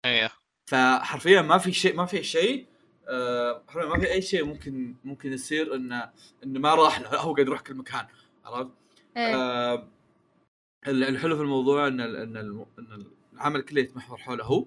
أيوه 0.05 0.31
فحرفيا 0.71 1.43
ما 1.43 1.59
في 1.59 1.73
شيء 1.73 1.97
ما 1.97 2.07
في 2.07 2.23
شيء 2.23 2.67
آه، 3.09 3.63
حرفيا 3.69 3.89
ما 3.89 3.99
في 4.01 4.13
أي 4.13 4.23
شيء 4.23 4.45
ممكن 4.45 4.95
ممكن 5.05 5.33
يصير 5.33 5.75
إنه 5.75 6.11
إنه 6.45 6.61
ما 6.61 6.75
راح 6.75 7.01
له 7.01 7.11
لا 7.13 7.21
هو 7.21 7.35
قاعد 7.35 7.47
يروح 7.47 7.61
كل 7.61 7.75
مكان 7.75 8.07
عرفت؟ 8.45 8.71
إيه. 9.17 9.75
ال- 10.87 11.05
الحلو 11.05 11.37
في 11.37 11.43
الموضوع 11.43 11.87
إن 11.87 12.01
إن 12.01 12.65
العمل 13.35 13.61
كله 13.63 13.81
يتمحور 13.81 14.19
حوله 14.19 14.45
هو 14.45 14.67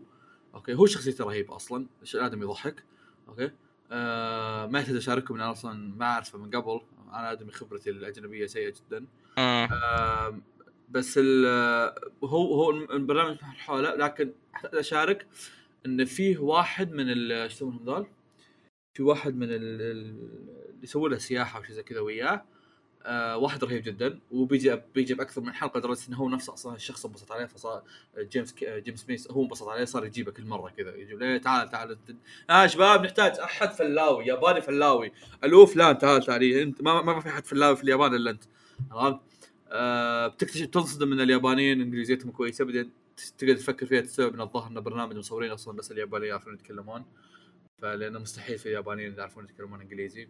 okay 0.56 0.74
هو 0.74 0.86
شخصيته 0.86 1.26
رهيبة 1.26 1.56
أصلا 1.56 1.86
الشيء 2.02 2.26
آدم 2.26 2.42
يضحك 2.44 2.84
okay 3.28 3.52
آه 3.92 4.66
ما 4.66 4.80
يحتاج 4.80 4.96
أشارككم 4.96 5.34
ان 5.36 5.42
أنا 5.42 5.52
أصلا 5.52 5.96
ما 5.98 6.06
أعرفه 6.06 6.38
من 6.38 6.50
قبل 6.50 6.82
أنا 7.14 7.32
أدمي 7.32 7.52
خبرتي 7.52 7.90
الأجنبية 7.90 8.46
سيئة 8.46 8.74
جدا 8.88 9.06
آه. 9.38 9.66
آه 9.66 10.40
بس 10.90 11.18
هو 12.24 12.54
هو 12.64 12.72
البرنامج 12.72 13.38
حوله 13.42 13.96
لكن 13.96 14.32
أشارك 14.66 15.28
إن 15.86 16.06
فيه 16.06 16.38
واحد 16.38 16.92
من 16.92 17.32
إيش 17.32 17.54
يسمونهم 17.54 17.86
ذول؟ 17.86 18.08
في 18.94 19.04
واحد 19.04 19.36
من 19.36 19.48
ال- 19.52 19.82
ال- 19.82 19.82
اللي 20.70 20.84
يسوون 20.84 21.12
له 21.12 21.18
سياحة 21.18 21.60
وشي 21.60 21.74
زي 21.74 21.84
كذا 21.84 22.00
وياه 22.00 22.46
آه 23.06 23.38
واحد 23.38 23.64
رهيب 23.64 23.84
جدا. 23.84 24.20
وبيجي 24.32 24.82
بيجي 24.96 25.14
بأكثر 25.14 25.42
من 25.42 25.54
حلقة 25.54 25.78
لدرجة 25.78 26.00
إنه 26.10 26.18
هو 26.18 26.30
نفسه 26.30 26.54
أصلا 26.54 26.76
الشخص 26.76 27.06
انبسط 27.06 27.32
عليه 27.32 27.46
فصار 27.46 27.84
جيمس 28.20 28.54
ك- 28.54 28.64
جيمس 28.84 29.10
ميس 29.10 29.32
هو 29.32 29.44
انبسط 29.44 29.68
عليه 29.68 29.86
صار 29.86 30.06
يجيبه 30.06 30.32
كل 30.32 30.46
مرة 30.46 30.70
كذا 30.70 30.96
يجيب 30.96 31.20
ليه 31.20 31.38
تعال 31.38 31.70
تعال 31.70 31.92
انت 31.92 32.18
آه 32.50 32.68
شباب 32.68 33.04
نحتاج 33.04 33.40
أحد 33.40 33.72
فلاوي 33.72 34.26
ياباني 34.26 34.62
فلاوي. 34.62 35.12
ألو 35.44 35.66
فلان 35.66 35.98
تعال 35.98 36.24
تعال 36.26 36.44
أنت 36.44 36.82
ما, 36.82 37.02
ما 37.02 37.20
في 37.20 37.30
أحد 37.30 37.46
فلاوي 37.46 37.76
في 37.76 37.84
اليابان 37.84 38.14
إلا 38.16 38.32
أنت. 38.32 38.44
عرفت؟ 38.92 39.20
آه 39.68 40.28
بتكتشف 40.28 40.66
تنصدم 40.66 41.14
إن 41.14 41.22
اليابانيين 41.22 41.82
إنجليزيتهم 41.82 42.32
كويسة 42.32 42.66
بعدين 42.66 42.92
تقدر 43.38 43.56
تفكر 43.56 43.86
فيها 43.86 44.02
تستوعب 44.02 44.34
ان 44.34 44.42
الظاهر 44.42 44.68
ان 44.72 44.80
برنامج 44.80 45.16
مصورين 45.16 45.52
أصلا 45.52 45.78
بس 45.78 45.92
اليابانيين 45.92 46.30
يعرفون 46.32 46.54
يتكلمون. 46.54 47.06
فلأنه 47.82 48.20
مستحيل 48.20 48.58
في 48.58 48.66
اليابانيين 48.66 49.14
يعرفون 49.18 49.44
يتكلمون 49.44 49.82
إنجليزي. 49.82 50.28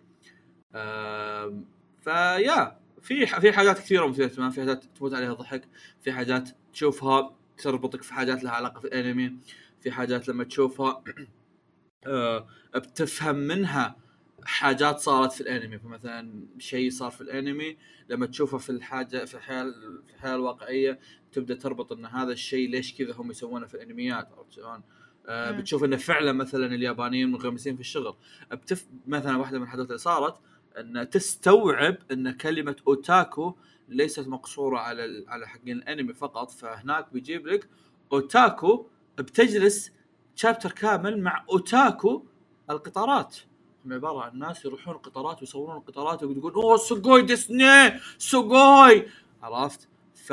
آم، 0.76 1.66
فيا 2.02 2.80
في 3.02 3.26
في 3.26 3.52
حاجات 3.52 3.80
كثيرة 3.80 4.08
مثيره 4.08 4.26
اهتمام 4.26 4.52
في 4.52 4.62
حاجات 4.62 4.84
تموت 4.86 5.14
عليها 5.14 5.34
ضحك 5.34 5.68
في 6.02 6.12
حاجات 6.12 6.50
تشوفها 6.74 7.36
تربطك 7.58 8.02
في 8.02 8.14
حاجات 8.14 8.44
لها 8.44 8.52
علاقة 8.52 8.80
في 8.80 8.88
الانمي 8.88 9.34
في 9.80 9.92
حاجات 9.92 10.28
لما 10.28 10.44
تشوفها 10.44 11.04
آه، 12.08 12.48
بتفهم 12.76 13.36
منها 13.36 13.96
حاجات 14.44 15.00
صارت 15.00 15.32
في 15.32 15.42
الانمي 15.42 15.80
فمثلا 15.80 16.48
شيء 16.58 16.90
صار 16.90 17.12
في 17.12 17.22
الانمي 17.22 17.78
لما 18.10 18.26
تشوفه 18.26 18.58
في 18.58 18.70
الحاجة 18.70 19.26
في 19.26 19.36
الحياة 19.36 19.64
في 20.08 20.14
الحياة 20.14 20.36
الواقعية 20.36 21.00
تبدأ 21.32 21.56
تربط 21.56 21.92
إن 21.92 22.06
هذا 22.06 22.32
الشيء 22.32 22.70
ليش 22.70 22.94
كذا 22.98 23.14
هم 23.14 23.32
يسوونه 23.32 23.68
في 23.68 23.74
الانميات 23.74 24.28
عرفت 24.38 24.52
شلون؟ 24.52 24.84
مم. 25.30 25.58
بتشوف 25.58 25.84
إنه 25.84 25.98
فعلا 25.98 26.32
مثلا 26.32 26.66
اليابانيين 26.66 27.32
منغمسين 27.32 27.76
في 27.76 27.82
الشغل 27.82 28.16
بتف 28.52 28.88
مثلا 29.08 29.38
واحدة 29.38 29.58
من 29.58 29.64
الحاجات 29.64 29.86
اللي 29.86 29.98
صارت 29.98 30.40
أن 30.78 31.10
تستوعب 31.10 31.96
أن 32.12 32.32
كلمة 32.32 32.76
أوتاكو 32.88 33.56
ليست 33.90 34.28
مقصورة 34.28 34.78
على 34.80 35.26
على 35.28 35.48
حقين 35.48 35.78
الأنمي 35.78 36.14
فقط 36.14 36.52
فهناك 36.52 37.14
بيجيب 37.14 37.48
لك 37.48 37.70
أوتاكو 38.14 38.86
بتجلس 39.18 39.92
chapter 40.36 40.72
كامل 40.72 41.22
مع 41.22 41.46
otaku 41.50 42.24
القطارات. 42.70 43.38
هم 43.86 43.94
عبارة 43.94 44.22
عن 44.22 44.40
ناس 44.40 44.66
يروحون 44.66 44.96
القطارات 44.96 45.42
ويصورون 45.42 45.78
القطارات 45.78 46.24
ويقولون 46.24 46.64
أوه 46.64 46.78
sugoi 46.78 47.22
desu 47.22 47.66
ne! 47.66 48.00
sugoi! 48.18 49.08
عرفت؟ 49.44 49.88
ف 50.16 50.28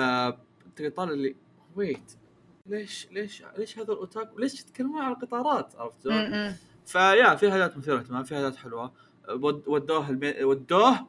تقعد 0.76 0.92
طالع 0.96 1.12
اللي 1.12 1.36
wait 1.76 2.12
ليش 2.66 3.08
ليش 3.10 3.42
ليش 3.58 3.78
هذا 3.78 3.92
ال 3.92 3.99
otaku؟ 3.99 4.38
ليش 4.38 4.60
يتكلمون 4.60 5.02
على 5.02 5.14
القطارات؟ 5.14 5.74
عرفت. 5.76 6.08
ف 6.86 6.96
yeah 6.96 7.34
في 7.34 7.50
حاجات 7.50 7.76
مثيرة 7.78 7.98
اهتمام 7.98 8.24
في 8.24 8.34
حاجات 8.34 8.56
حلوة. 8.56 8.92
ودوه 9.66 10.10
المي... 10.10 10.44
ودوه 10.44 11.06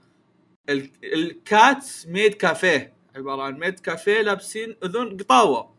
ال... 0.69 0.91
ال 1.03 1.24
cat 1.24 1.85
maid 2.07 2.34
cafe. 2.34 2.93
عبارة 3.15 3.41
عن 3.41 3.53
maid 3.59 3.80
cafe 3.80 4.22
لابسين 4.22 4.76
أذن 4.84 5.18
قطاوة. 5.18 5.77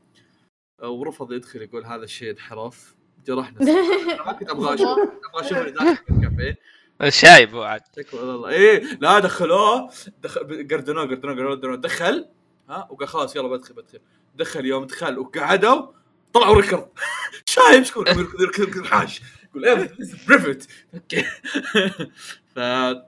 ورفض 0.82 1.32
يدخل 1.32 1.62
يقول 1.62 1.84
هذا 1.84 2.04
الشيء 2.04 2.30
انحرف 2.30 2.94
جرحنا. 3.26 3.58
ما 4.26 4.32
كنت 4.32 4.50
أبغى 4.50 4.74
أشوف 4.74 4.98
أبغى 4.98 5.46
أشوف 5.46 5.58
اللي 5.58 5.70
داخل 5.70 6.04
الكافيه 6.10 6.56
شايب 7.08 7.54
هو 7.54 7.62
عاد. 7.62 7.80
تكفى 7.80 8.16
والله. 8.16 8.48
إيه 8.48 8.82
لا 9.00 9.18
دخلوه. 9.18 9.90
دخل 10.22 10.68
قردنوه 10.70 11.06
قردنوه 11.06 11.34
قردنوه 11.34 11.76
دخل. 11.76 12.28
ها 12.68 12.88
وقال 12.90 13.08
خلاص 13.08 13.36
يلا 13.36 13.48
بدخل 13.48 13.74
بدخل. 13.74 14.00
دخل 14.34 14.66
يوم 14.66 14.84
دخل 14.84 15.18
وقعدوا 15.18 15.86
طلعوا 16.32 16.60
ريكورد 16.60 16.88
شايب 17.46 17.82
شكون؟ 17.82 18.04
يقول 18.08 18.86
حاش. 18.86 19.22
يقول 19.50 19.64
إيه 19.64 19.90
بريفت 20.28 20.70
أوكي. 20.94 21.22
ف 22.54 22.56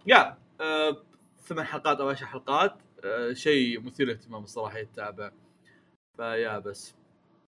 يا 0.07 0.39
آه، 0.61 1.03
ثمان 1.43 1.67
حلقات 1.67 2.01
أو 2.01 2.09
عشر 2.09 2.27
حلقات 2.27 2.77
آه، 3.05 3.33
شيء 3.33 3.81
مثير 3.81 4.07
للاهتمام 4.07 4.45
الصراحة 4.45 4.79
يتابع. 4.79 5.31
ف 6.17 6.25
yeah 6.25 6.59
بس. 6.59 6.95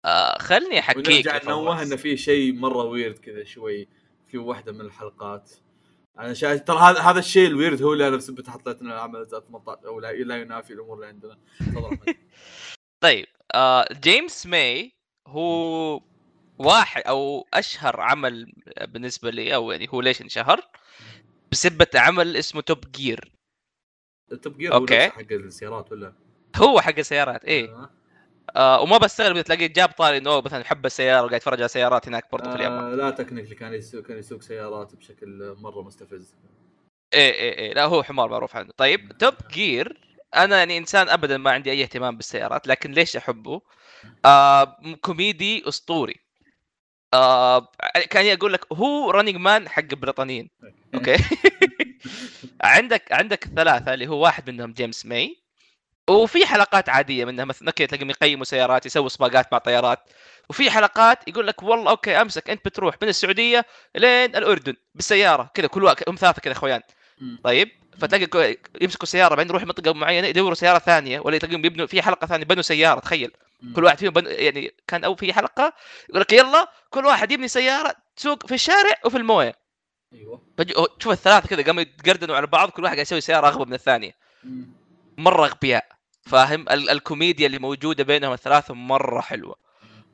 آه 0.05 0.39
خلني 0.39 0.78
أحكيك 0.78 1.09
ونرجع 1.09 1.40
ننوه. 1.44 1.82
انه 1.82 1.97
في 1.97 2.16
شيء 2.16 2.52
مرة 2.52 2.85
weird 2.85 3.19
كذا 3.19 3.44
شوي 3.44 3.89
في 4.27 4.39
واحدة 4.39 4.73
من 4.73 4.81
الحلقات. 4.81 5.52
أنا 6.19 6.35
شايف 6.35 6.62
ترى 6.62 6.78
هذا 6.78 7.01
هذا 7.01 7.19
الشيء 7.19 7.47
ال 7.49 7.54
weird 7.54 7.83
هو 7.82 7.93
اللي 7.93 8.09
أنا 8.09 8.16
بسبب 8.16 8.48
حطيت 8.48 8.82
لنا 8.82 8.94
العمل 8.94 9.27
18 9.27 9.86
أو 9.86 10.01
لا, 10.01 10.12
لا 10.12 10.36
ينافي 10.36 10.73
الأمور 10.73 10.94
اللي 10.94 11.06
عندنا. 11.06 11.39
طيب 13.05 13.27
آه 13.55 13.89
جيمس 13.93 14.47
ماي 14.47 14.93
هو 15.28 16.01
واحد 16.59 17.03
أو 17.03 17.47
أشهر 17.55 18.01
عمل 18.01 18.53
بالنسبة 18.89 19.31
لي 19.31 19.55
أو 19.55 19.73
يعني 19.73 19.89
هو 19.91 20.01
ليش 20.01 20.23
انشهر؟ 20.23 20.61
بسبة 21.53 21.87
عمل 21.95 22.37
اسمه 22.37 22.61
Top 22.61 22.93
Gear 22.93 23.33
Top 24.43 24.59
Gear. 24.59 24.83
نفسه 24.83 25.09
حق 25.09 25.33
السيارات 25.33 25.93
ولا؟ 25.93 26.13
هو 26.57 26.81
حق 26.81 26.99
السيارات 26.99 27.45
إيه. 27.45 27.75
آه. 27.75 27.91
آه 28.57 28.81
وما 28.81 28.99
بستغرب 28.99 29.35
إذا 29.35 29.43
تلاقيه 29.43 29.67
جاب 29.67 29.89
طاري 29.89 30.17
إنه 30.17 30.41
مثلا 30.41 30.61
يحب 30.61 30.87
السيارة 30.87 31.23
وقاعد 31.23 31.37
يتفرج 31.37 31.59
على 31.59 31.69
سيارات 31.69 32.09
هناك 32.09 32.33
برضه 32.33 32.51
في 32.51 32.57
اليابان. 32.57 32.85
آه 32.85 32.95
لا 32.95 33.11
technically 33.11 33.55
كان 33.55 33.75
يسوق 33.75 34.03
كان 34.03 34.19
يسوق 34.19 34.43
سيارات 34.43 34.95
بشكل 34.95 35.55
مرة 35.59 35.83
مستفز. 35.83 36.35
إيه 37.15 37.33
إيه 37.33 37.59
إيه. 37.59 37.75
لا 37.75 37.85
هو 37.85 38.03
حمار 38.03 38.31
معروف 38.31 38.57
عنه. 38.57 38.71
طيب 38.77 39.19
Top 39.19 39.35
Gear 39.51 40.01
أنا 40.37 40.59
يعني 40.59 40.79
إنسان 40.79 41.09
ابدا 41.09 41.37
ما 41.37 41.51
عندي 41.51 41.71
أي 41.71 41.83
اهتمام 41.83 42.17
بالسيارات 42.17 42.69
لكن 42.69 42.93
ليش 42.93 43.17
أحبه؟ 43.17 43.61
آه 44.25 44.77
كوميدي 45.01 45.69
أسطوري. 45.69 46.28
آه 47.15 47.69
كان 48.11 48.27
يقول 48.27 48.53
لك 48.53 48.65
هو 48.73 49.11
Running 49.11 49.37
Man 49.37 49.69
حق 49.69 49.83
البريطانيين. 49.93 50.51
okay. 50.95 51.16
عندك 52.63 53.13
عندك 53.13 53.47
الثلاثة 53.47 53.95
اللي 53.95 54.07
هو 54.07 54.19
واحد 54.23 54.51
منهم 54.51 54.73
جيمس 54.73 55.07
ماي 55.07 55.37
وفي 56.11 56.47
حلقات 56.47 56.89
عادية 56.89 57.25
منها 57.25 57.45
مثلا 57.45 57.71
كذا 57.71 57.87
تلاقيهم 57.87 58.11
يقيموا 58.11 58.45
سيارات 58.45 58.87
يسووا 58.87 59.09
سباقات 59.09 59.53
مع 59.53 59.59
طيارات. 59.59 59.99
وفي 60.51 60.71
حلقات 60.71 61.29
يقول 61.29 61.47
لك 61.47 61.63
والله 61.63 61.91
okay 61.91 62.20
أمسك 62.21 62.51
أنت 62.51 62.65
بتروح 62.65 62.97
من 63.03 63.09
السعودية 63.09 63.67
لين 63.97 64.37
الأردن 64.37 64.75
بالسيارة 64.95 65.51
كذا 65.55 65.67
كل 65.67 65.85
واحد 65.85 65.97
هم 66.09 66.17
ثلاثة 66.17 66.41
كذا 66.41 66.53
أخويان. 66.53 66.81
طيب؟ 67.45 67.69
فتلاقي 67.99 68.27
كو- 68.27 68.55
يمسكوا 68.81 69.07
سيارة 69.07 69.35
بعدين 69.35 69.49
يروحوا 69.51 69.67
منطقة 69.67 69.93
معينة 69.95 70.27
يدوروا 70.27 70.55
سيارة 70.55 70.79
ثانية 70.79 71.21
ولا 71.21 71.39
تلاقيهم 71.39 71.65
يبنوا 71.65 71.87
في 71.87 72.03
حلقة 72.03 72.27
ثانية 72.27 72.45
بنوا 72.45 72.63
سيارة 72.63 73.01
تخيل. 73.01 73.31
كل 73.77 73.85
واحد 73.85 73.99
فيهم 73.99 74.11
بن... 74.13 74.27
يعني 74.27 74.75
كان 74.87 75.05
أو 75.05 75.15
في 75.15 75.33
حلقة 75.33 75.73
يقول 76.09 76.21
لك 76.21 76.33
يلا 76.33 76.73
كل 76.91 77.07
واحد 77.07 77.33
يبني 77.33 77.49
سيارة 77.49 77.95
تسوق 78.17 78.47
في 78.47 78.55
الشارع 78.55 78.95
وفي 79.05 79.17
الموية. 79.17 79.55
أيوه. 80.13 80.43
فج- 80.59 80.87
تشوف 80.99 81.13
الثلاثة 81.13 81.49
كذا 81.49 81.63
قاموا 81.63 81.83
يتقردنوا 81.83 82.37
على 82.37 82.47
بعض 82.47 82.71
كل 82.71 82.83
واحد 82.85 82.95
قاعد 82.95 83.07
يسوي 83.07 83.21
سيارة 83.21 83.49
أغبى 83.49 83.65
من 83.65 83.75
الثانية. 83.75 84.13
مرة 85.19 85.47
أغبياء. 85.47 85.89
فاهم؟ 86.23 86.69
ال- 86.69 86.91
الكوميديا 86.91 87.47
اللي 87.47 87.59
موجودة 87.59 88.05
بينهم 88.05 88.33
الثلاثة 88.33 88.75
مرة 88.75 89.21
حلوة. 89.21 89.57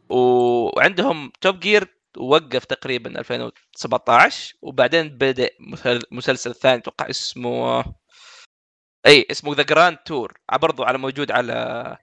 و- 0.08 0.76
وعندهم 0.78 1.32
توب 1.40 1.60
جير 1.60 1.88
وقف 2.16 2.64
تقريبا 2.64 3.18
2017 3.20 4.54
وبعدين 4.62 5.08
بدأ 5.08 5.50
مسلسل 6.10 6.54
ثاني 6.54 6.78
أتوقع 6.78 7.10
اسمه 7.10 7.84
اي 9.06 9.26
اسمه 9.30 9.54
The 9.54 9.62
Grand 9.62 9.96
Tour 9.96 10.32
برضو 10.52 10.84
على 10.84 10.98
موجود 10.98 11.30
على 11.30 11.96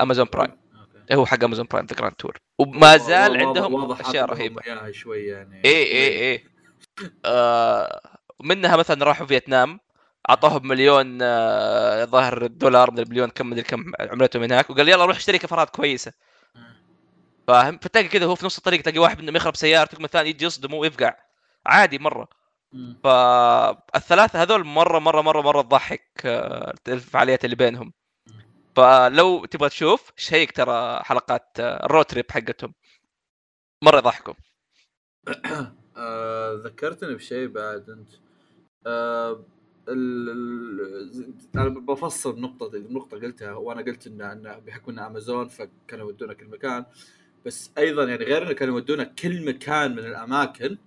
Amazon 0.00 0.26
Prime. 0.32 0.63
هو 1.12 1.26
حق 1.26 1.44
Amazon 1.44 1.66
Prime 1.70 1.86
The 1.86 1.96
Grand 1.96 2.14
Tour 2.14 2.38
وما 2.58 2.96
زال 2.96 3.30
واضح- 3.32 3.46
عندهم 3.46 3.74
واضح 3.74 4.08
أشياء 4.08 4.24
رهيبة. 4.24 4.62
اياها 4.66 4.92
شوي 4.92 5.26
يعني. 5.26 5.62
اي 5.64 5.82
اي 5.92 6.32
اي 6.32 6.44
آه 7.24 8.00
منها 8.42 8.76
مثلا 8.76 9.04
راحوا 9.04 9.26
فيتنام 9.26 9.80
أعطاهم 10.30 10.68
مليون 10.68 11.18
آه 11.22 12.04
ظاهر 12.04 12.46
دولار 12.46 12.90
من 12.90 12.98
المليون 12.98 13.28
كم 13.30 13.50
مدري 13.50 13.62
كم 13.62 13.92
عملتهم 14.00 14.42
هناك. 14.42 14.70
وقال 14.70 14.88
يلا 14.88 15.04
روح 15.04 15.16
اشتري 15.16 15.38
كفرات 15.38 15.70
كويسة. 15.70 16.12
فاهم؟ 17.48 17.78
فتلاقي 17.82 18.08
كذا 18.08 18.26
هو 18.26 18.34
في 18.34 18.46
نص 18.46 18.56
الطريق 18.56 18.82
تلاقي 18.82 18.98
واحد 18.98 19.20
منهم 19.22 19.36
يخرب 19.36 19.56
سيارتك 19.56 19.98
من 19.98 20.04
الثاني 20.04 20.28
يجي 20.28 20.44
يصدمه 20.44 20.76
ويفقع. 20.76 21.14
عادي 21.66 21.98
مرة. 21.98 22.28
فالثلاثة 23.04 24.42
هذول 24.42 24.64
مره 24.64 24.98
مره 24.98 25.20
مره 25.22 25.40
مرة 25.42 25.62
تضحك 25.62 26.10
آه، 26.24 26.74
الفعاليات 26.88 27.44
اللي 27.44 27.56
بينهم. 27.56 27.92
فلو 28.76 29.44
تبغى 29.44 29.68
تشوف 29.68 30.12
شيك 30.16 30.52
ترى 30.52 31.02
حلقات 31.02 31.60
آه، 31.60 31.86
الرود 31.86 32.04
تريب 32.04 32.30
حقتهم. 32.30 32.74
مرة 33.82 33.96
يضحكوا. 33.98 34.34
آه، 35.96 36.54
ذكرتني 36.64 37.14
بشيء 37.14 37.48
بعد 37.48 37.90
أنت. 37.90 38.10
آه، 38.86 39.44
ال... 39.88 40.30
ال... 40.30 41.34
أنا 41.56 41.68
بفصل 41.68 42.40
نقطة 42.40 42.76
النقطة 42.76 43.20
قلتها 43.20 43.52
وأنا 43.54 43.82
قلت 43.82 44.06
إن 44.06 44.20
إن 44.22 44.60
بحكم 44.66 44.92
إن 44.92 44.98
امازون 44.98 45.48
فكانوا 45.48 46.06
يودونا 46.10 46.32
كل 46.34 46.46
مكان 46.46 46.84
بس 47.46 47.70
أيضا 47.78 48.04
يعني 48.04 48.24
غير 48.24 48.42
إنه 48.42 48.52
كانوا 48.52 48.74
يودونا 48.78 49.04
كل 49.04 49.46
مكان 49.46 49.92
من 49.92 49.98
الأماكن 49.98 50.78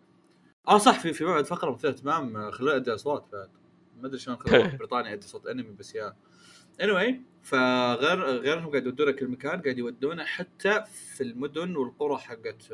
آه 0.68 0.78
صح 0.78 1.00
في 1.00 1.14
في 1.14 1.26
بعد 1.26 1.46
فقرة 1.46 1.72
مثيرة 1.72 1.92
اهتمام 1.92 2.38
آه، 2.38 2.52
خلونا 2.52 2.76
أدي 2.76 2.94
أصوات 2.94 3.26
بعد. 3.34 3.50
ما 4.02 4.08
أدري 4.08 4.20
شلون 4.20 4.38
بريطانيا 4.80 5.14
أدي 5.14 5.28
صوت 5.28 5.48
أنمي 5.48 5.72
بس 5.80 5.96
يا. 5.96 6.16
Anyway 6.82 7.14
فغير 7.44 8.24
غير 8.24 8.58
انهم 8.58 8.70
قاعد 8.72 8.86
يودونا 8.86 9.12
كل 9.12 9.28
مكان 9.28 9.62
قاعد 9.62 9.78
يودونا 9.78 10.26
حتى 10.26 10.84
في 10.86 11.24
المدن 11.24 11.76
والقرى 11.76 12.18
حقت 12.18 12.74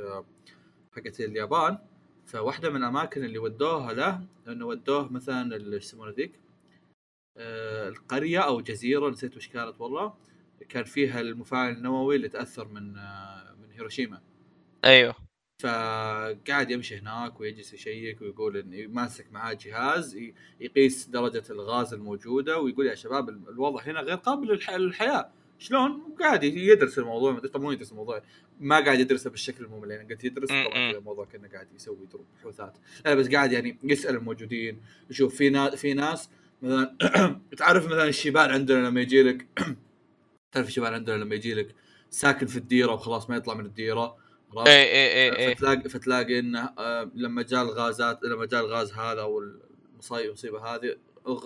حقت 0.95 1.19
اليابان. 1.19 1.77
فواحدة 2.25 2.69
من 2.69 2.75
الأماكن 2.75 3.23
اللي 3.25 3.37
ودوها 3.37 3.93
له 3.93 4.21
إنه 4.47 4.65
ودوه 4.65 5.11
مثلا 5.13 5.55
يسمونه 5.75 6.11
ذيك؟ 6.11 6.31
آه، 7.37 7.89
القرية 7.89 8.39
أو 8.39 8.61
جزيرة 8.61 9.09
نسيت 9.09 9.37
وش 9.37 9.47
كانت 9.47 9.81
والله. 9.81 10.13
كان 10.69 10.83
فيها 10.83 11.21
المفاعل 11.21 11.71
النووي 11.71 12.15
اللي 12.15 12.29
تأثر 12.29 12.67
من 12.67 12.97
آه، 12.97 13.55
من 13.61 13.71
هيروشيما. 13.71 14.21
أيوه. 14.85 15.15
فقاعد 15.63 16.71
يمشي 16.71 16.97
هناك 16.97 17.39
ويجلس 17.39 17.73
يشيك 17.73 18.21
ويقول 18.21 18.57
إن 18.57 18.87
ماسك 18.93 19.25
معاه 19.31 19.53
جهاز 19.53 20.17
يقيس 20.59 21.07
درجة 21.07 21.43
الغاز 21.49 21.93
الموجودة 21.93 22.59
ويقول 22.59 22.87
يا 22.87 22.95
شباب 22.95 23.29
ال- 23.29 23.49
الوضع 23.49 23.81
هنا 23.83 23.99
غير 23.99 24.15
قابل 24.15 24.47
للح- 24.59 24.69
للحياة. 24.73 25.29
شلون؟ 25.59 26.01
قاعد 26.19 26.43
يدرس 26.43 26.99
الموضوع 26.99 27.31
ما 27.31 27.39
طبعا 27.39 27.63
مو 27.63 27.71
يدرس 27.71 27.91
الموضوع 27.91 28.21
ما 28.59 28.79
قاعد 28.79 28.99
يدرسه 28.99 29.29
بالشكل 29.29 29.65
الممل. 29.65 29.91
يعني 29.91 30.13
قلت 30.13 30.23
يدرس 30.23 30.49
طبعا 30.49 30.91
الموضوع 30.91 31.25
كأنه 31.25 31.47
قاعد 31.47 31.67
يسوي 31.75 32.05
دروب 32.11 32.25
بحوثات 32.39 32.77
لا 33.05 33.13
بس 33.15 33.27
قاعد 33.29 33.51
يعني 33.51 33.77
يسأل 33.83 34.15
الموجودين. 34.15 34.81
يشوف 35.09 35.35
في 35.35 35.49
ناس 35.49 35.75
في 35.75 35.93
ناس 35.93 36.29
مثلا 36.61 36.95
تعرف 37.57 37.85
مثلا 37.85 38.07
الشيبان 38.07 38.49
عندنا 38.49 38.87
لما 38.87 39.01
يجي 39.01 39.23
لك 39.23 39.47
تعرف 40.51 40.67
الشيبان 40.67 40.93
عندنا 40.93 41.15
لما 41.15 41.35
يجي 41.35 41.53
لك 41.53 41.75
ساكن 42.09 42.45
في 42.47 42.57
الديرة 42.57 42.91
وخلاص 42.93 43.29
ما 43.29 43.35
يطلع 43.35 43.53
من 43.53 43.65
الديرة؟ 43.65 44.22
اي 44.57 44.83
اي 44.83 45.31
اي 45.31 45.47
اي 45.47 45.55
فتلاقي 45.55 45.89
فتلاقي 45.89 46.39
إنه 46.39 46.69
آه، 46.79 47.11
لما 47.15 47.41
جاء 47.41 47.61
الغازات 47.61 48.23
لما 48.23 48.45
جاء 48.45 48.65
الغاز 48.65 48.93
هذا 48.93 49.21
أو 49.21 49.39
المصيبه 49.39 50.25
المصيبة 50.25 50.59
هذه 50.75 50.95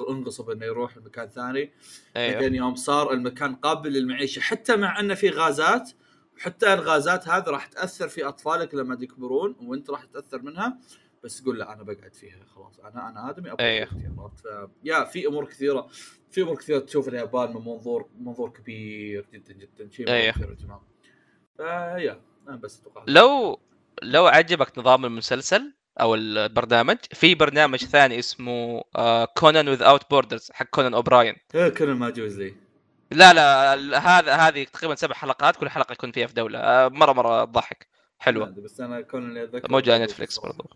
انغصب 0.09 0.49
إنه 0.49 0.65
يروح 0.65 0.97
لمكان 0.97 1.27
ثاني. 1.27 1.71
أيوه 2.15 2.33
بعدين 2.33 2.55
يوم 2.55 2.75
صار 2.75 3.13
المكان 3.13 3.55
قابل 3.55 3.93
للمعيشة 3.93 4.39
حتى 4.39 4.75
مع 4.75 4.99
إنه 4.99 5.13
في 5.13 5.29
غازات 5.29 5.91
حتى 6.37 6.73
الغازات 6.73 7.27
هذه 7.27 7.43
راح 7.47 7.65
تأثر 7.65 8.07
في 8.07 8.23
أطفالك 8.27 8.75
لما 8.75 8.97
يكبرون 9.01 9.55
وأنت 9.61 9.89
راح 9.89 10.03
تأثر 10.03 10.41
منها. 10.41 10.77
بس 11.23 11.41
تقول 11.41 11.59
لا 11.59 11.73
أنا 11.73 11.83
بقعد 11.83 12.13
فيها 12.13 12.45
خلاص. 12.55 12.79
أنا 12.79 13.09
أنا 13.09 13.29
آدمي 13.29 13.51
أبغى 13.51 13.65
أيوه. 13.65 14.31
ف 14.35 14.47
yeah 14.83 15.03
في 15.03 15.27
أمور 15.27 15.45
كثيره 15.45 15.87
في 16.31 16.41
أمور 16.41 16.55
كثيرة 16.55 16.79
تشوف 16.79 17.07
اليابان 17.07 17.49
من 17.49 17.65
منظور 17.65 18.09
منظور 18.19 18.49
كبير 18.49 19.27
جدا 19.33 19.53
جدا. 19.53 19.91
شيء 19.91 20.09
أيوه. 20.09 20.31
كثير 20.31 20.49
يا 20.49 20.55
جماعة. 20.55 20.87
ف 21.57 21.70
yeah 21.70 22.21
بس 22.55 22.81
أتوقع 22.81 23.03
لو 23.07 23.59
لو 24.03 24.27
عجبك 24.27 24.77
نظام 24.77 25.05
المسلسل 25.05 25.73
أو 26.01 26.15
البرنامج 26.15 26.97
في 27.13 27.35
برنامج 27.35 27.85
ثاني 27.85 28.19
اسمه 28.19 28.83
Conan 29.37 29.69
Without 29.69 30.09
Borders 30.09 30.51
حق 30.53 30.65
كونان 30.65 30.93
اوبراين 30.93 31.35
إيه 31.55 31.69
كل 31.69 31.91
ما 31.91 32.09
جوز 32.09 32.39
لي. 32.39 32.55
لا 33.11 33.33
لا 33.33 33.99
هذا 33.99 34.35
هذه 34.35 34.63
تقريبا 34.63 34.95
سبع 34.95 35.15
حلقات 35.15 35.55
كل 35.55 35.69
حلقة 35.69 35.93
يكون 35.93 36.11
فيها 36.11 36.27
في 36.27 36.33
دولة. 36.33 36.59
آه، 36.59 36.87
مرة 36.87 37.13
مرة 37.13 37.45
تضحك 37.45 37.87
حلوة. 38.19 38.45
بس 38.49 38.81
أنا 38.81 39.01
كون 39.01 39.29
اللي 39.29 39.43
اتذكر 39.43 39.71
موجوده 39.71 39.93
على 39.93 40.03
نتفلكس 40.03 40.39
برضو. 40.39 40.69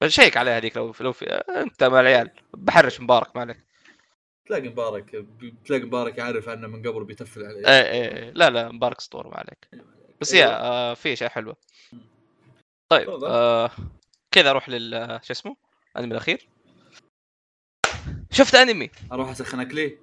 بس 0.00 0.10
شيك 0.10 0.36
عليها 0.36 0.56
هذيك 0.56 0.76
لو 0.76 0.94
لو 1.00 1.12
في 1.12 1.30
آه، 1.30 1.62
أنت 1.62 1.84
مع 1.84 2.00
العيال. 2.00 2.30
بحرش 2.54 3.00
مبارك 3.00 3.36
ما 3.36 3.40
عليك. 3.42 3.66
تلاقي 4.46 4.68
مبارك 4.68 5.26
تلاقي 5.64 5.84
مبارك 5.84 6.20
عارف 6.20 6.48
عنه 6.48 6.66
من 6.66 6.88
قبل 6.88 7.04
بيتفل 7.04 7.44
عليه. 7.44 7.68
إيه 7.68 7.90
إيه 7.92 8.16
إيه. 8.16 8.30
لا 8.30 8.50
لا 8.50 8.72
مبارك 8.72 8.96
اسطورة 8.98 9.28
ما 9.28 9.36
عليك. 9.36 9.68
بس. 10.22 10.34
يا 10.34 10.60
آه 10.60 10.94
في 10.94 11.12
أشياء 11.12 11.30
حلوة. 11.30 11.56
طيب. 12.88 13.10
آه 13.24 13.70
كذا 14.30 14.50
أروح 14.50 14.68
لل 14.68 15.20
شو 15.22 15.32
اسمه؟ 15.32 15.56
الأنمي 15.96 16.12
الأخير. 16.12 16.48
شفت 18.30 18.54
أنمي؟ 18.54 18.90
أروح 19.12 19.28
اسخنك 19.28 19.74
ليه؟ 19.74 19.98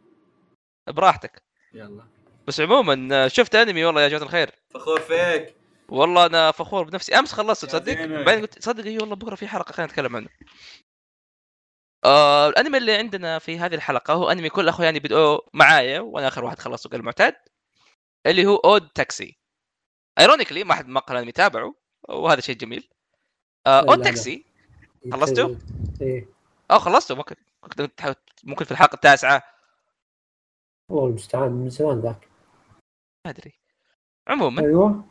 براحتك. 0.88 1.44
يلا. 1.74 2.08
بس 2.48 2.62
عموما 2.62 3.26
آه، 3.26 3.28
شفت 3.28 3.56
أنمي؟ 3.56 3.86
والله 3.86 4.02
يا 4.02 4.08
جماعة 4.08 4.24
الخير. 4.24 4.52
فخور 4.70 5.00
فيك. 5.00 5.56
والله 5.90 6.26
أنا 6.26 6.52
فخور 6.52 6.84
بنفسي. 6.84 7.20
أمس 7.20 7.34
خلصت 7.34 7.66
تصدق. 7.66 8.06
بعدين 8.06 8.42
قلت 8.42 8.60
تصدق؟ 8.60 8.86
اي 8.86 8.98
والله 8.98 9.16
بكرة 9.16 9.36
في 9.36 9.48
حلقة 9.48 9.72
خلينا 9.72 9.92
نتكلم 9.92 10.16
عنه. 10.16 10.30
آه 12.06 12.50
الأنمي 12.50 12.78
اللي 12.78 12.94
عندنا 12.94 13.40
في 13.40 13.60
هذه 13.60 13.76
الحلقة 13.76 14.14
هو 14.14 14.32
أنمي 14.32 14.50
كل 14.50 14.70
اخواني 14.70 15.00
بدأوا 15.00 15.40
معايا 15.54 16.00
وأنا 16.00 16.28
آخر 16.28 16.46
واحد 16.46 16.60
خلصته 16.60 16.90
كالمعتاد 16.90 17.36
اللي 18.26 18.46
هو 18.46 18.56
Odd 18.56 18.90
Taxi 18.90 19.39
ironically 20.20 20.64
ما 20.64 20.74
حد 20.76 20.88
مقهى 20.88 21.14
الانمي 21.16 21.32
تابعه 21.32 21.76
وهذا 22.10 22.42
شيء 22.42 22.56
جميل. 22.56 22.90
آه 23.68 23.82
لا. 23.82 24.04
تاكسي 24.04 24.46
خلصتوا؟ 25.12 25.56
إيه 26.02 26.28
آه 26.72 26.78
خلصته 26.78 27.16
ممكن 27.16 27.36
كنت- 27.62 28.18
ممكن 28.44 28.66
في 28.66 28.72
الحلقة 28.72 28.96
التاسعة. 28.96 29.44
والله 30.92 31.10
المستعان 31.10 31.52
من 31.52 31.70
زمان 31.70 32.00
ذاك. 32.02 32.30
ما 33.26 33.32
أدري. 33.32 33.60
عموما 34.28 34.62
أيوه. 34.62 35.06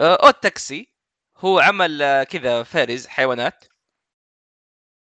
آه، 0.00 0.14
Odd 0.26 0.42
Taxi 0.42 0.88
هو 1.36 1.58
عمل 1.58 2.02
آه، 2.02 2.24
كذا 2.24 2.62
فارز 2.62 3.06
حيوانات. 3.06 3.64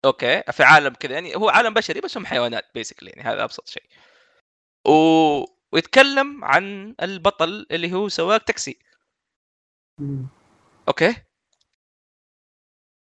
أوكي 0.06 0.44
في 0.52 0.64
عالم 0.64 0.94
كذا 0.94 1.14
يعني 1.14 1.36
هو 1.36 1.50
عالم 1.50 1.74
بشري 1.74 2.02
بس 2.02 2.18
هم 2.18 2.26
حيوانات 2.26 2.66
basically 2.74 3.10
يعني 3.10 3.22
هذا 3.30 3.44
أبسط 3.44 3.68
شيء. 3.68 3.84
و... 4.88 4.92
ويتكلم 5.72 6.46
عن 6.46 6.96
البطل 7.02 7.68
اللي 7.72 7.94
هو 7.94 8.10
سواق 8.10 8.44
تاكسي. 8.44 8.80
أوكي. 10.88 11.16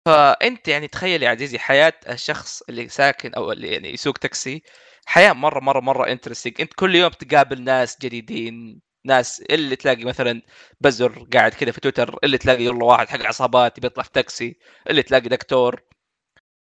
فأنت 0.06 0.68
يعني 0.68 0.88
تخيل 0.88 1.22
يا 1.22 1.28
عزيزي 1.28 1.58
حياة 1.58 1.92
الشخص 2.08 2.62
اللي 2.68 2.88
ساكن 2.88 3.34
أو 3.34 3.52
اللي 3.52 3.68
يعني 3.72 3.88
يسوق 3.94 4.14
تاكسي 4.18 4.62
حياة 5.06 5.32
مرة 5.32 5.60
مرة 5.60 5.80
مرة 5.80 6.06
interesting 6.12 6.60
أنت 6.60 6.72
كل 6.74 6.94
يوم 6.94 7.10
تقابل 7.10 7.62
ناس 7.64 7.96
جديدين 8.02 8.80
ناس 9.04 9.40
اللي 9.50 9.76
تلاقي 9.76 10.04
مثلا 10.04 10.42
بزر 10.80 11.26
قاعد 11.34 11.54
كذا 11.54 11.70
في 11.72 11.80
تويتر 11.80 12.18
اللي 12.24 12.38
تلاقي 12.38 12.64
يلا 12.64 12.84
واحد 12.84 13.08
حق 13.08 13.22
عصابات 13.26 13.80
بيطلع 13.80 14.02
في 14.04 14.10
تاكسي 14.12 14.58
اللي 14.90 15.02
تلاقي 15.02 15.28
دكتور. 15.28 15.82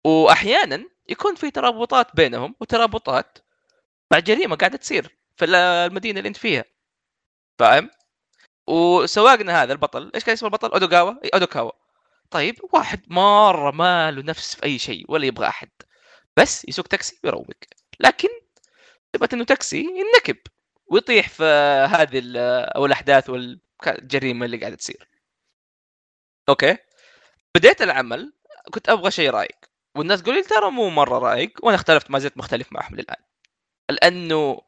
واحيانا 0.07 0.85
يكون 1.09 1.35
في 1.35 1.51
ترابطات 1.51 2.15
بينهم 2.15 2.55
وترابطات 2.61 3.37
مع 4.13 4.19
جريمة 4.19 4.55
قاعدة 4.55 4.77
تصير 4.77 5.17
في 5.37 5.45
المدينة 5.45 6.19
اللي 6.19 6.29
أنت 6.29 6.37
فيها. 6.37 6.65
فاهم؟ 7.59 7.89
وسواقنا 8.67 9.63
هذا 9.63 9.73
البطل 9.73 10.11
إيش 10.15 10.23
كان 10.23 10.33
اسم 10.33 10.45
البطل؟ 10.45 10.71
أودوغاوا. 10.71 11.13
أودوكاوا. 11.33 11.71
طيب 12.31 12.55
واحد 12.73 13.01
مرة 13.07 13.71
ما 13.71 14.11
له 14.11 14.21
نفس 14.23 14.55
في 14.55 14.63
أي 14.63 14.79
شيء 14.79 15.05
ولا 15.09 15.25
يبغى 15.25 15.47
أحد. 15.47 15.69
بس 16.37 16.65
يسوق 16.69 16.87
تاكسي 16.87 17.19
ويروق. 17.23 17.47
لكن 17.99 18.29
ثبت 19.13 19.33
إنه 19.33 19.43
تاكسي 19.43 19.77
ينكب 19.79 20.37
ويطيح 20.87 21.29
في 21.29 21.43
هذه 21.91 22.21
أو 22.75 22.85
الأحداث 22.85 23.29
والجريمة 23.29 24.45
اللي 24.45 24.57
قاعدة 24.57 24.75
تصير. 24.75 25.07
أوكي؟ 26.49 26.77
بديت 27.55 27.81
العمل 27.81 28.33
كنت 28.71 28.89
أبغى 28.89 29.11
شيء 29.11 29.29
رايق 29.29 29.57
والناس 29.95 30.23
تقول 30.23 30.35
لي 30.35 30.43
ترى 30.43 30.71
مو 30.71 30.89
مرة 30.89 31.19
رايق 31.19 31.51
وأنا 31.63 31.75
اختلفت 31.75 32.11
ما 32.11 32.19
زلت 32.19 32.37
مختلف 32.37 32.67
معهم 32.71 32.95
للآن. 32.95 33.23
لأنه 33.89 34.61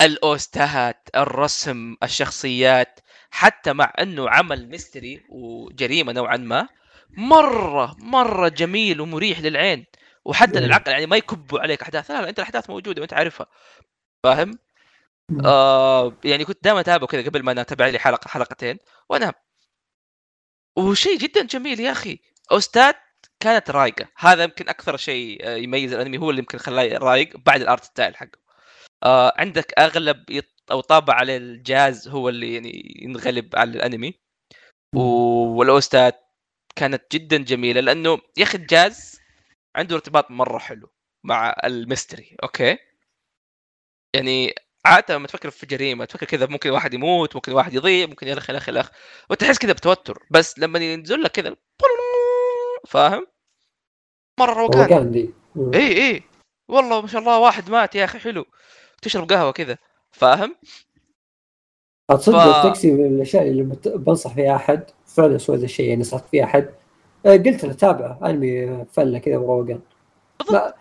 ال 0.00 0.22
OSTات 0.22 1.08
الرسم 1.16 1.96
الشخصيات 2.02 3.00
حتى 3.34 3.72
مع 3.72 3.92
أنه 4.00 4.30
عمل 4.30 4.68
mystery 4.68 5.22
وجريمة 5.28 6.12
نوعا 6.12 6.36
ما 6.36 6.68
مرة 7.10 7.96
مرة 7.98 8.48
جميل 8.48 9.00
ومريح 9.00 9.40
للعين. 9.40 9.86
وحتى. 10.24 10.60
للعقل 10.60 10.92
يعني 10.92 11.06
ما 11.06 11.16
يكبوا 11.16 11.60
عليك 11.60 11.82
أحداث. 11.82 12.10
لا 12.10 12.22
لا 12.22 12.28
أنت 12.28 12.38
الأحداث 12.38 12.70
موجودة 12.70 13.00
وأنت 13.00 13.12
عارفها. 13.14 13.46
فاهم؟ 14.24 14.58
آه 15.44 16.16
يعني 16.24 16.44
كنت 16.44 16.64
دائما 16.64 16.80
أتابعه 16.80 17.06
كذا 17.06 17.22
قبل 17.22 17.42
ما 17.42 17.52
أنا 17.52 17.60
أتابع 17.60 17.86
لي 17.86 17.98
حلقة 17.98 18.28
حلقتين. 18.28 18.78
وانام 19.08 19.32
وشيء 20.76 21.18
جدا 21.18 21.42
جميل 21.42 21.80
يا 21.80 21.92
أخي. 21.92 22.18
ال 22.52 22.61
OSTات 22.61 22.96
كانت 23.40 23.70
رايقة. 23.70 24.08
هذا 24.16 24.44
يمكن 24.44 24.68
أكثر 24.68 24.96
شيء 24.96 25.46
آه، 25.46 25.56
يميز 25.56 25.92
الأنمي 25.92 26.18
هو 26.18 26.30
اللي 26.30 26.40
يمكن 26.40 26.58
خلاه 26.58 26.98
رايق 26.98 27.36
بعد 27.36 27.60
ال 27.60 27.66
art 27.66 27.84
style 27.84 28.16
حقه. 28.16 28.38
آه 29.02 29.32
عندك 29.36 29.72
أغلب 29.78 30.30
يط... 30.30 30.53
أو 30.70 30.80
طابع 30.80 31.14
على 31.14 31.36
الجاز 31.36 32.08
هو 32.08 32.28
اللي 32.28 32.54
يعني 32.54 32.98
ينغلب 33.02 33.56
على 33.56 33.70
الأنمي. 33.70 34.14
و- 34.96 35.58
وال 35.58 35.79
OSTات 35.79 36.20
كانت 36.76 37.02
جدا 37.12 37.36
جميلة 37.36 37.80
لأنه 37.80 38.18
يا 38.36 38.42
أخي 38.42 38.58
الجاز 38.58 39.20
عنده 39.76 39.94
ارتباط 39.96 40.30
مرة 40.30 40.58
حلو 40.58 40.90
مع 41.24 41.56
ال 41.64 41.73
mystery 41.73 42.36
أوكي؟ 42.42 42.78
يعني 44.16 44.54
عادة 44.86 45.14
لما 45.14 45.26
تفكر 45.26 45.50
في 45.50 45.66
جريمة 45.66 46.04
تفكر 46.04 46.26
كذا 46.26 46.46
ممكن 46.46 46.70
واحد 46.70 46.94
يموت 46.94 47.34
ممكن 47.36 47.52
واحد 47.52 47.74
يضيع 47.74 48.06
ممكن 48.06 48.28
إلخ 48.28 48.50
إلخ 48.50 48.68
إلخ 48.68 48.88
وتحس 49.30 49.58
كذا 49.58 49.72
بتوتر. 49.72 50.26
بس 50.30 50.58
لما 50.58 50.78
ينزل 50.78 51.22
لك 51.22 51.30
كذا 51.30 51.56
فاهم 52.88 53.26
مره 54.40 54.52
روقان. 54.54 54.80
اي 55.74 56.10
اي 56.10 56.22
والله 56.68 57.00
ما 57.00 57.06
شاء 57.06 57.20
الله 57.20 57.38
واحد 57.38 57.70
مات 57.70 57.94
يا 57.94 58.04
أخي 58.04 58.18
حلو. 58.18 58.44
تشرب 59.02 59.32
قهوة 59.32 59.52
كذا. 59.52 59.78
فاهم؟ 60.14 60.56
أتصدق 62.10 62.38
ف- 62.52 62.56
التاكسي 62.56 62.92
من 62.92 63.06
الأشياء 63.06 63.48
اللي 63.48 63.62
بنصح 63.86 64.34
فيها 64.34 64.56
أحد 64.56 64.84
فعلا 65.06 65.38
سوى 65.38 65.56
ذا 65.56 65.64
الشيء 65.64 65.88
يعني 65.88 66.00
نصحت 66.00 66.28
فيه 66.28 66.44
أحد. 66.44 66.74
آه، 67.26 67.36
قلت 67.36 67.64
له 67.64 67.72
تابعه 67.72 68.30
أنمي 68.30 68.84
فلة 68.92 69.18
كذا 69.18 69.36
وروقان 69.36 69.80
ما 70.50 70.74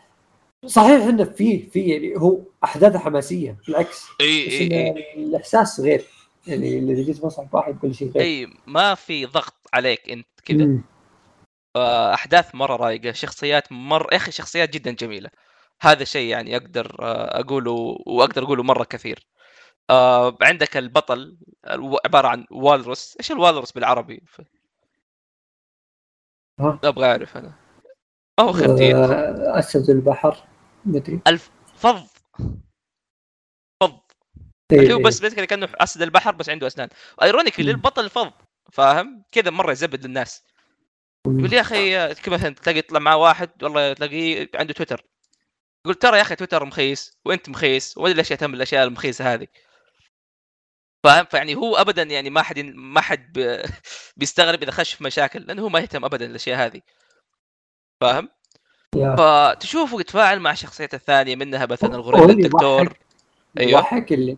صحيح 0.65 1.03
انه 1.03 1.23
فيه 1.23 1.69
في 1.69 1.79
يعني 1.81 2.17
هو 2.17 2.39
أحداثه 2.63 2.99
حماسية 2.99 3.57
بالعكس. 3.67 4.05
إي 4.21 4.47
بس 4.47 4.53
إي 4.53 4.67
إنه 4.67 4.97
إي. 4.97 5.13
الإحساس 5.15 5.79
غير. 5.79 6.05
يعني 6.47 6.77
اللي 6.79 7.03
جيت 7.03 7.25
مصعب 7.25 7.53
واحد 7.53 7.79
كل 7.81 7.95
شيء 7.95 8.11
غير. 8.11 8.23
إي 8.23 8.47
ما 8.67 8.95
في 8.95 9.25
ضغط 9.25 9.55
عليك 9.73 10.09
أنت 10.09 10.27
كذا. 10.45 10.79
احداث 12.13 12.55
مرة 12.55 12.75
رايقه 12.75 13.11
شخصيات 13.11 13.71
مره 13.71 14.07
يا 14.11 14.17
أخي 14.17 14.31
شخصيات 14.31 14.73
جدا 14.73 14.91
جميلة. 14.91 15.29
هذا 15.83 16.03
شيء 16.03 16.29
يعني 16.29 16.57
أقدر 16.57 16.95
آه، 16.99 17.39
أقوله 17.39 17.97
وأقدر 18.05 18.43
أقوله 18.43 18.63
مرة 18.63 18.83
كثير. 18.83 19.27
آه، 19.89 20.37
عندك 20.41 20.77
البطل 20.77 21.37
عبارة 22.05 22.27
عن 22.27 22.45
والروس. 22.51 23.17
إيش 23.19 23.31
الوالروس 23.31 23.71
بالعربي؟ 23.71 24.23
ف- 24.27 24.41
ها؟ 26.59 26.79
أبغى 26.83 27.05
أعرف 27.05 27.37
أنا. 27.37 27.53
ما 28.39 28.45
هو 28.45 28.53
خنزير 28.53 28.95
آه، 28.95 29.59
أسد 29.59 29.89
البحر 29.89 30.47
مدري 30.85 31.21
فض. 31.75 32.07
فظ. 33.83 33.99
إيه، 34.71 34.79
اللي 34.79 34.93
هو 34.93 34.97
إيه. 34.97 35.03
بس 35.03 35.19
basically 35.19 35.47
كأنه 35.47 35.69
أسد 35.75 36.01
البحر 36.01 36.35
بس 36.35 36.49
عنده 36.49 36.67
أسنان. 36.67 36.89
ironically. 37.23 37.71
البطل 37.71 38.09
فظ. 38.09 38.31
فاهم؟ 38.71 39.23
كذا 39.31 39.51
مرة 39.51 39.71
يزبد 39.71 40.05
للناس. 40.05 40.43
يقول 41.27 41.53
يا 41.53 41.61
أخي 41.61 42.31
مثلا 42.31 42.49
تلاقي 42.49 42.79
يطلع 42.79 42.99
مع 42.99 43.15
واحد 43.15 43.63
والله 43.63 43.93
تلاقيه 43.93 44.49
عنده 44.55 44.73
تويتر. 44.73 45.12
يقول 45.85 45.95
ترى 45.95 46.17
يا 46.17 46.21
أخي 46.21 46.35
تويتر 46.35 46.65
مخيس 46.65 47.17
وأنت 47.25 47.49
مخيس 47.49 47.97
أدري 47.97 48.13
ليش 48.13 48.31
يهتم 48.31 48.51
بالأشياء 48.51 48.83
المخيسة 48.83 49.33
هذه. 49.33 49.47
فاهم؟ 51.03 51.25
فيعني 51.25 51.55
هو 51.55 51.75
ابدا 51.75 52.03
يعني 52.03 52.29
ما 52.29 52.41
حد 52.41 52.59
ما 52.59 53.01
حد 53.01 53.39
بيستغرب 54.17 54.63
إذا 54.63 54.71
خش 54.71 54.93
في 54.93 55.03
مشاكل 55.03 55.39
لأنه 55.39 55.61
هو 55.61 55.69
ما 55.69 55.79
يهتم 55.79 56.05
ابدا 56.05 56.25
بالأشياء 56.25 56.65
هذه. 56.65 56.81
فاهم. 58.01 58.29
فتشوفه 59.17 59.99
يتفاعل 59.99 60.39
مع 60.39 60.51
الشخصيات 60.51 60.93
الثانية 60.93 61.35
منها 61.35 61.65
مثلا 61.65 61.95
الغوريلا 61.95 62.25
اللي 62.25 62.45
الدكتور. 62.45 62.97
أيوه. 63.59 64.05
اللي 64.11 64.37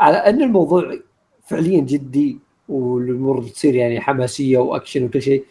على 0.00 0.16
أن 0.16 0.42
الموضوع 0.42 0.98
فعليا 1.46 1.80
جدي 1.80 2.38
والأمور 2.68 3.48
تصير 3.48 3.74
يعني 3.74 4.00
حماسية 4.00 4.58
وأكشن 4.58 5.04
وكل 5.04 5.22
شيء 5.22 5.44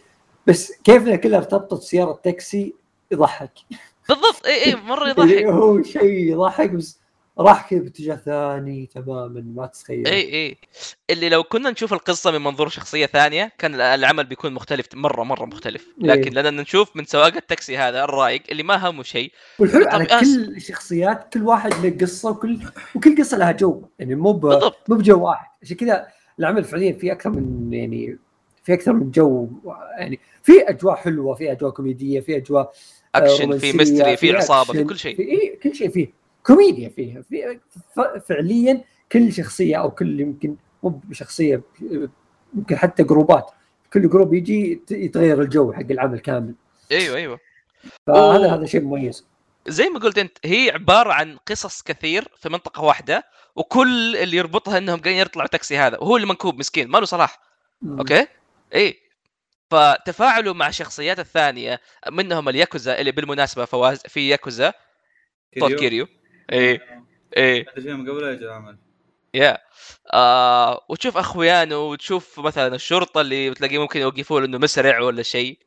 بس 0.47 0.71
كيف 0.83 1.09
كلها 1.09 1.39
ارتبطت 1.39 1.81
سياره 1.81 2.19
تاكسي 2.23 2.73
يضحك. 3.11 3.53
بالضبط 4.09 4.45
إي 4.45 4.65
إي 4.65 4.75
مرة 4.75 5.09
يضحك. 5.09 5.43
هو 5.43 5.83
شيء 5.83 6.31
يضحك 6.33 6.69
بس 6.69 6.99
راح 7.39 7.69
كذا 7.69 7.79
باتجاه 7.79 8.15
ثاني 8.15 8.89
تماما 8.93 9.41
ما 9.55 9.65
تتخيل. 9.65 10.07
إي 10.07 10.33
إي. 10.33 10.57
اللي 11.09 11.29
لو 11.29 11.43
كنا 11.43 11.69
نشوف 11.69 11.93
القصة 11.93 12.31
من 12.31 12.41
منظور 12.41 12.69
شخصية 12.69 13.05
ثانية 13.05 13.51
كان 13.57 13.75
العمل 13.81 14.23
بيكون 14.23 14.53
مختلف 14.53 14.87
مرة 14.93 15.23
مرة 15.23 15.45
مختلف. 15.45 15.87
لكن 15.97 16.37
إيه. 16.37 16.49
نشوف 16.49 16.95
من 16.95 17.05
سواق 17.05 17.35
التاكسي 17.35 17.77
هذا 17.77 18.03
الرايق 18.03 18.41
اللي 18.51 18.63
ما 18.63 18.89
همه 18.89 19.03
شيء. 19.03 19.31
والحلو 19.59 19.85
على 19.87 20.05
أس- 20.05 20.19
كل 20.19 20.55
الشخصيات 20.55 21.33
كل 21.33 21.41
واحد 21.43 21.73
له 21.73 21.97
قصة 22.01 22.29
وكل 22.29 22.59
وكل 22.95 23.17
قصة 23.17 23.37
لها 23.37 23.51
جو. 23.51 23.83
يعني 23.99 24.15
مو 24.15 24.33
ب... 24.33 24.39
بالضبط. 24.41 24.89
مو 24.89 24.95
بجو 24.95 25.23
واحد. 25.25 25.47
عشان 25.63 25.77
كذا 25.77 26.07
العمل 26.39 26.63
فعليا 26.63 26.93
في 26.93 27.11
أكثر 27.11 27.29
من 27.29 27.73
يعني 27.73 28.17
في 28.63 28.73
أكثر 28.73 28.93
من 28.93 29.11
جو. 29.11 29.49
يعني 29.99 30.19
في 30.43 30.69
أجواء 30.69 30.95
حلوة 30.95 31.35
في 31.35 31.51
أجواء 31.51 31.71
كوميدية 31.71 32.19
في 32.19 32.37
أجواء 32.37 32.61
آه، 32.61 32.71
أكشن 33.15 33.35
في 33.37 33.43
رومانسية، 33.43 33.73
mystery 33.73 34.17
في 34.17 34.35
عصابة 34.35 34.73
في 34.73 34.83
كل 34.83 34.99
شيء. 34.99 35.15
في 35.15 35.21
إيه 35.21 35.59
كل 35.59 35.75
شيء 35.75 35.89
فيه 35.89 36.13
كوميديا 36.45 36.89
فيه 36.89 37.21
في 37.29 37.59
فعليا 38.29 38.83
كل 39.11 39.33
شخصية 39.33 39.75
أو 39.75 39.91
كل 39.91 40.19
يمكن 40.19 40.55
مو 40.83 40.89
بشخصية 40.89 41.61
يمكن 42.55 42.75
حتى 42.75 43.03
جروبات 43.03 43.51
كل 43.93 44.09
group 44.09 44.33
يجي 44.33 44.71
يت- 44.71 44.91
يتغير 44.91 45.41
الجو 45.41 45.73
حق 45.73 45.85
العمل 45.91 46.19
كامل. 46.19 46.53
أيوه 46.91 47.15
أيوه. 47.17 47.39
فهذا 48.07 48.19
أوه. 48.21 48.55
هذا 48.55 48.65
شيء 48.65 48.81
مميز. 48.81 49.25
زي 49.67 49.89
ما 49.89 49.99
قلت 49.99 50.17
أنت 50.17 50.37
هي 50.45 50.71
عبارة 50.71 51.13
عن 51.13 51.37
قصص 51.47 51.81
كثير 51.81 52.27
في 52.37 52.49
منطقة 52.49 52.83
واحدة 52.83 53.23
وكل 53.55 54.15
اللي 54.17 54.37
يربطها 54.37 54.77
إنهم 54.77 54.99
قاعدين 54.99 55.21
يطلعوا 55.21 55.47
تاكسي 55.47 55.77
هذا 55.77 55.97
وهو 55.97 56.15
اللي 56.15 56.27
منكوب 56.27 56.59
مسكين 56.59 56.87
ما 56.87 56.97
له 56.97 57.05
صلاح 57.05 57.39
أوكي؟ 57.83 58.27
اي 58.75 58.95
فتفاعلوا 59.71 60.53
مع 60.53 60.67
الشخصيات 60.67 61.19
الثانية 61.19 61.81
منهم 62.11 62.49
الياكوزا 62.49 62.99
اللي 62.99 63.11
بالمناسبة 63.11 63.65
فواز 63.65 64.01
في 64.07 64.29
ياكوزا 64.29 64.73
صوت 65.59 65.73
كيريو. 65.73 66.07
اي 66.53 66.81
اي 67.37 67.61
هذا 67.61 67.81
شيء 67.83 67.93
من 67.93 68.09
قبل 68.09 68.23
إيش 68.23 68.41
العمل 68.41 68.77
يا. 69.33 69.57
آه 70.13 70.85
وتشوف 70.89 71.17
أخوياه 71.17 71.77
وتشوف 71.77 72.39
مثلا 72.39 72.75
الشرطة 72.75 73.21
اللي 73.21 73.49
بتلاقيه 73.49 73.79
ممكن 73.79 73.99
يوقفوه 73.99 74.41
لأنه 74.41 74.57
مسرع 74.57 74.99
ولا 74.99 75.23
شيء. 75.23 75.59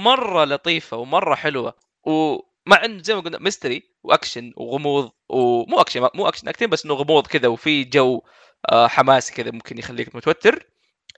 مرة 0.00 0.44
لطيفة 0.44 0.96
ومرة 0.96 1.34
حلوة. 1.34 1.74
ومع 2.04 2.84
انه 2.84 3.02
زي 3.02 3.14
ما 3.14 3.20
قلنا 3.20 3.38
mystery 3.38 3.82
وأكشن 4.02 4.52
وغموض 4.56 5.10
ومو 5.28 5.80
أكشن 5.80 6.08
مو 6.14 6.28
أكشن 6.28 6.48
أكشن 6.48 6.70
بس 6.70 6.84
إنه 6.84 6.94
غموض 6.94 7.26
كذا 7.26 7.48
وفي 7.48 7.84
جو 7.84 8.22
آه 8.72 8.86
حماسي 8.86 9.34
كذا 9.34 9.50
ممكن 9.50 9.78
يخليك 9.78 10.16
متوتر. 10.16 10.66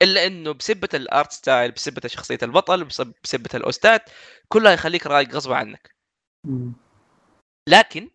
إلا 0.03 0.27
إنه 0.27 0.53
بسبة 0.53 0.89
ال 0.95 1.04
art 1.04 1.33
style 1.33 1.71
بسبة 1.71 2.09
شخصية 2.09 2.39
البطل 2.43 2.85
بسب- 2.85 3.13
بسبة 3.25 3.51
ال 3.55 3.64
OSTات 3.64 4.03
كلها 4.49 4.73
يخليك 4.73 5.07
رايق 5.07 5.35
غصب 5.35 5.53
عنك. 5.53 5.95
لكن 7.69 8.09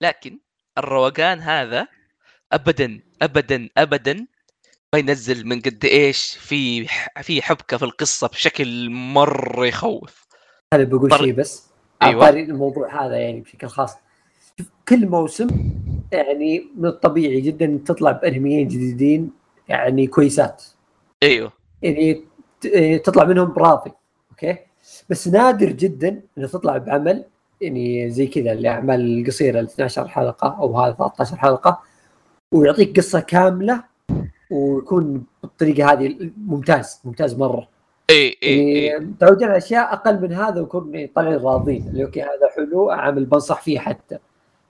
لكن 0.00 0.38
الروقان 0.78 1.40
هذا 1.40 1.88
ابدا 2.52 3.00
ابدا 3.22 3.68
ابدا 3.78 4.26
ما 4.94 4.98
ينزل 4.98 5.46
من 5.46 5.60
قد 5.60 5.84
إيش 5.84 6.36
في 6.36 6.86
في 7.22 7.42
حبكة 7.42 7.76
في 7.76 7.84
القصة 7.84 8.28
بشكل 8.28 8.90
مرة 8.90 9.66
يخوف. 9.66 10.26
هذا 10.74 10.84
بقول 10.84 11.14
شيء 11.14 11.32
بس؟ 11.32 11.68
أيوة. 12.02 12.26
طاري 12.26 12.42
الموضوع 12.42 13.06
هذا 13.06 13.16
يعني 13.16 13.40
بشكل 13.40 13.68
خاص. 13.68 13.94
كل 14.88 15.06
موسم 15.06 15.48
يعني 16.12 16.70
من 16.76 16.86
الطبيعي 16.86 17.40
جدا 17.40 17.80
تطلع 17.86 18.12
بأنميين 18.12 18.68
جديدين 18.68 19.30
يعني 19.68 20.06
كويسات. 20.06 20.64
إيوه. 21.22 21.52
يعني 21.82 22.24
يعني 22.64 22.98
تطلع 22.98 23.24
منهم 23.24 23.52
راضي 23.52 23.92
أوكي؟ 24.30 24.56
بس 25.10 25.28
نادر 25.28 25.72
جدا 25.72 26.22
إنه 26.38 26.46
تطلع 26.46 26.78
بعمل 26.78 27.24
يعني 27.60 28.10
زي 28.10 28.26
كذا 28.26 28.52
الأعمال 28.52 29.20
القصيرة 29.20 29.60
ال 29.60 29.64
12 29.64 30.08
حلقة 30.08 30.56
أو 30.60 30.80
هذا 30.80 30.92
13 30.92 31.36
حلقة 31.36 31.82
ويعطيك 32.52 32.96
قصة 32.96 33.20
كاملة 33.20 33.84
ويكون 34.50 35.26
بالطريقة 35.42 35.92
هذه 35.92 36.30
ممتاز 36.36 37.00
ممتاز 37.04 37.38
مرة. 37.38 37.68
إي 38.10 38.36
إي 38.42 38.84
يعني 38.84 39.04
متعودين 39.06 39.48
على 39.48 39.58
أشياء 39.58 39.92
أقل 39.92 40.20
من 40.22 40.32
هذا 40.32 40.60
ويكون 40.60 40.94
يعني 40.94 41.06
طالعين 41.06 41.38
راضين. 41.38 41.88
اللي 41.88 42.04
أوكي 42.04 42.22
هذا 42.22 42.50
حلو 42.56 42.90
عمل 42.90 43.24
بنصح 43.24 43.62
فيه 43.62 43.78
حتى. 43.78 44.18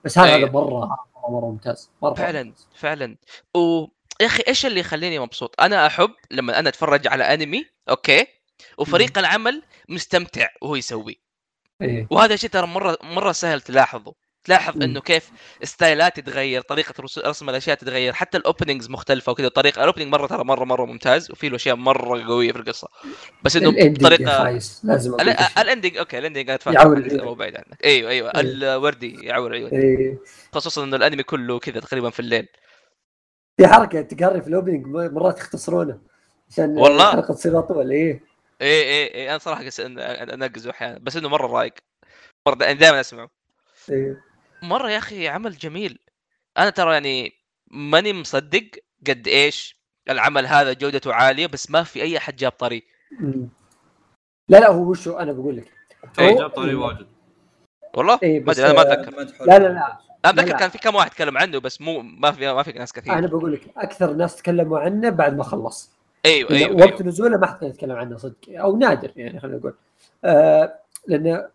بس 0.05 0.17
هذا 0.17 0.51
مرة 0.51 0.97
مرة, 1.29 1.49
ممتاز 1.51 1.91
مرة 2.01 2.13
فعلا 2.13 2.43
ممتاز. 2.43 2.67
فعلا. 2.75 3.15
و 3.57 3.85
يا 4.21 4.25
أخي 4.25 4.43
إيش 4.47 4.65
اللي 4.65 4.79
يخليني 4.79 5.19
مبسوط؟ 5.19 5.61
أنا 5.61 5.87
أحب 5.87 6.11
لما 6.31 6.59
أنا 6.59 6.69
أتفرج 6.69 7.07
على 7.07 7.23
أنمي 7.23 7.65
أوكي 7.89 8.27
وفريق 8.77 9.17
العمل 9.17 9.63
مستمتع 9.89 10.47
وهو 10.61 10.75
يسوي 10.75 11.19
إيه 11.81 12.07
وهذا 12.09 12.35
شيء 12.35 12.49
ترى 12.49 12.67
مرة 12.67 12.97
مرة 13.03 13.31
سهل 13.31 13.61
تلاحظه 13.61 14.13
تلاحظ 14.43 14.75
مم. 14.75 14.81
إنه 14.81 15.01
كيف 15.01 15.29
style 15.63 16.10
ات 16.10 16.19
تتغير 16.19 16.61
طريقة 16.61 16.93
رس- 17.01 17.17
رسم 17.19 17.49
الأشياء 17.49 17.75
تتغير 17.77 18.13
حتى 18.13 18.37
ال 18.37 18.43
openings 18.43 18.89
مختلفة 18.89 19.31
وكذا 19.31 19.47
طريقه 19.47 19.79
ال 19.83 19.86
opening 19.86 20.07
مرة 20.11 20.27
ترى 20.27 20.43
مرة 20.43 20.65
مرة 20.65 20.85
ممتاز 20.85 21.31
وفي 21.31 21.49
له 21.49 21.55
أشياء 21.55 21.75
مرة 21.75 22.23
قوية 22.27 22.51
في 22.51 22.59
القصة 22.59 22.87
بس 23.43 23.55
إنه 23.55 23.71
بطريقة 23.89 24.37
خايس 24.37 24.81
لازم. 24.83 25.13
ال 25.57 25.63
ending 25.63 25.97
okay 25.97 26.17
ال 26.17 26.22
ending 26.22 26.49
عيونك. 26.67 27.23
مو 27.23 27.33
بعيد 27.33 27.55
عنك 27.55 27.85
أيوه 27.85 28.11
أيوه 28.11 28.29
إيه. 28.35 28.41
الوردي 28.41 29.25
يعور 29.25 29.53
عيونك 29.53 29.73
إيه. 29.73 30.17
خصوصا 30.53 30.83
إنه 30.83 30.95
الأنمي 30.95 31.23
كله 31.23 31.59
كذا 31.59 31.79
تقريبا 31.79 32.09
في 32.09 32.19
الليل 32.19 32.47
في 33.59 33.67
حركة 33.67 34.01
تقري 34.01 34.41
في 34.41 34.47
ال 34.47 34.52
opening 34.52 34.85
مرات 34.87 35.37
يختصرونه. 35.37 35.99
عشان 36.49 36.77
والله؟ 36.77 37.09
الحلقة 37.09 37.33
تصير 37.33 37.59
أطول 37.59 37.91
إيه. 37.91 38.23
إيه 38.61 38.83
إيه 38.83 39.13
إيه 39.13 39.29
أنا 39.29 39.37
صراحة 39.37 39.65
قس- 39.65 39.79
أنقزه 39.79 40.69
أحيانا 40.71 40.99
بس 40.99 41.15
إنه 41.15 41.29
مرة 41.29 41.47
رايق. 41.47 41.73
مرة 42.47 42.55
دائما 42.55 42.99
أسمعه. 42.99 43.29
إيه. 43.89 44.23
مرة 44.63 44.89
يا 44.89 44.97
أخي 44.97 45.27
عمل 45.27 45.57
جميل. 45.57 45.99
أنا 46.57 46.69
ترى 46.69 46.93
يعني 46.93 47.33
ماني 47.71 48.13
مصدق 48.13 48.69
قد 49.07 49.27
إيش 49.27 49.79
العمل 50.09 50.45
هذا 50.45 50.73
جودته 50.73 51.13
عالية 51.13 51.47
بس 51.47 51.71
ما 51.71 51.83
في 51.83 52.01
أي 52.01 52.17
أحد 52.17 52.35
جاب 52.35 52.51
طريق. 52.51 52.85
مم. 53.19 53.49
لا 54.49 54.57
لا 54.57 54.69
هو 54.69 54.89
وشو؟ 54.89 55.17
أنا 55.17 55.31
بقول 55.31 55.57
لك. 55.57 55.71
هو- 56.19 56.37
جاب 56.39 56.49
طريق 56.49 56.79
واجد. 56.79 57.07
والله؟ 57.95 58.19
إيه، 58.23 58.39
ما 58.39 58.45
بس، 58.45 58.59
ادري 58.59 58.71
أنا 58.71 58.83
ما 58.83 58.93
أتذكر. 59.21 59.45
لا، 59.45 59.59
لا، 59.59 59.67
لا. 59.67 59.97
أتذكر. 60.25 60.57
كان 60.57 60.69
في 60.69 60.77
كم 60.77 60.95
واحد 60.95 61.09
تكلم 61.09 61.37
عنه 61.37 61.57
بس 61.57 61.81
مو 61.81 62.01
ما 62.01 62.31
في 62.31 62.53
ما 62.53 62.63
في 62.63 62.71
ناس 62.71 62.93
كثير. 62.93 63.13
أنا 63.13 63.27
بقول 63.27 63.53
لك 63.53 63.61
أكثر 63.77 64.13
ناس 64.13 64.35
تكلموا 64.35 64.79
عنه 64.79 65.09
بعد 65.09 65.37
ما 65.37 65.43
خلص. 65.43 65.91
أيوه 66.25 66.51
أيوه, 66.51 66.75
وقت 66.75 66.93
أيوه. 66.93 67.03
نزوله 67.03 67.37
ما 67.37 67.47
حد 67.47 67.63
يتكلم 67.63 67.91
عنه 67.91 68.17
صدق 68.17 68.35
أو 68.49 68.77
نادر 68.77 69.11
يعني 69.15 69.39
خلينا 69.39 69.57
نقول. 69.57 69.73
آه 70.23 70.73
لأن 71.07 71.47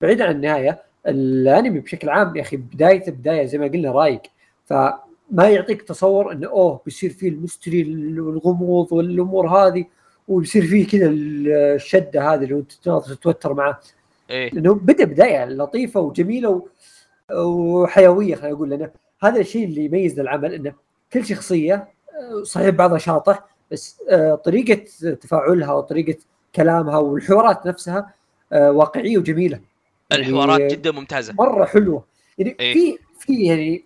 بعيد 0.00 0.22
عن 0.22 0.30
النهاية 0.30 0.82
الأنمي 1.06 1.80
بشكل 1.80 2.08
عام 2.08 2.36
يا 2.36 2.42
أخي 2.42 2.56
بدايته 2.56 3.12
بداية 3.12 3.46
زي 3.46 3.58
ما 3.58 3.66
قلنا 3.66 3.92
رايق. 3.92 4.22
فما 4.66 5.48
يعطيك 5.48 5.82
تصور 5.82 6.32
إنه 6.32 6.48
أوه 6.48 6.80
بيصير 6.84 7.10
فيه 7.10 7.28
المستري 7.28 7.82
والغموض 8.20 8.92
والأمور 8.92 9.48
هذه 9.48 9.84
ويصير 10.28 10.66
فيه 10.66 10.86
كذا 10.86 11.08
الشدة 11.10 12.34
هذه 12.34 12.44
اللي 12.44 12.64
تتوتر 12.82 13.54
معه. 13.54 13.80
إيه. 14.30 14.50
لأنه 14.54 14.74
بدا 14.74 15.04
بداية 15.04 15.44
لطيفة 15.44 16.00
وجميلة 16.00 16.48
و... 16.50 16.66
وحيوية 17.36 18.34
خلينا 18.34 18.54
نقول 18.54 18.70
لنا 18.70 18.90
هذا 19.22 19.40
الشيء 19.40 19.64
اللي 19.64 19.84
يميز 19.84 20.20
العمل 20.20 20.54
أنه 20.54 20.72
كل 21.12 21.24
شخصية 21.26 21.74
آه، 21.74 22.42
صحيح 22.42 22.68
بعضها 22.68 22.98
شاطح 22.98 23.44
بس 23.70 24.00
آه، 24.10 24.34
طريقة 24.34 24.84
تفاعلها 25.14 25.72
وطريقة 25.72 26.18
كلامها 26.54 26.98
والحوارات 26.98 27.66
نفسها 27.66 28.14
آه، 28.52 28.70
واقعية 28.70 29.18
وجميلة. 29.18 29.60
يعني 30.10 30.22
الحوارات 30.22 30.60
جدا 30.60 30.90
ممتازة. 30.92 31.34
مرة 31.38 31.64
حلوة. 31.64 32.04
يعني 32.38 32.56
إيه. 32.60 32.72
في 32.74 32.98
في 33.18 33.44
يعني 33.44 33.84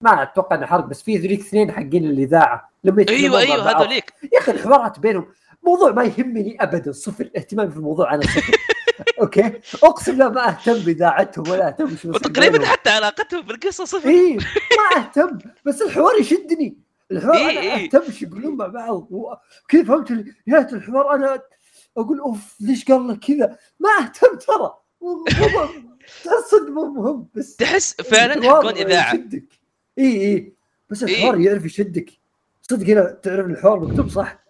ما 0.00 0.22
أتوقع 0.22 0.56
إنه 0.56 0.66
حرق 0.66 0.84
بس 0.84 1.02
في 1.02 1.16
ذوليك 1.16 1.40
اثنين 1.40 1.72
حقين 1.72 2.04
الإذاعة 2.04 2.70
لما 2.84 3.02
يتكلمون 3.02 3.40
أيوه 3.40 3.54
أيوه. 3.54 3.70
هذوليك. 3.70 4.12
يا 4.32 4.38
أخي 4.38 4.52
الحوارات 4.52 4.98
بينهم 4.98 5.26
موضوع 5.62 5.90
ما 5.90 6.04
يهمني 6.04 6.56
ابدا 6.60 6.92
صفر 6.92 7.30
اهتمامي 7.36 7.70
في 7.70 7.76
الموضوع 7.76 8.14
أنا 8.14 8.22
صفر. 8.22 8.56
أوكي. 9.20 9.60
أقسم 9.82 10.18
لا 10.18 10.28
ما 10.28 10.48
أهتم 10.48 10.78
بإذاعتهم 10.78 11.48
ولا 11.48 11.68
أهتم 11.68 11.84
بشو 11.84 12.08
وتقريبا. 12.08 12.66
حتى 12.66 12.90
علاقتهم 12.90 13.40
بالقصة 13.40 13.84
صفر. 13.84 14.08
إيه 14.08 14.36
ما 14.36 14.96
أهتم. 14.96 15.38
بس 15.64 15.82
الحوار 15.82 16.20
يشدني. 16.20 16.76
الحوار 17.10 17.36
إيه، 17.36 17.50
أنا 17.50 17.60
إيه. 17.60 17.84
أهتم 17.84 18.02
إيش 18.02 18.22
يقولون 18.22 18.56
مع 18.56 18.66
بعض 18.66 19.08
كذا 19.68 19.84
فهمت 19.84 20.10
نهايه 20.46 20.68
الحوار؟ 20.72 21.14
أنا 21.14 21.42
أقول 21.96 22.20
أوف 22.20 22.56
ليش 22.60 22.84
قال 22.84 23.08
لك 23.08 23.18
كذا؟ 23.18 23.58
ما 23.80 23.90
أهتم 24.00 24.38
ترى. 24.38 24.74
تحس 26.24 26.50
صدق 26.50 26.68
مو 26.68 26.84
مهم 26.84 27.28
بس 27.34 27.56
تحس 27.56 27.94
فعلا 27.94 28.50
حقون 28.50 28.72
إذاعة. 28.76 29.14
يشدك 29.14 29.44
اي 29.98 30.20
اي 30.20 30.52
بس 30.90 31.02
إيه. 31.02 31.14
الحوار 31.14 31.40
يعرف 31.40 31.64
يشدك. 31.64 32.10
صدق 32.62 32.86
هنا 32.86 33.10
تعرف 33.22 33.46
الحوار 33.46 33.80
مكتوب 33.80 34.08
صح؟ 34.08 34.44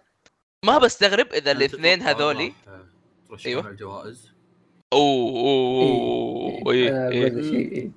ما 0.65 0.79
بستغرب 0.79 1.27
إذا 1.33 1.53
الاثنين 1.53 2.03
هذولي. 2.03 2.53
على 3.47 3.69
الجوائز؟ 3.69 4.34
أوه 4.95 6.63
أوه 6.63 6.73
إيه، 6.73 7.09
إيه، 7.09 7.25
إيه. 7.25 7.73
إيه. 7.73 7.91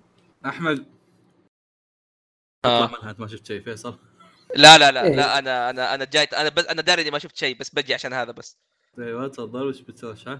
أحمد. 0.45 0.85
آه. 2.65 3.09
انت 3.09 3.19
ما 3.19 3.27
شفت 3.27 3.47
شيء 3.47 3.61
فيصل؟ 3.61 3.97
لا 4.55 4.77
لا 4.77 4.91
لا 4.91 5.03
إيه. 5.05 5.15
لا 5.15 5.39
أنا 5.39 5.69
أنا 5.69 5.93
أنا 5.93 6.05
جاي 6.05 6.23
أنا 6.23 6.49
بس 6.49 6.65
أنا 6.65 6.81
داري 6.81 7.01
إني 7.01 7.11
ما 7.11 7.19
شفت 7.19 7.37
شيء 7.37 7.57
بس 7.57 7.69
بجي 7.69 7.93
عشان 7.93 8.13
هذا 8.13 8.31
بس. 8.31 8.57
أيوه 8.99 9.27
تفضل. 9.27 9.67
وش 9.67 9.81
بترشح؟ 9.81 10.37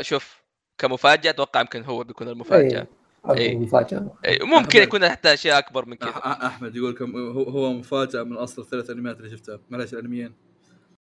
شوف 0.00 0.42
كمفاجأة 0.78 1.30
أتوقع 1.30 1.60
يمكن 1.60 1.84
هو 1.84 2.04
بيكون 2.04 2.28
المفاجأة. 2.28 2.86
إيه. 3.30 3.56
مفاجأة. 3.58 4.18
إيه، 4.24 4.42
ممكن 4.42 4.82
يكون 4.82 5.08
حتى 5.08 5.34
أشياء 5.34 5.58
أكبر 5.58 5.86
من 5.86 5.96
كذا. 5.96 6.10
أحمد 6.46 6.76
يقول 6.76 6.90
لكم 6.90 7.16
هو 7.16 7.42
هو 7.42 7.72
مفاجأة 7.72 8.22
من 8.22 8.36
أصل 8.36 8.62
الثلاث 8.62 8.90
أنميات 8.90 9.16
اللي 9.16 9.30
شفتها. 9.30 9.60
معلش 9.70 9.92
الأنميين. 9.92 10.34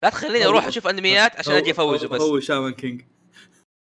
لا 0.04 0.10
تخليني 0.10 0.46
أروح 0.46 0.68
أشوف 0.68 0.88
أنميات 0.88 1.36
عشان 1.36 1.54
أجي 1.54 1.72
أفوزه 1.72 2.08
بس. 2.08 2.22
هو 2.22 2.40
شامان 2.40 2.74
كينج. 2.74 3.02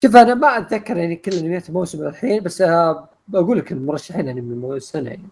شوف 0.04 0.16
أنا 0.16 0.34
ما 0.34 0.58
أتذكر 0.58 0.96
يعني 0.96 1.16
كل 1.16 1.32
انميات 1.32 1.68
الموسم 1.68 2.06
الحين 2.06 2.42
بس 2.42 2.60
آه، 2.62 3.08
بقول 3.28 3.58
لك 3.58 3.72
المرشحين 3.72 4.26
يعني 4.26 4.40
من 4.40 4.72
السنة 4.72 5.10
يعني 5.10 5.28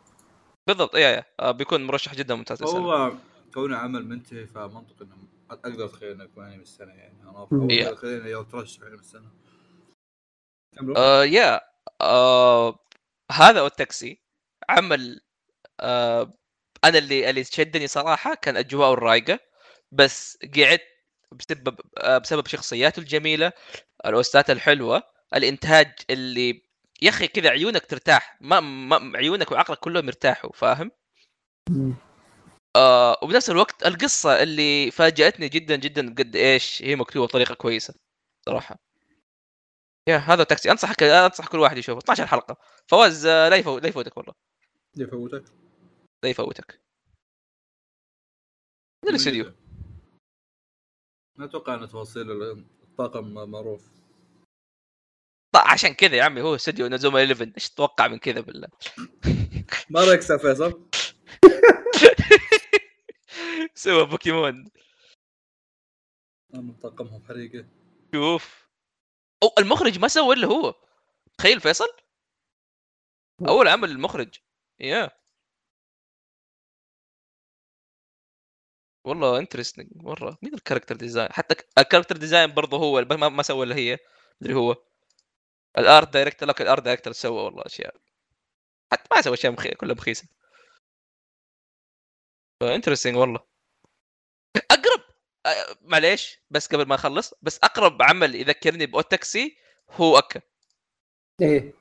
بالضبط 0.66 0.94
إيه 0.94 1.14
إيه. 1.14 1.26
آه، 1.40 1.50
بيكون 1.50 1.84
مرشح 1.84 2.14
جدا 2.14 2.34
ممتاز. 2.34 2.62
هو 2.62 3.12
كونه 3.54 3.76
عمل 3.76 4.08
منتهي 4.08 4.46
فمنطق 4.46 5.02
إنه 5.02 5.16
أقدر 5.50 5.84
أتخيل 5.84 6.10
إنه 6.10 6.24
يكون 6.24 6.44
انمي 6.44 6.62
السنة 6.62 6.92
يعني 6.92 7.14
أنا 7.22 7.90
أتخيل 7.90 8.20
إنه 8.20 8.28
يوم 8.28 8.44
ترشح 8.44 8.82
انمي 8.82 8.98
السنة 8.98 9.28
كملوا. 10.76 10.96
آه 10.98 11.24
يا 11.24 11.60
آه 12.00 12.78
هذا 13.32 13.66
التاكسي 13.66 14.22
عمل 14.68 15.20
آه 15.80 16.32
أنا 16.84 16.98
اللي 16.98 17.30
اللي 17.30 17.44
شدني 17.44 17.86
صراحة 17.86 18.34
كان 18.34 18.56
اجواءه 18.56 18.92
الرايقة 18.92 19.38
بس 19.92 20.38
قعدت 20.56 20.91
بسبب 21.32 21.80
آه 21.98 22.18
بسبب 22.18 22.46
شخصياته 22.46 23.00
الجميلة 23.00 23.52
الاوستات 24.06 24.50
الحلوة 24.50 25.02
الإنتاج 25.34 25.92
اللي 26.10 26.62
يا 27.02 27.08
أخي 27.08 27.28
كذا 27.28 27.50
عيونك 27.50 27.86
ترتاح 27.86 28.38
ما, 28.40 28.60
ما 28.60 29.18
عيونك 29.18 29.52
وعقلك 29.52 29.78
كلهم 29.78 30.06
يرتاحوا 30.06 30.52
فاهم؟ 30.52 30.90
آه 32.76 33.18
وبنفس 33.22 33.50
الوقت 33.50 33.86
القصة 33.86 34.42
اللي 34.42 34.90
فاجأتني 34.90 35.48
جدا 35.48 35.76
جدا 35.76 36.14
قد 36.14 36.36
إيش 36.36 36.82
هي 36.82 36.96
مكتوبة 36.96 37.26
بطريقة 37.26 37.54
كويسة 37.54 37.94
صراحة. 38.46 38.78
يا 40.08 40.16
هذا 40.16 40.44
تاكسي. 40.44 40.70
أنصحك 40.70 41.02
أنصح 41.02 41.46
كل 41.48 41.58
واحد 41.58 41.78
يشوفه. 41.78 41.98
12 41.98 42.26
حلقة. 42.26 42.56
فواز 42.86 43.26
آه، 43.26 43.48
لا 43.48 43.56
يفوت 43.56 43.82
لا 43.82 43.88
يفوتك 43.88 44.16
والله. 44.16 44.34
يفوتك. 44.96 45.44
لا 46.24 46.30
يفوتك. 46.30 46.82
من 49.04 49.10
الاستديو 49.10 49.52
ما 51.36 51.44
أتوقع 51.44 51.74
ان 51.74 51.88
تفاصيل 51.88 52.42
الطاقم 52.82 53.50
معروف. 53.50 53.82
طيب 55.54 55.64
عشان 55.66 55.94
كذا 55.94 56.16
يا 56.16 56.22
عمي 56.22 56.42
هو 56.42 56.54
استديو 56.54 56.86
نزوما 56.86 57.24
11 57.24 57.52
إيش 57.56 57.70
تتوقع 57.70 58.08
من 58.08 58.18
كذا 58.18 58.40
بالله؟ 58.40 58.68
ما 59.90 60.04
رايك 60.04 60.20
فيصل؟ 60.20 60.88
سوى 63.74 64.06
بوكيمون. 64.06 64.70
طاقمهم 66.82 67.24
حريقة. 67.24 67.66
شوف. 68.14 68.68
أو 69.42 69.48
المخرج 69.58 69.98
ما 69.98 70.08
سوى 70.08 70.34
إلا 70.34 70.46
هو. 70.46 70.74
تخيل 71.38 71.60
فيصل. 71.60 71.88
أول 73.48 73.68
عمل 73.68 73.90
المخرج. 73.90 74.38
يا. 74.80 75.21
والله 79.04 79.38
interesting 79.38 79.88
مرة. 79.94 80.38
مين 80.42 80.54
ال 80.54 80.58
character 80.58 80.96
design 80.96 81.32
حتى 81.32 81.54
ال 81.78 81.82
character 81.82 82.16
design 82.16 82.52
برضه 82.54 82.76
هو 82.78 82.98
اللي 82.98 83.16
ما, 83.16 83.28
ما 83.28 83.42
سوى 83.42 83.66
إلا 83.66 83.76
هي. 83.76 83.98
مدري 84.40 84.54
هو. 84.54 84.76
ال 85.78 85.87
art 85.87 86.12
director 86.12 86.48
لك 86.48 86.60
ال 86.62 86.67
art 86.67 86.82
director 86.82 87.12
سوى 87.12 87.42
والله 87.42 87.62
أشياء. 87.66 87.96
حتى 88.92 89.08
ما 89.14 89.20
سوى 89.22 89.34
أشياء 89.34 89.52
مخي... 89.52 89.68
كلها 89.70 89.94
مخيسة. 89.94 90.24
interesting 92.62 93.16
والله. 93.16 93.40
أقرب 94.70 95.02
معليش 95.82 96.38
بس 96.50 96.66
قبل 96.66 96.86
ما 96.86 96.94
أخلص 96.94 97.34
بس 97.42 97.58
أقرب 97.62 98.02
عمل 98.02 98.34
يذكرني 98.34 98.86
ب 98.86 98.95
Odd 98.95 99.21
Taxi 99.21 99.56
هو 99.90 100.18
اكا 100.18 100.40
إيه. 101.42 101.72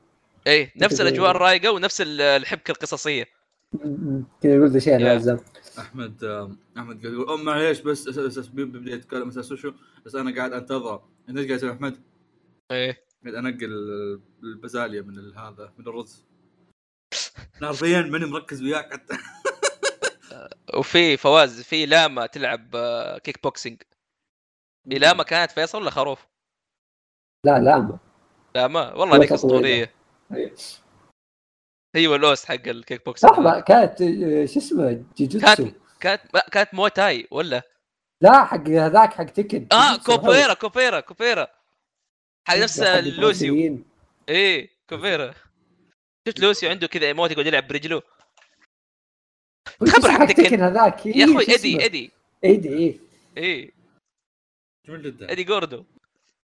إيه 0.47 0.73
نفس 0.75 0.95
تقول- 0.97 1.07
الأجواء 1.07 1.31
الرايقة 1.31 1.71
ونفس 1.71 2.01
ال- 2.01 2.21
الحبكة 2.21 2.71
القصصية. 2.71 3.25
كذا 4.41 4.55
يقول 4.55 4.69
ذا 4.69 4.79
شيء 4.79 4.95
أنا. 4.95 5.13
ألزم. 5.13 5.37
أحمد 5.79 6.23
آم، 6.23 6.57
أحمد 6.77 7.01
قاعد 7.01 7.13
يقول 7.13 7.29
أم 7.39 7.45
معليش 7.45 7.79
بس 7.81 8.09
أس- 8.39 8.49
بيبدا 8.49 8.91
يتكلم 8.91 9.27
أساس 9.27 9.53
شو؟ 9.53 9.71
بس 10.05 10.15
أنا 10.15 10.35
قاعد 10.35 10.53
أنتظر. 10.53 11.01
انت 11.29 11.37
إيش 11.37 11.47
قاعد 11.47 11.59
تسوي 11.59 11.71
أحمد؟ 11.71 12.01
إيه. 12.71 13.05
قاعد 13.23 13.35
أنقل 13.35 13.69
البزاليه 14.43 15.01
من 15.01 15.17
ال- 15.17 15.37
هذا 15.37 15.73
من 15.77 15.87
الرز. 15.87 16.25
حرفيا 17.61 18.01
ماني 18.01 18.25
مركز 18.25 18.61
وياك 18.63 18.93
حتى. 18.93 19.13
وفي 20.79 21.17
فواز 21.17 21.61
في 21.61 21.85
لاما 21.85 22.25
تلعب 22.25 22.75
آه، 22.75 23.17
كيك 23.17 23.43
بوكسينج 23.43 23.81
في 24.89 24.99
لاما 24.99 25.23
كانت 25.23 25.51
فيصل 25.51 25.81
ولا 25.81 25.91
خروف؟ 25.91 26.27
لا 27.45 27.59
لا 27.59 27.77
ما. 27.79 27.99
لاما؟ 28.55 28.93
والله 28.93 29.15
هذيك 29.17 29.31
أسطورية. 29.31 29.93
إيه. 31.95 32.01
هي 32.01 32.07
والأوست 32.07 32.45
حق 32.45 32.67
الكيك 32.67 33.05
بوكسينج 33.05 33.33
لحظة 33.33 33.59
كانت 33.59 33.99
شو 34.49 34.59
اسمه 34.59 35.05
جيجوتسو 35.17 35.71
كانت 35.99 36.21
كانت 36.31 36.49
كانت 36.51 36.73
موتاي 36.73 37.27
ولا؟ 37.31 37.61
لا 38.21 38.45
حق 38.45 38.67
هذاك 38.67 39.13
حق 39.13 39.25
تكن 39.25 39.67
آه. 39.71 39.97
كوبيرا 39.97 40.53
كوبيرا 40.53 40.99
كوبيرا. 40.99 41.47
حق 42.47 42.57
نفس 42.57 42.83
حق 42.83 42.99
لوسيو. 42.99 43.83
إيه 44.29 44.69
كوبيرا. 44.89 45.33
شفت 46.27 46.39
لوسيو 46.39 46.69
عنده 46.69 46.87
كذا 46.87 47.07
ايموت 47.07 47.31
يقعد 47.31 47.45
يلعب 47.47 47.67
برجله؟ 47.67 48.01
خبر 49.87 50.11
حق 50.11 50.25
تكن. 50.25 50.61
هذاك؟ 50.61 51.05
يا 51.05 51.13
إيه، 51.13 51.23
أخوي 51.23 51.45
شو 51.45 51.51
إيدي؟ 51.51 51.83
إيدي. 51.83 52.11
إيدي 52.43 52.69
إيه. 52.69 52.99
إيه. 53.37 53.71
جميل 54.87 55.03
جدا. 55.03 55.29
إيدي 55.29 55.43
جوردو. 55.43 55.85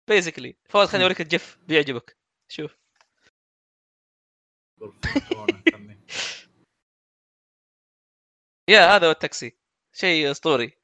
basically 0.07 0.55
فواز 0.69 0.87
خليني 0.87 1.03
أوريك 1.03 1.21
ال 1.21 1.30
GIF 1.30 1.57
بيعجبك. 1.67 2.17
شوف. 2.47 2.78
يا 8.69 8.95
هذا 8.95 9.07
هو 9.07 9.11
التاكسي. 9.11 9.53
شيء 9.93 10.31
أسطوري. 10.31 10.79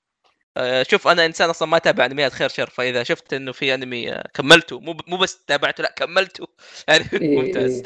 آه، 0.58 0.84
شوف 0.84 1.08
أنا 1.08 1.26
إنسان 1.26 1.50
أصلا 1.50 1.68
ما 1.68 1.78
أتابع 1.78 2.06
أنميات 2.06 2.32
خير 2.32 2.50
شر 2.50 2.70
فإذا 2.70 3.04
شفت 3.04 3.34
إنه 3.34 3.52
في 3.52 3.74
أنمي 3.74 4.14
آه، 4.14 4.28
كملته 4.34 4.80
مو 4.80 4.98
مو 5.08 5.18
بس 5.18 5.46
تابعته 5.46 5.84
لا 5.84 5.92
كملته. 5.92 6.48
يعني 6.88 7.04
ممتاز. 7.14 7.84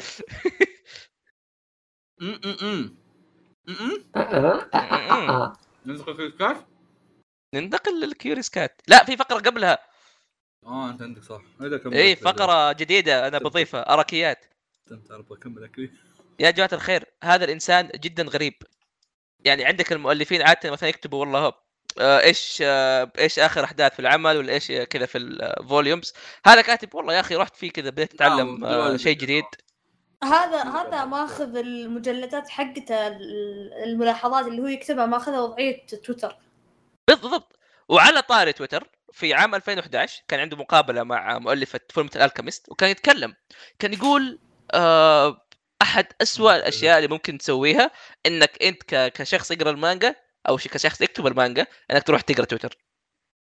الكاف؟ 6.20 6.64
ننتقل 7.54 8.00
لل 8.00 8.11
Curious 8.11 8.50
Cat. 8.50 8.82
لا 8.88 9.04
في 9.04 9.16
فقرة 9.16 9.38
قبلها. 9.38 9.78
آه 10.66 10.90
أنت 10.90 11.02
عندك 11.02 11.22
صح. 11.22 11.42
اي 11.92 12.16
فقرة 12.16 12.72
جديدة 12.72 13.28
أنا 13.28 13.38
بضيفها 13.38 13.94
اركيات 13.94 14.44
أنت 14.92 15.10
أبغى 15.10 15.38
أكمل 15.38 15.64
أكلي. 15.64 15.90
يا 16.40 16.50
جماعة 16.50 16.70
الخير 16.72 17.04
هذا 17.24 17.44
الإنسان 17.44 17.88
جدا 17.94 18.22
غريب. 18.22 18.54
يعني 19.44 19.64
عندك 19.64 19.92
المؤلفين 19.92 20.42
عادة 20.42 20.70
مثلا 20.70 20.88
يكتبوا 20.88 21.20
والله 21.20 21.52
آه، 22.00 22.20
إيش 22.20 22.58
آه، 22.62 23.12
إيش 23.18 23.38
آخر 23.38 23.64
أحداث 23.64 23.92
في 23.92 23.98
العمل 24.00 24.36
ولا 24.36 24.52
إيش 24.52 24.72
كذا 24.72 25.06
في 25.06 25.18
ال 25.18 25.29
volumes. 25.29 26.14
هذا 26.46 26.62
كاتب 26.62 26.94
والله 26.94 27.14
يا 27.14 27.20
أخي 27.20 27.36
رحت 27.36 27.56
فيه 27.56 27.70
كذا 27.70 27.90
بديت 27.90 28.14
أتعلم 28.14 28.64
آه،. 28.64 28.96
شيء 28.96 29.16
جديد. 29.16 29.44
هذا 30.24 30.62
هذا 30.62 31.04
ماخذ 31.04 31.56
المجلدات 31.56 32.48
حقته 32.48 33.06
ال- 33.06 33.72
الملاحظات 33.84 34.46
اللي 34.46 34.62
هو 34.62 34.66
يكتبها 34.66 35.06
ماخذها 35.06 35.40
وضعية 35.40 35.86
تويتر. 35.86 36.36
بالضبط. 37.08 37.56
وعلى 37.88 38.22
طاري 38.22 38.52
تويتر 38.52 38.88
في 39.12 39.34
عام 39.34 39.54
2011 39.54 40.22
كان 40.28 40.40
عنده 40.40 40.56
مقابلة 40.56 41.02
مع 41.02 41.38
مؤلفة 41.38 41.80
فيلم 41.90 42.08
الألكيميست 42.16 42.68
وكان 42.68 42.90
يتكلم 42.90 43.34
كان 43.78 43.92
يقول 43.92 44.38
أحد 45.82 46.06
أسوأ 46.22 46.56
الأشياء 46.56 46.96
اللي 46.98 47.08
ممكن 47.08 47.38
تسويها 47.38 47.90
إنك 48.26 48.62
أنت 48.62 49.12
كشخص 49.14 49.50
يقرأ 49.50 49.70
المانجا 49.70 50.14
أو 50.48 50.56
كشخص 50.56 51.00
يكتب 51.00 51.26
المانجا 51.26 51.66
إنك 51.90 52.02
تروح 52.02 52.20
تقرأ 52.20 52.44
تويتر. 52.44 52.78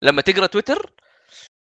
لما 0.02 0.22
تقرأ 0.22 0.46
تويتر 0.46 0.92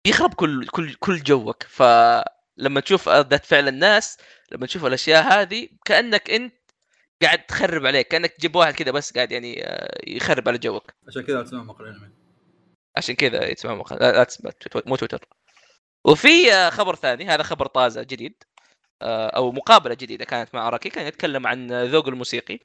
يخرب 0.07 0.33
كل 0.33 0.67
كل 0.67 0.93
كل 0.93 1.23
جوك. 1.23 1.63
فلما 1.63 2.79
تشوف 2.85 3.09
ردة 3.09 3.37
فعل 3.37 3.67
الناس 3.67 4.17
لما 4.51 4.65
تشوف 4.65 4.85
الأشياء 4.85 5.23
هذه 5.23 5.69
كأنك 5.85 6.29
أنت 6.29 6.53
قاعد 7.21 7.45
تخرب 7.45 7.85
عليك 7.85 8.07
كأنك 8.07 8.31
تجيب 8.31 8.55
واحد 8.55 8.73
كذا 8.73 8.91
بس 8.91 9.13
قاعد 9.13 9.31
يعني 9.31 9.63
آه، 9.67 10.01
يخرب 10.07 10.47
على 10.49 10.57
جوك. 10.57 10.91
عشان 11.07 11.21
كذا 11.23 11.43
تسمع 11.43 11.63
مقال 11.63 11.87
انمي 11.87 12.09
عشان 12.97 13.15
كذا 13.15 13.47
يتسمى 13.49 13.75
مخ... 13.75 13.93
لا 13.93 14.23
تويت- 14.71 14.87
مو 14.87 14.95
تويتر. 14.95 15.27
وفي 16.05 16.53
آه، 16.53 16.69
خبر 16.69 16.95
ثاني 16.95 17.25
هذا 17.25 17.43
خبر 17.43 17.67
طازة 17.67 18.03
جديد. 18.03 18.43
آه، 18.43 18.54
أو 19.01 19.51
مقابلة 19.51 19.93
جديدة 19.93 20.25
كانت 20.25 20.55
مع 20.55 20.67
اراكي 20.67 20.89
كان 20.89 21.07
يتكلم 21.07 21.47
عن 21.47 21.71
ذوق 21.71 22.07
الموسيقي 22.07 22.59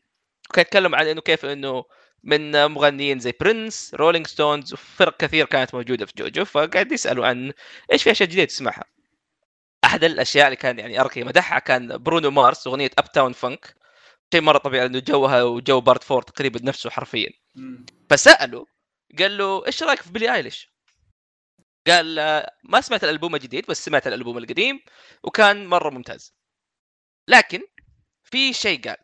وكان 0.51 0.63
يتكلم 0.63 0.95
عن 0.95 1.07
إنه 1.07 1.21
كيف 1.21 1.45
إنه 1.45 1.85
من 2.25 2.55
آه، 2.57 2.67
مغنيين 2.67 3.19
زي 3.19 3.33
برنس 3.41 3.95
رولينج 3.95 4.27
ستونز 4.27 4.73
وفرق 4.73 5.17
كثير 5.17 5.47
كانت 5.47 5.75
موجودة 5.75 6.07
في 6.07 6.13
جوجو 6.19 6.45
فقاعد 6.45 6.93
يسألوا 6.93 7.27
عن 7.27 7.53
إيش 7.93 8.03
في 8.03 8.11
أشياء 8.11 8.29
جديدة 8.29 8.45
تسمعها 8.45 8.85
أحد 9.85 10.05
الأشياء 10.05 10.47
اللي 10.47 10.57
كان 10.57 10.79
يعني 10.79 11.01
اركي 11.01 11.25
مدحها 11.25 11.59
كان 11.59 11.99
برونو 11.99 12.31
مارس 12.31 12.67
أغنية 12.67 12.91
Uptown 12.99 13.33
Funk 13.33 13.75
شيء 14.35 14.43
مرة 14.43 14.59
طبيعي 14.59 14.89
لأنه 14.89 14.99
جوها 14.99 15.43
جوجو 15.43 15.81
part 15.81 16.03
four 16.05 16.23
تقريبا 16.23 16.61
نفسه 16.63 16.91
حرفيا. 16.91 17.31
فساله 18.11 18.67
قال 19.19 19.39
له 19.39 19.67
إيش 19.67 19.83
رأيك 19.83 20.03
في 20.03 20.13
بيلي 20.13 20.35
ايليش؟ 20.35 20.71
قال 21.91 22.15
ما 22.65 22.81
سمعت 22.81 23.05
الألبوم 23.05 23.35
الجديد 23.35 23.67
بس 23.67 23.85
سمعت 23.85 24.07
الألبوم 24.07 24.39
القديم 24.39 24.81
وكان 25.23 25.67
مرة 25.67 25.91
ممتاز. 25.91 26.35
لكن 27.29 27.63
في 28.25 28.53
شيء 28.53 28.89
قال 28.89 28.97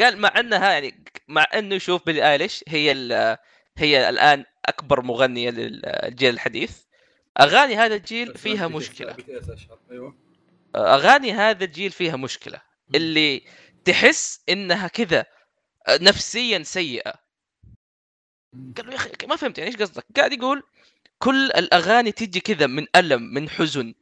قال 0.00 0.18
مع 0.18 0.40
أنها 0.40 0.72
يعني 0.72 1.04
مع 1.28 1.46
أنه 1.54 1.74
يشوف 1.74 2.06
بيلي 2.06 2.32
آيليش 2.32 2.64
هي 2.68 2.90
هي 3.78 4.08
الآن 4.08 4.44
أكبر 4.66 5.02
مغنية 5.02 5.50
للجيل 5.50 6.34
الحديث 6.34 6.82
أغاني 7.40 7.76
هذا 7.76 7.94
الجيل 7.94 8.38
فيها 8.38 8.68
مشكلة. 8.68 9.16
أيوه. 9.90 10.18
أغاني 10.76 11.32
هذا 11.32 11.64
الجيل 11.64 11.90
فيها 11.90 12.16
مشكلة. 12.16 12.62
اللي 12.94 13.44
تحس 13.84 14.42
إنها 14.48 14.88
كذا 14.88 15.26
نفسيا 15.88 16.62
سيئة. 16.62 17.14
قال 18.76 18.86
له 18.86 18.92
يا 18.92 18.96
أخي 18.96 19.10
ما 19.26 19.36
فهمت 19.36 19.58
يعني 19.58 19.70
إيش 19.70 19.80
قصدك؟ 19.80 20.04
قاعد 20.16 20.32
يقول 20.32 20.62
كل 21.18 21.44
الأغاني 21.46 22.12
تجي 22.12 22.40
كذا 22.40 22.66
من 22.66 22.86
ألم 22.96 23.22
من 23.22 23.48
حزن 23.50 23.94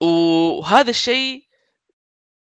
وهذا 0.00 0.90
الشيء 0.90 1.44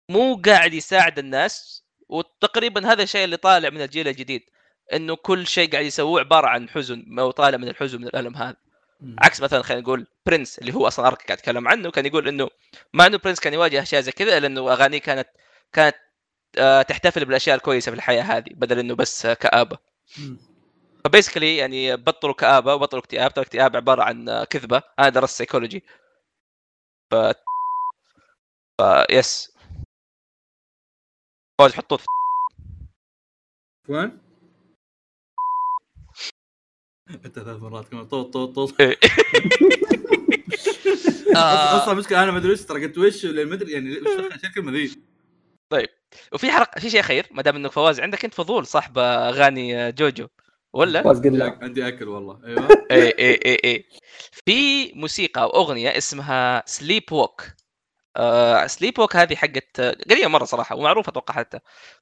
مو 0.10 0.42
قاعد 0.46 0.74
يساعد 0.74 1.20
الناس 1.20 1.86
وتقريبا 2.10 2.92
هذا 2.92 3.04
الشيء 3.04 3.24
اللي 3.24 3.38
طالع 3.38 3.70
من 3.70 3.82
الجيل 3.82 4.08
الجديد 4.08 4.42
إنه 4.94 5.16
كل 5.16 5.48
شيء 5.48 5.72
قاعد 5.72 5.86
يسووه 5.86 6.20
عبارة 6.20 6.48
عن 6.48 6.70
حزن 6.70 7.04
ما 7.08 7.32
طالع 7.32 7.58
من 7.58 7.68
الحزن 7.68 8.02
من 8.02 8.08
الألم 8.08 8.36
هذا 8.36 8.56
مم. 9.02 9.16
عكس 9.20 9.42
مثلا 9.42 9.62
خلينا 9.62 9.82
نقول 9.82 10.08
برنس 10.26 10.60
اللي 10.60 10.74
هو 10.74 10.88
أصلا 10.88 11.08
أرك 11.08 11.22
قاعد 11.22 11.40
يتكلم 11.40 11.68
عنه 11.68 11.92
كان 11.92 12.06
يقول 12.06 12.28
إنه 12.28 12.50
مع 12.94 13.06
إنه 13.06 13.18
برنس 13.18 13.40
كان 13.40 13.54
يواجه 13.54 13.82
أشياء 13.82 14.02
زي 14.02 14.12
كذا 14.12 14.40
لأنه 14.40 14.74
أغانيه 14.74 14.98
كانت 14.98 15.28
كانت 15.74 15.96
آه، 16.58 16.82
تحتفل 16.82 17.26
بالأشياء 17.26 17.56
الكويسة 17.56 17.92
في 17.92 17.98
الحياة 17.98 18.24
هذه 18.24 18.50
بدل 18.52 18.80
إنه 18.80 18.96
بس 18.96 19.28
كآبة 19.28 19.78
مم. 20.18 20.55
ف 21.06 21.11
basically 21.11 21.58
يعني 21.58 21.96
بطلوا 21.96 22.34
كآبة 22.34 22.76
وبطلوا 22.76 23.02
اكتئاب. 23.02 23.34
ترى 23.34 23.42
الاكتئاب 23.42 23.76
عبارة 23.76 24.04
عن 24.04 24.44
كذبة. 24.44 24.82
أنا 25.00 25.10
درست 25.10 25.38
سيكولوجي 25.38 25.84
ف 27.12 27.16
ف 28.82 28.84
yes 29.12 29.58
فوز 31.62 31.74
حطوه 31.74 31.98
في 31.98 32.06
وين؟ 33.90 34.20
انت 37.10 37.40
ثلاث 37.40 37.62
مرات 37.62 37.88
كمان. 37.90 38.08
طوط 38.08 38.34
طوط 38.34 38.56
طوط 38.56 38.82
إيه. 38.82 39.00
آه، 41.36 41.78
أصلا 41.78 41.94
المشكلة 41.94 42.24
أنا 42.24 42.32
ما 42.32 42.38
أدري 42.38 42.52
وش 42.52 42.62
ترى 42.62 42.86
قلت 42.86 42.98
وش 42.98 43.26
ما 43.26 43.56
أدري 43.56 43.72
يعني 43.72 43.92
وش 43.92 44.04
دخل 44.04 44.34
عشان 44.34 44.50
الكلمة 44.50 44.72
ذي 44.72 45.02
وفي 46.34 46.52
حرق 46.52 46.80
في 46.80 46.90
شيء 46.90 47.02
خير 47.02 47.28
ما 47.32 47.42
دام 47.42 47.56
إنك 47.56 47.72
فواز 47.72 48.00
عندك 48.00 48.26
أنت 48.26 48.34
فضول 48.34 48.68
صاحب 48.68 48.98
أغاني 48.98 49.92
جوجو. 49.92 50.28
ولا؟ 50.76 51.04
عندي 51.62 51.88
أكل 51.88 52.08
والله. 52.08 52.42
أيوه. 52.46 52.68
اي 52.92 53.08
اي 53.08 53.40
اي 53.46 53.58
اي 53.66 53.86
في 54.46 54.94
موسيقى 54.94 55.42
أو 55.42 55.50
أغنية 55.50 55.98
اسمها 55.98 56.64
سليب 56.66 57.12
ووك 57.12 57.44
Sleep 58.66 59.00
Walk 59.00 59.16
هذه 59.16 59.36
حقت 59.36 59.82
قديمة 59.82 60.28
مرة 60.28 60.46
صراحة 60.46 60.76
ومعروفة 60.76 61.10
أتوقع 61.10 61.34
حتى. 61.34 61.60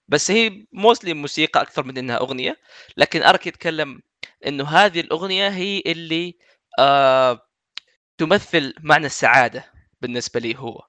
بس 0.07 0.31
هي 0.31 0.65
mostly 0.71 1.13
موسيقى 1.13 1.61
أكثر 1.61 1.83
من 1.83 1.97
إنها 1.97 2.17
أغنية. 2.17 2.57
لكن 2.97 3.23
أرك 3.23 3.47
يتكلم 3.47 4.01
إنه 4.47 4.63
هذه 4.63 4.99
الأغنية 4.99 5.47
هي 5.47 5.83
اللي 5.85 6.37
آه 6.79 7.41
تمثل 8.17 8.73
معنى 8.79 9.05
السعادة 9.05 9.71
بالنسبة 10.01 10.39
لي 10.39 10.57
هو. 10.57 10.81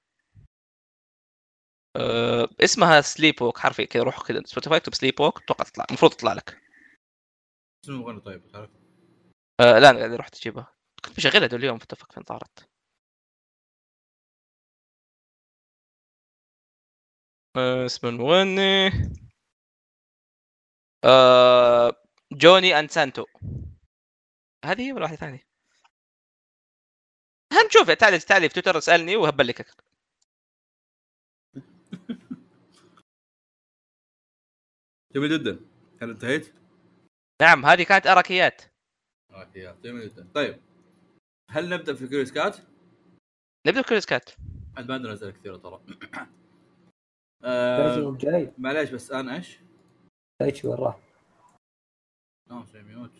آه 1.95 2.49
اسمها 2.59 3.01
Sleep 3.01 3.41
Walk 3.41 3.57
حرفيا 3.57 3.85
كذا 3.85 4.03
روح 4.03 4.21
كذا. 4.21 4.41
سبوتيفاي 4.45 4.77
اكتب 4.77 4.95
Sleep 4.95 5.19
Walk 5.19 5.41
أتوقع 5.41 5.63
تطلع 5.63 5.85
المفروض 5.89 6.11
تطلع 6.11 6.33
لك. 6.33 6.64
شنو 7.85 7.95
المغني 7.95 8.19
طيب 8.19 8.47
تعرف؟ 8.47 8.69
آه 9.59 9.79
لا 9.79 9.89
أنا 9.89 9.99
قاعد 9.99 10.13
رحت 10.13 10.35
اجيبها 10.35 10.73
كنت 11.05 11.17
مشغلها 11.17 11.47
دول 11.47 11.59
اليوم 11.59 11.77
فتفك 11.77 12.11
فين 12.11 12.23
طارت 12.23 12.69
آه 17.57 17.85
اسم 17.85 18.07
المغني 18.07 18.91
آه 21.05 21.95
جوني 22.31 22.79
أند 22.79 22.91
سانتو 22.91 23.25
هذه 24.65 24.81
هي 24.81 24.93
ولا 24.93 25.03
واحدة 25.03 25.17
ثانية؟ 25.17 25.45
هنشوف 27.53 27.91
تعال 27.91 28.21
تعال 28.21 28.41
في 28.41 28.49
تويتر 28.49 28.77
اسالني 28.77 29.15
وهبلكك 29.15 29.67
جميل 35.15 35.39
جدا 35.39 35.59
هل 36.01 36.09
انتهيت؟ 36.09 36.64
نعم 37.41 37.65
هذه 37.65 37.83
كانت 37.83 38.07
اركيات 38.07 38.61
okay 39.33 39.73
جميل 39.83 40.09
جدا. 40.09 40.27
طيب 40.33 40.61
هل 41.51 41.69
نبدأ 41.69 41.93
في 41.93 42.07
Curious 42.07 42.31
Cat؟ 42.31 42.57
نبدأ 43.67 43.81
Curious 43.81 44.05
Cat. 44.05 44.29
عاد 44.77 44.87
ما 44.87 44.93
عندنا 44.93 45.13
أسئلة 45.13 45.31
كثيرة 45.31 45.57
ترى. 45.57 45.81
آه 47.43 48.17
معليش 48.57 48.89
بس 48.89 49.11
أنا 49.11 49.35
إيش؟ 49.35 49.59
دايتشي 50.41 50.67
وين 50.67 50.77
راح؟ 50.77 50.99
شيء 52.71 52.81
mute. 52.81 53.11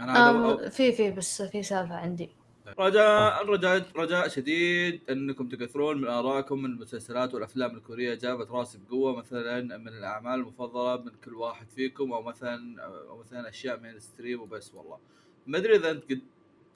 أنا 0.00 0.68
في 0.68 0.92
في 0.92 1.10
بس 1.10 1.42
في 1.42 1.62
سالفة 1.62 1.94
عندي. 1.94 2.37
رجاء 2.78 3.46
رجاء 3.46 3.86
رجاء 3.96 4.28
شديد. 4.28 5.10
إنكم 5.10 5.48
تكثرون 5.48 6.00
من 6.00 6.08
آرائكم 6.08 6.62
من 6.62 6.70
المسلسلات 6.70 7.34
والأفلام 7.34 7.76
الكورية 7.76 8.14
جابت 8.14 8.50
راسي 8.50 8.78
بقوة 8.78 9.16
مثلا 9.16 9.76
من 9.76 9.88
الأعمال 9.88 10.40
المفضلة 10.40 11.02
من 11.04 11.12
كل 11.24 11.34
واحد 11.34 11.70
فيكم 11.70 12.12
أو 12.12 12.22
مثلا 12.22 12.82
أو 12.82 13.18
مثلا 13.18 13.48
أشياء 13.48 13.80
من 13.80 13.90
ال 13.90 13.97
stream 13.97 14.40
وبس. 14.40 14.74
والله 14.74 14.98
ما 15.46 15.58
أدري 15.58 15.76
إذا 15.76 15.90
أنت 15.90 16.04
قد 16.10 16.20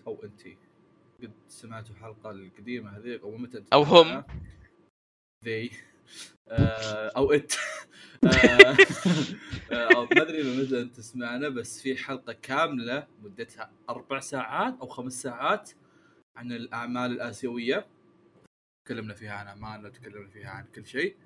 أو 0.07 0.25
أنت 0.25 0.41
قد 1.23 1.33
سمعتوا 1.49 1.95
الحلقة 1.95 2.31
القديمة 2.31 2.97
هذيك 2.97 3.23
أو 3.23 3.37
متى 3.37 3.65
أو 3.73 3.83
هم. 3.83 4.25
ذي. 5.45 5.71
آه، 6.49 7.13
أو 7.17 7.33
انت 7.33 7.53
آه، 8.25 8.77
آه، 9.73 9.95
أو 9.95 10.03
ما 10.03 10.23
أدري 10.23 10.63
متى 10.63 10.81
أنت 10.81 10.97
تسمعنا 10.97 11.49
بس 11.49 11.83
في 11.83 11.97
حلقة 11.97 12.33
كاملة 12.33 13.07
مدتها 13.23 13.71
أربع 13.91 14.21
ساعات 14.21 14.79
أو 14.81 14.87
خمس 14.87 15.23
ساعات. 15.23 15.71
عن 16.37 16.53
الأعمال 16.53 17.11
الآسيوية. 17.13 17.87
تكلمنا 18.85 19.15
فيها 19.15 19.33
عن 19.33 19.47
اعمالنا 19.47 19.89
وتكلمنا 19.89 20.29
فيها 20.29 20.51
عن 20.51 20.67
كل 20.67 20.87
شيء. 20.87 21.17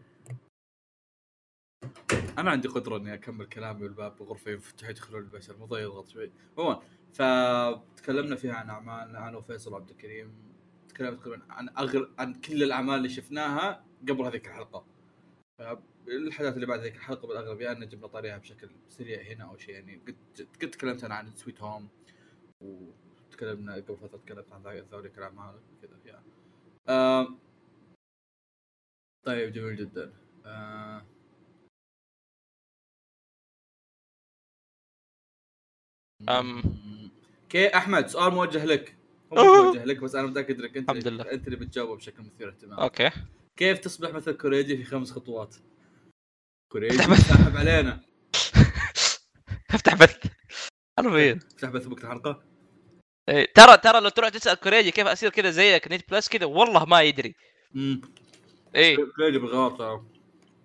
أنا 2.39 2.51
عندي 2.51 2.69
قدرة 2.69 2.97
إني 2.97 3.15
أكمل 3.15 3.47
كلامي 3.47 3.83
والباب 3.83 4.16
بغرفه 4.16 4.51
يفتح 4.51 4.89
يدخلون 4.89 5.23
البشر 5.23 5.57
مو 5.57 5.77
يضغط 5.77 6.09
شوي. 6.09 6.33
عموما 6.59 6.83
فتكلمنا 7.12 8.37
فيها 8.37 8.55
عن 8.55 8.70
اعمالنا 8.70 9.28
أنا 9.28 9.37
وفيصل 9.37 9.73
وعبد 9.73 9.91
الكريم 9.91 10.53
تكلمنا 10.89 11.16
تقريبا 11.16 11.47
عن 11.51 11.69
أغر... 11.69 12.15
عن 12.19 12.35
كل 12.35 12.62
الأعمال 12.62 12.95
اللي 12.95 13.09
شفناها 13.09 13.85
قبل 14.09 14.23
هذيك 14.23 14.47
الحلقة. 14.47 14.87
الحدث 16.09 16.55
اللي 16.55 16.66
بعد 16.66 16.81
ذيك 16.81 16.97
الحلقة 16.97 17.28
بالاغلب 17.28 17.61
يا 17.61 17.73
أن 17.73 17.89
جبنا 17.89 18.07
طاريها 18.07 18.39
بشكل 18.39 18.70
سريع 18.89 19.23
هنا 19.23 19.45
أو 19.45 19.57
شيء 19.57 19.74
يعني. 19.74 19.97
قد 19.97 20.49
قد 20.62 20.70
تكلمت 20.70 21.05
أنا 21.05 21.15
عن 21.15 21.35
سويت 21.35 21.62
هوم 21.62 21.89
وتكلمنا 23.36 23.74
قبل 23.74 23.96
فتره 23.96 24.18
تكلمت 24.18 24.52
عن 24.52 24.62
ذولي 24.62 25.08
الكلام 25.08 25.38
هذا 25.38 25.60
كذا 25.82 25.98
يا 26.06 26.22
آه 26.88 27.28
طيب 29.26 29.52
جميل 29.52 29.76
جدا 29.76 30.12
آه 30.46 31.06
أم. 36.28 36.62
okay 37.48 37.77
أحمد 37.76 38.06
سؤال 38.06 38.32
موجه 38.32 38.64
لك 38.64 38.96
هو 39.32 39.64
موجه 39.64 39.84
لك 39.84 39.98
بس 39.98 40.14
أنا 40.14 40.26
متأكد 40.26 40.60
إنك 40.60 40.76
أنت 40.76 40.90
الحمد 40.90 41.08
لله. 41.08 41.32
أنت 41.32 41.46
اللي 41.46 41.56
بتجاوبه 41.56 41.96
بشكل 41.96 42.22
مثير 42.22 42.48
اهتمام 42.48 42.80
okay 42.81 43.10
كيف 43.58 43.78
تصبح 43.78 44.14
مثل 44.14 44.32
كوريجي 44.32 44.76
في 44.76 44.84
خمس 44.84 45.12
خطوات؟ 45.12 45.56
كوريجي. 46.72 46.96
ساحب 46.98 47.56
علينا 47.56 48.00
افتح 49.70 49.94
بث 49.94 50.26
حرفيا 50.98 51.32
افتح 51.52 51.68
بث 51.70 51.86
وقت 51.86 52.04
الحلقة 52.04 52.56
إيه، 53.28 53.53
ترى 53.55 53.77
ترى 53.77 54.01
لو 54.01 54.09
تروح 54.09 54.28
تسأل 54.28 54.55
كوريجي 54.55 54.90
كيف 54.90 55.07
أصير 55.07 55.31
كذا 55.31 55.51
زيك 55.51 55.89
نيت 55.89 56.11
بلس 56.11 56.28
كذا 56.28 56.47
والله 56.47 56.85
ما 56.85 57.03
يدري. 57.03 57.35
امم 57.74 58.01
اي 58.77 58.97
كوريجي 58.97 59.39
بالغلط 59.39 59.78
ترى 59.78 60.05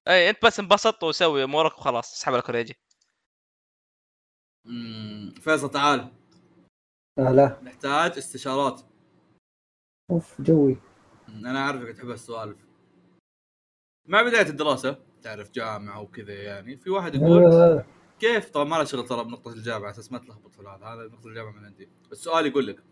اي 0.08 0.30
أنت 0.30 0.46
بس 0.46 0.60
انبسط 0.60 1.04
وسوي 1.04 1.44
أمورك 1.44 1.78
وخلاص 1.78 2.14
اسحب 2.14 2.34
على 2.34 2.42
كوريجي. 2.42 2.76
امم 4.66 5.34
فيصل 5.42 5.72
تعال. 5.72 6.12
آه 7.20 7.32
لا 7.32 7.60
نحتاج 7.64 8.18
استشارات. 8.18 8.82
أوف 10.12 10.42
جوي. 10.42 10.78
أنا 11.30 11.60
أعرفك 11.60 11.98
تحب 11.98 12.10
السوالف. 12.10 12.58
مع 14.08 14.22
بدايه 14.22 14.50
الدراسة 14.50 14.98
تعرف 15.22 15.52
جامعة 15.52 16.02
وكذا 16.02 16.34
يعني. 16.34 16.78
في 16.78 16.90
واحد 16.90 17.16
يقول 17.16 17.44
آه، 17.44 17.86
كيف 18.22 18.50
طبعا 18.50 18.66
ما 18.66 18.76
له 18.76 18.84
شغل 18.84 19.08
ترى 19.08 19.24
بنقطه 19.24 19.54
الجامعة 19.54 19.90
أساس 19.90 20.12
ما 20.12 20.18
تلخبط 20.18 20.56
في 20.56 20.62
هذا 20.62 20.86
هذا 20.86 21.08
نقطة 21.08 21.28
الجامعة 21.28 21.52
من 21.52 21.66
عندي. 21.66 21.90
السؤال 22.12 22.46
يقول 22.46 22.68
لك 22.68 22.84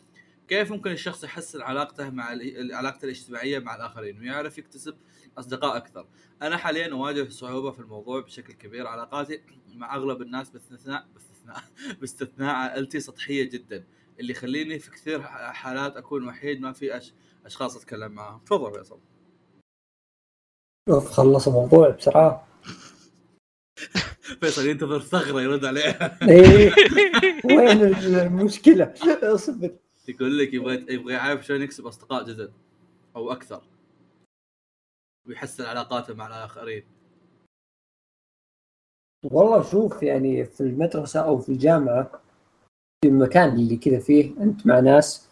كيف 0.47 0.71
ممكن 0.71 0.91
الشخص 0.91 1.23
يحسن 1.23 1.61
علاقته 1.61 2.09
مع 2.09 2.23
علاقته 2.71 3.05
الاجتماعية 3.05 3.59
مع 3.59 3.75
الآخرين 3.75 4.19
ويعرف 4.19 4.57
يكتسب 4.57 4.97
أصدقاء 5.37 5.77
أكثر؟ 5.77 6.07
أنا 6.41 6.57
حاليا 6.57 6.91
أواجه 6.91 7.29
صعوبة 7.29 7.71
في 7.71 7.79
الموضوع 7.79 8.21
بشكل 8.21 8.53
كبير. 8.53 8.87
علاقاتي 8.87 9.41
مع 9.75 9.95
أغلب 9.95 10.21
الناس 10.21 10.49
باستثناء 10.49 11.07
باستثناء 11.13 11.63
باستثناء 11.99 12.55
عائلتي 12.55 12.99
سطحية 12.99 13.49
جدا 13.49 13.83
اللي 14.19 14.31
يخليني 14.31 14.79
في 14.79 14.91
كثير 14.91 15.21
حالات 15.21 15.97
أكون 15.97 16.27
وحيد 16.27 16.61
ما 16.61 16.73
في 16.73 16.97
أش... 16.97 17.13
أشخاص 17.45 17.77
أتكلم 17.77 18.11
معاهم. 18.11 18.39
تفضل 18.39 18.73
فيصل 18.73 18.99
خلص 21.11 21.47
الموضوع 21.47 21.89
بسرعة. 21.89 22.47
فيصل 24.41 24.67
ينتظر 24.67 24.99
ثغرة 24.99 25.41
يرد 25.41 25.65
عليها. 25.65 26.17
إيه. 26.29 26.71
وين 27.45 27.81
المشكلة؟ 28.05 28.93
اصبر. 29.23 29.71
يقول 30.07 30.37
لك 30.37 30.53
يبغى 30.53 30.85
يبغى 30.89 31.13
يعرف 31.13 31.45
شلون 31.45 31.61
يكسب 31.61 31.87
أصدقاء 31.87 32.23
جدد 32.23 32.51
أو 33.15 33.31
أكثر. 33.31 33.61
ويحسن 35.27 35.65
علاقاته 35.65 36.13
مع 36.13 36.27
الآخرين. 36.27 36.83
والله 39.31 39.71
شوف 39.71 40.03
يعني 40.03 40.45
في 40.45 40.61
المدرسة 40.61 41.19
أو 41.19 41.39
في 41.39 41.49
الجامعة 41.49 42.21
في 43.03 43.09
المكان 43.09 43.49
اللي 43.49 43.77
كذا 43.77 43.99
فيه 43.99 44.31
أنت 44.41 44.67
مع 44.67 44.79
ناس 44.79 45.29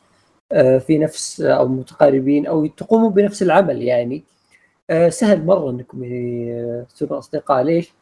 آه، 0.52 0.78
في 0.78 0.98
نفس 0.98 1.42
أو 1.42 1.68
متقاربين 1.68 2.48
أو 2.48 2.66
تقوموا 2.66 3.10
بنفس 3.10 3.44
العمل 3.44 3.82
يعني. 3.82 4.24
آه، 4.90 5.10
سهل 5.10 5.46
مرة 5.46 5.70
إنكم 5.70 6.04
يعني 6.04 6.86
تصيروا 6.86 7.20
أصدقاء. 7.20 7.64
ليش؟ 7.64 7.94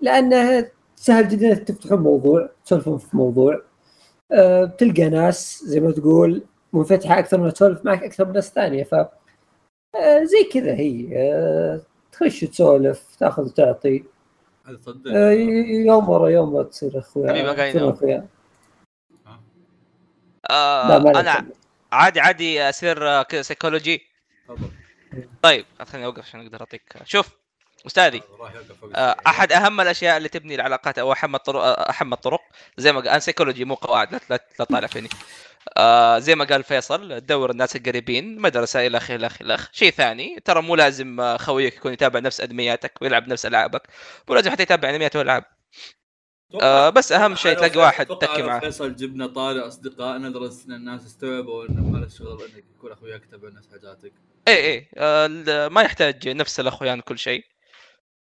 لأنه 0.00 0.70
سهل 0.96 1.28
جدا 1.28 1.52
إنك 1.52 1.58
تفتحون 1.58 2.00
موضوع 2.00 2.50
تسولفون 2.64 2.98
في 2.98 3.16
موضوع. 3.16 3.62
آه، 4.32 4.64
بتلقى 4.64 5.08
ناس 5.08 5.62
زي 5.64 5.80
ما 5.80 5.92
تقول 5.92 6.42
منفتحة 6.72 7.18
أكثر 7.18 7.38
من 7.38 7.52
تسولف 7.52 7.84
معك 7.84 8.02
أكثر 8.02 8.24
من 8.24 8.32
ناس 8.32 8.52
ثانية. 8.52 8.84
ف 8.84 8.94
آه، 8.94 10.24
زي 10.24 10.44
كذا 10.52 10.74
هي. 10.74 11.08
آه، 11.16 11.80
تخش 12.12 12.40
تسولف 12.40 13.16
تأخذ 13.18 13.42
وتعطي. 13.42 14.04
يوم 15.86 16.08
ورا 16.08 16.28
يوم 16.28 16.62
تصير 16.62 16.98
أخويا 16.98 17.52
حبيبي 17.52 17.90
أخويا. 17.90 18.26
آه 20.50 20.98
ما 20.98 21.20
أنا 21.20 21.46
عادي 21.92 22.20
عادي 22.20 22.68
اصير 22.68 23.22
كذا 23.22 23.42
سيكولوجي. 23.42 24.00
طيب 25.42 25.64
خليني 25.82 26.06
أوقف 26.06 26.22
عشان 26.22 26.40
أقدر 26.40 26.60
أعطيك. 26.60 26.94
شوف 27.04 27.30
أستاذي 27.86 28.22
آه،. 28.94 29.16
أحد 29.26 29.52
أهم 29.52 29.80
الأشياء 29.80 30.16
اللي 30.16 30.28
تبني 30.28 30.54
العلاقات 30.54 30.98
أو 30.98 31.12
أهم 31.12 31.34
الطرق 31.34 31.62
أهم 31.62 32.12
الطرق 32.12 32.40
زي 32.78 32.92
ما 32.92 33.00
قال 33.00 33.08
أنا 33.08 33.18
سيكولوجي 33.18 33.64
مو 33.64 33.74
قواعد 33.74 34.12
لا 34.12 34.20
لا, 34.30 34.40
لا 34.58 34.64
طالع 34.64 34.86
فيني. 34.86 35.08
آه 35.76 36.18
زي 36.18 36.34
ما 36.34 36.44
قال 36.44 36.64
فيصل 36.64 37.20
تدور 37.20 37.50
الناس 37.50 37.76
القريبين 37.76 38.38
مدرسة 38.38 38.86
إلى 38.86 38.96
آخره 38.96 39.16
إلى 39.16 39.26
آخره 39.54 39.68
شيء 39.72 39.90
ثاني 39.90 40.40
ترى 40.44 40.62
مو 40.62 40.76
لازم 40.76 41.20
آه، 41.20 41.36
خويك 41.36 41.76
يكون 41.76 41.92
يتابع 41.92 42.20
نفس 42.20 42.40
أنمياتك 42.40 43.02
ويلعب 43.02 43.28
نفس 43.28 43.46
ألعابك. 43.46 43.82
مو 44.28 44.34
لازم 44.34 44.50
حتى 44.50 44.62
يتابع 44.62 44.90
أنميات 44.90 45.16
وألعاب. 45.16 45.44
آه 46.62 46.90
بس 46.90 47.12
أهم 47.12 47.34
شيء 47.34 47.54
تلاقي 47.56 47.78
واحد 47.80 48.06
تكي 48.06 48.40
لو 48.40 48.46
معاه 48.46 48.60
فيصل 48.60 48.96
جبنا 48.96 49.26
طالع 49.26 49.66
اصدقائنا 49.66 50.30
درس 50.30 50.66
إن 50.66 50.72
الناس 50.72 51.06
استوعبوا 51.06 51.68
انه 51.68 51.82
ما 51.82 51.98
له 51.98 52.08
شغل 52.08 52.42
إنك 52.42 52.64
يكون 52.76 52.92
اخوياك 52.92 53.22
يتابع 53.22 53.48
نفس 53.48 53.68
حاجاتك. 53.70 54.12
اي 54.48 54.72
اي 54.72 54.88
آه 54.96 55.68
ما 55.68 55.82
يحتاج 55.82 56.28
نفس 56.28 56.60
الأخويان 56.60 57.00
كل 57.00 57.18
شيء. 57.18 57.53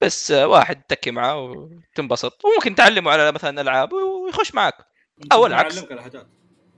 بس 0.02 0.32
واحد 0.32 0.84
تكي 0.84 1.12
معاه 1.12 1.40
وتنبسط. 1.42 2.46
وممكن 2.46 2.76
تعلمه 2.76 3.12
على 3.12 3.32
مثلا 3.32 3.62
ألعاب 3.62 3.94
ويخش 3.94 4.54
معك. 4.56 4.76
ممكن 5.18 5.46
العكس. 5.46 5.76
يعلمك 5.76 5.92
على 5.92 6.02
حاجات. 6.04 6.28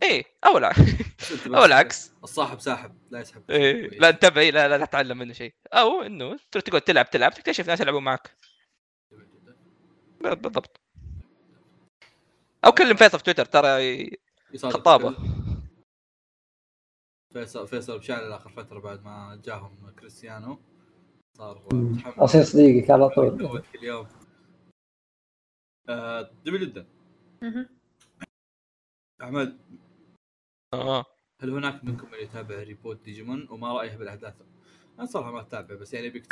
اي 0.03 0.25
أو 0.45 0.57
العكس 0.57 0.79
أو 1.47 1.65
العكس. 1.65 2.11
الصاحب 2.23 2.59
ساحب 2.59 2.97
لا 3.11 3.19
يسحب. 3.19 3.51
إيه 3.51 3.99
لا 3.99 4.09
انتبه 4.09 4.49
لا 4.49 4.67
لا 4.67 4.77
لا 4.77 4.85
تتعلم 4.85 5.17
منه 5.17 5.33
شيء. 5.33 5.53
أو 5.73 6.01
إنه 6.01 6.37
تقعد 6.51 6.81
تلعب 6.81 7.09
تلعب 7.09 7.33
تكتشف 7.33 7.67
ناس 7.67 7.79
يلعبون 7.81 8.03
معك. 8.03 8.37
بالضبط. 10.21 10.81
أو 12.65 12.71
كلم 12.71 12.95
فيصل 12.95 13.17
في 13.17 13.23
تويتر 13.23 13.45
ترى. 13.45 14.05
كل- 14.05 14.17
فيصل 17.33 17.67
فيصل 17.67 17.99
بشعل 17.99 18.31
اخر 18.31 18.49
فترة 18.49 18.79
بعد 18.79 19.03
ما 19.03 19.41
جاهم 19.45 19.91
كريستيانو. 19.99 20.70
صار. 21.37 21.61
أصير 22.17 22.43
صديقك 22.43 22.91
على 22.91 23.09
طول. 23.09 23.25
يتوت 23.27 23.63
كل 23.73 23.83
يوم 23.83 24.07
آه، 25.89 26.31
جميل 26.45 26.61
جدا. 26.61 26.85
أحمد. 29.21 29.57
آه. 30.73 31.05
هل 31.41 31.49
هناك 31.49 31.83
منكم 31.83 32.07
من 32.11 32.17
يتابع 32.19 32.55
reboot 32.63 33.03
ديجيمون؟ 33.03 33.47
وما 33.49 33.73
رأيه 33.73 33.97
بالأحداث؟ 33.97 34.33
أنا 34.99 35.05
صراحة 35.05 35.31
ما 35.31 35.41
أتابع 35.41 35.75
بس 35.75 35.93
يعني 35.93 36.09
بيكتب 36.09 36.31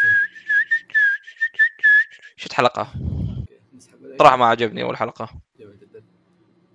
شفت 2.36 2.54
حلقة. 2.54 2.94
صراحة 4.20 4.36
ما 4.38 4.46
عجبني 4.46 4.84
أول 4.84 4.98
حلقة. 4.98 5.42
جميل 5.60 5.80
جدا. 5.80 6.04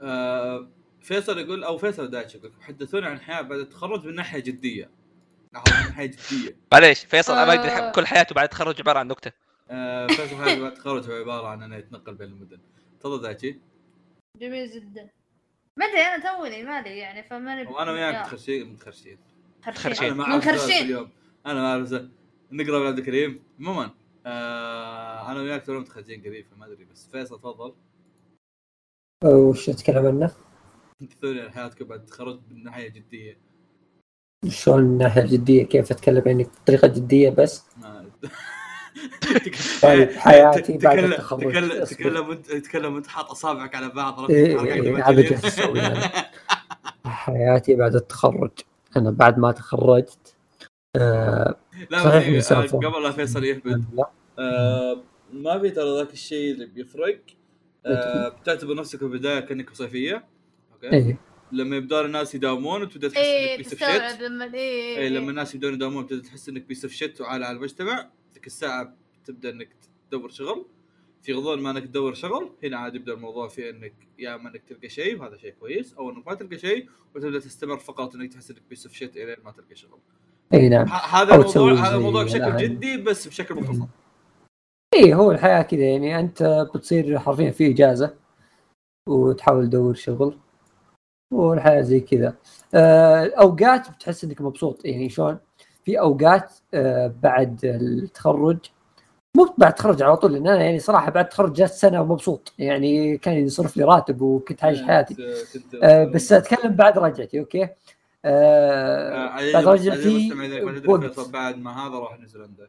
آه 0.03 0.69
فيصل 1.01 1.39
يقول 1.39 1.65
أو 1.65 1.79
فيصل 1.79 2.11
دايتشي 2.11 2.35
يقول 2.35 2.53
حدثونا 2.61 3.07
عن 3.07 3.21
حياة 3.21 3.43
بعد 3.43 3.59
التخرج 3.59 4.07
من 4.07 4.15
ناحية 4.15 4.41
جدية. 4.41 4.91
ناحيه 5.63 6.07
جدية. 6.07 6.57
معليش 6.73 7.05
فيصل 7.05 7.33
ما 7.33 7.89
آه. 7.89 7.93
كل 7.93 8.07
حياته 8.07 8.35
بعد 8.35 8.45
التخرج 8.45 8.81
عبارة 8.81 8.99
عن 8.99 9.09
نكتة. 9.09 9.33
آه 9.71 10.07
فيصل 10.07 10.37
حياته 10.37 10.63
بعد 10.63 10.73
التخرج 10.73 11.11
هو 11.11 11.15
عبارة 11.15 11.47
عن 11.47 11.63
أنه 11.63 11.77
يتنقل 11.77 12.15
بين 12.15 12.29
المدن. 12.29 12.59
تفضل 13.01 13.23
دايتشي 13.23 13.61
جميل 14.41 14.71
جدا. 14.71 15.11
ما 15.77 15.87
أدري 15.87 16.01
أنا 16.01 16.37
توني 16.37 16.63
مالي 16.63 16.99
يعني 16.99 17.23
فماني 17.23 17.67
وأنا 17.67 17.93
وياك 17.93 18.15
يا، 18.15 18.21
متخرشين 18.21 18.73
متخرشين 18.73 19.19
خرشين. 19.75 20.05
أنا 20.05 20.15
ما 20.15 20.25
من 20.27 20.33
اعرف 20.33 21.93
ما. 21.93 22.11
نقرأ 22.53 22.79
من 22.79 22.87
عبد 22.87 22.99
الكريم 22.99 23.43
عموما 23.61 23.91
آه 24.27 25.31
أنا 25.31 25.41
وياك 25.41 25.67
تونا 25.67 25.79
متخرجين 25.79 26.23
قريب 26.23 26.47
فما 26.47 26.67
أدري 26.67 26.85
بس 26.85 27.09
فيصل 27.13 27.39
تفضل. 27.39 27.75
وش 29.25 29.71
نتكلم 29.71 30.07
عنه؟ 30.07 30.35
حدثوني 31.01 31.41
عن 31.41 31.51
حياتكم 31.51 31.85
بعد 31.85 32.01
التخرج؟ 32.01 32.41
من 32.51 32.63
ناحيه 32.63 32.89
جدية. 32.89 33.39
شلون 34.49 34.81
من 34.81 34.91
الناحيه 34.91 35.23
الجديه 35.23 35.65
كيف 35.65 35.91
أتكلم؟ 35.91 36.23
يعني 36.27 36.47
بطريقه 36.63 36.89
جدية 36.89 37.31
بس؟ 37.31 37.65
طيب 39.83 40.11
حياتي 40.11 40.79
بعد 40.79 40.99
التخرج. 40.99 41.53
تكلم. 41.53 41.85
تكلم 41.85 42.31
انت 42.31 42.53
تكلم 42.53 42.97
انت 42.97 43.07
حاط 43.07 43.31
أصابعك 43.31 43.75
على 43.75 43.89
بعض 43.89 44.31
إيه، 44.31 44.61
إيه، 44.61 45.09
أنا. 45.69 46.23
حياتي 47.07 47.75
بعد 47.75 47.95
التخرج. 47.95 48.51
أنا 48.97 49.11
بعد 49.11 49.39
ما 49.39 49.53
تخرجت 49.53 50.37
آه 50.97 51.57
لا 51.91 52.05
صحيح 52.05 52.27
إني 52.27 52.39
آه،. 52.39 52.63
قبل 52.63 53.03
لا 53.03 53.11
فيصل 53.11 53.45
يهبد 53.45 53.85
لا. 53.95 54.11
آه 54.39 55.03
ما 55.33 55.59
في 55.59 55.71
ترى 55.71 55.99
ذاك 55.99 56.13
الشيء 56.13 56.55
اللي 56.55 56.67
بيفرق. 56.67 57.21
آه 57.87 58.29
بتعتبر 58.29 58.75
نفسك 58.75 58.99
في 58.99 59.05
البداية 59.05 59.41
كأنك 59.41 59.75
صيفية. 59.75 60.25
okay. 60.75 60.97
إيه. 60.97 61.17
لما 61.53 61.77
يبدون 61.77 62.05
الناس 62.05 62.35
يداومون 62.35 62.83
وتبدأ 62.83 63.09
تحس 63.09 63.19
إنك 63.19 63.59
بيس 63.59 63.73
اوف 63.73 63.93
شيت 63.93 64.21
لما 64.21 64.55
اي 64.55 65.09
لما 65.09 65.31
الناس 65.31 65.55
يبدون 65.55 65.75
يداومون 65.75 66.07
تبدا 66.07 66.23
تحس 66.23 66.49
إنك 66.49 66.63
piece 66.63 66.85
of 66.85 66.93
shit 66.93 67.21
وعالة 67.21 67.47
على 67.47 67.57
المجتمع 67.57 68.11
ذيك 68.35 68.47
الساعة 68.47 68.95
تبدأ 69.25 69.51
إنك 69.51 69.69
تدور 70.11 70.31
شغل. 70.31 70.67
في 71.23 71.33
غضون 71.33 71.63
ما 71.63 71.71
إنك 71.71 71.85
تدور 71.85 72.15
شغل 72.15 72.51
هنا 72.65 72.77
عاد 72.79 72.95
يبدأ 72.95 73.13
الموضوع 73.13 73.49
في 73.49 73.71
إنك 73.71 73.95
يا 74.19 74.35
إما 74.35 74.51
إنك 74.51 74.63
تلقى 74.69 74.89
شيء 74.89 75.21
وهذا 75.21 75.37
شيء 75.37 75.55
كويس 75.61 75.95
أو 75.95 76.11
إنك 76.11 76.27
ما 76.27 76.35
تلقى 76.35 76.59
شيء 76.59 76.89
وتبدأ 77.15 77.39
تستمر 77.39 77.79
فقط 77.79 78.15
إنك 78.15 78.33
تحس 78.33 78.51
إنك 78.51 78.63
piece 78.71 78.87
of 78.87 78.95
shit 78.95 79.17
الين 79.17 79.37
ما 79.45 79.51
تلقى 79.51 79.77
شغل. 79.77 79.99
إي 80.55 80.69
نعم. 80.69 80.87
هذا 80.89 81.35
الموضوع 81.35 81.73
هذا 81.73 81.97
الموضوع 81.97 82.25
بشكل 82.25 82.43
الآن. 82.43 82.57
جدي 82.57 82.97
بس 82.97 83.29
بشكل 83.29 83.55
مختصر. 83.55 83.87
إي 84.95 85.15
هو 85.15 85.33
الحياة 85.33 85.63
كذا 85.63 85.81
يعني 85.81 86.21
أنت 86.21 86.67
بتصير 86.75 87.19
حرفيا 87.19 87.51
في 87.51 87.71
إجازة 87.71 88.15
وتحاول 89.09 89.67
تدور 89.67 89.95
شغل. 89.95 90.39
والحياة 91.33 91.81
زي 91.81 92.01
كذا. 92.01 92.35
آه، 92.75 93.33
أوقات 93.41 93.91
بتحس 93.91 94.25
إنك 94.25 94.41
مبسوط. 94.41 94.85
يعني 94.85 95.09
شلون؟ 95.09 95.39
في 95.85 96.01
أوقات 96.01 96.53
آه، 96.75 97.15
بعد 97.23 97.65
التخرج 97.65 98.59
مو 99.37 99.55
بعد 99.59 99.71
التخرج 99.71 100.03
على 100.03 100.17
طول 100.17 100.33
لأن 100.33 100.47
أنا 100.47 100.65
يعني 100.65 100.79
صراحة 100.79 101.11
بعد 101.11 101.25
التخرج 101.25 101.53
جات 101.53 101.71
سنة 101.71 102.05
مبسوط 102.05 102.53
يعني 102.59 103.19
كان 103.19 103.35
يصرف 103.35 103.77
لي 103.77 103.85
راتب 103.85 104.23
وكنت 104.23 104.65
عايش 104.65 104.83
حياتي. 104.83 105.17
آه، 105.83 106.05
بس 106.05 106.33
أتكلم 106.33 106.73
بعد 106.73 106.99
رجعتي 106.99 107.41
أوكي؟ 107.41 107.69
آه، 108.25 109.53
بعد 109.53 109.69
رجعتي 109.69 110.33
بعد 111.33 111.59
ما 111.59 111.87
هذا 111.87 111.99
راح 111.99 112.19
نيوزيلندا. 112.19 112.69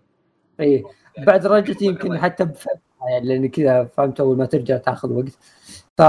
إيه. 0.60 0.84
بعد 1.18 1.48
رجعتي 1.48 1.86
يمكن 1.86 2.18
حتى 2.18 2.48
يعني 3.10 3.27
لأن 3.27 3.49
كذا 3.49 3.84
فهمت 3.84 4.19
أول 4.19 4.38
ما 4.38 4.45
ترجع 4.45 4.77
تاخذ 4.77 5.14
وقت. 5.14 5.38
ف 5.98 6.02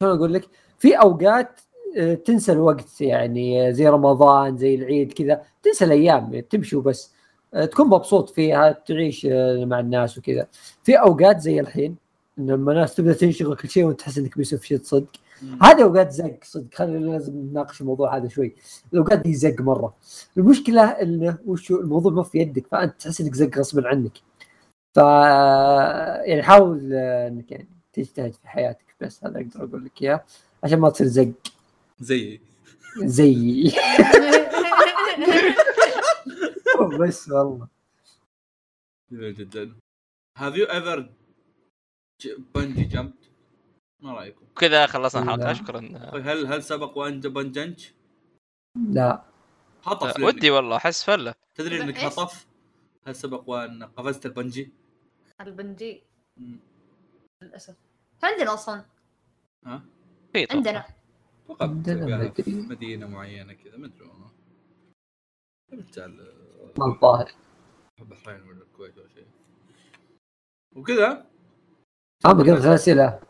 شلون 0.00 0.16
أقول 0.16 0.32
لك؟ 0.32 0.48
في 0.78 0.94
أوقات 0.94 1.60
آه، 1.96 2.14
تنسى 2.14 2.52
الوقت 2.52 3.00
يعني 3.00 3.68
آه، 3.68 3.70
زي 3.70 3.88
رمضان 3.88 4.56
زي 4.56 4.74
العيد 4.74 5.12
كذا 5.12 5.42
تنسى 5.62 5.84
الأيام 5.84 6.40
تمشي 6.40 6.76
وبس. 6.76 7.14
آه، 7.54 7.64
تكون 7.64 7.88
مبسوط 7.88 8.30
فيها 8.30 8.72
تعيش 8.72 9.26
مع 9.60 9.80
الناس 9.80 10.18
وكذا. 10.18 10.46
في 10.84 10.94
أوقات 11.00 11.40
زي 11.40 11.60
الحين 11.60 11.96
لما 12.38 12.72
الناس 12.72 12.94
تبدأ 12.94 13.12
تنشغل 13.12 13.56
كل 13.56 13.68
شيء 13.68 13.84
وانت 13.84 14.00
تحس 14.00 14.18
إنك 14.18 14.38
بيسوي 14.38 14.60
شيء 14.62 14.80
صدق. 14.82 15.06
هذه 15.62 15.82
أوقات 15.82 16.12
زق 16.12 16.38
صدق. 16.42 16.74
خلينا 16.74 16.98
لازم 16.98 17.36
نناقش 17.36 17.80
الموضوع 17.80 18.16
هذا 18.16 18.28
شوي. 18.28 18.54
الأوقات 18.92 19.18
دي 19.18 19.34
زق 19.34 19.60
مرة. 19.60 19.94
المشكلة 20.36 20.82
انه 20.82 21.38
وش 21.46 21.70
الموضوع 21.70 22.12
ما 22.12 22.22
في 22.22 22.38
يدك 22.38 22.66
فأنت 22.66 23.00
تحس 23.00 23.20
إنك 23.20 23.34
زق 23.34 23.58
غصبا 23.58 23.88
عنك. 23.88 24.12
ف 24.94 24.96
يعني 26.28 26.42
حاول 26.42 26.92
إنك 26.94 27.52
يعني 27.52 27.68
تجتهد 27.92 28.34
في 28.34 28.48
حياتك. 28.48 28.84
بس 29.00 29.24
هذا 29.24 29.36
أقدر 29.40 29.64
أقول 29.64 29.84
لك 29.84 30.02
إياه. 30.02 30.24
عشان 30.64 30.78
ما 30.78 30.90
تصير 30.90 31.06
زق 31.06 31.32
زي 32.00 32.40
زي 32.96 33.64
بس 37.00 37.28
والله 37.28 37.68
جميل 39.12 39.34
جدا 39.34 39.74
have 40.38 40.56
you 40.56 40.64
ever 40.66 41.10
bungee 42.54 42.84
jumped 42.84 43.30
ما 44.00 44.12
رأيكم؟ 44.12 44.46
كذا 44.56 44.86
خلصنا 44.86 45.22
الحلقة. 45.34 45.52
شكرا 45.52 45.80
طيب 46.12 46.28
هل 46.28 46.46
هل 46.46 46.62
سبق 46.62 46.98
وان 46.98 47.20
بنجنج؟ 47.20 47.86
لا 48.90 49.24
هطف 49.82 50.14
ودي 50.16 50.24
ودي 50.24 50.50
والله 50.50 50.76
أحس 50.76 51.04
فلة 51.04 51.34
تدري 51.54 51.82
إنك؟ 51.82 51.98
هطف؟ 51.98 52.46
هل 53.06 53.16
سبق 53.16 53.42
وان 53.50 53.84
قفزت 53.84 54.26
البنجي؟ 54.26 54.72
البنجي. 55.40 56.02
للأسف 57.42 57.76
عندنا 58.22 58.54
أصلا 58.54 58.84
ها؟ 59.66 59.82
في 60.34 60.46
طبعاً. 60.46 60.56
عندنا. 60.56 60.84
فقط. 61.48 61.70
مدينة 62.48 63.06
معينة 63.06 63.52
كذا 63.52 63.76
ما 63.76 63.86
أدري 63.86 64.00
والله. 64.00 64.30
ما 66.78 66.86
الظاهر. 66.86 67.30
البحرين 68.00 68.42
ولا 68.48 68.62
الكويت 68.62 68.98
ولا 68.98 69.08
شيء. 69.08 69.26
وكذا. 70.76 71.26
اما 72.26 72.42
قلت 72.42 72.64
اسئله 72.64 73.20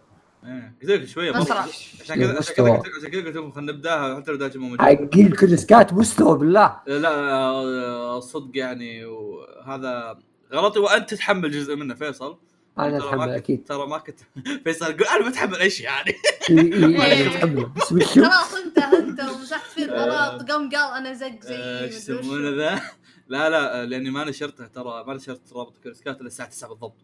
إيه 0.45 0.75
قلت 0.83 0.91
لك 0.91 1.05
شوية. 1.05 1.33
مصر. 1.33 1.57
عشان 1.57 2.17
كذا 2.17 2.39
عشان. 2.39 2.55
كذا 2.55 2.71
قلت 2.73 2.87
عشان 2.99 3.11
كذا 3.11 3.25
قلت 3.25 3.37
لكم 3.37 3.51
خلينا 3.53 3.73
نبدأها 3.73 4.17
حتى 4.21 4.31
لو 4.31 4.37
دايتشي 4.37 4.59
مو 4.59 4.69
موجود. 4.69 4.81
حقين 4.81 5.33
CuriousCat 5.33 5.93
مستوى 5.93 6.39
بالله. 6.39 6.81
لا 6.87 7.09
آه، 7.11 8.21
صدق 8.21 8.51
يعني 8.59 9.05
وهذا 9.05 10.19
غلطي 10.53 10.79
وأنت 10.79 11.11
تتحمل 11.11 11.51
جزء 11.51 11.77
منه 11.77 11.95
فيصل. 11.95 12.39
أنا 12.79 12.97
أتحمل 12.99 13.29
أكيد. 13.31 13.65
ترى 13.65 13.87
ما 13.87 13.99
كنت 13.99 14.21
فيصل 14.65 14.91
يقول 14.91 15.07
أنا 15.07 15.29
بتحمل 15.29 15.55
يعني؟ 15.81 16.13
إي- 16.13 16.47
إي- 16.49 16.53
أنا 16.85 17.27
اتحمل 17.35 17.67
بس؟ 17.77 17.83
خلاص 18.05 18.55
انت 18.55 18.79
انت 18.79 19.21
ومسحت 19.21 19.71
فيه 19.71 19.85
الغلط. 19.85 20.51
قام 20.51 20.71
قال 20.71 20.97
أنا 20.97 21.13
زق 21.13 21.41
زي 21.43 21.55
آه، 21.57 21.85
إيش. 21.85 21.95
يسمونه 21.95 22.51
ذا؟ 22.51 22.81
لا 23.29 23.51
لا 23.51 23.83
آه، 23.83 23.85
لأني 23.85 24.11
ما 24.11 24.25
نشرته 24.25 24.67
ترى 24.67 25.05
ما 25.07 25.15
نشرت 25.15 25.53
رابط 25.53 25.79
CuriousCat 25.79 26.19
إلا 26.21 26.27
الساعة 26.27 26.49
9 26.49 26.69
بالضبط. 26.69 26.97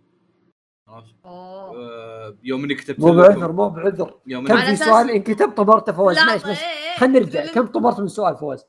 آه، 1.24 2.36
يوم 2.42 2.64
إني 2.64 2.74
كتبت 2.74 3.00
مو 3.00 3.12
بعذر 3.12 3.52
مو 3.52 3.68
بعذر. 3.68 4.14
يوم 4.26 4.46
كم 4.46 4.60
في 4.60 4.76
سؤال؟ 4.76 5.10
إن 5.10 5.22
كتبت 5.22 5.56
طمرته 5.56 5.92
فواز. 5.92 6.18
ماشي 6.18 6.46
ماشي. 6.48 6.60
إيه، 6.64 6.66
إيه. 6.92 6.98
خلينا 6.98 7.18
نرجع. 7.18 7.42
لل- 7.44 7.50
كم 7.50 7.66
طمرت 7.66 8.00
من 8.00 8.08
سؤال 8.08 8.36
فواز؟ 8.36 8.64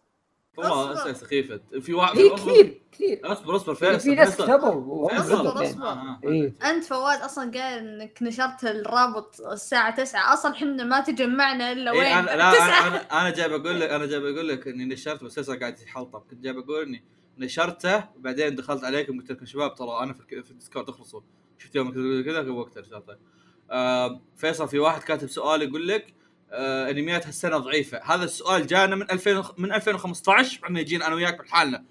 والله. 0.57 0.93
اسئله 0.93 1.13
سخيفة 1.13 1.59
في 1.81 1.93
واحد 1.93 2.15
في 2.15 2.29
كثير 2.29 2.81
كثير 2.91 3.19
أصبر 3.23 3.55
أصبر 3.55 3.75
في 3.75 3.85
فيصل 3.85 3.99
في 3.99 4.15
ناس. 4.15 4.35
كتبوا. 4.35 5.11
آه، 5.11 5.83
آه. 5.83 6.19
إيه. 6.23 6.53
أنت 6.63 6.83
فواز 6.83 7.21
أصلا 7.21 7.43
قال 7.43 7.87
إنك 7.87 8.17
نشرت 8.21 8.63
الرابط 8.63 9.41
الساعة 9.41 9.95
9 9.95 10.33
أصلا 10.33 10.51
إحنا 10.51 10.83
ما 10.83 10.99
تجمعنا 10.99 11.71
إلا 11.71 11.91
وين 11.91 12.01
إيه 12.01 12.19
أنا 12.19 12.25
لا 12.25 12.51
9 12.51 12.67
أنا 12.67 12.87
أنا, 12.87 13.21
أنا 13.21 13.29
جاي 13.29 13.49
بقول 13.49 13.79
لك 13.79 13.89
أنا 13.89 14.05
جاي 14.05 14.19
بقول 14.19 14.47
لك 14.47 14.67
إني 14.67 14.85
نشرت 14.85 15.23
بس 15.23 15.35
فيصل 15.35 15.59
قاعد 15.59 15.79
يحلطم 15.79 16.19
كنت 16.19 16.41
جاي 16.41 16.53
بقول 16.53 16.83
إني 16.83 17.03
نشرته 17.37 18.03
وبعدين 18.15 18.55
دخلت 18.55 18.83
عليكم 18.83 19.19
قلت 19.19 19.31
لكم 19.31 19.45
شباب 19.45 19.75
ترى 19.75 19.99
أنا 20.03 20.13
في, 20.13 20.51
ال 20.51 20.56
Discord 20.56 20.89
اخلصوا 20.89 21.21
شفت 21.57 21.75
يوم 21.75 21.91
كذا 22.23 22.41
كذا 22.41 22.51
وقتها 22.51 22.81
نشرته 22.81 23.15
آه 23.71 24.21
فيصل 24.37 24.67
في 24.67 24.79
واحد 24.79 25.01
كاتب 25.03 25.27
سؤال 25.27 25.61
يقول 25.61 25.87
لك 25.87 26.13
آه 26.51 26.89
انميات 26.89 27.27
هالسنه 27.27 27.57
ضعيفة. 27.57 27.99
هذا 28.03 28.23
السؤال 28.23 28.67
جانا 28.67 28.95
من 28.95 29.11
2000 29.11 29.43
من 29.57 29.73
2015 29.73 30.59
إحنا 30.63 30.79
يجينا 30.79 31.07
أنا 31.07 31.15
وياك 31.15 31.39
بحالنا 31.39 31.83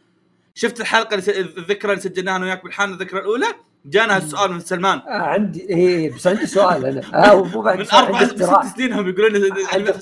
شفت 0.54 0.80
الحلقة 0.80 1.14
الذكرى 1.14 1.92
اللي 1.92 2.02
سجلناها 2.02 2.36
أنا 2.36 2.44
وياك 2.44 2.64
بالحالنا 2.64 2.94
الذكرى 2.94 3.20
الأولى؟ 3.20 3.46
جانا 3.84 4.16
هالسؤال 4.16 4.52
من 4.52 4.60
سلمان. 4.60 4.98
آه 4.98 5.10
عندي 5.10 5.68
إيه 5.68 6.12
بس 6.14 6.26
عندي 6.26 6.46
سؤال 6.46 6.86
أنا. 6.86 7.30
آه 7.32 7.44
مو 7.44 7.62
بعد 7.62 7.78
من 7.78 7.90
أربع 7.92 8.24
ست 8.26 8.76
سنين 8.76 8.92
هم 8.92 9.08
يقولون 9.08 9.32
لي 9.32 9.48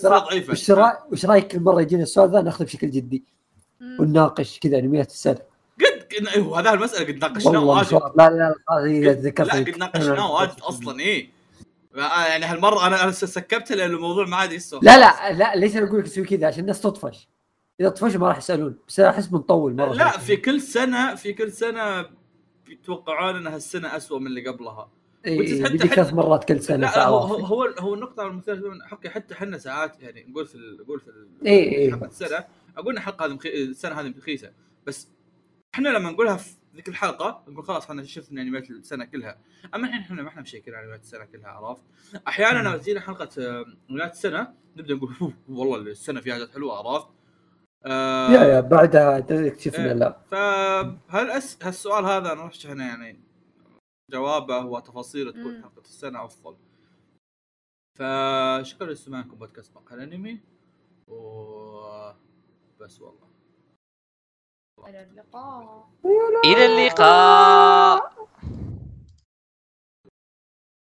ضعيفة. 0.03 0.53
وش 0.53 0.71
رايك 0.71 0.97
وش 1.13 1.27
رأيك 1.27 1.47
كل 1.47 1.61
مرة 1.61 1.81
يجينا 1.81 2.03
السؤال 2.03 2.31
ذا؟ 2.31 2.41
ناخذه 2.41 2.65
بشكل 2.65 2.91
جدي. 2.91 3.25
ونناقش 4.01 4.59
كذا 4.59 4.79
أنميات 4.79 5.11
السنة. 5.11 5.39
قد 5.81 6.27
أيوه 6.35 6.61
هذا 6.61 6.73
المسألة 6.73 7.07
قد 7.07 7.19
ناقشناه 7.19 7.53
والله 7.53 7.75
واجد. 7.75 7.93
لا 8.17 8.31
لا 8.31 8.55
لا 8.71 8.85
إيه، 8.85 9.21
لا 9.21 9.31
قد 9.55 9.79
ناقشناه 9.79 10.33
واجد 10.41 10.61
أصلا 10.61 11.01
اي 11.01 11.31
يعني 12.03 12.45
هالمرة 12.45 12.87
أنا 12.87 13.03
أنا 13.05 13.11
سكبت 13.13 13.73
لأن 13.73 13.91
الموضوع 13.91 14.27
ما 14.27 14.37
عاد 14.37 14.53
يسوى 14.53 14.81
لا 14.83 14.99
لا 14.99 15.33
لا 15.33 15.57
ليش 15.57 15.77
أنا 15.77 15.87
أقول 15.87 15.99
لك 15.99 16.05
تسوي 16.07 16.25
كذا؟ 16.25 16.47
عشان 16.47 16.61
الناس 16.61 16.81
تطفش. 16.81 17.29
إذا 17.81 17.89
طفشوا 17.89 18.21
ما 18.21 18.29
راح 18.29 18.39
يسألون. 18.39 18.79
بس 18.89 19.01
أحس 19.01 19.27
بنطول 19.27 19.75
مرة. 19.77 19.93
لا 19.93 20.19
في 20.19 20.37
كل 20.37 20.61
سنة 20.61 21.15
في 21.15 21.33
كل 21.33 21.53
سنة 21.53 22.07
يتوقعون 22.69 23.37
إن 23.37 23.47
هالسنة 23.47 23.97
أسوأ 23.97 24.19
من 24.19 24.27
اللي 24.27 24.49
قبلها. 24.49 24.91
إيه 25.27 25.65
حتى- 25.65 25.87
ثلاث 25.87 26.13
مرات 26.13 26.45
كل 26.45 26.61
سنة 26.63 26.77
لا 26.77 27.07
هو 27.07 27.19
هو. 27.19 27.65
هو, 27.79 27.95
النقطة 27.95 28.27
المثيره 28.27 28.79
حقي 28.85 29.11
حتى 29.11 29.35
إحنا 29.35 29.59
ساعات 29.59 30.01
يعني 30.01 30.27
نقول 30.29 30.47
في 30.47 30.59
نقول 30.85 31.01
في 31.01 31.11
إيه، 31.47 31.73
إيه. 31.73 31.91
حلقه 31.91 32.07
السنة 32.07 32.45
أقول 32.77 32.95
الحلقة 32.97 33.27
هذه. 33.27 33.39
السنة 33.45 34.01
هذه 34.01 34.15
رخيصه 34.19 34.51
بس 34.87 35.09
إحنا 35.75 35.89
لما 35.89 36.11
نقولها 36.11 36.37
في 36.37 36.51
ذيك 36.79 36.89
الحلقة 36.89 37.45
نقول 37.49 37.65
خلاص 37.65 37.91
إحنا 37.91 38.05
شفنا 38.05 38.43
أنميات 38.43 38.71
السنة 38.71 39.05
كلها. 39.05 39.39
أما 39.75 39.87
الحين 39.89 40.01
إحنا 40.01 40.23
ما 40.23 40.29
إحنا 40.29 40.43
مشيكين 40.43 40.75
على 40.75 40.85
أنميات 40.85 41.01
السنة 41.01 41.25
كلها 41.25 41.49
عرفت؟ 41.49 41.83
أحيانا 42.29 42.59
لما 42.69 42.77
تجينا 42.77 43.01
حلقة 43.01 43.29
آه، 43.39 43.65
أنميات 43.91 44.13
السنة 44.13 44.55
نبدأ 44.77 44.95
نقول 44.95 45.15
"أوف، 45.23 45.33
والله 45.49 45.77
السنة 45.91 46.21
فيها 46.21 46.35
حاجات 46.35 46.51
حلوة 46.51 46.79
عرفت؟ 46.93 47.09
آه 47.87 48.31
يا 48.31 48.45
يا 48.45 48.61
بعدها 48.61 49.19
اكتشفنا 49.19 49.87
إيه. 49.87 49.93
لا. 49.93 50.21
فهل 50.31 51.31
أس... 51.31 51.59
هالسؤال 51.63 52.05
هذا 52.05 52.33
أنا 52.33 52.45
ارشح 52.45 52.71
انه 52.71 52.85
يعني 52.87 53.21
جوابه 54.11 54.59
وتفاصيله 54.59 55.31
تكون. 55.31 55.63
حلقة 55.63 55.81
السنة 55.81 56.25
أفضل. 56.25 56.57
فشكرا 57.95 58.87
لاستماعكم 58.87 59.35
بودكاست 59.37 59.77
مقهى 59.77 59.97
الأنمي 60.05 60.41
و 61.09 62.13
بس 62.81 63.01
والله. 63.01 63.28
إلى 64.87 65.03
اللقاء. 65.03 65.89
إلى 66.45 66.67
اللقاء. 66.67 68.13